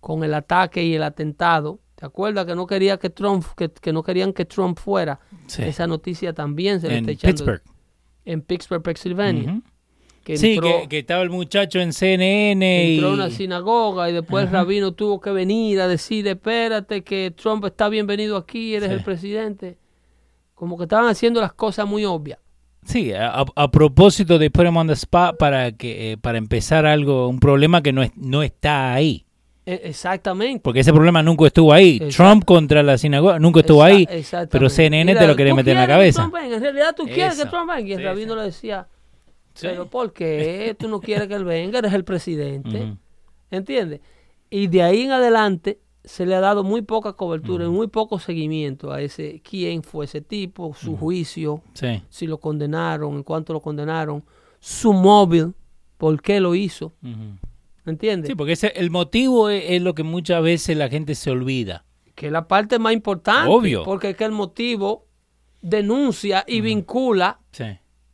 Con 0.00 0.24
el 0.24 0.34
ataque 0.34 0.82
y 0.84 0.94
el 0.94 1.02
atentado. 1.02 1.80
¿Te 1.94 2.06
acuerdas 2.06 2.46
que 2.46 2.54
no 2.54 2.66
quería 2.66 2.96
que 2.98 3.10
Trump, 3.10 3.44
que, 3.56 3.70
que 3.70 3.92
no 3.92 4.02
querían 4.04 4.32
que 4.32 4.44
Trump 4.44 4.78
fuera? 4.78 5.18
Sí. 5.46 5.62
Esa 5.62 5.86
noticia 5.86 6.32
también 6.32 6.80
se 6.80 6.88
le 6.88 6.98
está 6.98 7.10
echando 7.10 7.34
Pittsburgh. 7.44 7.62
en 8.24 8.42
Pittsburgh, 8.42 8.82
Pennsylvania. 8.82 9.60
Que 10.22 10.36
Sí, 10.36 10.52
entró, 10.54 10.82
que, 10.82 10.88
que 10.88 10.98
estaba 10.98 11.22
el 11.22 11.30
muchacho 11.30 11.80
en 11.80 11.92
CNN 11.92 12.94
entró 12.94 13.08
a 13.08 13.10
y... 13.10 13.14
una 13.14 13.30
sinagoga 13.30 14.10
y 14.10 14.12
después 14.12 14.44
el 14.44 14.50
rabino 14.52 14.92
tuvo 14.92 15.20
que 15.20 15.30
venir 15.30 15.80
a 15.80 15.88
decir, 15.88 16.28
espérate 16.28 17.02
que 17.02 17.32
Trump 17.34 17.64
está 17.64 17.88
bienvenido 17.88 18.36
aquí, 18.36 18.74
eres 18.74 18.90
Sí. 18.90 18.94
el 18.94 19.02
presidente. 19.02 19.78
Como 20.54 20.76
que 20.76 20.84
estaban 20.84 21.08
haciendo 21.08 21.40
las 21.40 21.52
cosas 21.54 21.86
muy 21.88 22.04
obvias. 22.04 22.38
Sí, 22.84 23.12
a, 23.12 23.44
a 23.54 23.70
propósito 23.70 24.38
de 24.38 24.50
put 24.50 24.66
him 24.66 24.76
on 24.76 24.86
the 24.86 24.92
spot 24.92 25.36
para 25.38 25.72
que 25.72 26.12
eh, 26.12 26.16
para 26.18 26.38
empezar 26.38 26.84
algo, 26.86 27.26
un 27.28 27.40
problema 27.40 27.82
que 27.82 27.92
no 27.92 28.02
es, 28.02 28.16
no 28.16 28.42
está 28.42 28.92
ahí, 28.94 29.24
Exactamente. 29.74 30.60
porque 30.60 30.80
ese 30.80 30.92
problema 30.92 31.22
nunca 31.22 31.46
estuvo 31.46 31.72
ahí. 31.72 31.98
Exacto. 32.02 32.16
Trump 32.24 32.44
contra 32.44 32.82
la 32.82 32.96
sinagoga 32.98 33.38
nunca 33.38 33.60
estuvo 33.60 33.82
ahí, 33.82 34.06
pero 34.50 34.68
CNN 34.68 35.14
te 35.14 35.26
lo 35.26 35.34
quiere 35.36 35.50
¿tú 35.50 35.56
meter 35.56 35.74
en 35.74 35.80
la 35.82 35.86
cabeza. 35.86 36.22
Trump 36.22 36.34
venga? 36.34 36.56
En 36.56 36.62
realidad 36.62 36.94
tú 36.96 37.04
quieres 37.04 37.36
que. 37.36 37.46
Trump 37.46 37.68
venga. 37.70 37.88
Y 37.88 37.92
el 37.92 37.98
Sí, 37.98 38.04
rabino 38.04 38.32
sí. 38.34 38.38
le 38.38 38.44
decía, 38.46 38.88
Sí. 39.54 39.66
pero 39.68 39.86
¿por 39.90 40.12
qué 40.12 40.76
tú 40.78 40.88
no 40.88 41.00
quieres 41.00 41.28
que 41.28 41.34
él 41.34 41.44
venga? 41.44 41.78
Eres 41.80 41.92
el 41.92 42.04
presidente. 42.04 42.82
Ujú. 42.84 42.96
¿Entiendes? 43.50 44.00
Y 44.50 44.66
de 44.68 44.82
ahí 44.82 45.02
en 45.02 45.10
adelante 45.12 45.80
se 46.04 46.24
le 46.24 46.34
ha 46.34 46.40
dado 46.40 46.64
muy 46.64 46.80
poca 46.82 47.12
cobertura 47.12 47.66
y 47.66 47.68
muy 47.68 47.88
poco 47.88 48.18
seguimiento 48.18 48.92
a 48.92 49.02
ese 49.02 49.42
quién 49.42 49.82
fue 49.82 50.06
ese 50.06 50.20
tipo, 50.22 50.72
su 50.74 50.96
juicio, 50.96 51.60
si 52.08 52.26
lo 52.26 52.38
condenaron, 52.38 53.16
en 53.16 53.22
cuánto 53.22 53.52
lo 53.52 53.60
condenaron, 53.60 54.24
su 54.60 54.92
móvil, 54.94 55.52
por 55.98 56.22
qué 56.22 56.40
lo 56.40 56.54
hizo. 56.54 56.92
Ujú. 57.88 57.90
¿Entiendes? 57.92 58.28
Sí, 58.28 58.34
porque 58.34 58.52
ese, 58.52 58.68
el 58.76 58.90
motivo 58.90 59.48
es, 59.50 59.64
es 59.68 59.82
lo 59.82 59.94
que 59.94 60.02
muchas 60.02 60.42
veces 60.42 60.76
la 60.76 60.88
gente 60.88 61.14
se 61.14 61.30
olvida. 61.30 61.84
que 62.14 62.26
es 62.26 62.32
la 62.32 62.48
parte 62.48 62.78
más 62.80 62.92
importante. 62.92 63.48
Obvio. 63.48 63.84
Porque 63.84 64.10
es 64.10 64.16
que 64.16 64.24
el 64.24 64.32
motivo 64.32 65.06
denuncia 65.62 66.44
y 66.46 66.60
vincula 66.60 67.38
Sí. 67.52 67.64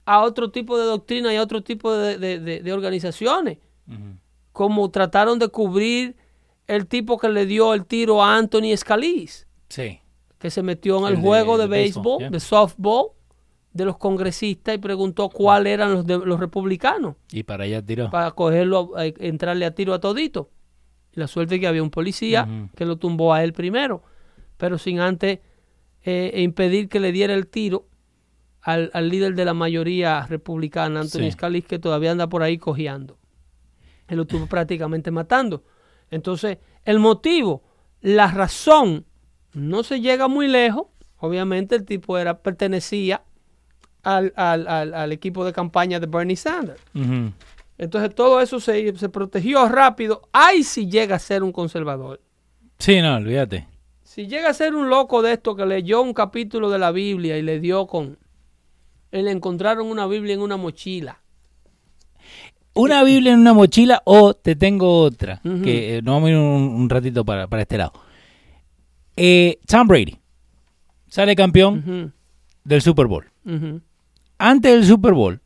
a 0.05 0.21
otro 0.23 0.51
tipo 0.51 0.79
de 0.79 0.85
doctrina 0.85 1.33
y 1.33 1.37
a 1.37 1.43
otro 1.43 1.63
tipo 1.63 1.93
de, 1.93 2.19
de- 2.19 2.39
de- 2.39 2.61
de 2.61 2.73
organizaciones. 2.73 3.59
Como 4.53 4.91
trataron 4.91 5.39
de 5.39 5.49
cubrir 5.49 6.17
el 6.67 6.87
tipo 6.87 7.19
que 7.19 7.29
le 7.29 7.45
dio 7.47 7.75
el 7.75 7.85
tiro 7.87 8.23
a 8.23 8.37
Anthony 8.37 8.77
Scalise, 8.77 9.47
Sí. 9.69 10.01
que 10.39 10.51
se 10.51 10.63
metió 10.63 10.99
en 11.07 11.15
el, 11.15 11.21
juego 11.21 11.59
de, 11.59 11.67
béisbol, 11.67 12.03
béisbol, 12.05 12.19
yeah. 12.21 12.31
de 12.31 12.41
softball, 12.41 13.07
de 13.75 13.85
los 13.85 13.99
congresistas 13.99 14.75
y 14.77 14.79
preguntó 14.79 15.29
cuáles 15.29 15.75
eran 15.75 15.93
los, 15.93 16.07
de- 16.07 16.19
los 16.25 16.41
republicanos 16.41 17.17
Y 17.33 17.43
para 17.43 17.65
allá 17.65 17.85
tiró. 17.85 18.09
para 18.11 18.31
cogerlo, 18.31 18.93
a- 18.97 19.05
entrarle 19.07 19.67
a 19.67 19.75
tiro 19.75 19.93
a 19.93 20.01
todito. 20.01 20.49
Y 21.13 21.21
la 21.21 21.27
suerte 21.27 21.57
es 21.57 21.61
que 21.61 21.67
había 21.67 21.83
un 21.83 21.91
policía 21.91 22.49
que 22.77 22.87
lo 22.87 22.97
tumbó 22.97 23.35
a 23.35 23.45
él 23.45 23.53
primero, 23.53 24.03
pero 24.57 24.79
sin 24.79 25.01
antes 25.01 25.41
eh, 26.03 26.41
impedir 26.43 26.89
que 26.89 27.01
le 27.01 27.13
diera 27.13 27.35
el 27.35 27.47
tiro 27.49 27.87
al, 28.63 28.91
al 28.95 29.09
líder 29.11 29.35
de 29.35 29.45
la 29.45 29.55
mayoría 29.55 30.25
republicana, 30.27 31.01
Anthony 31.01 31.19
Sí. 31.25 31.33
Scalise, 31.33 31.67
que 31.69 31.79
todavía 31.79 32.13
anda 32.13 32.29
por 32.29 32.43
ahí 32.43 32.57
cojeando. 32.59 33.19
Él 34.09 34.17
lo 34.17 34.23
estuvo 34.23 34.47
prácticamente 34.47 35.11
matando. 35.11 35.65
Entonces, 36.11 36.59
el 36.85 36.99
motivo, 36.99 37.63
la 38.01 38.29
razón, 38.31 39.05
no 39.53 39.83
se 39.83 40.01
llega 40.01 40.29
muy 40.29 40.47
lejos. 40.49 40.87
Obviamente 41.19 41.75
el 41.75 41.85
tipo 41.85 42.19
era, 42.19 42.43
pertenecía 42.43 43.23
al, 44.05 44.33
al- 44.37 44.67
al- 44.69 44.95
al 44.95 45.13
equipo 45.13 45.45
de 45.45 45.53
campaña 45.53 45.99
de 45.99 46.07
Bernie 46.07 46.37
Sanders. 46.37 46.81
Entonces 47.77 48.15
todo 48.15 48.41
eso 48.41 48.61
se, 48.61 48.97
se 48.97 49.09
protegió 49.09 49.69
rápido. 49.69 50.23
Ay, 50.33 50.63
si 50.63 50.89
llega 50.89 51.17
a 51.17 51.19
ser 51.19 51.43
un 51.43 51.51
conservador. 51.53 52.21
Sí, 52.79 53.01
no, 53.01 53.17
olvídate. 53.17 53.67
Si 54.03 54.27
llega 54.29 54.51
a 54.51 54.55
ser 54.55 54.75
un 54.77 54.89
loco 54.89 55.23
de 55.23 55.33
esto 55.33 55.57
que 55.57 55.67
leyó 55.67 56.01
un 56.03 56.15
capítulo 56.15 56.71
de 56.71 56.79
la 56.79 56.93
Biblia 56.93 57.37
y 57.37 57.43
le 57.43 57.59
dio 57.59 57.87
con... 57.89 58.17
y 59.11 59.23
le 59.23 59.31
encontraron 59.33 59.89
una 59.89 60.07
Biblia 60.07 60.35
en 60.35 60.41
una 60.41 60.57
mochila. 60.57 61.21
Una 62.75 63.03
Biblia 63.05 63.33
en 63.33 63.41
una 63.41 63.53
mochila 63.53 64.03
o 64.05 64.35
te 64.35 64.57
tengo 64.57 65.01
otra. 65.01 65.41
Que 65.63 65.97
eh, 65.97 66.03
nos 66.03 66.15
vamos 66.15 66.29
a 66.29 66.31
ir 66.33 66.37
un, 66.39 66.45
un 66.45 66.91
ratito 66.91 67.25
para, 67.25 67.47
para 67.49 67.63
este 67.63 67.79
lado. 67.79 67.93
Eh, 69.17 69.59
Tom 69.67 69.87
Brady 69.87 70.17
sale 71.09 71.37
campeón 71.37 72.13
del 72.65 72.83
Super 72.83 73.07
Bowl. 73.07 73.25
Antes 74.47 74.75
del 74.75 74.85
Super 74.85 75.15
Bowl, 75.15 75.41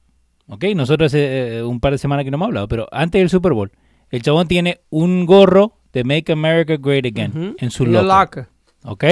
ok, 0.49 0.65
nosotros 0.75 1.13
hace 1.13 1.59
eh, 1.59 1.63
un 1.63 1.79
par 1.79 1.93
de 1.93 1.99
semanas 1.99 2.25
que 2.25 2.33
no 2.33 2.37
hemos 2.37 2.49
hablado, 2.49 2.67
pero 2.67 2.89
antes 2.91 3.21
del 3.21 3.31
Super 3.31 3.53
Bowl, 3.53 3.71
el 4.11 4.23
chabón 4.23 4.49
tiene 4.49 4.81
un 4.91 5.25
gorro 5.25 5.79
de 5.93 6.03
Make 6.03 6.33
America 6.33 6.77
Great 6.77 7.07
Again 7.07 7.55
en 7.59 7.71
su 7.71 7.87
locker. 7.87 8.09
locker. 8.09 8.47
¿ok? 8.83 9.05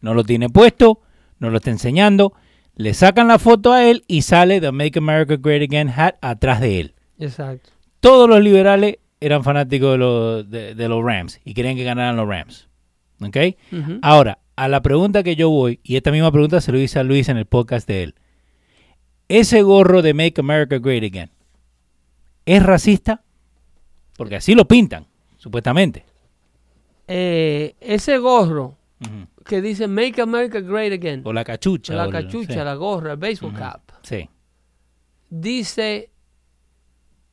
No 0.00 0.14
lo 0.14 0.24
tiene 0.24 0.48
puesto, 0.48 1.02
no 1.38 1.50
lo 1.50 1.58
está 1.58 1.70
enseñando, 1.70 2.32
le 2.74 2.94
sacan 2.94 3.28
la 3.28 3.38
foto 3.38 3.72
a 3.72 3.84
él 3.88 4.02
y 4.08 4.22
sale 4.22 4.60
The 4.60 4.72
Make 4.72 4.98
America 4.98 5.36
Great 5.38 5.62
Again 5.62 5.88
hat 5.88 6.16
atrás 6.20 6.60
de 6.60 6.80
él. 6.80 6.94
Exacto. 7.20 7.70
Todos 8.00 8.28
los 8.28 8.42
liberales 8.42 8.98
eran 9.20 9.44
fanáticos 9.44 9.92
de 9.92 9.98
los, 9.98 10.50
de, 10.50 10.74
de 10.74 10.88
los 10.88 11.04
Rams 11.04 11.40
y 11.44 11.54
querían 11.54 11.76
que 11.76 11.84
ganaran 11.84 12.16
los 12.16 12.26
Rams, 12.26 12.68
¿ok? 13.20 13.36
Ahora, 14.02 14.40
a 14.56 14.66
la 14.66 14.82
pregunta 14.82 15.22
que 15.22 15.36
yo 15.36 15.48
voy, 15.48 15.78
y 15.84 15.94
esta 15.94 16.10
misma 16.10 16.32
pregunta 16.32 16.60
se 16.60 16.72
lo 16.72 16.78
hice 16.78 16.98
a 16.98 17.04
Luis 17.04 17.28
en 17.28 17.36
el 17.36 17.46
podcast 17.46 17.86
de 17.86 18.02
él. 18.02 18.14
¿Ese 19.34 19.62
gorro 19.62 20.02
de 20.02 20.12
Make 20.12 20.34
America 20.40 20.78
Great 20.78 21.04
Again 21.04 21.30
es 22.44 22.62
racista? 22.62 23.22
Porque 24.18 24.36
así 24.36 24.54
lo 24.54 24.66
pintan, 24.66 25.06
supuestamente. 25.38 26.04
Eh, 27.08 27.74
ese 27.80 28.18
gorro 28.18 28.76
que 29.46 29.62
dice 29.62 29.88
Make 29.88 30.20
America 30.20 30.60
Great 30.60 30.92
Again, 30.92 31.22
O 31.24 31.32
la 31.32 31.44
cachucha. 31.44 31.94
la 31.94 32.02
o 32.02 32.06
el- 32.06 32.12
cachucha, 32.12 32.62
la 32.62 32.74
gorra, 32.74 33.12
el 33.12 33.16
baseball 33.16 33.54
cap, 33.54 33.80
Sí. 34.02 34.28
dice 35.30 36.10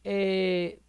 eh, 0.05 0.79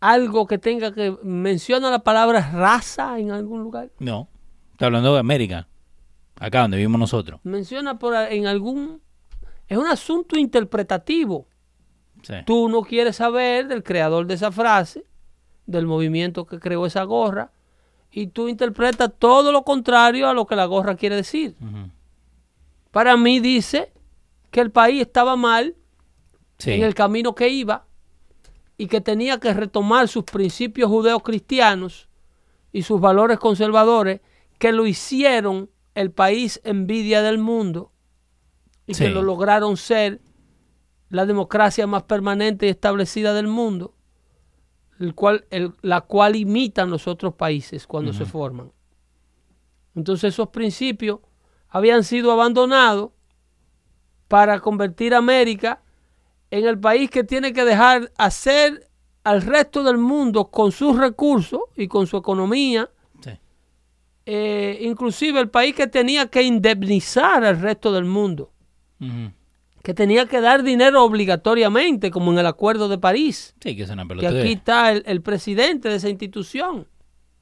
algo 0.00 0.46
que 0.46 0.56
tenga 0.58 0.92
que 0.94 1.14
menciona 1.22 1.90
la 1.90 1.98
palabra 2.02 2.40
raza 2.52 3.18
en 3.18 3.30
algún 3.32 3.62
lugar. 3.62 3.90
No. 3.98 4.28
Está 4.72 4.86
hablando 4.86 5.12
de 5.12 5.20
América. 5.20 5.68
Acá 6.36 6.62
donde 6.62 6.78
vivimos 6.78 6.98
nosotros. 6.98 7.38
Menciona 7.44 7.98
por 7.98 8.14
en 8.14 8.46
algún 8.46 9.00
es 9.74 9.78
un 9.80 9.86
asunto 9.86 10.38
interpretativo. 10.38 11.46
Sí. 12.22 12.34
Tú 12.46 12.68
no 12.68 12.82
quieres 12.82 13.16
saber 13.16 13.68
del 13.68 13.82
creador 13.82 14.26
de 14.26 14.34
esa 14.34 14.50
frase, 14.50 15.04
del 15.66 15.86
movimiento 15.86 16.46
que 16.46 16.58
creó 16.58 16.86
esa 16.86 17.02
gorra, 17.04 17.52
y 18.10 18.28
tú 18.28 18.48
interpretas 18.48 19.10
todo 19.18 19.50
lo 19.52 19.62
contrario 19.64 20.28
a 20.28 20.34
lo 20.34 20.46
que 20.46 20.56
la 20.56 20.64
gorra 20.66 20.94
quiere 20.96 21.16
decir. 21.16 21.56
Para 22.90 23.16
mí 23.16 23.40
dice 23.40 23.92
que 24.50 24.60
el 24.60 24.70
país 24.70 25.02
estaba 25.02 25.36
mal 25.36 25.74
Sí. 26.58 26.70
en 26.70 26.82
el 26.84 26.94
camino 26.94 27.34
que 27.34 27.48
iba 27.48 27.86
y 28.78 28.86
que 28.86 29.00
tenía 29.00 29.40
que 29.40 29.52
retomar 29.52 30.06
sus 30.06 30.22
principios 30.24 30.88
judeocristianos 30.88 32.08
y 32.72 32.82
sus 32.82 33.00
valores 33.00 33.38
conservadores 33.40 34.20
que 34.58 34.70
lo 34.72 34.86
hicieron 34.86 35.68
el 35.96 36.12
país 36.12 36.60
envidia 36.64 37.22
del 37.22 37.38
mundo 37.38 37.90
y 38.86 38.94
Sí. 38.94 39.04
que 39.04 39.10
lo 39.10 39.22
lograron 39.22 39.76
ser 39.76 40.20
la 41.10 41.26
democracia 41.26 41.86
más 41.86 42.02
permanente 42.04 42.66
y 42.66 42.70
establecida 42.70 43.32
del 43.34 43.46
mundo, 43.46 43.94
el 45.00 45.14
cual, 45.14 45.44
el- 45.50 45.72
la 45.82 46.00
cual 46.02 46.36
imitan 46.36 46.90
los 46.90 47.06
otros 47.08 47.34
países 47.34 47.86
cuando 47.86 48.12
se 48.12 48.24
forman. 48.24 48.72
Entonces 49.94 50.34
esos 50.34 50.48
principios 50.48 51.20
habían 51.68 52.04
sido 52.04 52.32
abandonados 52.32 53.10
para 54.28 54.58
convertir 54.60 55.14
a 55.14 55.18
América 55.18 55.82
en 56.50 56.66
el 56.66 56.78
país 56.78 57.10
que 57.10 57.24
tiene 57.24 57.52
que 57.52 57.64
dejar 57.64 58.12
hacer 58.16 58.88
al 59.22 59.42
resto 59.42 59.82
del 59.82 59.98
mundo 59.98 60.50
con 60.50 60.72
sus 60.72 60.96
recursos 60.98 61.60
y 61.76 61.88
con 61.88 62.06
su 62.06 62.16
economía, 62.16 62.90
Sí. 63.20 63.30
eh, 64.26 64.78
inclusive 64.82 65.40
el 65.40 65.48
país 65.50 65.74
que 65.74 65.86
tenía 65.86 66.26
que 66.28 66.42
indemnizar 66.42 67.44
al 67.44 67.60
resto 67.60 67.92
del 67.92 68.04
mundo, 68.04 68.52
Que 69.82 69.92
tenía 69.92 70.24
que 70.26 70.40
dar 70.40 70.62
dinero 70.62 71.04
obligatoriamente, 71.04 72.10
como 72.10 72.32
en 72.32 72.38
el 72.38 72.46
Acuerdo 72.46 72.88
de 72.88 72.96
París, 72.98 73.54
Sí, 73.62 73.76
que 73.76 73.82
es 73.82 73.90
una 73.90 74.04
que 74.04 74.08
pelotudez. 74.08 74.42
aquí 74.44 74.52
está 74.54 74.92
el, 74.92 75.02
el 75.06 75.20
presidente 75.20 75.90
de 75.90 75.96
esa 75.96 76.08
institución, 76.08 76.86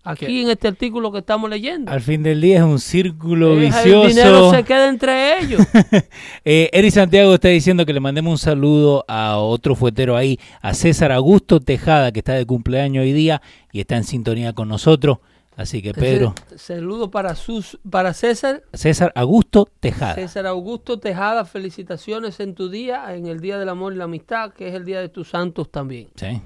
aquí 0.02 0.26
Que- 0.26 0.42
en 0.42 0.50
este 0.50 0.66
artículo 0.66 1.12
que 1.12 1.18
estamos 1.20 1.48
leyendo. 1.48 1.92
Al 1.92 2.00
fin 2.00 2.24
del 2.24 2.40
día 2.40 2.56
es 2.58 2.64
un 2.64 2.80
círculo 2.80 3.54
vicioso. 3.54 4.02
El 4.02 4.08
dinero 4.08 4.50
se 4.50 4.64
queda 4.64 4.88
entre 4.88 5.38
ellos. 5.40 5.60
Eh, 6.44 6.68
Eri 6.72 6.90
Santiago 6.90 7.32
está 7.34 7.46
diciendo 7.48 7.86
que 7.86 7.92
le 7.92 8.00
mandemos 8.00 8.32
un 8.32 8.38
saludo 8.38 9.04
a 9.06 9.36
otro 9.36 9.76
fuetero 9.76 10.16
ahí, 10.16 10.40
a 10.60 10.74
César 10.74 11.12
Augusto 11.12 11.60
Tejada, 11.60 12.10
que 12.10 12.18
está 12.18 12.32
de 12.32 12.44
cumpleaños 12.44 13.02
hoy 13.04 13.12
día 13.12 13.40
y 13.70 13.78
está 13.78 13.96
en 13.96 14.02
sintonía 14.02 14.52
con 14.52 14.68
nosotros. 14.68 15.18
Así 15.56 15.82
que 15.82 15.92
Pedro, 15.92 16.34
Saludo 16.56 17.10
para, 17.10 17.34
sus, 17.34 17.78
para 17.88 18.14
César. 18.14 18.62
César 18.72 19.12
Augusto 19.14 19.68
Tejada. 19.80 20.14
César 20.14 20.46
Augusto 20.46 20.98
Tejada, 20.98 21.44
felicitaciones 21.44 22.40
en 22.40 22.54
tu 22.54 22.70
día, 22.70 23.14
en 23.14 23.26
el 23.26 23.40
Día 23.40 23.58
del 23.58 23.68
Amor 23.68 23.92
y 23.92 23.96
la 23.96 24.04
Amistad, 24.04 24.52
que 24.52 24.68
es 24.68 24.74
el 24.74 24.84
Día 24.84 25.00
de 25.00 25.10
tus 25.10 25.28
santos 25.28 25.70
también. 25.70 26.08
Sí. 26.16 26.40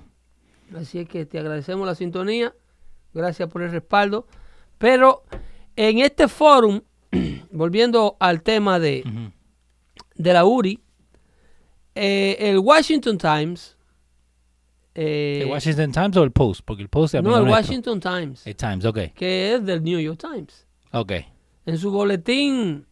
Así 0.77 0.99
es 0.99 1.09
que 1.09 1.25
te 1.25 1.39
agradecemos 1.39 1.87
la 1.87 1.95
sintonía, 1.95 2.53
gracias 3.15 3.49
por 3.49 3.63
el 3.63 3.71
respaldo. 3.71 4.27
Pero 4.79 5.23
en 5.77 6.01
este 6.01 6.27
fórum, 6.27 6.81
volviendo 7.53 8.17
al 8.19 8.43
tema 8.43 8.81
de, 8.81 9.05
de 10.17 10.33
la 10.33 10.45
URI, 10.45 10.81
eh, 11.95 12.37
el 12.41 12.59
Washington 12.59 13.19
Times, 13.19 13.76
eh, 14.99 15.41
¿El 15.43 15.51
Washington 15.51 15.93
Times 15.93 16.17
o 16.17 16.23
el 16.23 16.33
Post? 16.33 16.63
Porque 16.65 16.83
el 16.83 16.89
Post 16.89 17.15
no, 17.15 17.19
el 17.19 17.25
nuestro. 17.45 17.51
Washington 17.53 18.01
Times, 18.01 18.47
El 18.47 18.57
Times, 18.57 18.85
ok. 18.85 18.99
que 19.15 19.55
es 19.55 19.65
del 19.67 19.83
New 19.83 20.01
York 20.01 20.19
Times. 20.19 20.67
Ok. 20.93 21.13
en 21.67 21.79
su 21.79 21.91
boletín 21.91 22.87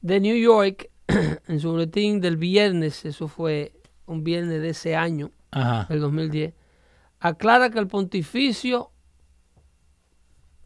de 0.00 0.20
New 0.20 0.36
York 0.36 0.90
en 1.48 1.60
su 1.60 1.70
boletín 1.70 2.20
del 2.20 2.36
viernes, 2.38 3.04
eso 3.04 3.28
fue 3.28 3.72
un 4.06 4.24
viernes 4.24 4.62
de 4.62 4.70
ese 4.70 4.96
año, 4.96 5.30
Ajá. 5.50 5.86
el 5.92 6.00
2010, 6.00 6.54
aclara 7.20 7.70
que 7.70 7.78
el 7.78 7.86
pontificio, 7.86 8.90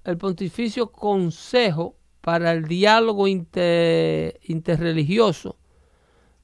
el 0.05 0.17
pontificio 0.19 0.91
Consejo 0.93 1.97
para 2.21 2.53
el 2.53 2.65
Diálogo 2.65 3.27
inter- 3.29 4.39
Interreligioso 4.43 5.57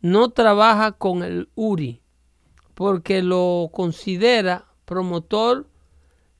no 0.00 0.30
trabaja 0.30 0.92
con 0.92 1.22
el 1.22 1.48
URI 1.54 2.00
porque 2.74 3.22
lo 3.22 3.70
considera 3.72 4.66
promotor 4.84 5.66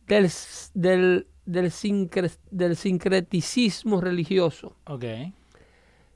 del, 0.07 0.31
del, 0.75 1.27
del, 1.47 1.71
sincre- 1.71 2.37
del 2.51 2.77
sincreticismo 2.77 4.01
religioso. 4.01 4.77
Ok. 4.87 5.05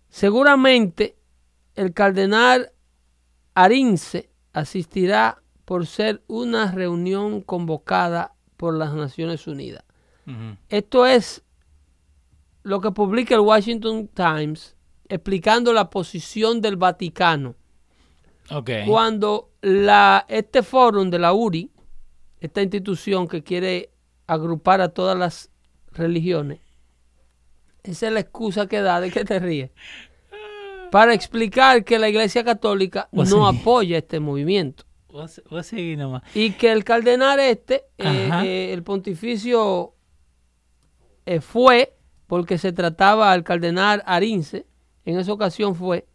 Seguramente 0.08 1.16
el 1.74 1.92
cardenal 1.92 2.72
Arince 3.54 4.30
asistirá 4.52 5.42
por 5.64 5.86
ser 5.86 6.22
una 6.26 6.72
reunión 6.72 7.42
convocada 7.42 8.34
por 8.56 8.74
las 8.74 8.94
Naciones 8.94 9.46
Unidas. 9.46 9.84
Esto 10.68 11.06
es 11.06 11.42
lo 12.62 12.80
que 12.82 12.90
publica 12.90 13.34
el 13.34 13.40
Washington 13.40 14.08
Times 14.08 14.76
explicando 15.08 15.72
la 15.72 15.88
posición 15.88 16.60
del 16.60 16.76
Vaticano. 16.76 17.54
Cuando 18.86 19.50
la, 19.60 20.24
este 20.28 20.62
foro 20.62 21.04
de 21.04 21.18
la 21.18 21.32
URI, 21.32 21.70
esta 22.40 22.62
institución 22.62 23.28
que 23.28 23.42
quiere 23.42 23.90
agrupar 24.26 24.80
a 24.80 24.88
todas 24.88 25.18
las 25.18 25.50
religiones, 25.92 26.60
esa 27.82 28.06
es 28.08 28.12
la 28.12 28.20
excusa 28.20 28.66
que 28.66 28.80
da 28.80 29.00
de 29.00 29.10
que 29.10 29.24
te 29.24 29.38
ríes, 29.38 29.70
para 30.90 31.14
explicar 31.14 31.84
que 31.84 31.98
la 31.98 32.08
Iglesia 32.08 32.44
Católica 32.44 33.08
no 33.12 33.46
apoya 33.46 33.98
este 33.98 34.20
movimiento. 34.20 34.84
Voy 35.08 35.24
a 35.58 35.62
seguir 35.62 35.98
nomás. 35.98 36.22
y 36.34 36.52
que 36.52 36.70
el 36.70 36.84
cardenal 36.84 37.40
este, 37.40 37.86
eh, 37.96 38.30
eh, 38.44 38.72
el 38.72 38.82
pontificio 38.82 39.94
eh, 41.26 41.40
fue, 41.40 41.96
porque 42.26 42.58
se 42.58 42.72
trataba 42.72 43.32
al 43.32 43.42
cardenal 43.42 44.02
Arince, 44.06 44.66
en 45.04 45.18
esa 45.18 45.32
ocasión 45.32 45.74
fue, 45.74 46.06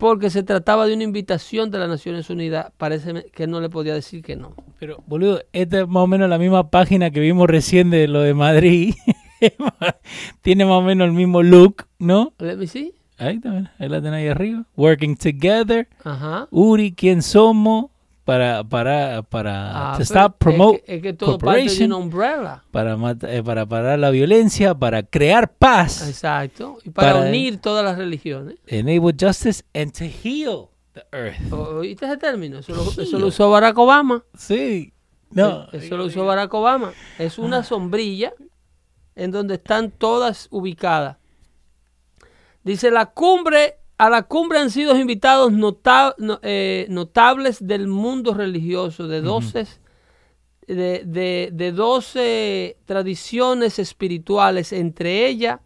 porque 0.00 0.30
se 0.30 0.42
trataba 0.42 0.86
de 0.86 0.94
una 0.94 1.04
invitación 1.04 1.70
de 1.70 1.78
las 1.78 1.88
Naciones 1.88 2.30
Unidas, 2.30 2.72
parece 2.78 3.26
que 3.32 3.46
no 3.46 3.60
le 3.60 3.68
podía 3.68 3.92
decir 3.92 4.22
que 4.22 4.34
no. 4.34 4.54
Pero, 4.78 5.04
boludo, 5.06 5.42
esta 5.52 5.82
es 5.82 5.86
más 5.88 6.02
o 6.02 6.06
menos 6.06 6.28
la 6.30 6.38
misma 6.38 6.70
página 6.70 7.10
que 7.10 7.20
vimos 7.20 7.46
recién 7.48 7.90
de 7.90 8.08
lo 8.08 8.22
de 8.22 8.32
Madrid. 8.32 8.94
Tiene 10.42 10.64
más 10.64 10.78
o 10.78 10.82
menos 10.82 11.06
el 11.06 11.12
mismo 11.12 11.42
look, 11.42 11.84
¿no? 11.98 12.32
Let 12.38 12.56
me 12.56 12.66
see. 12.66 12.94
Ahí 13.18 13.38
también, 13.40 13.68
ahí 13.78 13.90
la 13.90 14.00
tenés 14.00 14.20
ahí 14.20 14.28
arriba. 14.28 14.64
Working 14.74 15.16
together. 15.16 15.86
Ajá. 16.02 16.48
Uri, 16.50 16.92
¿quién 16.92 17.20
somos? 17.20 17.90
Para, 18.24 18.62
para, 18.62 19.22
para 19.22 19.92
Ah, 19.92 19.96
to 19.96 20.02
stop, 20.02 20.32
es 20.32 20.36
promote, 20.38 20.82
que, 20.82 20.94
es 20.96 21.02
que 21.02 21.14
parte 21.14 21.24
de 21.24 21.30
corporation. 21.32 21.92
umbrella. 21.92 22.62
para, 22.70 22.96
eh, 23.22 23.42
para 23.42 23.66
parar 23.66 23.98
la 23.98 24.10
violencia, 24.10 24.74
para 24.74 25.02
crear 25.02 25.52
paz, 25.54 26.06
Exacto. 26.06 26.78
Y 26.84 26.90
para, 26.90 27.14
Para- 27.14 27.28
unir 27.28 27.60
todas 27.60 27.84
las 27.84 27.96
religiones. 27.98 28.56
enable 28.66 29.14
justice, 29.18 29.64
and 29.74 29.92
to 29.92 30.04
heal 30.04 30.68
the 30.92 31.02
earth. 31.12 31.52
O- 31.52 31.78
¿Oíste 31.78 32.06
ese 32.06 32.18
término? 32.18 32.58
Eso 32.58 32.74
lo, 32.74 33.02
eso 33.02 33.18
lo 33.18 33.26
usó 33.28 33.50
Barack 33.50 33.76
Obama. 33.78 34.22
Sí. 34.36 34.92
No. 35.32 35.64
Eh, 35.72 35.78
Eso 35.78 35.96
lo 35.96 36.04
usó 36.04 36.24
Barack 36.26 36.52
Obama. 36.54 36.92
Es 37.18 37.38
una 37.38 37.64
sombrilla 37.64 38.32
en 39.16 39.30
donde 39.32 39.54
están 39.54 39.90
todas 39.90 40.46
ubicadas. 40.50 41.16
Dice 42.62 42.90
la 42.90 43.06
cumbre, 43.06 43.78
a 44.06 44.08
la 44.10 44.22
cumbre 44.22 44.58
han 44.58 44.70
sido 44.70 44.96
invitados 44.98 45.52
nota- 45.52 46.14
no- 46.18 46.38
eh, 46.42 46.86
notables 46.88 47.58
del 47.66 47.86
mundo 47.86 48.32
religioso 48.34 49.06
de 49.08 49.20
12, 49.20 49.66
de, 50.66 51.02
de, 51.04 51.50
de 51.52 51.72
12 51.72 52.76
tradiciones 52.86 53.78
espirituales, 53.78 54.72
entre 54.72 55.26
ellas 55.26 55.60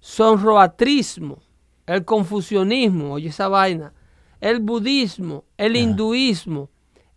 sonroatrismo, 0.00 1.38
el 1.86 2.04
confucianismo, 2.04 3.12
oye 3.14 3.28
esa 3.28 3.48
vaina, 3.48 3.92
el 4.40 4.60
budismo, 4.60 5.44
el 5.56 5.76
hinduismo, 5.76 6.70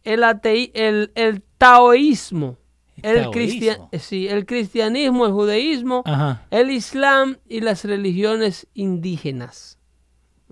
el, 0.04 0.24
atei- 0.24 0.72
el, 0.74 1.12
el 1.16 1.42
taoísmo, 1.58 2.58
el, 3.02 3.24
sí, 4.00 4.28
el 4.28 4.46
cristianismo, 4.46 5.26
el 5.26 5.32
judaísmo, 5.32 6.04
Ajá. 6.06 6.46
el 6.52 6.70
islam 6.72 7.38
y 7.48 7.62
las 7.62 7.84
religiones 7.86 8.68
indígenas. 8.74 9.80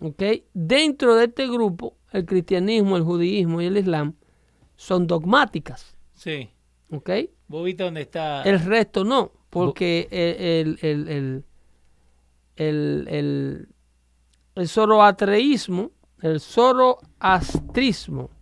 ¿Ok? 0.01 0.21
Dentro 0.53 1.15
de 1.15 1.25
este 1.25 1.47
grupo, 1.47 1.95
el 2.11 2.25
cristianismo, 2.25 2.97
el 2.97 3.03
judaísmo 3.03 3.61
y 3.61 3.67
el 3.67 3.77
islam 3.77 4.13
son 4.75 5.05
dogmáticas. 5.07 5.95
Sí. 6.13 6.49
¿Ok? 6.91 7.09
¿Vos 7.47 7.63
viste 7.65 7.83
dónde 7.83 8.01
está? 8.01 8.41
El 8.43 8.59
resto 8.59 9.03
no, 9.03 9.31
porque 9.49 10.07
el, 10.11 10.77
el, 10.81 11.07
el, 11.07 11.43
el, 12.55 13.07
el, 13.07 13.67
el 14.55 14.67
zoroastrismo, 14.67 15.91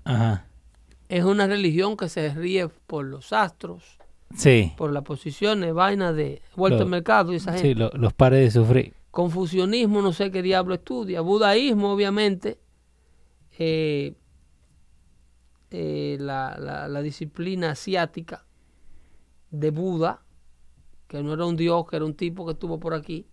Ajá. 0.03 0.45
es 1.09 1.23
una 1.23 1.47
religión 1.47 1.95
que 1.97 2.09
se 2.09 2.33
ríe 2.33 2.67
por 2.87 3.05
los 3.05 3.33
astros, 3.33 3.83
Sí. 4.35 4.73
por 4.77 4.91
las 4.91 5.03
posiciones, 5.03 5.73
vaina 5.73 6.13
de 6.13 6.41
vuelto 6.55 6.77
Lo- 6.79 6.83
al 6.85 6.89
mercado 6.89 7.33
y 7.33 7.37
esa 7.37 7.51
gente. 7.53 7.67
Sí, 7.69 7.73
lo- 7.75 7.89
los 7.95 8.13
pares 8.13 8.41
de 8.53 8.59
sufrir. 8.61 8.93
Confucianismo, 9.11 10.01
no 10.01 10.13
sé 10.13 10.31
qué 10.31 10.41
diablo 10.41 10.75
estudia. 10.75 11.21
Budaísmo, 11.21 11.91
obviamente. 11.93 12.59
eh, 13.57 14.13
eh, 15.71 16.17
la, 16.19 16.57
la- 16.59 16.87
la 16.87 17.01
disciplina 17.01 17.71
asiática 17.71 18.45
de 19.51 19.69
Buda, 19.71 20.23
que 21.07 21.21
no 21.21 21.33
era 21.33 21.45
un 21.45 21.55
dios, 21.55 21.85
que 21.89 21.95
era 21.97 22.05
un 22.05 22.13
tipo 22.15 22.45
que 22.45 22.53
estuvo 22.53 22.79
por 22.79 22.93
aquí, 22.93 23.27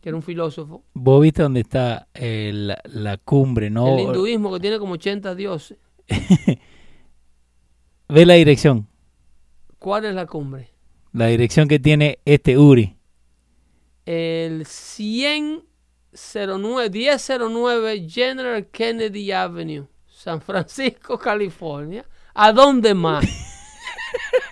que 0.00 0.08
era 0.08 0.16
un 0.16 0.22
filósofo. 0.22 0.84
¿Vos 0.94 1.22
viste 1.22 1.42
dónde 1.42 1.60
está 1.60 2.08
eh, 2.14 2.50
la, 2.54 2.80
la 2.84 3.16
cumbre, 3.18 3.70
no? 3.70 3.86
El 3.88 4.00
hinduismo, 4.00 4.52
que 4.52 4.60
tiene 4.60 4.78
como 4.78 4.94
80 4.94 5.34
dioses. 5.34 5.78
Ve 8.08 8.26
la 8.26 8.34
dirección. 8.34 8.88
¿Cuál 9.78 10.04
es 10.06 10.14
la 10.14 10.26
cumbre? 10.26 10.70
La 11.12 11.26
dirección 11.26 11.68
que 11.68 11.78
tiene 11.78 12.18
este 12.24 12.58
Uri. 12.58 12.96
El 14.04 14.66
109, 14.66 16.90
1009 16.90 18.06
General 18.08 18.66
Kennedy 18.66 19.30
Avenue, 19.32 19.86
San 20.08 20.40
Francisco, 20.40 21.18
California. 21.18 22.04
¿A 22.34 22.52
dónde 22.52 22.94
más? 22.94 23.24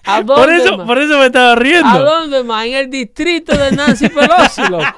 ¿A 0.05 0.23
dónde 0.23 0.43
Por 0.43 0.53
eso, 0.53 0.77
más? 0.79 0.87
por 0.87 0.99
eso 0.99 1.19
me 1.19 1.27
estaba 1.27 1.53
¿A 1.53 1.57
riendo. 1.57 2.05
dónde 2.05 2.43
más? 2.45 2.67
En 2.67 2.75
el 2.75 2.91
distrito 2.91 3.57
de 3.57 3.73
Nancy 3.73 4.09
Pelosi, 4.09 4.63
loco. 4.69 4.85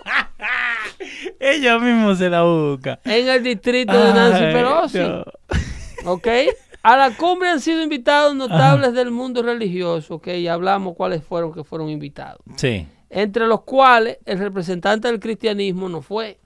Ella 1.41 1.79
mismo 1.79 2.15
se 2.15 2.29
la 2.31 2.43
busca. 2.43 3.01
En 3.05 3.29
el 3.29 3.43
distrito 3.43 3.93
de 3.93 4.15
Nancy 4.15 4.45
Ay, 4.45 4.53
Pelosi. 4.53 4.99
no. 4.99 5.25
¿Ok? 6.05 6.29
A 6.83 6.97
la 6.97 7.11
cumbre 7.17 7.49
han 7.51 7.61
sido 7.61 7.81
invitados 7.83 8.35
notables 8.35 8.93
del 8.93 9.11
mundo 9.13 9.43
religioso. 9.43 10.17
¿Ok? 10.17 10.29
Ya 10.43 10.55
hablamos 10.55 10.95
cuáles 10.97 11.23
fueron 11.25 11.53
que 11.53 11.63
fueron 11.65 11.89
invitados. 11.89 12.41
Sí. 12.57 12.87
Entre 13.15 13.47
los 13.47 13.61
cuales 13.63 14.19
el 14.25 14.39
representante 14.39 15.07
del 15.09 15.21
cristianismo 15.21 15.89
no 15.91 16.01
fue. 16.01 16.41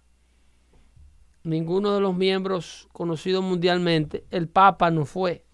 Ninguno 1.44 1.94
de 1.94 2.00
los 2.00 2.16
miembros 2.16 2.88
conocidos 2.92 3.44
mundialmente. 3.44 4.24
El 4.32 4.48
Papa 4.48 4.90
no 4.90 5.04
fue. 5.04 5.44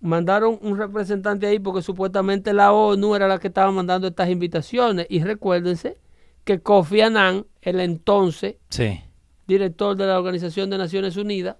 Mandaron 0.00 0.58
un 0.62 0.78
representante 0.78 1.46
ahí 1.48 1.58
porque 1.58 1.82
supuestamente 1.82 2.52
la 2.52 2.72
ONU 2.72 3.16
era 3.16 3.26
la 3.26 3.38
que 3.38 3.48
estaba 3.48 3.72
mandando 3.72 4.06
estas 4.06 4.30
invitaciones. 4.30 5.06
Y 5.10 5.24
recuérdense 5.24 5.98
que 6.44 6.60
Kofi 6.60 7.00
Annan, 7.00 7.46
el 7.60 7.80
entonces 7.80 8.56
Sí. 8.68 9.00
director 9.48 9.96
de 9.96 10.06
la 10.06 10.18
Organización 10.20 10.70
de 10.70 10.78
Naciones 10.78 11.16
Unidas, 11.16 11.56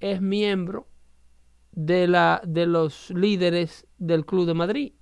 es 0.00 0.20
miembro 0.20 0.88
de, 1.72 2.06
la, 2.06 2.42
de 2.46 2.66
los 2.66 3.08
líderes 3.10 3.86
del 3.96 4.26
Club 4.26 4.44
de 4.46 4.54
Madrid. 4.54 4.92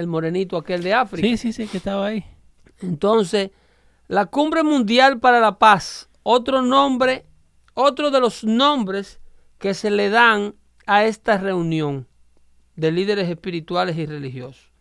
El 0.00 0.06
morenito 0.06 0.56
aquel 0.56 0.82
de 0.82 0.94
África. 0.94 1.28
Sí, 1.28 1.36
sí, 1.36 1.52
sí, 1.52 1.66
que 1.66 1.76
estaba 1.76 2.06
ahí. 2.06 2.24
Entonces, 2.80 3.50
la 4.08 4.26
Cumbre 4.26 4.62
Mundial 4.62 5.20
para 5.20 5.40
la 5.40 5.58
Paz, 5.58 6.08
otro 6.22 6.62
nombre, 6.62 7.26
otro 7.74 8.10
de 8.10 8.18
los 8.18 8.42
nombres 8.42 9.20
que 9.58 9.74
se 9.74 9.90
le 9.90 10.08
dan 10.08 10.54
a 10.86 11.04
esta 11.04 11.36
reunión 11.36 12.08
de 12.76 12.90
líderes 12.90 13.28
espirituales 13.28 13.98
y 13.98 14.06
religiosos. 14.06 14.72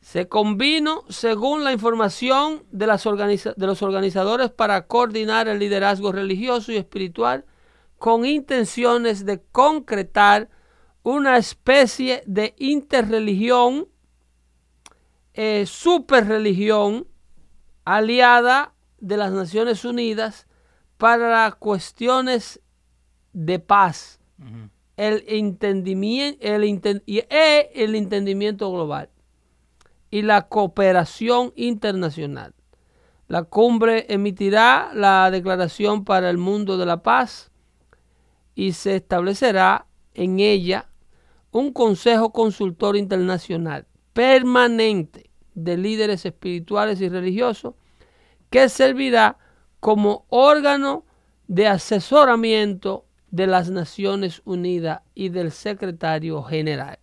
Se 0.00 0.28
convino, 0.28 1.02
según 1.08 1.64
la 1.64 1.72
información 1.72 2.62
de, 2.70 2.86
las 2.86 3.06
organiza- 3.06 3.54
de 3.56 3.66
los 3.66 3.82
organizadores, 3.82 4.50
para 4.50 4.86
coordinar 4.86 5.48
el 5.48 5.58
liderazgo 5.58 6.12
religioso 6.12 6.70
y 6.70 6.76
espiritual 6.76 7.44
con 7.98 8.24
intenciones 8.24 9.24
de 9.26 9.42
concretar 9.50 10.48
una 11.04 11.36
especie 11.36 12.24
de 12.26 12.54
interreligión 12.58 13.86
eh, 15.34 15.64
superreligión 15.66 17.06
aliada 17.84 18.72
de 19.00 19.16
las 19.16 19.32
Naciones 19.32 19.84
Unidas 19.84 20.46
para 20.96 21.50
cuestiones 21.52 22.60
de 23.32 23.58
paz, 23.58 24.20
el 24.96 25.24
entendimiento, 25.26 26.38
el, 26.40 26.62
enten- 26.62 27.02
y- 27.04 27.18
e 27.28 27.70
el 27.74 27.94
entendimiento 27.96 28.70
global 28.70 29.10
y 30.10 30.22
la 30.22 30.42
cooperación 30.48 31.52
internacional. 31.56 32.54
La 33.26 33.42
cumbre 33.42 34.06
emitirá 34.08 34.92
la 34.94 35.30
declaración 35.32 36.04
para 36.04 36.30
el 36.30 36.38
mundo 36.38 36.78
de 36.78 36.86
la 36.86 37.02
paz 37.02 37.50
y 38.54 38.72
se 38.74 38.96
establecerá 38.96 39.86
en 40.14 40.38
ella 40.38 40.88
un 41.54 41.72
consejo 41.72 42.32
consultor 42.32 42.96
internacional 42.96 43.86
permanente 44.12 45.30
de 45.54 45.76
líderes 45.76 46.26
espirituales 46.26 47.00
y 47.00 47.08
religiosos 47.08 47.74
que 48.50 48.68
servirá 48.68 49.38
como 49.78 50.26
órgano 50.30 51.04
de 51.46 51.68
asesoramiento 51.68 53.06
de 53.30 53.46
las 53.46 53.70
Naciones 53.70 54.42
Unidas 54.44 55.02
y 55.14 55.28
del 55.28 55.52
secretario 55.52 56.42
general. 56.42 56.98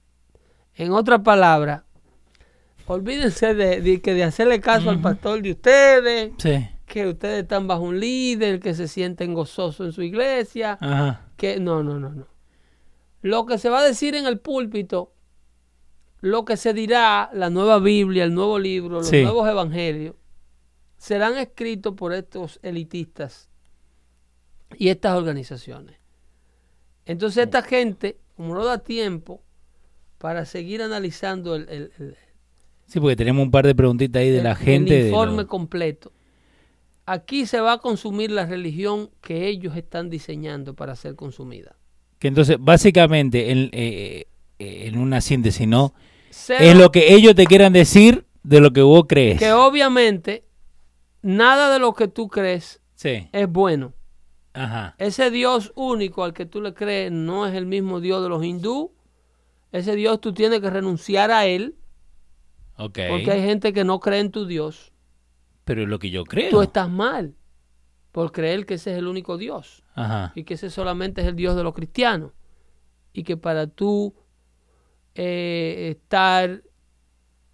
En 0.75 0.91
otras 0.91 1.21
palabras, 1.21 1.83
olvídense 2.87 3.53
de, 3.53 3.79
de 3.79 3.97
de 3.99 4.23
hacerle 4.23 4.59
caso 4.59 4.89
al 4.89 4.99
pastor 4.99 5.41
de 5.41 5.51
ustedes, 5.51 6.33
Sí. 6.39 6.67
que 6.85 7.07
ustedes 7.07 7.43
están 7.43 7.67
bajo 7.67 7.83
un 7.83 8.01
líder, 8.01 8.59
que 8.59 8.73
se 8.73 8.89
sienten 8.89 9.33
gozosos 9.33 9.87
en 9.87 9.93
su 9.93 10.01
iglesia, 10.01 10.77
Ajá. 10.81 11.21
que 11.37 11.57
no, 11.61 11.83
no, 11.83 11.97
no, 11.99 12.09
no. 12.09 12.30
Lo 13.21 13.45
que 13.45 13.57
se 13.57 13.69
va 13.69 13.79
a 13.79 13.83
decir 13.85 14.15
en 14.15 14.25
el 14.25 14.39
púlpito, 14.39 15.13
lo 16.21 16.45
que 16.45 16.57
se 16.57 16.73
dirá, 16.73 17.29
la 17.33 17.49
nueva 17.49 17.79
Biblia, 17.79 18.23
el 18.23 18.33
nuevo 18.33 18.59
libro, 18.59 18.95
los 18.97 19.07
Sí. 19.07 19.23
nuevos 19.23 19.47
evangelios, 19.49 20.15
serán 20.97 21.37
escritos 21.37 21.93
por 21.95 22.13
estos 22.13 22.59
elitistas 22.63 23.49
y 24.77 24.89
estas 24.89 25.17
organizaciones. 25.17 25.97
Entonces 27.05 27.43
esta 27.45 27.61
gente, 27.63 28.17
como 28.37 28.53
no 28.53 28.63
da 28.63 28.77
tiempo 28.79 29.41
para 30.19 30.45
seguir 30.45 30.81
analizando 30.83 31.55
el, 31.55 31.67
el- 31.69 31.91
el- 31.99 32.15
Sí, 32.85 32.99
porque 32.99 33.15
tenemos 33.15 33.43
un 33.43 33.51
par 33.51 33.65
de 33.65 33.73
preguntitas 33.73 34.19
ahí 34.19 34.29
de 34.29 34.37
el- 34.39 34.43
la 34.43 34.51
el 34.51 34.57
gente. 34.57 34.93
de 34.93 35.07
informe 35.07 35.43
lo- 35.43 35.47
completo, 35.47 36.11
aquí 37.07 37.45
se 37.47 37.59
va 37.61 37.73
a 37.73 37.77
consumir 37.79 38.29
la 38.31 38.45
religión 38.45 39.09
que 39.21 39.47
ellos 39.47 39.75
están 39.75 40.09
diseñando 40.09 40.75
para 40.75 40.95
ser 40.95 41.15
consumida. 41.15 41.75
Que 42.21 42.27
entonces, 42.27 42.57
básicamente, 42.59 43.49
en, 43.51 43.69
eh, 43.73 44.27
eh, 44.59 44.83
en 44.87 44.99
una 44.99 45.21
síntesis, 45.21 45.67
¿no? 45.67 45.93
Cero- 46.29 46.63
Es 46.63 46.77
lo 46.77 46.91
que 46.91 47.15
ellos 47.15 47.33
te 47.33 47.45
quieran 47.47 47.73
decir 47.73 48.25
de 48.43 48.61
lo 48.61 48.71
que 48.71 48.81
vos 48.83 49.05
crees. 49.09 49.39
que 49.39 49.51
obviamente 49.51 50.45
nada 51.23 51.73
de 51.73 51.79
lo 51.79 51.93
que 51.93 52.07
tú 52.07 52.27
crees 52.27 52.79
Sí. 52.93 53.27
es 53.31 53.47
bueno. 53.51 53.93
Ajá. 54.53 54.93
Ese 54.99 55.31
Dios 55.31 55.71
único 55.75 56.23
al 56.23 56.33
que 56.33 56.45
tú 56.45 56.61
le 56.61 56.73
crees 56.75 57.11
no 57.11 57.47
es 57.47 57.55
el 57.55 57.65
mismo 57.65 57.99
Dios 58.01 58.21
de 58.21 58.29
los 58.29 58.43
hindú. 58.45 58.93
Ese 59.71 59.95
Dios 59.95 60.21
tú 60.21 60.33
tienes 60.33 60.59
que 60.59 60.69
renunciar 60.69 61.31
a 61.31 61.45
él 61.47 61.75
porque 62.75 63.31
hay 63.31 63.41
gente 63.41 63.73
que 63.73 63.83
no 63.83 63.99
cree 63.99 64.19
en 64.19 64.29
tu 64.31 64.45
Dios. 64.45 64.91
Pero 65.65 65.83
es 65.83 65.87
lo 65.87 65.97
que 65.99 66.09
yo 66.11 66.23
creo. 66.25 66.49
Tú 66.51 66.61
estás 66.61 66.89
mal 66.89 67.33
por 68.11 68.31
creer 68.31 68.65
que 68.65 68.73
ese 68.75 68.91
es 68.91 68.97
el 68.97 69.07
único 69.07 69.37
Dios 69.37 69.83
Ajá. 69.95 70.33
y 70.35 70.43
que 70.43 70.55
ese 70.55 70.69
solamente 70.69 71.21
es 71.21 71.27
el 71.27 71.35
Dios 71.35 71.55
de 71.55 71.63
los 71.63 71.73
cristianos 71.73 72.31
y 73.13 73.23
que 73.23 73.37
para 73.37 73.67
tú 73.67 74.13
eh, 75.15 75.95
estar 75.97 76.61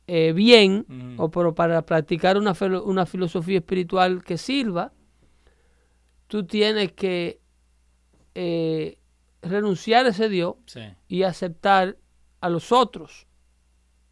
eh, 0.07 0.31
bien 0.33 0.85
o 1.17 1.29
para 1.29 1.81
practicar 1.85 2.37
una, 2.37 2.53
una 2.83 3.05
filosofía 3.05 3.57
espiritual 3.57 4.23
que 4.23 4.37
sirva, 4.37 4.93
tú 6.27 6.45
tienes 6.45 6.91
que 6.93 7.39
eh, 8.35 8.97
renunciar 9.41 10.05
a 10.05 10.09
ese 10.09 10.29
Dios 10.29 10.55
Sí. 10.65 10.81
y 11.07 11.23
aceptar 11.23 11.97
a 12.41 12.49
los 12.49 12.71
otros 12.71 13.27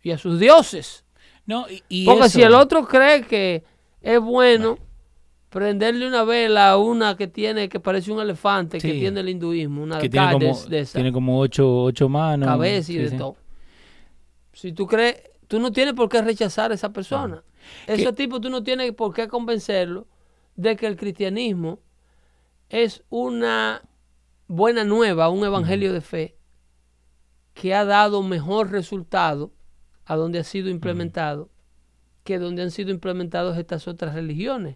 y 0.02 0.12
a 0.12 0.18
sus 0.18 0.40
dioses. 0.40 1.06
No, 1.46 1.70
y, 1.70 1.84
y 1.90 2.06
Porque 2.06 2.26
eso- 2.26 2.38
si 2.38 2.42
el 2.44 2.54
otro 2.56 2.88
cree 2.88 3.22
que 3.24 3.64
es 4.02 4.20
bueno 4.20 4.78
prenderle 5.56 6.06
una 6.06 6.26
vela 6.26 6.72
a 6.72 6.78
una 6.78 7.16
que 7.16 7.28
tiene 7.28 7.70
que 7.70 7.80
parece 7.80 8.12
un 8.12 8.20
elefante 8.20 8.78
que 8.78 8.92
tiene 8.92 9.22
el 9.22 9.30
hinduismo, 9.30 9.84
una 9.84 10.00
que 10.00 10.10
tiene 10.10 10.34
como, 10.34 10.64
de 10.66 10.80
esa 10.82 10.94
tiene 11.00 11.14
como 11.14 11.40
ocho, 11.40 11.84
ocho 11.84 12.10
manos. 12.10 12.46
cabeza 12.46 12.92
y 12.92 12.96
Sí, 12.96 13.02
de 13.02 13.10
sí. 13.12 13.18
todo. 13.18 13.38
Si 14.52 14.74
tú 14.74 14.86
crees, 14.86 15.16
tú 15.48 15.62
no 15.62 15.72
tienes 15.72 15.94
por 15.94 16.10
qué 16.10 16.22
rechazar 16.22 16.72
a 16.72 16.76
esa 16.76 16.92
persona. 16.92 17.42
Ese 17.88 18.12
tipo 18.12 18.42
tú 18.42 18.50
no 18.50 18.64
tienes 18.64 18.92
por 18.92 19.14
qué 19.14 19.30
convencerlo 19.30 20.08
de 20.58 20.76
que 20.76 20.88
el 20.88 20.98
cristianismo 20.98 21.80
es 22.68 23.06
una 23.08 23.82
buena 24.48 24.84
nueva, 24.84 25.30
un 25.30 25.46
evangelio 25.46 25.94
de 25.94 26.02
fe 26.02 26.36
que 27.54 27.74
ha 27.74 27.86
dado 27.86 28.24
mejor 28.24 28.72
resultado 28.72 29.54
a 30.04 30.18
donde 30.18 30.40
ha 30.40 30.44
sido 30.44 30.70
implementado 30.70 31.50
que 32.26 32.40
donde 32.40 32.62
han 32.62 32.72
sido 32.72 32.92
implementadas 32.92 33.58
estas 33.58 33.88
otras 33.88 34.16
religiones. 34.16 34.76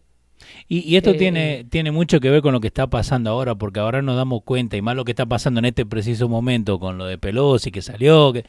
Y, 0.68 0.80
y 0.90 0.96
esto 0.96 1.12
Eh, 1.12 1.16
tiene, 1.16 1.66
tiene 1.70 1.92
mucho 1.92 2.20
que 2.20 2.30
ver 2.30 2.42
con 2.42 2.54
lo 2.54 2.60
que 2.60 2.68
está 2.68 2.88
pasando 2.88 3.30
ahora, 3.30 3.56
porque 3.56 3.80
ahora 3.80 4.02
nos 4.02 4.16
damos 4.16 4.44
cuenta, 4.44 4.78
y 4.78 4.82
más 4.82 4.96
lo 4.96 5.06
que 5.06 5.12
está 5.12 5.26
pasando 5.26 5.60
en 5.60 5.66
este 5.66 5.86
preciso 5.86 6.30
momento 6.30 6.80
con 6.80 6.98
lo 6.98 7.06
de 7.06 7.18
Pelosi 7.18 7.72
que 7.72 7.82
salió, 7.82 8.34
que 8.34 8.46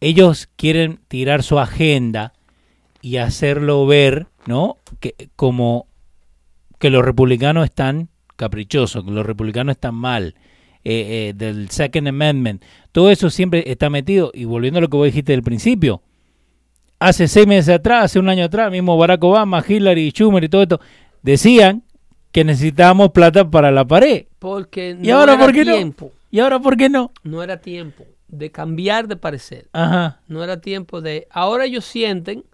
ellos 0.00 0.48
quieren 0.56 1.00
tirar 1.08 1.42
su 1.42 1.58
agenda 1.58 2.32
y 3.00 3.16
hacerlo 3.16 3.86
ver, 3.86 4.26
¿no? 4.46 4.76
Que 5.00 5.30
como 5.36 5.86
que 6.78 6.90
los 6.90 7.04
republicanos 7.04 7.64
están 7.64 8.08
caprichosos, 8.36 9.04
que 9.04 9.10
los 9.10 9.24
republicanos 9.24 9.76
están 9.76 9.94
mal, 9.94 10.34
eh, 10.84 11.28
eh, 11.28 11.32
del 11.34 11.70
Second 11.70 12.06
Amendment, 12.08 12.62
todo 12.92 13.10
eso 13.10 13.30
siempre 13.30 13.64
está 13.66 13.90
metido. 13.90 14.30
Y 14.34 14.44
volviendo 14.44 14.78
a 14.78 14.80
lo 14.82 14.88
que 14.88 14.96
vos 14.96 15.06
dijiste 15.06 15.32
del 15.32 15.42
principio, 15.42 16.02
hace 16.98 17.28
seis 17.28 17.46
meses 17.46 17.74
atrás, 17.74 18.04
hace 18.06 18.18
un 18.18 18.28
año 18.28 18.44
atrás, 18.44 18.70
mismo 18.70 18.96
Barack 18.96 19.22
Obama, 19.24 19.62
Hillary, 19.66 20.10
Schumer 20.10 20.44
y 20.44 20.48
todo 20.48 20.62
esto, 20.62 20.80
decían 21.22 21.82
que 22.32 22.44
necesitábamos 22.44 23.10
plata 23.12 23.48
para 23.50 23.70
la 23.70 23.84
pared. 23.84 24.26
Porque 24.38 24.94
no 24.94 25.04
¿Y 25.04 25.10
ahora 25.10 25.34
era 25.34 25.42
por 25.44 25.52
qué 25.54 25.64
no? 25.64 25.74
tiempo, 25.74 26.12
¿Y 26.30 26.40
ahora 26.40 26.58
por 26.60 26.76
qué 26.76 26.88
no? 26.88 27.12
no 27.22 27.42
era 27.42 27.58
tiempo 27.60 28.04
de 28.28 28.50
cambiar 28.50 29.06
de 29.08 29.16
parecer. 29.16 29.68
Ajá. 29.72 30.20
no 30.26 30.42
era 30.42 30.60
tiempo 30.60 31.00
de... 31.00 31.26
Ahora 31.30 31.64
ellos 31.64 31.84
sienten 31.84 32.44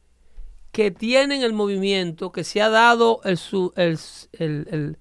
que 0.70 0.90
tienen 0.90 1.42
el 1.42 1.52
movimiento, 1.52 2.30
que 2.32 2.44
se 2.44 2.62
ha 2.62 2.68
dado 2.68 3.20
el, 3.24 3.36
su- 3.38 3.72
el- 3.76 3.98
el- 4.38 4.66
el- 4.70 4.98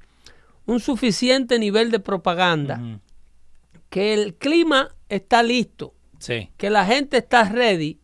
un 0.65 0.80
suficiente 0.80 1.59
nivel 1.59 1.91
de 1.91 1.99
propaganda, 1.99 2.81
que 3.89 4.13
el 4.13 4.35
clima 4.35 4.89
está 5.09 5.43
listo, 5.43 5.93
Sí. 6.19 6.49
que 6.57 6.69
la 6.69 6.85
gente 6.85 7.18
está 7.18 7.43
ready 7.45 7.99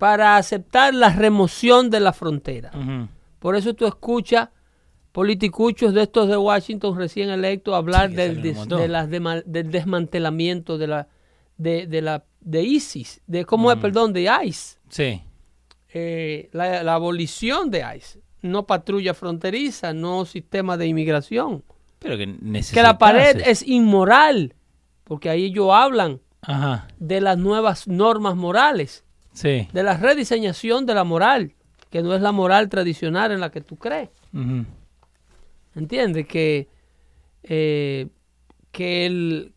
para 0.00 0.36
aceptar 0.36 0.94
la 0.94 1.10
remoción 1.10 1.90
de 1.90 2.00
la 2.00 2.12
frontera. 2.12 2.72
Por 3.38 3.54
eso 3.54 3.74
tú 3.74 3.86
escuchas 3.86 4.48
politicuchos 5.12 5.92
de 5.94 6.02
estos 6.02 6.28
de 6.28 6.36
Washington 6.36 6.96
recién 6.96 7.30
electos 7.30 7.74
hablar 7.74 8.10
Sí, 8.10 8.16
del, 8.16 8.42
des- 8.42 8.66
de 8.68 8.88
las 8.88 9.08
desmantelamiento 9.70 10.78
de 10.78 10.86
la 10.86 11.08
de, 11.58 11.86
de 11.86 12.00
la 12.00 12.24
de 12.40 12.62
ISIS, 12.62 13.20
de 13.26 13.44
cómo 13.44 13.70
es, 13.70 13.76
perdón, 13.78 14.14
de 14.14 14.22
ICE, 14.44 14.78
Sí. 14.88 15.20
eh, 15.92 16.48
la, 16.52 16.82
la 16.82 16.94
abolición 16.94 17.70
de 17.70 17.84
ICE, 17.96 18.20
no 18.40 18.66
patrulla 18.66 19.12
fronteriza, 19.12 19.92
no 19.92 20.24
sistema 20.24 20.78
de 20.78 20.86
inmigración, 20.86 21.62
Pero 21.98 22.16
que 22.16 22.26
que 22.72 22.82
la 22.82 22.96
pared 22.96 23.42
es 23.44 23.62
inmoral, 23.66 24.54
porque 25.04 25.28
ahí 25.28 25.44
ellos 25.46 25.68
hablan 25.70 26.20
Ajá. 26.40 26.88
de 26.98 27.20
las 27.20 27.36
nuevas 27.36 27.86
normas 27.86 28.36
morales, 28.36 29.04
Sí. 29.32 29.68
de 29.72 29.82
la 29.82 29.96
rediseñación 29.96 30.86
de 30.86 30.94
la 30.94 31.04
moral, 31.04 31.54
que 31.90 32.02
no 32.02 32.14
es 32.14 32.20
la 32.20 32.32
moral 32.32 32.68
tradicional 32.68 33.32
en 33.32 33.40
la 33.40 33.50
que 33.50 33.60
tú 33.60 33.76
crees. 33.76 34.10
Ujú. 34.34 34.64
¿Entiendes? 35.76 36.26
Que, 36.26 36.68
eh, 37.44 38.08
que, 38.72 39.06
el, 39.06 39.52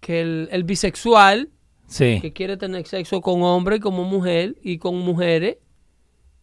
que 0.00 0.20
el, 0.20 0.48
el 0.52 0.64
bisexual 0.64 1.50
Sí. 1.88 2.18
que 2.20 2.32
quiere 2.32 2.56
tener 2.56 2.84
sexo 2.86 3.20
con 3.20 3.42
hombre 3.42 3.76
y 3.76 3.80
como 3.80 4.02
mujer 4.04 4.56
y 4.60 4.78
con 4.78 4.96
mujeres, 4.98 5.58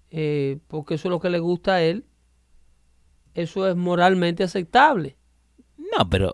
eh, 0.09 0.57
porque 0.67 0.95
eso 0.95 1.09
es 1.09 1.11
lo 1.11 1.19
que 1.19 1.29
le 1.29 1.39
gusta 1.39 1.75
a 1.75 1.81
él, 1.83 2.05
eso 3.33 3.67
es 3.67 3.75
moralmente 3.75 4.43
aceptable. 4.43 5.17
No, 5.77 6.09
pero 6.09 6.33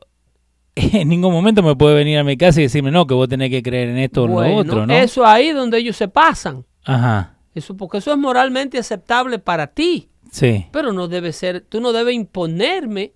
en 0.93 1.07
ningún 1.09 1.31
momento 1.33 1.61
me 1.63 1.75
puede 1.75 1.95
venir 1.95 2.17
a 2.19 2.23
mi 2.23 2.37
casa 2.37 2.59
y 2.59 2.63
decirme, 2.63 2.91
no, 2.91 3.05
que 3.07 3.13
vos 3.13 3.27
tenés 3.27 3.49
que 3.49 3.61
creer 3.63 3.89
en 3.89 3.97
esto 3.97 4.23
o 4.23 4.43
en 4.43 4.51
lo 4.51 4.57
otro, 4.57 4.85
¿no? 4.87 4.93
Eso 4.93 5.25
ahí 5.25 5.51
donde 5.51 5.77
ellos 5.77 5.95
se 5.95 6.07
pasan. 6.07 6.65
Ajá. 6.85 7.35
Eso, 7.55 7.75
porque 7.75 7.97
eso 7.97 8.11
es 8.11 8.17
moralmente 8.17 8.77
aceptable 8.77 9.39
para 9.39 9.67
ti. 9.67 10.09
Sí. 10.31 10.65
Pero 10.71 10.93
no 10.93 11.07
debe 11.07 11.33
ser, 11.33 11.61
tú 11.61 11.81
no 11.81 11.91
debes 11.91 12.13
imponerme 12.15 13.13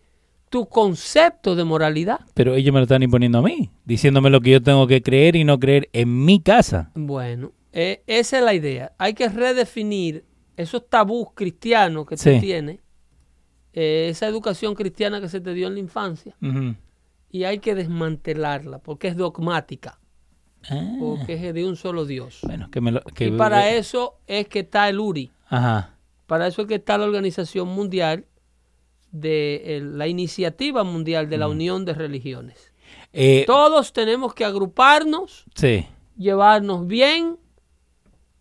tu 0.50 0.68
concepto 0.68 1.56
de 1.56 1.64
moralidad. 1.64 2.20
Pero 2.34 2.56
ellos 2.56 2.74
me 2.74 2.80
lo 2.80 2.84
están 2.84 3.02
imponiendo 3.04 3.40
a 3.40 3.42
mí, 3.42 3.72
diciéndome 3.86 4.30
lo 4.30 4.42
que 4.42 4.52
yo 4.52 4.62
tengo 4.62 4.86
que 4.88 5.02
creer 5.02 5.36
y 5.36 5.44
no 5.44 5.60
creer 5.60 5.90
en 5.94 6.26
mi 6.26 6.40
casa. 6.42 6.92
Bueno, 6.96 7.52
eh, 7.72 8.04
esa 8.08 8.38
es 8.40 8.44
la 8.44 8.54
idea. 8.54 8.92
Hay 8.98 9.14
que 9.14 9.30
redefinir 9.30 10.26
esos 10.58 10.88
tabús 10.90 11.30
cristianos 11.34 12.06
que 12.06 12.18
Sí. 12.18 12.34
tú 12.36 12.40
tienes 12.42 12.80
eh, 13.74 14.08
esa 14.10 14.28
educación 14.28 14.76
cristiana 14.76 15.20
que 15.20 15.28
se 15.30 15.42
te 15.42 15.52
dio 15.56 15.66
en 15.68 15.74
la 15.74 15.80
infancia 15.80 16.36
Ujú. 16.44 16.76
Y 17.34 17.44
hay 17.44 17.58
que 17.60 17.76
desmantelarla 17.76 18.78
porque 18.80 19.10
es 19.10 19.18
dogmática, 19.18 20.00
Ah, 20.70 20.96
porque 20.98 21.34
es 21.34 21.54
de 21.54 21.68
un 21.68 21.76
solo 21.76 22.06
Dios. 22.06 22.40
bueno, 22.44 22.72
que 22.72 22.80
me 22.80 22.92
lo... 22.94 23.02
Que, 23.02 23.26
Y 23.28 23.32
para 23.32 23.72
eso 23.72 24.20
es 24.28 24.48
que 24.48 24.60
está 24.60 24.88
el 24.88 24.98
URI, 25.02 25.30
Ajá. 25.50 25.98
para 26.26 26.48
eso 26.48 26.62
es 26.62 26.68
que 26.70 26.76
está 26.76 26.98
la 26.98 27.04
Organización 27.06 27.68
Mundial 27.68 28.26
de 29.12 29.82
la 29.84 30.08
Iniciativa 30.08 30.84
Mundial 30.86 31.30
de 31.30 31.38
la 31.38 31.48
Unión 31.50 31.84
de 31.86 31.94
Religiones. 31.94 32.72
Eh, 33.12 33.44
Todos 33.46 33.92
tenemos 33.94 34.34
que 34.34 34.46
agruparnos, 34.46 35.44
sí. 35.56 35.86
llevarnos 36.18 36.88
bien 36.88 37.38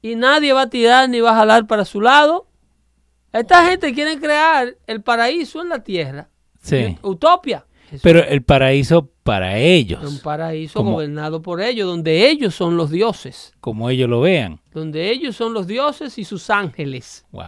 y 0.01 0.15
nadie 0.15 0.53
va 0.53 0.63
a 0.63 0.71
tirar 0.71 1.09
ni 1.09 1.21
va 1.21 1.33
a 1.33 1.37
jalar 1.37 1.67
para 1.67 1.85
su 1.85 2.01
lado. 2.01 2.47
Esta 3.33 3.65
gente 3.69 3.93
quiere 3.95 4.19
crear 4.21 4.77
el 4.87 5.03
paraíso 5.03 5.61
en 5.63 5.71
la 5.71 5.83
tierra. 5.83 6.29
Sí. 6.63 6.99
Utopia. 7.03 7.67
Pero 8.03 8.25
el 8.25 8.43
paraíso 8.43 9.11
para 9.23 9.51
un 9.53 9.57
ellos, 9.59 10.21
paraíso 10.23 10.75
como- 10.79 10.93
gobernado 10.93 11.43
por 11.43 11.61
ellos, 11.61 11.87
donde 11.87 12.31
ellos 12.31 12.55
son 12.55 12.77
los 12.77 12.91
dioses. 12.91 13.53
como 13.61 13.91
ellos 13.91 14.09
lo 14.09 14.21
vean. 14.21 14.61
Donde 14.73 15.11
ellos 15.11 15.37
son 15.37 15.53
los 15.53 15.67
dioses 15.67 16.17
y 16.19 16.25
sus 16.25 16.49
ángeles. 16.51 17.27
Wow. 17.33 17.45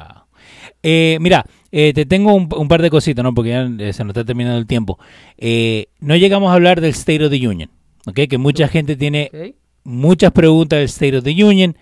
Eh, 0.82 1.16
mira, 1.20 1.46
eh, 1.72 1.92
te 1.94 2.04
tengo 2.04 2.34
un, 2.34 2.48
un 2.54 2.68
par 2.68 2.82
de 2.82 2.90
cositas, 2.90 3.22
¿no? 3.22 3.32
Porque 3.32 3.50
ya 3.50 3.62
eh, 3.78 3.92
se 3.92 4.04
nos 4.04 4.10
está 4.10 4.24
terminando 4.24 4.58
el 4.58 4.66
tiempo. 4.66 4.98
Eh, 5.38 5.86
no 6.00 6.14
llegamos 6.16 6.50
a 6.50 6.54
hablar 6.54 6.80
del 6.80 6.90
State 6.90 7.24
of 7.24 7.30
the 7.30 7.48
Union, 7.48 7.70
¿ok? 8.06 8.20
Que 8.28 8.36
mucha 8.38 8.68
gente 8.68 8.96
tiene 8.96 9.54
muchas 9.84 10.32
preguntas 10.32 10.78
del 10.78 10.86
State 10.86 11.16
of 11.18 11.24
the 11.24 11.44
Union. 11.44 11.76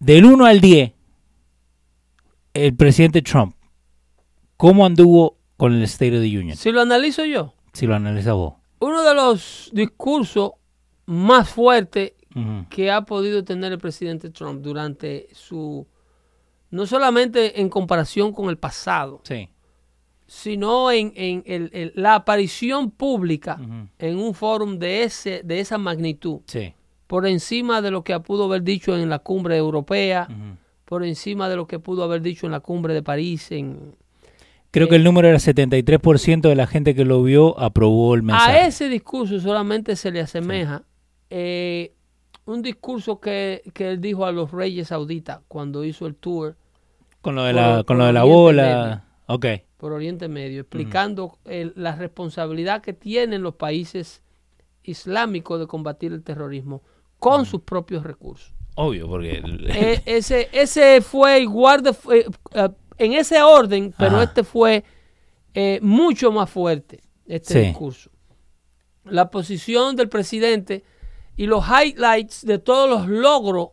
Del 0.00 0.24
1 0.24 0.44
al 0.46 0.60
10, 0.60 0.92
el 2.54 2.74
presidente 2.76 3.22
Trump, 3.22 3.54
¿cómo 4.56 4.84
anduvo 4.86 5.38
con 5.56 5.74
el 5.74 5.82
State 5.84 6.16
of 6.16 6.22
the 6.22 6.38
Union? 6.38 6.56
Si 6.56 6.70
lo 6.70 6.80
analizo 6.80 7.24
yo, 7.24 7.54
Si 7.78 7.86
lo 7.86 7.94
analizas 7.94 8.34
vos. 8.34 8.54
uno 8.80 9.02
de 9.02 9.14
los 9.14 9.70
discursos 9.72 10.52
más 11.06 11.48
fuertes 11.48 12.12
que 12.70 12.90
ha 12.92 13.02
podido 13.02 13.42
tener 13.42 13.72
el 13.72 13.78
presidente 13.78 14.30
Trump 14.30 14.62
durante 14.62 15.28
su, 15.32 15.86
no 16.70 16.86
solamente 16.86 17.60
en 17.60 17.68
comparación 17.68 18.32
con 18.32 18.48
el 18.48 18.58
pasado, 18.58 19.20
Sí. 19.24 19.48
sino 20.26 20.90
en, 20.92 21.12
en 21.16 21.42
el- 21.46 21.70
el- 21.72 21.92
la 21.96 22.14
aparición 22.16 22.90
pública 22.90 23.58
en 23.98 24.18
un 24.18 24.34
foro 24.34 24.66
de, 24.66 25.02
ese, 25.04 25.42
de 25.42 25.58
esa 25.60 25.78
magnitud, 25.78 26.40
Sí. 26.46 26.74
por 27.06 27.26
encima 27.26 27.80
de 27.82 27.90
lo 27.90 28.04
que 28.04 28.18
pudo 28.20 28.44
haber 28.44 28.62
dicho 28.62 28.96
en 28.96 29.08
la 29.08 29.18
cumbre 29.20 29.56
europea, 29.56 30.28
por 30.84 31.04
encima 31.04 31.48
de 31.48 31.56
lo 31.56 31.66
que 31.66 31.78
pudo 31.78 32.04
haber 32.04 32.22
dicho 32.22 32.46
en 32.46 32.52
la 32.52 32.60
cumbre 32.60 32.94
de 32.94 33.02
París. 33.02 33.50
En, 33.50 33.96
Creo 34.70 34.88
que 34.88 34.96
el 34.96 35.04
número 35.04 35.28
era 35.28 35.38
73% 35.38 36.42
de 36.42 36.54
la 36.54 36.66
gente 36.66 36.94
que 36.94 37.04
lo 37.04 37.22
vio 37.22 37.58
aprobó 37.58 38.14
el 38.14 38.22
mensaje. 38.22 38.50
a 38.52 38.66
ese 38.66 38.88
discurso 38.88 39.40
solamente 39.40 39.96
se 39.96 40.10
le 40.10 40.20
asemeja 40.20 40.82
eh, 41.30 41.92
un 42.44 42.62
discurso 42.62 43.18
que, 43.20 43.62
que 43.74 43.88
él 43.90 44.00
dijo 44.00 44.26
a 44.26 44.32
los 44.32 44.50
reyes 44.52 44.88
sauditas 44.88 45.40
cuando 45.48 45.84
hizo 45.84 46.06
el 46.06 46.14
tour 46.14 46.56
Con 47.22 47.34
lo 47.34 47.44
de 47.44 47.52
la, 47.54 47.76
por 47.78 47.84
con 47.86 47.98
lo 47.98 48.04
de 48.06 48.12
la 48.12 48.24
bola. 48.24 49.04
Ok. 49.26 49.46
por 49.76 49.92
Oriente 49.92 50.28
Medio, 50.28 50.60
explicando 50.62 51.38
el- 51.44 51.72
la 51.76 51.94
responsabilidad 51.96 52.80
que 52.82 52.92
tienen 52.94 53.42
los 53.42 53.54
países 53.54 54.22
islámicos 54.82 55.60
de 55.60 55.66
combatir 55.66 56.12
el 56.12 56.22
terrorismo 56.22 56.82
con 57.18 57.44
sus 57.46 57.62
propios 57.62 58.02
recursos. 58.04 58.54
Obvio, 58.74 59.08
porque... 59.08 59.32
el- 59.38 59.70
Eh, 59.70 60.02
ese, 60.06 60.48
ese 60.52 61.00
fue 61.00 61.40
igual 61.40 61.82
de, 61.82 61.92
fu- 61.92 62.12
eh, 62.12 62.24
eh, 62.54 62.68
en 62.98 63.12
ese 63.14 63.42
orden, 63.42 63.94
pero 63.96 64.16
Ajá. 64.16 64.24
este 64.24 64.44
fue 64.44 64.84
eh, 65.54 65.78
mucho 65.82 66.30
más 66.30 66.50
fuerte, 66.50 67.00
este 67.26 67.54
Sí. 67.54 67.60
discurso. 67.68 68.10
La 69.04 69.30
posición 69.30 69.96
del 69.96 70.08
presidente 70.08 70.84
y 71.36 71.46
los 71.46 71.64
highlights 71.66 72.44
de 72.44 72.58
todos 72.58 72.88
los 72.88 73.08
logros 73.08 73.70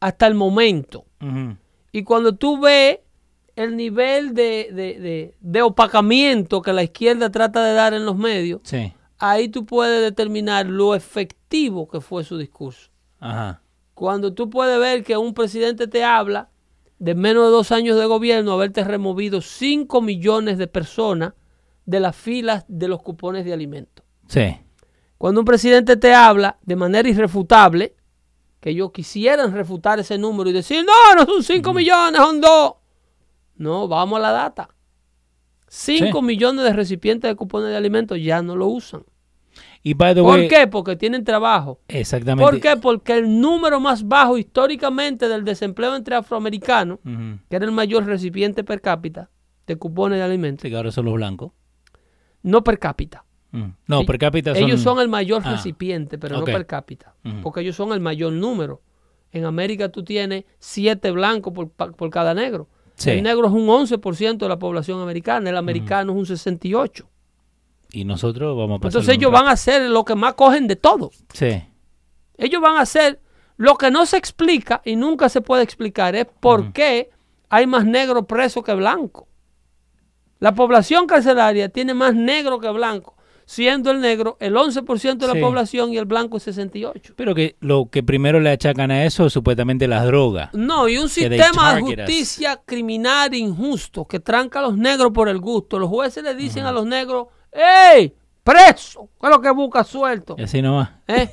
hasta 0.00 0.26
el 0.26 0.34
momento. 0.34 1.06
Y 1.92 2.02
cuando 2.02 2.34
tú 2.34 2.58
ves 2.60 2.98
el 3.54 3.76
nivel 3.76 4.34
de, 4.34 4.70
de- 4.72 4.98
de- 4.98 5.36
de 5.40 5.62
opacamiento 5.62 6.60
que 6.62 6.72
la 6.72 6.82
izquierda 6.82 7.30
trata 7.30 7.62
de 7.64 7.74
dar 7.74 7.94
en 7.94 8.04
los 8.04 8.16
medios, 8.16 8.60
Sí. 8.64 8.92
ahí 9.18 9.48
tú 9.48 9.64
puedes 9.64 10.00
determinar 10.02 10.66
lo 10.66 10.94
efectivo 10.94 11.86
que 11.88 12.00
fue 12.00 12.24
su 12.24 12.36
discurso. 12.38 12.90
Ajá. 13.20 13.62
Cuando 13.94 14.34
tú 14.34 14.50
puedes 14.50 14.78
ver 14.80 15.04
que 15.04 15.16
un 15.16 15.32
presidente 15.34 15.86
te 15.86 16.02
habla 16.02 16.48
de 17.02 17.16
menos 17.16 17.46
de 17.46 17.50
dos 17.50 17.72
años 17.72 17.98
de 17.98 18.06
gobierno, 18.06 18.52
haberte 18.52 18.84
removido 18.84 19.40
5 19.40 20.00
millones 20.00 20.56
de 20.56 20.68
personas 20.68 21.32
de 21.84 21.98
las 21.98 22.14
filas 22.14 22.64
de 22.68 22.86
los 22.86 23.02
cupones 23.02 23.44
de 23.44 23.52
alimentos. 23.52 24.04
Sí. 24.28 24.56
Cuando 25.18 25.40
un 25.40 25.44
presidente 25.44 25.96
te 25.96 26.14
habla 26.14 26.58
de 26.62 26.76
manera 26.76 27.08
irrefutable, 27.08 27.96
que 28.60 28.70
ellos 28.70 28.92
quisieran 28.92 29.52
refutar 29.52 29.98
ese 29.98 30.16
número 30.16 30.48
y 30.48 30.52
decir, 30.52 30.84
no, 30.86 31.16
no 31.16 31.26
son 31.26 31.42
5 31.42 31.74
millones, 31.74 32.20
son 32.20 32.40
2. 32.40 32.72
No, 33.56 33.88
vamos 33.88 34.18
a 34.18 34.22
la 34.22 34.30
data. 34.30 34.68
5 35.66 36.18
Sí. 36.20 36.24
millones 36.24 36.64
de 36.64 36.72
recipientes 36.72 37.28
de 37.28 37.34
cupones 37.34 37.70
de 37.70 37.76
alimentos 37.76 38.16
ya 38.22 38.42
no 38.42 38.54
lo 38.54 38.68
usan. 38.68 39.02
Y 39.84 39.94
by 39.94 40.14
the 40.14 40.20
¿Por 40.22 40.38
way... 40.38 40.48
qué? 40.48 40.66
Porque 40.68 40.94
tienen 40.96 41.24
trabajo. 41.24 41.80
Exactamente. 41.88 42.48
¿Por 42.50 42.60
qué? 42.60 42.76
Porque 42.76 43.14
el 43.18 43.40
número 43.40 43.80
más 43.80 44.06
bajo 44.06 44.38
históricamente 44.38 45.28
del 45.28 45.44
desempleo 45.44 45.96
entre 45.96 46.14
afroamericanos, 46.14 47.00
que 47.48 47.56
era 47.56 47.64
el 47.64 47.72
mayor 47.72 48.04
recipiente 48.06 48.62
per 48.62 48.80
cápita 48.80 49.28
de 49.66 49.76
cupones 49.76 50.18
de 50.18 50.24
alimentos, 50.24 50.62
Sí, 50.62 50.70
que 50.70 50.76
ahora 50.76 50.92
son 50.92 51.06
los 51.06 51.14
blancos. 51.14 51.52
no 52.42 52.62
per 52.62 52.78
cápita. 52.78 53.24
Mm. 53.50 53.70
No, 53.86 54.04
per 54.06 54.18
cápita 54.18 54.54
son... 54.54 54.62
Ellos 54.64 54.80
son 54.80 54.98
el 55.00 55.08
mayor 55.08 55.42
Ah, 55.44 55.52
recipiente, 55.52 56.16
pero 56.16 56.38
no 56.38 56.44
per 56.44 56.64
cápita. 56.66 57.14
Porque 57.42 57.60
ellos 57.60 57.76
son 57.76 57.92
el 57.92 58.00
mayor 58.00 58.32
número. 58.32 58.80
En 59.32 59.44
América 59.44 59.88
tú 59.90 60.04
tienes 60.04 60.44
siete 60.58 61.10
blancos 61.10 61.52
por, 61.52 61.70
por 61.70 62.10
cada 62.10 62.34
negro. 62.34 62.68
Sí. 62.94 63.10
El 63.10 63.22
negro 63.24 63.46
es 63.48 63.52
un 63.52 63.66
11% 63.66 64.36
de 64.36 64.48
la 64.48 64.58
población 64.58 65.00
americana, 65.00 65.50
el 65.50 65.56
americano 65.56 66.12
es 66.12 66.30
un 66.30 66.36
68%. 66.36 67.04
Y 67.92 68.04
nosotros 68.04 68.56
vamos 68.56 68.78
a 68.78 68.80
pasar... 68.80 69.00
Entonces 69.00 69.14
ellos 69.18 69.30
van 69.30 69.46
a 69.46 69.52
hacer 69.52 69.82
lo 69.90 70.04
que 70.04 70.14
más 70.14 70.34
cogen 70.34 70.66
de 70.66 70.76
todo. 70.76 71.10
Sí. 71.32 71.62
Ellos 72.38 72.60
van 72.62 72.76
a 72.76 72.80
hacer 72.80 73.20
lo 73.56 73.76
que 73.76 73.90
no 73.90 74.06
se 74.06 74.16
explica 74.16 74.80
y 74.84 74.96
nunca 74.96 75.28
se 75.28 75.40
puede 75.42 75.62
explicar 75.62 76.16
es 76.16 76.26
por 76.40 76.72
qué 76.72 77.10
hay 77.50 77.66
más 77.66 77.84
negros 77.84 78.24
presos 78.26 78.64
que 78.64 78.72
blancos. 78.74 79.24
La 80.40 80.54
población 80.54 81.06
carcelaria 81.06 81.68
tiene 81.68 81.94
más 81.94 82.14
negro 82.14 82.58
que 82.58 82.68
blanco, 82.70 83.14
siendo 83.44 83.90
el 83.92 84.00
negro 84.00 84.36
el 84.40 84.56
11% 84.56 85.18
de 85.18 85.26
la 85.28 85.34
Sí. 85.34 85.40
población 85.40 85.92
y 85.92 85.98
el 85.98 86.06
blanco 86.06 86.38
el 86.38 86.42
68%. 86.42 87.14
Pero 87.14 87.34
que 87.34 87.56
lo 87.60 87.88
que 87.90 88.02
primero 88.02 88.40
le 88.40 88.50
achacan 88.50 88.90
a 88.90 89.04
eso 89.04 89.26
es 89.26 89.32
supuestamente 89.32 89.86
las 89.86 90.04
drogas. 90.06 90.52
No, 90.54 90.88
y 90.88 90.96
un 90.98 91.08
sistema 91.08 91.74
de 91.76 91.82
us. 91.82 91.88
justicia 91.90 92.60
criminal 92.64 93.34
injusto 93.34 94.06
que 94.06 94.18
tranca 94.18 94.58
a 94.58 94.62
los 94.62 94.76
negros 94.76 95.12
por 95.12 95.28
el 95.28 95.38
gusto. 95.38 95.78
Los 95.78 95.90
jueces 95.90 96.24
le 96.24 96.34
dicen 96.34 96.64
a 96.64 96.72
los 96.72 96.86
negros, 96.86 97.26
¡Ey! 97.52 98.14
¡Preso! 98.42 99.08
¿Qué 99.20 99.26
es 99.26 99.30
lo 99.30 99.40
que 99.40 99.50
busca 99.50 99.84
suelto? 99.84 100.34
Y 100.38 100.42
así 100.42 100.62
nomás. 100.62 100.90
¿Eh? 101.06 101.28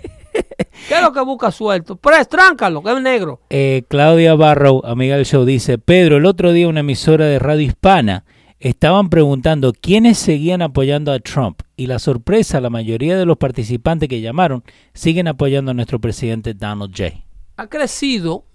¿Qué 0.88 0.96
es 0.96 1.02
lo 1.02 1.12
que 1.12 1.22
busca 1.22 1.52
suelto? 1.52 1.96
Preso, 1.96 2.26
tráncalo, 2.26 2.84
que 2.84 2.92
es 2.92 3.02
negro. 3.02 3.42
Eh, 3.50 3.84
Claudia 3.88 4.36
Barrow, 4.36 4.82
amiga 4.86 5.16
del 5.16 5.26
show, 5.26 5.46
dice, 5.46 5.78
Pedro, 5.78 6.18
el 6.18 6.26
otro 6.26 6.52
día 6.52 6.68
una 6.68 6.82
emisora 6.82 7.26
de 7.26 7.40
radio 7.40 7.66
hispana 7.66 8.26
estaban 8.60 9.10
preguntando 9.10 9.74
quiénes 9.74 10.18
seguían 10.18 10.62
apoyando 10.62 11.12
a 11.12 11.20
Trump 11.20 11.62
y 11.78 11.88
la 11.88 11.98
sorpresa, 11.98 12.60
la 12.60 12.70
mayoría 12.70 13.18
de 13.18 13.26
los 13.26 13.38
participantes 13.38 14.10
que 14.10 14.22
llamaron 14.22 14.64
siguen 14.94 15.28
apoyando 15.28 15.72
a 15.72 15.74
nuestro 15.74 16.00
presidente 16.00 16.54
Donald 16.54 16.94
J. 16.96 17.24
Ha 17.56 17.68
crecido 17.68 18.46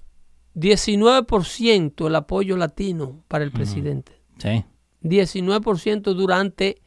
19% 0.55 2.07
el 2.07 2.15
apoyo 2.15 2.57
latino 2.57 3.23
para 3.29 3.45
el 3.45 3.51
presidente. 3.51 4.13
¿Sí? 4.39 4.65
19% 5.03 6.15
durante 6.15 6.83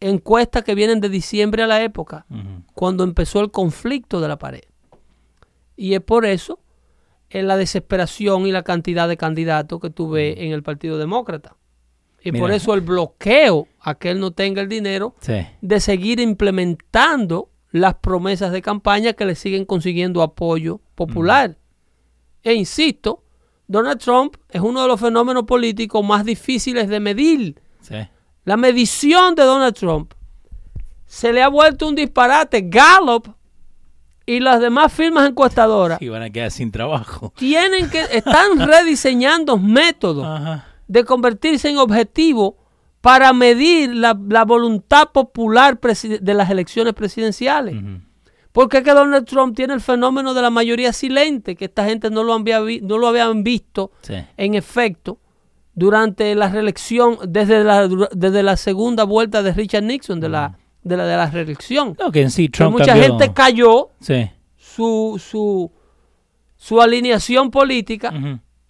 encuestas 0.00 0.64
que 0.64 0.74
vienen 0.74 1.00
de 1.00 1.08
diciembre 1.08 1.62
a 1.62 1.66
la 1.66 1.82
época, 1.82 2.26
cuando 2.74 3.04
empezó 3.04 3.40
el 3.40 3.50
conflicto 3.50 4.20
de 4.20 4.28
la 4.28 4.38
pared. 4.38 4.62
Y 5.76 5.94
es 5.94 6.00
por 6.00 6.24
eso 6.26 6.58
en 7.30 7.46
la 7.46 7.56
desesperación 7.56 8.46
y 8.46 8.52
la 8.52 8.62
cantidad 8.62 9.08
de 9.08 9.16
candidatos 9.16 9.80
que 9.80 9.90
tuve 9.90 10.44
en 10.44 10.52
el 10.52 10.62
Partido 10.62 10.98
Demócrata. 10.98 11.56
Y 12.22 12.32
por 12.32 12.50
eso 12.52 12.74
el 12.74 12.82
bloqueo 12.82 13.66
a 13.80 13.94
que 13.94 14.10
él 14.10 14.20
no 14.20 14.30
tenga 14.32 14.60
el 14.60 14.68
dinero 14.68 15.14
Sí. 15.20 15.46
de 15.62 15.80
seguir 15.80 16.20
implementando 16.20 17.48
las 17.70 17.94
promesas 17.94 18.52
de 18.52 18.60
campaña 18.62 19.12
que 19.14 19.24
le 19.24 19.34
siguen 19.34 19.64
consiguiendo 19.64 20.22
apoyo 20.22 20.80
popular. 20.94 21.56
E 22.42 22.52
insisto, 22.54 23.22
Donald 23.68 24.00
Trump 24.00 24.36
es 24.50 24.60
uno 24.60 24.82
de 24.82 24.88
los 24.88 25.00
fenómenos 25.00 25.44
políticos 25.44 26.04
más 26.04 26.24
difíciles 26.24 26.88
de 26.88 27.00
medir. 27.00 27.60
Sí. 27.80 27.94
La 28.44 28.56
medición 28.56 29.34
de 29.34 29.42
Donald 29.44 29.74
Trump 29.74 30.12
se 31.06 31.32
le 31.32 31.42
ha 31.42 31.48
vuelto 31.48 31.88
un 31.88 31.94
disparate. 31.94 32.62
Gallup 32.62 33.28
y 34.26 34.38
las 34.40 34.60
demás 34.60 34.92
firmas 34.92 35.28
encuestadoras 35.28 36.00
Y 36.00 36.08
van 36.08 36.22
a 36.22 36.30
quedar 36.30 36.50
sin 36.50 36.70
trabajo. 36.70 37.32
tienen 37.36 37.90
que 37.90 38.00
están 38.12 38.58
rediseñando 38.66 39.56
métodos 39.58 40.24
Ajá. 40.26 40.66
de 40.86 41.04
convertirse 41.04 41.68
en 41.68 41.78
objetivo 41.78 42.56
para 43.00 43.32
medir 43.32 43.94
la, 43.94 44.16
la 44.28 44.44
voluntad 44.44 45.08
popular 45.10 45.78
de 45.80 46.34
las 46.34 46.50
elecciones 46.50 46.92
presidenciales. 46.94 47.74
Porque 48.52 48.78
es 48.78 48.84
que 48.84 48.90
Donald 48.92 49.26
Trump 49.26 49.56
tiene 49.56 49.74
el 49.74 49.80
fenómeno 49.80 50.34
de 50.34 50.42
la 50.42 50.50
mayoría 50.50 50.92
silente, 50.92 51.56
que 51.56 51.64
esta 51.66 51.84
gente 51.86 52.10
no 52.10 52.22
lo, 52.24 52.34
había 52.34 52.60
vi- 52.60 52.80
no 52.82 52.98
lo 52.98 53.08
habían 53.08 53.42
visto 53.42 53.90
Sí. 54.02 54.14
en 54.36 54.54
efecto 54.54 55.18
durante 55.74 56.34
la 56.34 56.48
reelección, 56.48 57.18
desde 57.28 57.64
la, 57.64 57.88
desde 58.12 58.42
la 58.42 58.56
segunda 58.56 59.04
vuelta 59.04 59.42
de 59.42 59.52
Richard 59.52 59.84
Nixon, 59.84 60.20
de 60.20 60.28
la, 60.28 60.58
de 60.82 60.96
la, 60.96 61.04
de 61.06 61.16
la 61.16 61.30
reelección. 61.30 61.96
Que 62.12 62.22
en 62.22 62.30
sí 62.30 62.48
Que 62.48 62.64
mucha 62.66 62.86
cambió. 62.86 63.04
gente 63.04 63.32
cayó 63.32 63.90
Sí. 64.00 64.30
su, 64.56 65.20
su, 65.24 65.70
su 66.56 66.80
alineación 66.82 67.50
política 67.50 68.12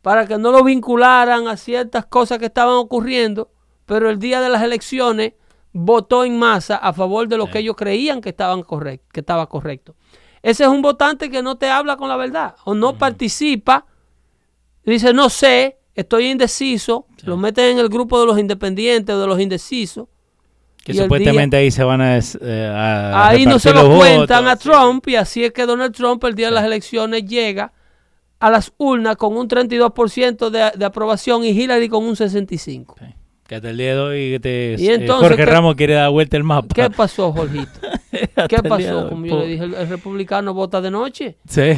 para 0.03 0.27
que 0.27 0.39
no 0.39 0.51
lo 0.53 0.63
vincularan 0.65 1.49
a 1.49 1.57
ciertas 1.57 2.07
cosas 2.07 2.39
que 2.39 2.47
estaban 2.47 2.75
ocurriendo, 2.75 3.51
pero 3.87 4.09
el 4.09 4.19
día 4.19 4.41
de 4.41 4.49
las 4.49 4.63
elecciones 4.63 5.33
votó 5.73 6.25
en 6.25 6.39
masa 6.39 6.77
a 6.77 6.93
favor 6.93 7.29
de 7.29 7.37
lo 7.37 7.47
Sí. 7.47 7.53
que 7.53 7.59
ellos 7.61 7.77
creían 7.77 8.21
que, 8.21 8.29
estaban 8.31 8.61
correct- 8.63 9.03
que 9.13 9.21
estaba 9.21 9.49
correcto. 9.49 9.95
Ese 10.43 10.63
es 10.65 10.69
un 10.71 10.81
votante 10.83 11.29
que 11.31 11.43
no 11.43 11.57
te 11.59 11.69
habla 11.69 11.97
con 11.97 12.09
la 12.09 12.17
verdad 12.17 12.55
o 12.65 12.75
no 12.75 12.97
participa, 12.97 13.85
dice 14.85 15.13
no 15.13 15.29
sé, 15.29 15.79
estoy 16.01 16.27
indeciso, 16.31 17.07
lo 17.25 17.37
meten 17.37 17.67
en 17.73 17.79
el 17.79 17.89
grupo 17.89 18.21
de 18.21 18.27
los 18.27 18.39
independientes 18.39 19.15
o 19.15 19.21
de 19.21 19.27
los 19.27 19.41
indecisos. 19.41 20.07
Que 20.85 20.95
supuestamente 20.95 21.57
ahí 21.59 21.71
se 21.71 21.85
van 21.85 22.01
a... 22.01 22.17
eh, 22.19 22.73
a 22.75 23.29
Ahí 23.29 23.45
no 23.45 23.59
se 23.59 23.73
lo 23.73 23.97
cuentan 23.99 24.49
a. 24.49 24.57
Trump 24.57 25.07
y 25.09 25.17
así 25.17 25.45
es 25.45 25.53
que 25.53 25.67
Donald 25.67 25.95
Trump 25.95 26.25
el 26.25 26.35
día 26.35 26.47
de 26.47 26.53
las 26.55 26.65
elecciones 26.65 27.25
llega 27.27 27.73
a 28.39 28.49
las 28.51 28.73
urnas 28.79 29.17
con 29.17 29.37
un 29.37 29.47
32% 29.47 30.49
de, 30.49 30.73
de 30.79 30.85
aprobación 30.85 31.45
y 31.45 31.49
Hillary 31.51 31.89
con 31.91 32.05
un 32.05 32.15
65%. 32.17 32.59
Sí. 32.99 33.05
Que 33.47 33.57
hasta 33.57 33.69
el 33.71 33.77
día 33.77 33.95
de 33.97 34.01
hoy 34.01 34.39
te, 34.41 34.77
Y 34.79 34.89
eh, 34.89 34.95
entonces, 34.95 35.29
Jorge 35.29 35.45
¿qué- 35.45 35.51
Ramos 35.51 35.75
quiere 35.75 35.95
dar 35.95 36.11
vuelta 36.11 36.37
el 36.39 36.45
mapa. 36.45 36.69
¿Qué 36.75 36.89
pasó, 36.89 37.33
Jorgito? 37.33 37.71
¿Qué 38.49 38.63
pasó? 38.63 39.09
Como 39.11 39.27
yo 39.27 39.41
le 39.41 39.47
dije, 39.49 39.65
el, 39.65 39.75
el 39.75 39.89
republicano 39.89 40.55
vota 40.55 40.81
de 40.81 40.91
noche. 40.91 41.37
Sí. 41.49 41.73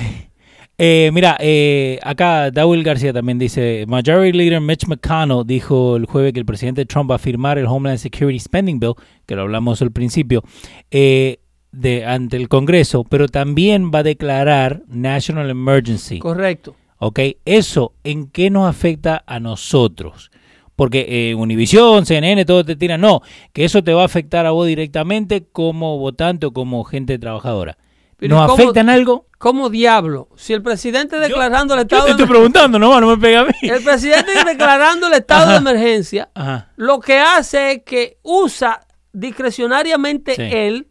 Eh, 0.85 1.13
mira, 1.13 1.37
eh, 1.39 2.01
acá 2.03 2.51
Dawil 2.51 2.83
García 2.83 3.13
también 3.13 3.39
dice, 3.39 3.85
Majority 3.87 4.37
Leader 4.37 4.61
Mitch 4.61 4.89
McConnell 4.89 5.47
dijo 5.47 5.95
el 5.95 6.07
jueves 6.07 6.33
que 6.33 6.41
el 6.41 6.45
presidente 6.45 6.85
Trump 6.87 7.09
va 7.09 7.15
a 7.15 7.19
firmar 7.19 7.57
el 7.57 7.67
Homeland 7.67 8.01
Security 8.01 8.41
Spending 8.41 8.81
Bill, 8.81 8.95
que 9.25 9.37
lo 9.37 9.43
hablamos 9.43 9.81
al 9.81 9.93
principio, 9.93 10.43
eh, 10.91 11.39
de, 11.71 12.05
ante 12.05 12.37
el 12.37 12.49
Congreso, 12.49 13.05
pero 13.05 13.29
también 13.29 13.93
va 13.95 14.01
a 14.01 14.03
declarar 14.03 14.83
National 14.89 15.51
Emergency. 15.51 16.19
Correcto. 16.19 16.75
¿Ok? 16.99 17.21
Eso, 17.45 17.93
¿en 18.03 18.27
qué 18.27 18.51
nos 18.51 18.69
afecta 18.69 19.23
a 19.25 19.39
nosotros? 19.39 20.33
Porque 20.75 21.07
eh, 21.09 21.37
Univision, 21.37 22.07
CNN, 22.07 22.45
todo 22.45 22.65
te 22.65 22.75
tiran, 22.75 23.03
no, 23.03 23.21
que 23.53 23.65
eso 23.65 23.85
te 23.85 23.93
va 23.95 24.03
a 24.03 24.07
afectar 24.07 24.47
a 24.47 24.51
vos 24.51 24.67
directamente 24.67 25.45
como 25.53 25.99
votante 25.99 26.47
o 26.47 26.53
como 26.53 26.83
gente 26.83 27.21
trabajadora. 27.21 27.79
Pero 28.23 28.36
¿Nos 28.36 28.44
¿y 28.44 28.49
cómo- 28.51 28.62
afecta 28.62 28.81
en 28.81 28.89
algo? 28.89 29.27
¿Cómo 29.39 29.69
diablo? 29.69 30.28
Si 30.36 30.53
el 30.53 30.62
presidente 30.62 31.19
declarando 31.19 31.74
el 31.74 31.81
Yo 31.81 31.82
estado 31.82 32.03
te 32.03 32.07
de 32.07 32.12
estoy 32.12 32.27
preguntando, 32.28 32.78
no, 32.78 33.01
no 33.01 33.09
me 33.09 33.19
pega 33.19 33.40
a 33.40 33.44
mí. 33.47 33.51
el 33.62 33.82
presidente 33.82 34.31
declarando 34.47 35.09
el 35.09 35.15
estado 35.15 35.51
de 35.51 35.57
emergencia, 35.57 36.31
Ajá. 36.32 36.70
lo 36.77 37.01
que 37.01 37.19
hace 37.19 37.73
es 37.73 37.82
que 37.85 38.19
usa 38.23 38.81
discrecionariamente 39.12 40.35
Sí. 40.36 40.43
él 40.43 40.89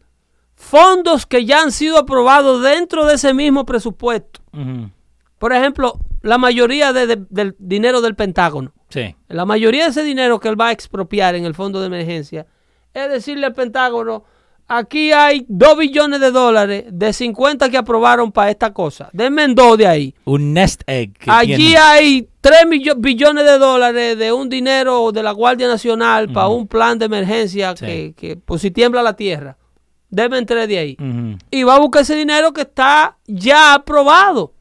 fondos 0.54 1.24
que 1.26 1.44
ya 1.44 1.62
han 1.62 1.72
sido 1.72 1.98
aprobados 1.98 2.62
dentro 2.62 3.06
de 3.06 3.14
ese 3.14 3.32
mismo 3.34 3.64
presupuesto. 3.64 4.40
Por 5.38 5.52
ejemplo, 5.52 5.98
la 6.20 6.38
mayoría 6.38 6.92
de- 6.92 7.06
de- 7.06 7.26
del 7.30 7.56
dinero 7.58 8.00
del 8.00 8.14
Pentágono, 8.14 8.72
Sí. 8.90 9.16
la 9.28 9.44
mayoría 9.46 9.84
de 9.84 9.90
ese 9.90 10.02
dinero 10.04 10.38
que 10.38 10.48
él 10.48 10.60
va 10.60 10.68
a 10.68 10.72
expropiar 10.72 11.34
en 11.34 11.46
el 11.46 11.54
fondo 11.54 11.80
de 11.80 11.86
emergencia, 11.86 12.46
es 12.94 13.10
decirle 13.10 13.46
al 13.46 13.54
Pentágono, 13.54 14.24
aquí 14.68 15.12
hay 15.12 15.44
2 15.48 15.76
billones 15.78 16.20
de 16.20 16.30
dólares 16.30 16.84
de 16.90 17.12
50 17.12 17.68
que 17.70 17.76
aprobaron 17.76 18.32
para 18.32 18.50
esta 18.50 18.72
cosa. 18.72 19.10
Denme 19.12 19.44
en 19.44 19.54
dos 19.54 19.76
de 19.78 19.86
ahí. 19.86 20.14
Un 20.24 20.52
nest 20.54 20.82
egg. 20.86 21.12
Allí 21.26 21.56
tiene. 21.56 21.76
hay 21.76 22.28
3 22.40 22.66
millo- 22.66 22.96
billones 22.96 23.44
de 23.44 23.58
dólares 23.58 24.18
de 24.18 24.32
un 24.32 24.48
dinero 24.48 25.12
de 25.12 25.22
la 25.22 25.32
Guardia 25.32 25.68
Nacional 25.68 26.32
para 26.32 26.48
un 26.48 26.66
plan 26.66 26.98
de 26.98 27.04
emergencia 27.06 27.74
Sí. 27.76 27.84
que, 27.86 28.14
que 28.16 28.36
por 28.36 28.58
si 28.58 28.70
tiembla 28.70 29.02
la 29.02 29.14
tierra. 29.14 29.56
Deben 30.10 30.44
tres 30.44 30.68
de 30.68 30.78
ahí. 30.78 30.96
Y 31.50 31.62
va 31.62 31.76
a 31.76 31.78
buscar 31.78 32.02
ese 32.02 32.14
dinero 32.14 32.52
que 32.52 32.60
está 32.62 33.16
ya 33.26 33.72
aprobado. 33.74 34.52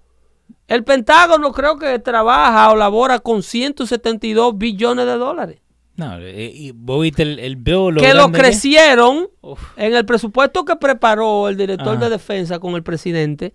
El 0.67 0.85
Pentágono 0.85 1.51
creo 1.51 1.77
que 1.77 1.99
trabaja 1.99 2.71
o 2.71 2.77
labora 2.77 3.19
con 3.19 3.43
172 3.43 4.57
billones 4.57 5.05
de 5.05 5.17
dólares. 5.17 5.59
No, 6.01 6.17
eh, 6.19 6.51
y 6.53 6.71
vos 6.71 7.01
viste 7.01 7.23
el, 7.23 7.39
el 7.39 7.55
bill, 7.55 7.89
lo 7.93 8.01
que 8.01 8.13
lo 8.13 8.31
que- 8.31 8.39
crecieron 8.39 9.29
en 9.77 9.93
el 9.95 10.05
presupuesto 10.05 10.65
que 10.65 10.75
preparó 10.75 11.47
el 11.49 11.57
director 11.57 11.95
Ajá. 11.95 12.05
de 12.05 12.09
defensa 12.09 12.59
con 12.59 12.75
el 12.75 12.83
presidente. 12.83 13.53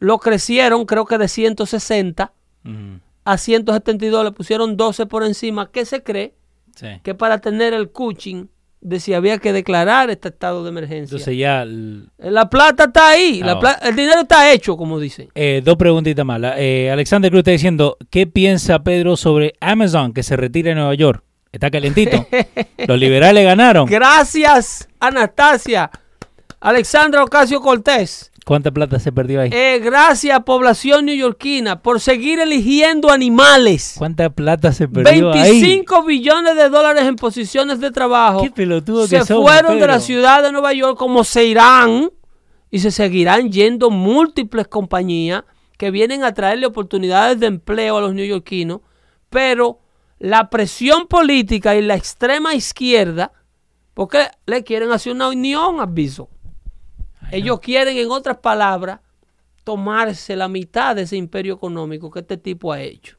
Lo 0.00 0.18
crecieron 0.18 0.84
creo 0.86 1.04
que 1.06 1.18
de 1.18 1.28
160 1.28 2.32
Ujú. 2.64 3.00
a 3.24 3.38
172, 3.38 4.24
le 4.24 4.32
pusieron 4.32 4.76
12 4.76 5.06
por 5.06 5.24
encima. 5.24 5.70
¿Qué 5.70 5.84
se 5.84 6.02
cree? 6.02 6.34
Sí. 6.74 6.86
Que 7.02 7.14
para 7.14 7.38
tener 7.38 7.72
el 7.74 7.90
coaching 7.92 8.46
de 8.80 9.00
si 9.00 9.14
había 9.14 9.38
que 9.38 9.52
declarar 9.54 10.10
este 10.10 10.28
estado 10.28 10.62
de 10.62 10.68
emergencia. 10.68 11.14
Entonces 11.14 11.38
ya... 11.38 11.62
el- 11.62 12.10
la 12.18 12.50
plata 12.50 12.84
está 12.84 13.08
ahí, 13.10 13.40
la 13.42 13.52
Ah, 13.52 13.60
pla- 13.60 13.78
el 13.82 13.96
dinero 13.96 14.20
está 14.22 14.52
hecho, 14.52 14.76
como 14.76 15.00
dicen. 15.00 15.28
Eh, 15.34 15.62
dos 15.64 15.76
preguntitas 15.76 16.26
más. 16.26 16.40
Eh, 16.58 16.90
Alexander 16.90 17.30
Cruz 17.30 17.38
está 17.40 17.52
diciendo, 17.52 17.96
¿qué 18.10 18.26
piensa 18.26 18.82
Pedro 18.82 19.16
sobre 19.16 19.54
Amazon 19.60 20.12
que 20.12 20.22
se 20.22 20.36
retira 20.36 20.68
de 20.70 20.74
Nueva 20.74 20.94
York? 20.94 21.24
Está 21.54 21.70
calentito. 21.70 22.26
Los 22.88 22.98
liberales 22.98 23.44
ganaron. 23.44 23.86
Gracias, 23.86 24.88
Anastasia. 24.98 25.88
Alexandra 26.58 27.22
Ocasio 27.22 27.60
Cortés. 27.60 28.32
¿Cuánta 28.44 28.72
plata 28.72 28.98
se 28.98 29.12
perdió 29.12 29.40
ahí? 29.40 29.50
Eh, 29.52 29.80
gracias, 29.82 30.42
población 30.42 31.06
neoyorquina, 31.06 31.80
por 31.80 32.00
seguir 32.00 32.40
eligiendo 32.40 33.12
animales. 33.12 33.94
¿Cuánta 33.96 34.30
plata 34.30 34.72
se 34.72 34.88
perdió 34.88 35.30
25 35.30 36.02
billones 36.02 36.56
de 36.56 36.68
dólares 36.68 37.04
en 37.04 37.14
posiciones 37.14 37.78
de 37.78 37.92
trabajo. 37.92 38.40
ahí? 38.40 38.48
Qué 38.48 38.50
pelotudo 38.50 39.06
se 39.06 39.18
que 39.18 39.24
somos, 39.24 39.48
fueron 39.48 39.78
de 39.78 39.86
la 39.86 40.00
ciudad 40.00 40.42
de 40.42 40.50
Nueva 40.50 40.72
York 40.72 40.98
como 40.98 41.22
se 41.22 41.44
irán 41.44 42.10
y 42.68 42.80
se 42.80 42.90
seguirán 42.90 43.52
yendo 43.52 43.90
múltiples 43.90 44.66
compañías 44.66 45.44
que 45.78 45.92
vienen 45.92 46.24
a 46.24 46.34
traerle 46.34 46.66
oportunidades 46.66 47.38
de 47.38 47.46
empleo 47.46 47.98
a 47.98 48.00
los 48.00 48.12
neoyorquinos, 48.12 48.80
pero 49.30 49.83
la 50.24 50.48
presión 50.48 51.06
política 51.06 51.76
y 51.76 51.82
la 51.82 51.96
extrema 51.96 52.54
izquierda, 52.54 53.30
porque 53.92 54.26
le 54.46 54.64
quieren 54.64 54.90
hacer 54.90 55.12
una 55.12 55.28
unión, 55.28 55.80
aviso. 55.80 56.30
Ellos 57.30 57.60
quieren, 57.60 57.98
en 57.98 58.10
otras 58.10 58.38
palabras, 58.38 59.00
tomarse 59.64 60.34
la 60.34 60.48
mitad 60.48 60.96
de 60.96 61.02
ese 61.02 61.16
imperio 61.16 61.52
económico 61.52 62.10
que 62.10 62.20
este 62.20 62.38
tipo 62.38 62.72
ha 62.72 62.80
hecho. 62.80 63.18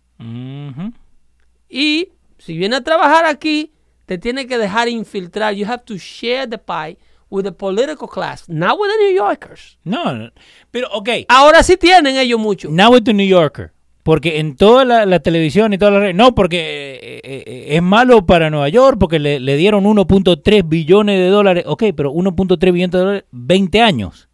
Y 1.70 2.10
si 2.40 2.58
viene 2.58 2.78
a 2.78 2.84
trabajar 2.84 3.26
aquí, 3.26 3.72
te 4.08 4.18
tiene 4.18 4.48
que 4.48 4.58
dejar 4.58 4.88
infiltrar. 4.88 5.54
You 5.54 5.68
have 5.68 5.84
to 5.86 5.98
share 6.00 6.48
the 6.48 6.58
pie 6.58 6.98
with 7.30 7.44
the 7.44 7.52
political 7.52 8.08
class, 8.08 8.50
not 8.50 8.80
with 8.80 8.90
the 8.90 9.06
New 9.06 9.14
Yorkers. 9.14 9.78
No, 9.84 10.12
no, 10.12 10.32
pero 10.72 10.88
ok. 10.92 11.10
Ahora 11.28 11.62
sí 11.62 11.78
tienen 11.78 12.18
ellos 12.18 12.40
mucho. 12.40 12.70
Now 12.72 12.92
with 12.92 13.04
the 13.04 13.14
New 13.14 13.28
Yorker. 13.28 13.75
Porque 14.06 14.40
en 14.40 14.56
toda 14.56 14.86
la, 14.86 15.04
la 15.08 15.20
televisión 15.20 15.74
y 15.74 15.80
todas 15.80 15.96
las 15.96 16.04
redes. 16.04 16.16
No, 16.16 16.36
porque 16.36 16.60
eh, 17.02 17.22
eh, 17.24 17.66
es 17.70 17.82
malo 17.82 18.24
para 18.28 18.52
Nueva 18.52 18.70
York 18.70 18.98
porque 19.00 19.18
le, 19.18 19.40
le 19.40 19.58
dieron 19.58 19.84
1.3 19.84 20.70
billones 20.70 21.18
de 21.20 21.28
dólares. 21.30 21.64
Ok, 21.66 21.86
pero 21.98 22.14
1.3 22.14 22.72
billones 22.72 22.92
de 22.92 23.00
dólares, 23.00 23.24
20 23.32 23.82
años. 23.82 24.30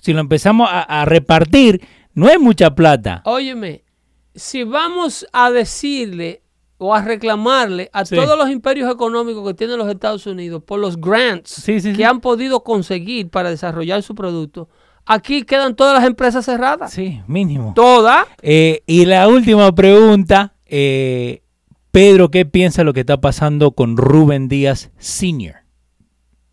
Si 0.00 0.12
lo 0.12 0.18
empezamos 0.18 0.68
a, 0.68 0.80
a 0.82 1.04
repartir, 1.04 1.80
no 2.12 2.28
es 2.28 2.40
mucha 2.40 2.74
plata. 2.74 3.22
Óyeme, 3.24 3.84
si 4.34 4.64
vamos 4.64 5.24
a 5.32 5.52
decirle 5.52 6.42
o 6.78 6.92
a 6.92 7.00
reclamarle 7.00 7.90
a 7.92 8.04
Sí. 8.04 8.16
todos 8.16 8.36
los 8.36 8.50
imperios 8.50 8.92
económicos 8.92 9.46
que 9.46 9.54
tienen 9.54 9.78
los 9.78 9.88
Estados 9.88 10.26
Unidos 10.26 10.60
por 10.64 10.80
los 10.80 11.00
grants 11.00 11.50
Sí, 11.52 11.78
sí, 11.80 11.92
que 11.92 12.04
han 12.04 12.20
podido 12.20 12.64
conseguir 12.64 13.30
para 13.30 13.48
desarrollar 13.50 14.02
su 14.02 14.16
producto, 14.16 14.68
aquí 15.06 15.42
quedan 15.42 15.74
todas 15.76 15.94
las 15.94 16.04
empresas 16.04 16.44
cerradas. 16.44 16.92
Sí, 16.92 17.20
mínimo. 17.26 17.72
Todas. 17.74 18.26
Eh, 18.42 18.82
y 18.86 19.04
la 19.06 19.28
última 19.28 19.72
pregunta, 19.74 20.54
eh, 20.66 21.42
Pedro, 21.90 22.30
¿qué 22.30 22.44
piensa 22.46 22.84
lo 22.84 22.92
que 22.92 23.00
está 23.00 23.20
pasando 23.20 23.72
con 23.72 23.96
Rubén 23.96 24.48
Díaz 24.48 24.90
Sr.? 24.98 25.54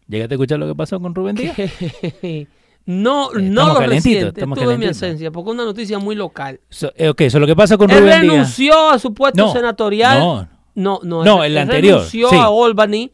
¿Llegaste 0.07 0.33
a 0.33 0.35
escuchar 0.35 0.59
lo 0.59 0.67
que 0.67 0.75
pasó 0.75 0.99
con 0.99 1.15
Rubén 1.15 1.35
Díaz? 1.35 1.55
no, 2.85 3.29
Eh, 3.31 3.41
no 3.41 3.73
lo 3.73 3.79
reciente, 3.79 4.27
estamos 4.29 4.57
estuve 4.57 4.73
en 4.73 4.79
mi 4.79 4.85
esencia, 4.87 5.31
porque 5.31 5.49
es 5.51 5.53
una 5.55 5.65
noticia 5.65 5.99
muy 5.99 6.15
local. 6.15 6.59
So, 6.69 6.91
eh, 6.95 7.09
ok, 7.09 7.23
so 7.29 7.39
lo 7.39 7.47
que 7.47 7.55
pasa 7.55 7.77
con 7.77 7.89
Él 7.91 7.99
Rubén 7.99 8.21
Díaz. 8.21 8.31
renunció 8.33 8.89
a 8.89 8.99
su 8.99 9.13
puesto 9.13 9.45
No, 9.45 9.53
senatorial. 9.53 10.19
no. 10.19 10.47
no, 10.75 10.99
no, 11.03 11.23
No, 11.23 11.43
él- 11.43 11.51
el 11.51 11.57
él 11.57 11.63
anterior, 11.63 11.95
Renunció 11.97 12.29
sí. 12.29 12.35
a 12.35 12.45
Albany 12.47 13.11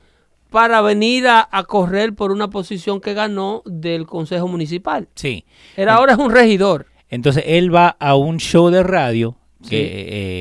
para 0.49 0.81
venir 0.81 1.27
a, 1.27 1.47
a 1.51 1.63
correr 1.63 2.13
por 2.15 2.31
una 2.31 2.49
posición 2.49 3.01
que 3.01 3.13
ganó 3.13 3.61
del 3.65 4.05
Consejo 4.05 4.47
Municipal. 4.47 5.07
Sí. 5.15 5.45
Era 5.75 5.95
ahora 5.95 6.13
es 6.13 6.19
un 6.19 6.31
regidor. 6.31 6.85
Entonces 7.09 7.43
él 7.47 7.73
va 7.73 7.95
a 7.99 8.15
un 8.15 8.37
show 8.37 8.69
de 8.69 8.83
radio 8.83 9.37
que 9.67 9.79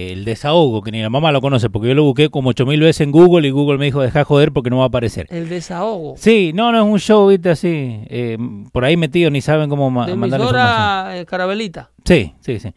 eh, 0.09 0.13
el 0.13 0.25
desahogo, 0.27 0.83
que 0.83 0.93
ni 0.93 1.01
la 1.01 1.09
mamá 1.11 1.33
lo 1.33 1.41
conoce, 1.41 1.71
porque 1.71 1.89
yo 1.89 1.95
lo 1.95 2.05
busqué 2.05 2.29
como 2.29 2.51
8000 2.51 2.81
veces 2.81 3.01
en 3.01 3.13
Google 3.13 3.49
y 3.49 3.51
Google 3.51 3.79
me 3.79 3.87
dijo, 3.87 4.03
deja 4.03 4.25
joder 4.25 4.53
porque 4.53 4.69
no 4.71 4.77
va 4.79 4.85
a 4.85 4.87
aparecer. 4.89 5.27
El 5.31 5.49
desahogo. 5.49 6.15
Sí, 6.19 6.53
no, 6.55 6.71
no 6.71 6.79
es 6.79 6.85
un 6.93 6.99
show, 7.01 7.27
viste, 7.29 7.49
así, 7.51 7.69
eh, 8.09 8.37
por 8.73 8.85
ahí 8.85 8.97
metido, 8.97 9.31
ni 9.31 9.41
saben 9.41 9.71
cómo 9.71 9.91
ma- 9.91 10.07
De 10.07 10.15
mandar 10.15 10.41
la 10.41 11.13
eh, 11.19 11.25
Carabelita. 11.25 11.91
Sí, 12.05 12.35
sí, 12.41 12.61
sí. 12.61 12.69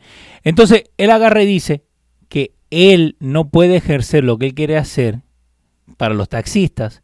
Entonces, 0.43 0.85
él 0.97 1.11
agarra 1.11 1.43
y 1.43 1.45
dice 1.45 1.83
que 2.29 2.53
él 2.71 3.17
no 3.19 3.49
puede 3.49 3.75
ejercer 3.75 4.23
lo 4.23 4.37
que 4.37 4.47
él 4.47 4.53
quiere 4.55 4.77
hacer 4.77 5.19
para 5.97 6.13
los 6.13 6.29
taxistas 6.29 7.03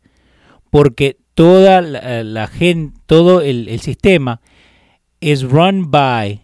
porque 0.69 1.17
toda 1.35 1.81
la, 1.81 2.23
la 2.23 2.47
gente, 2.47 2.99
todo 3.05 3.41
el, 3.41 3.79
sistema 3.79 4.41
es 5.21 5.43
run 5.43 5.91
by 5.91 6.41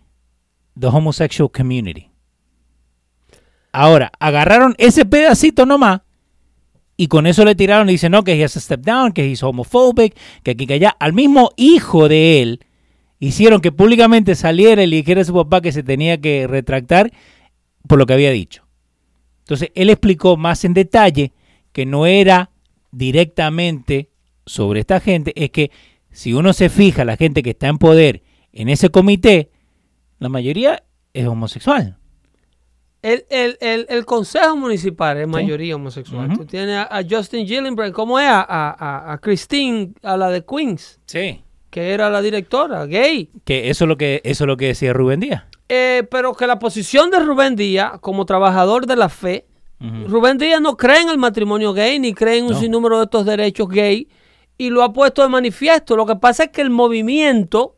the 0.80 0.88
homosexual 0.88 1.50
community. 1.50 2.10
Ahora, 3.72 4.12
agarraron 4.20 4.76
ese 4.78 5.06
pedacito 5.06 5.66
nomás 5.66 6.02
y 6.98 7.08
con 7.08 7.26
eso 7.26 7.44
le 7.46 7.56
tiraron 7.56 7.90
y 7.90 7.94
dicen, 7.94 8.12
no, 8.12 8.24
que 8.24 8.44
has 8.44 8.58
a 8.58 8.60
step 8.60 8.82
down, 8.82 9.12
que 9.14 9.32
es 9.32 9.42
homophobic, 9.42 10.16
que 10.44 10.52
aquí, 10.52 10.68
que 10.68 10.76
allá. 10.76 10.96
Al 11.00 11.14
mismo 11.14 11.52
hijo 11.56 12.08
de 12.08 12.42
él 12.42 12.66
hicieron 13.20 13.62
que 13.62 13.72
públicamente 13.72 14.36
saliera 14.36 14.84
y 14.84 14.88
le 14.88 14.98
dijera 14.98 15.22
a 15.22 15.26
su 15.26 15.34
papá 15.34 15.62
que 15.62 15.72
se 15.72 15.84
tenía 15.84 16.20
que 16.20 16.46
retractar 16.48 17.12
por 17.88 17.98
lo 17.98 18.06
que 18.06 18.14
había 18.14 18.32
dicho. 18.32 18.68
Entonces, 19.40 19.72
él 19.74 19.90
explicó 19.90 20.38
más 20.38 20.64
en 20.64 20.74
detalle 20.74 21.34
que 21.72 21.86
no 21.86 22.06
era 22.06 22.52
directamente 22.92 24.11
sobre 24.52 24.82
esta 24.82 25.00
gente, 25.00 25.32
es 25.36 25.50
que 25.52 25.72
si 26.12 26.34
uno 26.34 26.52
se 26.54 26.70
fija, 26.70 27.06
la 27.06 27.16
gente 27.18 27.42
que 27.42 27.52
está 27.52 27.68
en 27.68 27.78
poder 27.78 28.22
en 28.52 28.68
ese 28.70 28.90
comité, 28.90 29.50
la 30.20 30.28
mayoría 30.30 30.84
es 31.14 31.26
homosexual. 31.28 31.98
El, 33.02 33.26
el, 33.30 33.58
el, 33.62 33.88
el 33.90 34.06
consejo 34.06 34.56
municipal 34.56 35.18
es 35.18 35.24
Sí. 35.26 35.32
mayoría 35.32 35.76
homosexual. 35.76 36.28
Ujú. 36.28 36.38
Tú 36.40 36.46
tienes 36.46 36.76
a, 36.76 36.84
a 36.98 37.02
Justin 37.10 37.48
Gillenbrand, 37.48 37.94
¿cómo 37.94 38.20
es? 38.20 38.28
A, 38.28 38.42
a, 38.42 39.14
a- 39.14 39.18
Christine, 39.18 39.94
a 40.04 40.18
la 40.18 40.30
de 40.30 40.46
Queens, 40.46 41.00
Sí. 41.06 41.42
que 41.72 41.92
era 41.94 42.10
la 42.12 42.22
directora, 42.22 42.86
gay. 42.86 43.30
Que 43.44 43.70
eso 43.72 43.86
es 43.86 43.88
lo 43.90 43.98
que, 43.98 44.22
eso 44.24 44.44
es 44.44 44.48
lo 44.48 44.58
que 44.58 44.68
decía 44.68 44.94
Rubén 44.94 45.20
Díaz. 45.20 45.46
Eh, 45.70 46.04
pero 46.12 46.34
que 46.34 46.46
la 46.46 46.60
posición 46.60 47.10
de 47.10 47.20
Rubén 47.20 47.56
Díaz, 47.56 47.94
como 48.02 48.26
trabajador 48.26 48.86
de 48.86 48.96
la 48.98 49.10
fe. 49.10 49.46
Rubén 50.08 50.38
Díaz 50.38 50.62
no 50.62 50.78
cree 50.78 51.02
en 51.02 51.10
el 51.10 51.18
matrimonio 51.18 51.74
gay, 51.74 51.98
ni 51.98 52.14
cree 52.14 52.38
en 52.38 52.46
un 52.46 52.52
No. 52.52 52.60
sinnúmero 52.60 52.98
de 53.00 53.06
estos 53.06 53.26
derechos 53.26 53.68
gay, 53.68 54.08
y 54.62 54.70
lo 54.70 54.84
ha 54.84 54.94
puesto 54.94 55.24
de 55.24 55.28
manifiesto. 55.28 55.96
Lo 55.96 56.06
que 56.06 56.16
pasa 56.16 56.44
es 56.44 56.50
que 56.52 56.62
el 56.62 56.70
movimiento, 56.70 57.78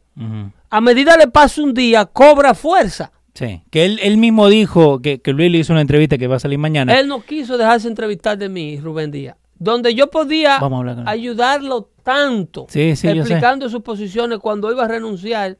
a 0.69 0.81
medida 0.81 1.15
le 1.15 1.29
pasa 1.29 1.63
un 1.63 1.73
día, 1.73 2.05
cobra 2.05 2.53
fuerza. 2.53 3.13
Sí. 3.33 3.61
Que 3.71 3.85
él, 3.85 3.99
él 4.03 4.17
mismo 4.17 4.49
dijo 4.49 5.01
que, 5.01 5.21
que 5.21 5.31
Luis 5.31 5.49
le 5.49 5.59
hizo 5.59 5.71
una 5.71 5.79
entrevista 5.79 6.17
que 6.17 6.27
va 6.27 6.35
a 6.35 6.39
salir 6.39 6.59
mañana. 6.59 6.99
Él 6.99 7.07
no 7.07 7.21
quiso 7.21 7.57
dejarse 7.57 7.87
entrevistar 7.87 8.37
de 8.37 8.49
mí, 8.49 8.81
Rubén 8.81 9.11
Díaz. 9.11 9.37
Donde 9.57 9.95
yo 9.95 10.11
podía 10.11 10.59
ayudarlo 11.05 11.89
tanto, 12.03 12.65
Sí, 12.67 12.97
sí, 12.97 13.07
explicando 13.07 13.69
sus 13.69 13.81
posiciones 13.81 14.39
cuando 14.39 14.69
iba 14.69 14.83
a 14.83 14.87
renunciar 14.89 15.57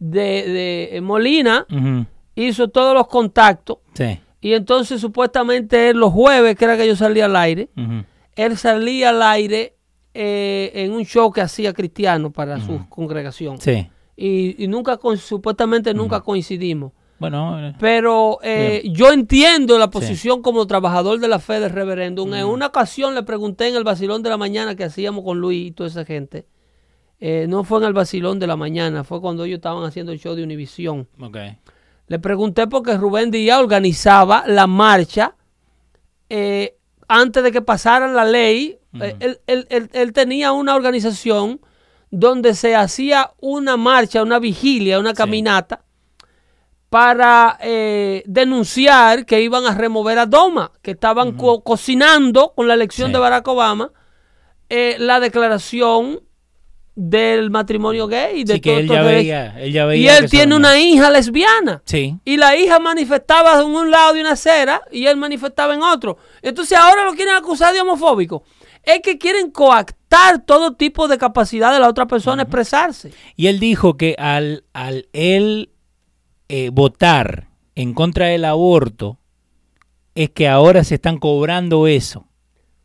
de, 0.00 0.20
de 0.20 0.88
eh, 0.96 1.00
Molina, 1.00 1.68
hizo 2.34 2.66
todos 2.66 2.94
los 2.94 3.06
contactos. 3.06 3.78
Sí. 3.92 4.18
Y 4.40 4.54
entonces 4.54 5.00
supuestamente 5.00 5.90
él 5.90 5.98
los 5.98 6.12
jueves, 6.12 6.56
que 6.56 6.64
era 6.64 6.76
que 6.76 6.88
yo 6.88 6.96
salía 6.96 7.26
al 7.26 7.36
aire, 7.36 7.68
él 8.34 8.56
salía 8.56 9.10
al 9.10 9.22
aire 9.22 9.73
eh, 10.14 10.70
en 10.74 10.92
un 10.92 11.04
show 11.04 11.30
que 11.32 11.40
hacía 11.40 11.72
cristiano 11.72 12.30
para 12.32 12.60
su 12.60 12.88
congregación. 12.88 13.60
Sí. 13.60 13.88
Y, 14.16 14.62
y 14.64 14.68
nunca, 14.68 14.96
co- 14.96 15.16
supuestamente 15.16 15.92
nunca 15.92 16.20
coincidimos. 16.20 16.92
Bueno, 17.18 17.68
eh, 17.68 17.74
Pero 17.80 18.38
eh, 18.42 18.82
yo 18.92 19.12
entiendo 19.12 19.78
la 19.78 19.88
posición 19.90 20.40
como 20.42 20.66
trabajador 20.66 21.18
de 21.20 21.28
la 21.28 21.38
fe 21.38 21.58
del 21.60 21.70
reverendo. 21.70 22.22
En 22.34 22.44
una 22.46 22.66
ocasión 22.66 23.14
le 23.14 23.22
pregunté 23.22 23.68
en 23.68 23.76
el 23.76 23.84
vacilón 23.84 24.22
de 24.22 24.28
la 24.30 24.36
mañana 24.36 24.74
que 24.76 24.84
hacíamos 24.84 25.24
con 25.24 25.40
Luis 25.40 25.68
y 25.68 25.70
toda 25.72 25.88
esa 25.88 26.04
gente. 26.04 26.46
Eh, 27.20 27.46
no 27.48 27.64
fue 27.64 27.78
en 27.78 27.84
el 27.84 27.92
vacilón 27.92 28.38
de 28.38 28.46
la 28.46 28.56
mañana, 28.56 29.02
fue 29.04 29.20
cuando 29.20 29.44
ellos 29.44 29.56
estaban 29.56 29.84
haciendo 29.84 30.12
el 30.12 30.18
show 30.18 30.34
de 30.34 30.42
Univisión. 30.42 31.08
ok. 31.20 31.36
Le 32.06 32.18
pregunté 32.18 32.66
porque 32.66 32.98
Rubén 32.98 33.30
Díaz 33.30 33.60
organizaba 33.60 34.44
la 34.46 34.66
marcha 34.66 35.36
eh, 36.28 36.76
antes 37.08 37.42
de 37.42 37.50
que 37.52 37.62
pasaran 37.62 38.14
la 38.14 38.24
ley. 38.24 38.78
Eh, 39.00 39.16
él, 39.20 39.40
él- 39.46 39.66
él- 39.70 39.90
él 39.92 40.12
tenía 40.12 40.52
una 40.52 40.74
organización 40.74 41.60
donde 42.10 42.54
se 42.54 42.76
hacía 42.76 43.32
una 43.40 43.76
marcha, 43.76 44.22
una 44.22 44.38
vigilia, 44.38 44.98
una 45.00 45.14
caminata 45.14 45.82
para 46.90 47.58
eh, 47.60 48.22
denunciar 48.26 49.26
que 49.26 49.40
iban 49.40 49.66
a 49.66 49.74
remover 49.74 50.18
a 50.18 50.26
Doma, 50.26 50.70
que 50.80 50.92
estaban 50.92 51.32
co- 51.32 51.62
cocinando 51.64 52.52
con 52.54 52.68
la 52.68 52.74
elección 52.74 53.08
Sí. 53.08 53.12
de 53.14 53.18
Barack 53.18 53.48
Obama 53.48 53.90
eh, 54.68 54.96
la 54.98 55.18
declaración 55.20 56.20
del 56.94 57.50
matrimonio 57.50 58.06
gay. 58.06 58.44
De 58.44 58.54
Sí, 58.54 58.60
que 58.60 58.78
él 58.78 58.88
ya 58.88 59.02
veía, 59.02 59.60
él 59.60 59.72
ya 59.72 59.84
veía 59.86 60.12
Y 60.12 60.16
él 60.16 60.30
tiene 60.30 60.54
una 60.54 60.78
hija 60.78 61.10
lesbiana. 61.10 61.82
Sí. 61.84 62.16
Y 62.24 62.36
la 62.36 62.56
hija 62.56 62.78
manifestaba 62.78 63.60
en 63.60 63.66
un 63.66 63.90
lado 63.90 64.14
de 64.14 64.20
una 64.20 64.32
acera 64.32 64.80
y 64.92 65.06
él 65.06 65.16
manifestaba 65.16 65.74
en 65.74 65.82
otro. 65.82 66.16
Entonces 66.42 66.78
ahora 66.78 67.04
lo 67.04 67.14
quieren 67.14 67.34
acusar 67.34 67.74
de 67.74 67.80
homofóbico. 67.80 68.44
Es 68.86 69.00
que 69.02 69.18
quieren 69.18 69.50
coactar 69.50 70.44
todo 70.44 70.74
tipo 70.74 71.08
de 71.08 71.18
capacidad 71.18 71.72
de 71.72 71.80
la 71.80 71.88
otra 71.88 72.06
persona 72.06 72.42
a 72.42 72.44
expresarse. 72.44 73.12
Y 73.36 73.46
él 73.46 73.58
dijo 73.58 73.96
que 73.96 74.14
al, 74.18 74.64
al 74.72 75.08
él 75.12 75.70
eh, 76.48 76.70
votar 76.70 77.48
en 77.74 77.94
contra 77.94 78.26
del 78.26 78.44
aborto, 78.44 79.18
es 80.14 80.30
que 80.30 80.48
ahora 80.48 80.84
se 80.84 80.96
están 80.96 81.18
cobrando 81.18 81.86
eso. 81.86 82.28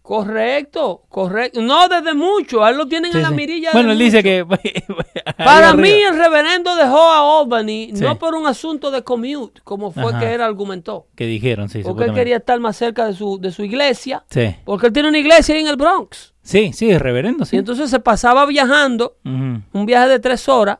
Correcto, 0.09 1.03
correcto. 1.07 1.61
No 1.61 1.87
desde 1.87 2.15
mucho, 2.15 2.63
a 2.63 2.71
él 2.71 2.77
lo 2.77 2.87
tienen 2.87 3.11
Sí, 3.11 3.17
en 3.17 3.21
la 3.21 3.29
sí. 3.29 3.35
mirilla. 3.35 3.69
Bueno, 3.73 3.91
él 3.91 3.99
dice 3.99 4.23
que... 4.23 4.43
Para 5.37 5.75
mí 5.75 5.87
el 5.87 6.17
reverendo 6.17 6.75
dejó 6.75 6.99
a 6.99 7.39
Albany 7.41 7.91
Sí. 7.93 8.01
no 8.03 8.17
por 8.17 8.33
un 8.33 8.47
asunto 8.47 8.89
de 8.89 9.03
commute, 9.03 9.61
como 9.63 9.91
fue 9.91 10.11
Ajá. 10.11 10.19
que 10.19 10.33
él 10.33 10.41
argumentó. 10.41 11.05
Que 11.15 11.27
dijeron, 11.27 11.69
sí. 11.69 11.83
Porque 11.83 12.05
él 12.05 12.13
quería 12.15 12.37
estar 12.37 12.59
más 12.59 12.75
cerca 12.75 13.05
de 13.05 13.13
su, 13.13 13.39
de 13.39 13.51
su 13.51 13.63
iglesia. 13.63 14.23
Sí. 14.31 14.55
Porque 14.65 14.87
él 14.87 14.93
tiene 14.93 15.09
una 15.09 15.19
iglesia 15.19 15.53
ahí 15.53 15.61
en 15.61 15.67
el 15.67 15.75
Bronx. 15.75 16.33
Sí, 16.41 16.73
sí, 16.73 16.89
es 16.89 16.99
reverendo, 16.99 17.45
sí. 17.45 17.55
Y 17.55 17.59
entonces 17.59 17.91
se 17.91 17.99
pasaba 17.99 18.47
viajando 18.47 19.15
un 19.23 19.85
viaje 19.85 20.09
de 20.09 20.17
tres 20.17 20.49
horas. 20.49 20.79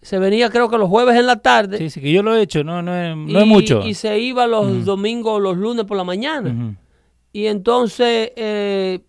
Se 0.00 0.20
venía 0.20 0.48
creo 0.48 0.70
que 0.70 0.78
los 0.78 0.88
jueves 0.88 1.16
en 1.16 1.26
la 1.26 1.40
tarde. 1.40 1.76
Sí, 1.78 1.90
sí, 1.90 2.00
que 2.00 2.12
yo 2.12 2.22
lo 2.22 2.36
he 2.36 2.42
hecho, 2.42 2.62
no, 2.62 2.82
no, 2.82 2.94
es, 2.96 3.16
no 3.16 3.40
y, 3.40 3.42
es 3.42 3.46
mucho. 3.48 3.82
y 3.84 3.94
se 3.94 4.16
iba 4.20 4.46
los 4.46 4.84
domingos 4.84 5.32
o 5.34 5.40
los 5.40 5.56
lunes 5.56 5.86
por 5.86 5.96
la 5.96 6.04
mañana. 6.04 6.76
Y 7.32 7.46
entonces 7.46 8.32
eh, 8.36 9.00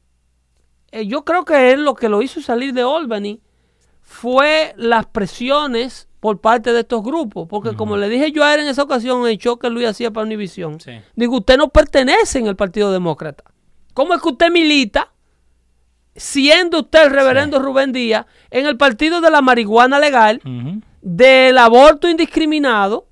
eh, 0.91 1.05
yo 1.07 1.23
creo 1.23 1.45
que 1.45 1.71
él 1.71 1.83
lo 1.85 1.95
que 1.95 2.09
lo 2.09 2.21
hizo 2.21 2.41
salir 2.41 2.73
de 2.73 2.81
Albany 2.81 3.39
fue 4.01 4.73
las 4.77 5.05
presiones 5.05 6.07
por 6.19 6.41
parte 6.41 6.73
de 6.73 6.81
estos 6.81 7.01
grupos. 7.03 7.47
Porque 7.47 7.75
como 7.75 7.95
le 7.95 8.09
dije 8.09 8.31
yo 8.31 8.43
a 8.43 8.53
él 8.53 8.61
en 8.61 8.67
esa 8.67 8.83
ocasión, 8.83 9.25
el 9.27 9.37
show 9.37 9.57
que 9.57 9.69
Luis 9.69 9.87
hacía 9.87 10.11
para 10.11 10.25
Univision, 10.25 10.79
Sí. 10.81 10.91
digo, 11.15 11.37
usted 11.37 11.57
no 11.57 11.69
pertenece 11.69 12.39
en 12.39 12.47
el 12.47 12.55
Partido 12.55 12.91
Demócrata. 12.91 13.43
¿Cómo 13.93 14.13
es 14.13 14.21
que 14.21 14.29
usted 14.29 14.51
milita, 14.51 15.11
siendo 16.15 16.79
usted 16.81 17.05
el 17.05 17.11
reverendo 17.11 17.59
Rubén 17.59 17.91
Díaz, 17.93 18.25
en 18.49 18.65
el 18.65 18.75
Partido 18.77 19.21
de 19.21 19.31
la 19.31 19.41
Marihuana 19.41 19.99
Legal, 19.99 20.41
del 21.01 21.57
aborto 21.57 22.09
indiscriminado, 22.09 23.07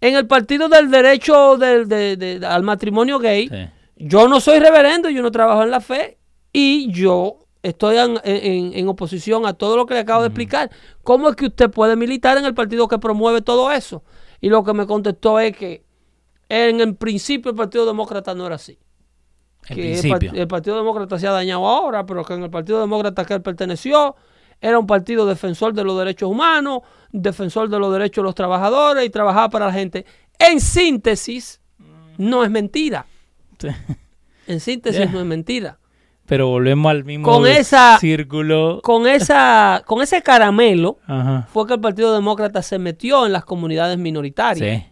en 0.00 0.14
el 0.16 0.26
Partido 0.26 0.68
del 0.68 0.90
Derecho 0.90 1.56
del- 1.56 1.88
de- 1.88 2.16
de- 2.16 2.46
al 2.46 2.62
Matrimonio 2.62 3.18
Gay? 3.18 3.48
Sí. 3.48 3.56
Yo 4.06 4.28
no 4.28 4.40
soy 4.40 4.58
reverendo, 4.58 5.08
yo 5.10 5.22
no 5.22 5.30
trabajo 5.30 5.62
en 5.62 5.70
la 5.70 5.80
fe 5.80 6.18
y 6.52 6.90
yo 6.92 7.38
estoy 7.62 7.96
en, 7.96 8.18
en- 8.24 8.74
en 8.74 8.88
oposición 8.88 9.46
a 9.46 9.54
todo 9.54 9.76
lo 9.76 9.86
que 9.86 9.94
le 9.94 10.00
acabo 10.00 10.20
de 10.22 10.28
explicar. 10.28 10.70
¿Cómo 11.02 11.28
es 11.30 11.36
que 11.36 11.46
usted 11.46 11.70
puede 11.70 11.96
militar 11.96 12.36
en 12.36 12.44
el 12.44 12.54
partido 12.54 12.86
que 12.88 12.98
promueve 12.98 13.40
todo 13.40 13.72
eso? 13.72 14.04
Y 14.40 14.50
lo 14.50 14.62
que 14.64 14.74
me 14.74 14.86
contestó 14.86 15.40
es 15.40 15.56
que 15.56 15.84
en 16.50 16.80
el 16.80 16.94
principio 16.96 17.50
el 17.50 17.56
Partido 17.56 17.86
Demócrata 17.86 18.34
no 18.34 18.44
era 18.46 18.56
así. 18.56 18.78
Que 19.66 19.72
el, 19.74 19.80
principio. 19.80 20.18
part- 20.32 20.38
el 20.38 20.48
Partido 20.48 20.76
Demócrata 20.76 21.18
se 21.18 21.26
ha 21.26 21.32
dañado 21.32 21.66
ahora, 21.66 22.04
pero 22.04 22.22
que 22.24 22.34
en 22.34 22.42
el 22.42 22.50
Partido 22.50 22.80
Demócrata 22.80 23.24
que 23.24 23.32
él 23.34 23.40
perteneció 23.42 24.14
era 24.60 24.78
un 24.78 24.86
partido 24.86 25.24
defensor 25.26 25.72
de 25.72 25.82
los 25.84 25.98
derechos 25.98 26.28
humanos, 26.30 26.80
defensor 27.10 27.68
de 27.70 27.78
los 27.78 27.90
derechos 27.92 28.22
de 28.22 28.26
los 28.26 28.34
trabajadores 28.34 29.04
y 29.06 29.10
trabajaba 29.10 29.48
para 29.48 29.66
la 29.66 29.72
gente. 29.72 30.04
En 30.38 30.60
síntesis, 30.60 31.60
no 32.18 32.44
es 32.44 32.50
mentira. 32.50 33.06
Sí. 33.72 33.94
En 34.46 34.60
síntesis, 34.60 34.98
Yeah. 35.00 35.10
no 35.12 35.20
es 35.20 35.26
mentira. 35.26 35.78
Pero 36.26 36.48
volvemos 36.48 36.90
al 36.90 37.04
mismo 37.04 37.26
Con 37.26 37.46
esa- 37.46 37.98
círculo. 37.98 38.80
Con, 38.82 39.06
esa, 39.06 39.82
con 39.86 40.02
ese 40.02 40.20
caramelo 40.22 40.98
Ajá. 41.06 41.48
fue 41.52 41.66
que 41.66 41.74
el 41.74 41.80
Partido 41.80 42.12
Demócrata 42.14 42.60
se 42.62 42.78
metió 42.78 43.24
en 43.26 43.32
las 43.32 43.44
comunidades 43.44 43.96
minoritarias 43.98 44.82
Sí. 44.82 44.86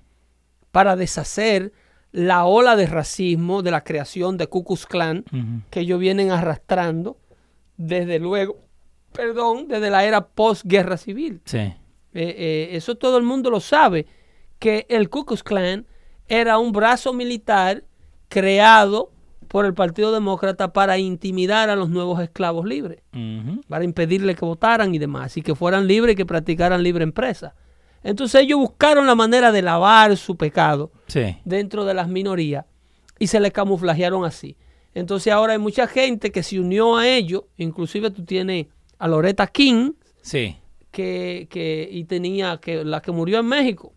para 0.71 0.97
deshacer 0.97 1.73
la 2.13 2.45
ola 2.47 2.77
de 2.77 2.87
racismo 2.87 3.63
de 3.63 3.71
la 3.71 3.83
creación 3.85 4.37
de 4.39 4.47
Ku 4.47 4.65
Klux 4.65 4.87
Klan 4.87 5.25
que 5.71 5.81
ellos 5.81 5.99
vienen 6.01 6.31
arrastrando 6.31 7.17
desde 7.79 8.19
luego, 8.19 8.57
perdón, 9.13 9.69
desde 9.69 9.89
la 9.91 10.05
era 10.05 10.27
postguerra 10.29 10.97
civil. 10.99 11.41
Sí. 11.47 11.59
Eh, 11.59 11.75
eh, 12.15 12.69
eso 12.73 12.95
todo 12.97 13.17
el 13.17 13.23
mundo 13.25 13.49
lo 13.51 13.61
sabe, 13.61 14.07
que 14.59 14.87
el 14.91 15.09
Ku 15.09 15.25
Klux 15.25 15.43
Klan 15.43 15.87
era 16.29 16.59
un 16.59 16.73
brazo 16.73 17.13
militar 17.15 17.85
creado 18.33 19.11
por 19.49 19.67
el 19.67 19.75
Partido 19.75 20.11
Demócrata 20.13 20.73
para 20.73 20.97
intimidar 20.97 21.69
a 21.69 21.77
los 21.77 21.91
nuevos 21.91 22.19
esclavos 22.23 22.65
libres, 22.65 23.03
para 23.69 23.85
impedirle 23.85 24.35
que 24.35 24.47
votaran 24.47 24.95
y 24.95 24.99
demás, 24.99 25.37
y 25.37 25.43
que 25.43 25.55
fueran 25.55 25.87
libres 25.87 26.15
y 26.15 26.17
que 26.17 26.25
practicaran 26.25 26.83
libre 26.83 27.05
empresa. 27.05 27.55
Entonces 28.03 28.41
ellos 28.43 28.59
buscaron 28.59 29.07
la 29.07 29.15
manera 29.15 29.53
de 29.53 29.61
lavar 29.61 30.17
su 30.17 30.37
pecado 30.37 30.91
Sí. 31.07 31.37
dentro 31.45 31.85
de 31.85 31.93
las 31.93 32.09
minorías 32.09 32.65
y 33.19 33.27
se 33.27 33.39
les 33.41 33.53
camuflajearon 33.53 34.25
así. 34.25 34.57
Entonces 34.95 35.31
ahora 35.31 35.53
hay 35.53 35.59
mucha 35.59 35.87
gente 35.87 36.33
que 36.33 36.43
se 36.43 36.59
unió 36.59 36.97
a 36.97 37.07
ellos, 37.07 37.43
inclusive 37.59 38.11
tú 38.11 38.25
tienes 38.25 38.69
a 38.99 39.07
Loretta 39.07 39.47
King, 39.47 39.93
Sí. 40.23 40.57
que, 40.91 41.47
que 41.51 41.87
y 41.93 42.05
tenía 42.05 42.57
que 42.57 42.85
la 42.87 43.03
que 43.03 43.13
murió 43.13 43.39
en 43.41 43.47
México. 43.47 43.93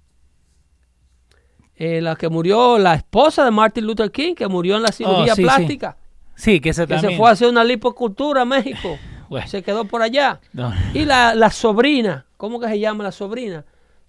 Eh, 1.78 2.00
la 2.02 2.16
que 2.16 2.30
murió, 2.30 2.78
la 2.78 2.94
esposa 2.96 3.44
de 3.44 3.52
Martin 3.52 3.86
Luther 3.86 4.10
King, 4.12 4.34
que 4.34 4.48
murió 4.48 4.78
en 4.78 4.84
la 4.84 4.92
cirugía 4.94 5.34
Oh, 5.34 5.36
sí, 5.36 5.42
sí. 5.42 5.42
plástica, 5.44 5.98
Sí, 6.36 6.60
que 6.60 6.74
se 6.74 6.86
fue 6.88 7.30
a 7.30 7.32
hacer 7.32 7.50
una 7.50 7.64
lipocultura 7.64 8.42
a 8.42 8.46
México, 8.46 8.98
Bueno. 9.30 9.48
se 9.48 9.62
quedó 9.64 9.86
por 9.86 10.02
allá. 10.02 10.40
No. 10.54 10.74
Y 10.94 11.06
la, 11.06 11.34
la 11.36 11.50
sobrina, 11.52 12.26
¿cómo 12.38 12.60
que 12.60 12.68
se 12.68 12.80
llama 12.80 13.04
la 13.04 13.12
sobrina? 13.12 13.66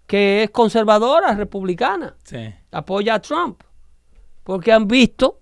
Que 0.07 0.45
es 0.45 0.51
conservadora, 0.51 1.35
republicana, 1.35 2.15
Sí. 2.25 2.53
apoya 2.71 3.15
a 3.15 3.21
Trump, 3.21 3.61
porque 4.45 4.73
han 4.73 4.87
visto 4.87 5.41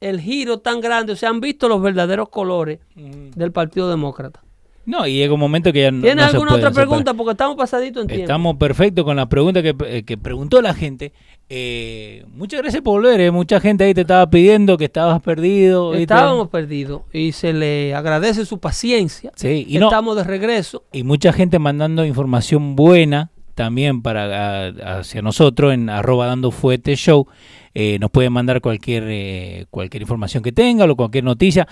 el 0.00 0.20
giro 0.20 0.58
tan 0.58 0.80
grande, 0.80 1.12
o 1.12 1.16
sea, 1.16 1.28
han 1.28 1.40
visto 1.40 1.68
los 1.68 1.80
verdaderos 1.80 2.28
colores 2.28 2.80
del 2.96 3.52
Partido 3.52 3.88
Demócrata. 3.88 4.42
No, 4.84 5.06
y 5.06 5.14
llega 5.14 5.32
un 5.34 5.38
momento 5.40 5.72
que 5.72 5.82
ya 5.82 5.90
no. 5.92 6.00
¿Tienes 6.02 6.16
no 6.16 6.22
se 6.30 6.36
alguna 6.36 6.50
puede 6.52 6.62
otra 6.66 6.74
pregunta? 6.74 7.14
Porque 7.14 7.30
estamos 7.32 7.56
pasaditos 7.56 8.02
en 8.02 8.08
tiempo. 8.08 8.22
Estamos 8.24 8.56
perfectos 8.56 9.04
con 9.04 9.14
la 9.16 9.28
pregunta 9.28 9.62
que, 9.62 9.74
eh, 9.86 10.02
que 10.02 10.18
preguntó 10.18 10.60
la 10.60 10.74
gente. 10.74 11.12
Eh, 11.48 12.24
muchas 12.34 12.62
gracias 12.62 12.82
por 12.82 12.94
volver. 13.00 13.20
eh. 13.20 13.30
Mucha 13.30 13.60
gente 13.60 13.84
ahí 13.84 13.94
te 13.94 14.00
estaba 14.00 14.28
pidiendo 14.28 14.76
que 14.78 14.86
estabas 14.86 15.22
perdido. 15.22 15.94
Estábamos 15.94 16.48
perdidos 16.48 17.02
y 17.12 17.32
se 17.32 17.52
le 17.52 17.94
agradece 17.94 18.44
su 18.44 18.58
paciencia. 18.58 19.30
Sí, 19.36 19.66
y, 19.68 19.78
no, 19.78 19.86
Estamos 19.86 20.16
de 20.16 20.24
regreso. 20.24 20.84
y 20.92 21.04
mucha 21.04 21.32
gente 21.32 21.58
mandando 21.58 22.04
información 22.04 22.74
buena 22.74 23.30
también 23.54 24.00
para 24.02 24.66
a- 24.66 24.98
hacia 25.00 25.20
nosotros 25.22 25.74
en 25.74 25.90
arroba 25.90 26.26
dando 26.26 26.50
fuete 26.50 26.96
show. 26.96 27.26
Eh, 27.74 27.98
nos 28.00 28.10
pueden 28.10 28.32
mandar 28.32 28.60
cualquier, 28.60 29.66
cualquier 29.70 30.02
información 30.02 30.42
que 30.42 30.52
tenga 30.52 30.86
o 30.86 30.96
cualquier 30.96 31.24
noticia. 31.24 31.68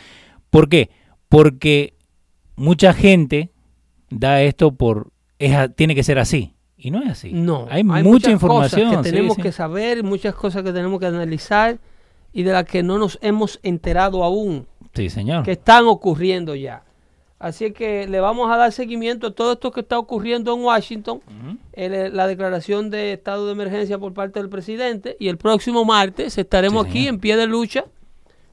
¿Por 0.50 0.68
qué? 0.68 0.90
Porque 1.28 1.94
mucha 2.60 2.92
gente 2.92 3.50
da 4.10 4.42
esto 4.42 4.72
por... 4.72 5.08
Es, 5.38 5.74
tiene 5.74 5.94
que 5.94 6.02
ser 6.02 6.18
así. 6.18 6.54
Y 6.76 6.90
no 6.90 7.02
es 7.02 7.10
así. 7.10 7.32
No, 7.32 7.66
Hay, 7.70 7.82
muchas 7.84 8.04
mucha 8.04 8.30
información. 8.30 8.88
cosas 8.88 9.02
que 9.04 9.10
tenemos 9.10 9.36
sí. 9.36 9.42
que 9.42 9.52
saber, 9.52 10.02
muchas 10.04 10.34
cosas 10.34 10.62
que 10.62 10.72
tenemos 10.72 10.98
que 11.00 11.06
analizar 11.06 11.78
y 12.32 12.42
de 12.42 12.52
las 12.52 12.64
que 12.64 12.82
no 12.82 12.98
nos 12.98 13.18
hemos 13.22 13.58
enterado 13.62 14.22
aún, 14.24 14.66
Sí, 14.94 15.08
señor. 15.10 15.42
que 15.42 15.52
están 15.52 15.86
ocurriendo 15.86 16.54
ya. 16.54 16.84
Así 17.38 17.72
que 17.72 18.06
le 18.06 18.20
vamos 18.20 18.50
a 18.50 18.56
dar 18.56 18.70
seguimiento 18.72 19.28
a 19.28 19.30
todo 19.34 19.52
esto 19.54 19.70
que 19.72 19.80
está 19.80 19.98
ocurriendo 19.98 20.54
en 20.54 20.60
Washington, 20.62 21.20
el- 21.72 22.14
la 22.14 22.26
declaración 22.26 22.90
de 22.90 23.14
estado 23.14 23.46
de 23.46 23.52
emergencia 23.52 23.98
por 23.98 24.12
parte 24.12 24.38
del 24.40 24.50
presidente 24.50 25.16
y 25.18 25.28
el 25.28 25.38
próximo 25.38 25.84
martes 25.86 26.36
estaremos 26.36 26.84
Sí, 26.84 26.90
aquí 26.90 27.08
en 27.08 27.18
pie 27.18 27.36
de 27.38 27.46
lucha 27.46 27.84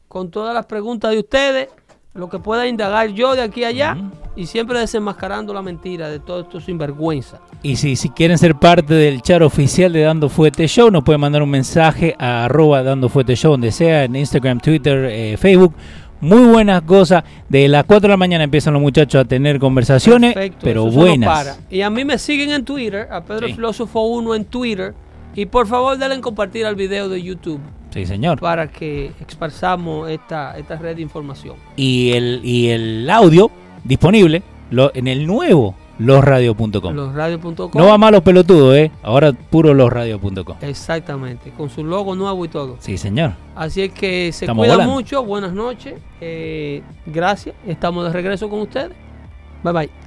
con 0.08 0.32
todas 0.32 0.54
las 0.54 0.66
preguntas 0.68 1.12
de 1.12 1.20
ustedes, 1.20 1.68
lo 2.14 2.30
que 2.30 2.40
pueda 2.40 2.68
indagar 2.68 3.10
yo 3.10 3.36
de 3.36 3.42
aquí 3.44 3.64
a 3.64 3.68
allá 3.68 3.98
y 4.36 4.48
siempre 4.48 4.80
desenmascarando 4.80 5.54
la 5.54 5.62
mentira 5.62 6.10
de 6.10 6.20
todo 6.20 6.42
esto 6.42 6.60
sinvergüenza. 6.60 7.40
Y 7.62 7.76
si, 7.76 7.96
si 7.96 8.10
quieren 8.10 8.38
ser 8.38 8.56
parte 8.56 8.94
del 8.94 9.22
chat 9.22 9.42
oficial 9.42 9.94
de 9.94 10.02
Dando 10.02 10.30
Fuete 10.30 10.68
Show, 10.68 10.90
nos 10.90 11.04
pueden 11.04 11.22
mandar 11.22 11.44
un 11.44 11.50
mensaje 11.50 12.16
a 12.18 12.46
arroba 12.46 12.82
Dando 12.82 13.10
Fuete 13.10 13.36
Show, 13.36 13.52
donde 13.52 13.72
sea, 13.72 14.04
en 14.04 14.16
Instagram, 14.16 14.60
Twitter, 14.60 15.06
eh, 15.12 15.38
Facebook. 15.38 15.74
Muy 16.20 16.42
buenas 16.48 16.82
cosas. 16.82 17.24
De 17.48 17.68
las 17.68 17.84
4 17.86 18.08
de 18.08 18.14
la 18.14 18.18
mañana 18.18 18.44
empiezan 18.44 18.74
los 18.74 18.82
muchachos 18.82 19.22
a 19.22 19.26
tener 19.26 19.60
conversaciones, 19.60 20.34
Perfecto, 20.34 20.60
pero 20.64 20.86
no 20.86 20.92
buenas. 20.92 21.30
para. 21.30 21.58
Y 21.70 21.82
a 21.82 21.92
mí 21.92 22.04
me 22.04 22.18
siguen 22.18 22.50
en 22.50 22.66
Twitter, 22.66 23.08
a 23.12 23.24
Pedro 23.24 23.46
Sí. 23.48 23.54
Filósofo 23.54 24.02
1 24.08 24.34
en 24.34 24.46
Twitter. 24.46 24.96
Y 25.36 25.46
por 25.46 25.68
favor, 25.68 25.96
denle 26.00 26.16
en 26.16 26.22
compartir 26.22 26.66
al 26.66 26.76
video 26.76 27.10
de 27.10 27.22
YouTube 27.22 27.60
Sí, 27.90 28.06
señor. 28.06 28.40
para 28.40 28.68
que 28.70 29.12
expresamos 29.22 30.10
esta, 30.10 30.58
esta 30.58 30.76
red 30.76 30.96
de 30.98 31.02
información. 31.02 31.56
Y 31.76 32.12
el, 32.14 32.42
y 32.44 32.70
el 32.70 33.10
audio 33.10 33.50
disponible 33.84 34.44
lo- 34.72 34.92
en 34.94 35.08
el 35.08 35.26
nuevo 35.26 35.76
losradio.com. 36.00 36.94
Losradio.com. 36.94 37.72
No 37.74 37.86
va 37.88 37.98
malo 37.98 38.22
pelotudo, 38.22 38.76
¿eh? 38.76 38.92
Ahora 39.02 39.32
puro 39.34 39.74
losradio.com. 39.74 40.58
Exactamente, 40.62 41.50
con 41.58 41.70
su 41.72 41.84
logo 41.84 42.14
nuevo 42.16 42.46
y 42.46 42.50
todo. 42.50 42.76
Sí, 42.80 42.98
señor. 42.98 43.32
Así 43.56 43.82
es 43.82 43.92
que 43.94 44.32
se 44.32 44.46
Estamos 44.46 44.68
volando. 44.68 44.94
mucho. 44.94 45.24
Buenas 45.24 45.54
noches. 45.54 45.96
eh, 46.22 46.84
gracias. 47.08 47.56
Estamos 47.66 48.04
de 48.06 48.12
regreso 48.14 48.48
con 48.50 48.60
ustedes. 48.62 48.92
Bye 49.64 49.74
bye. 49.74 50.07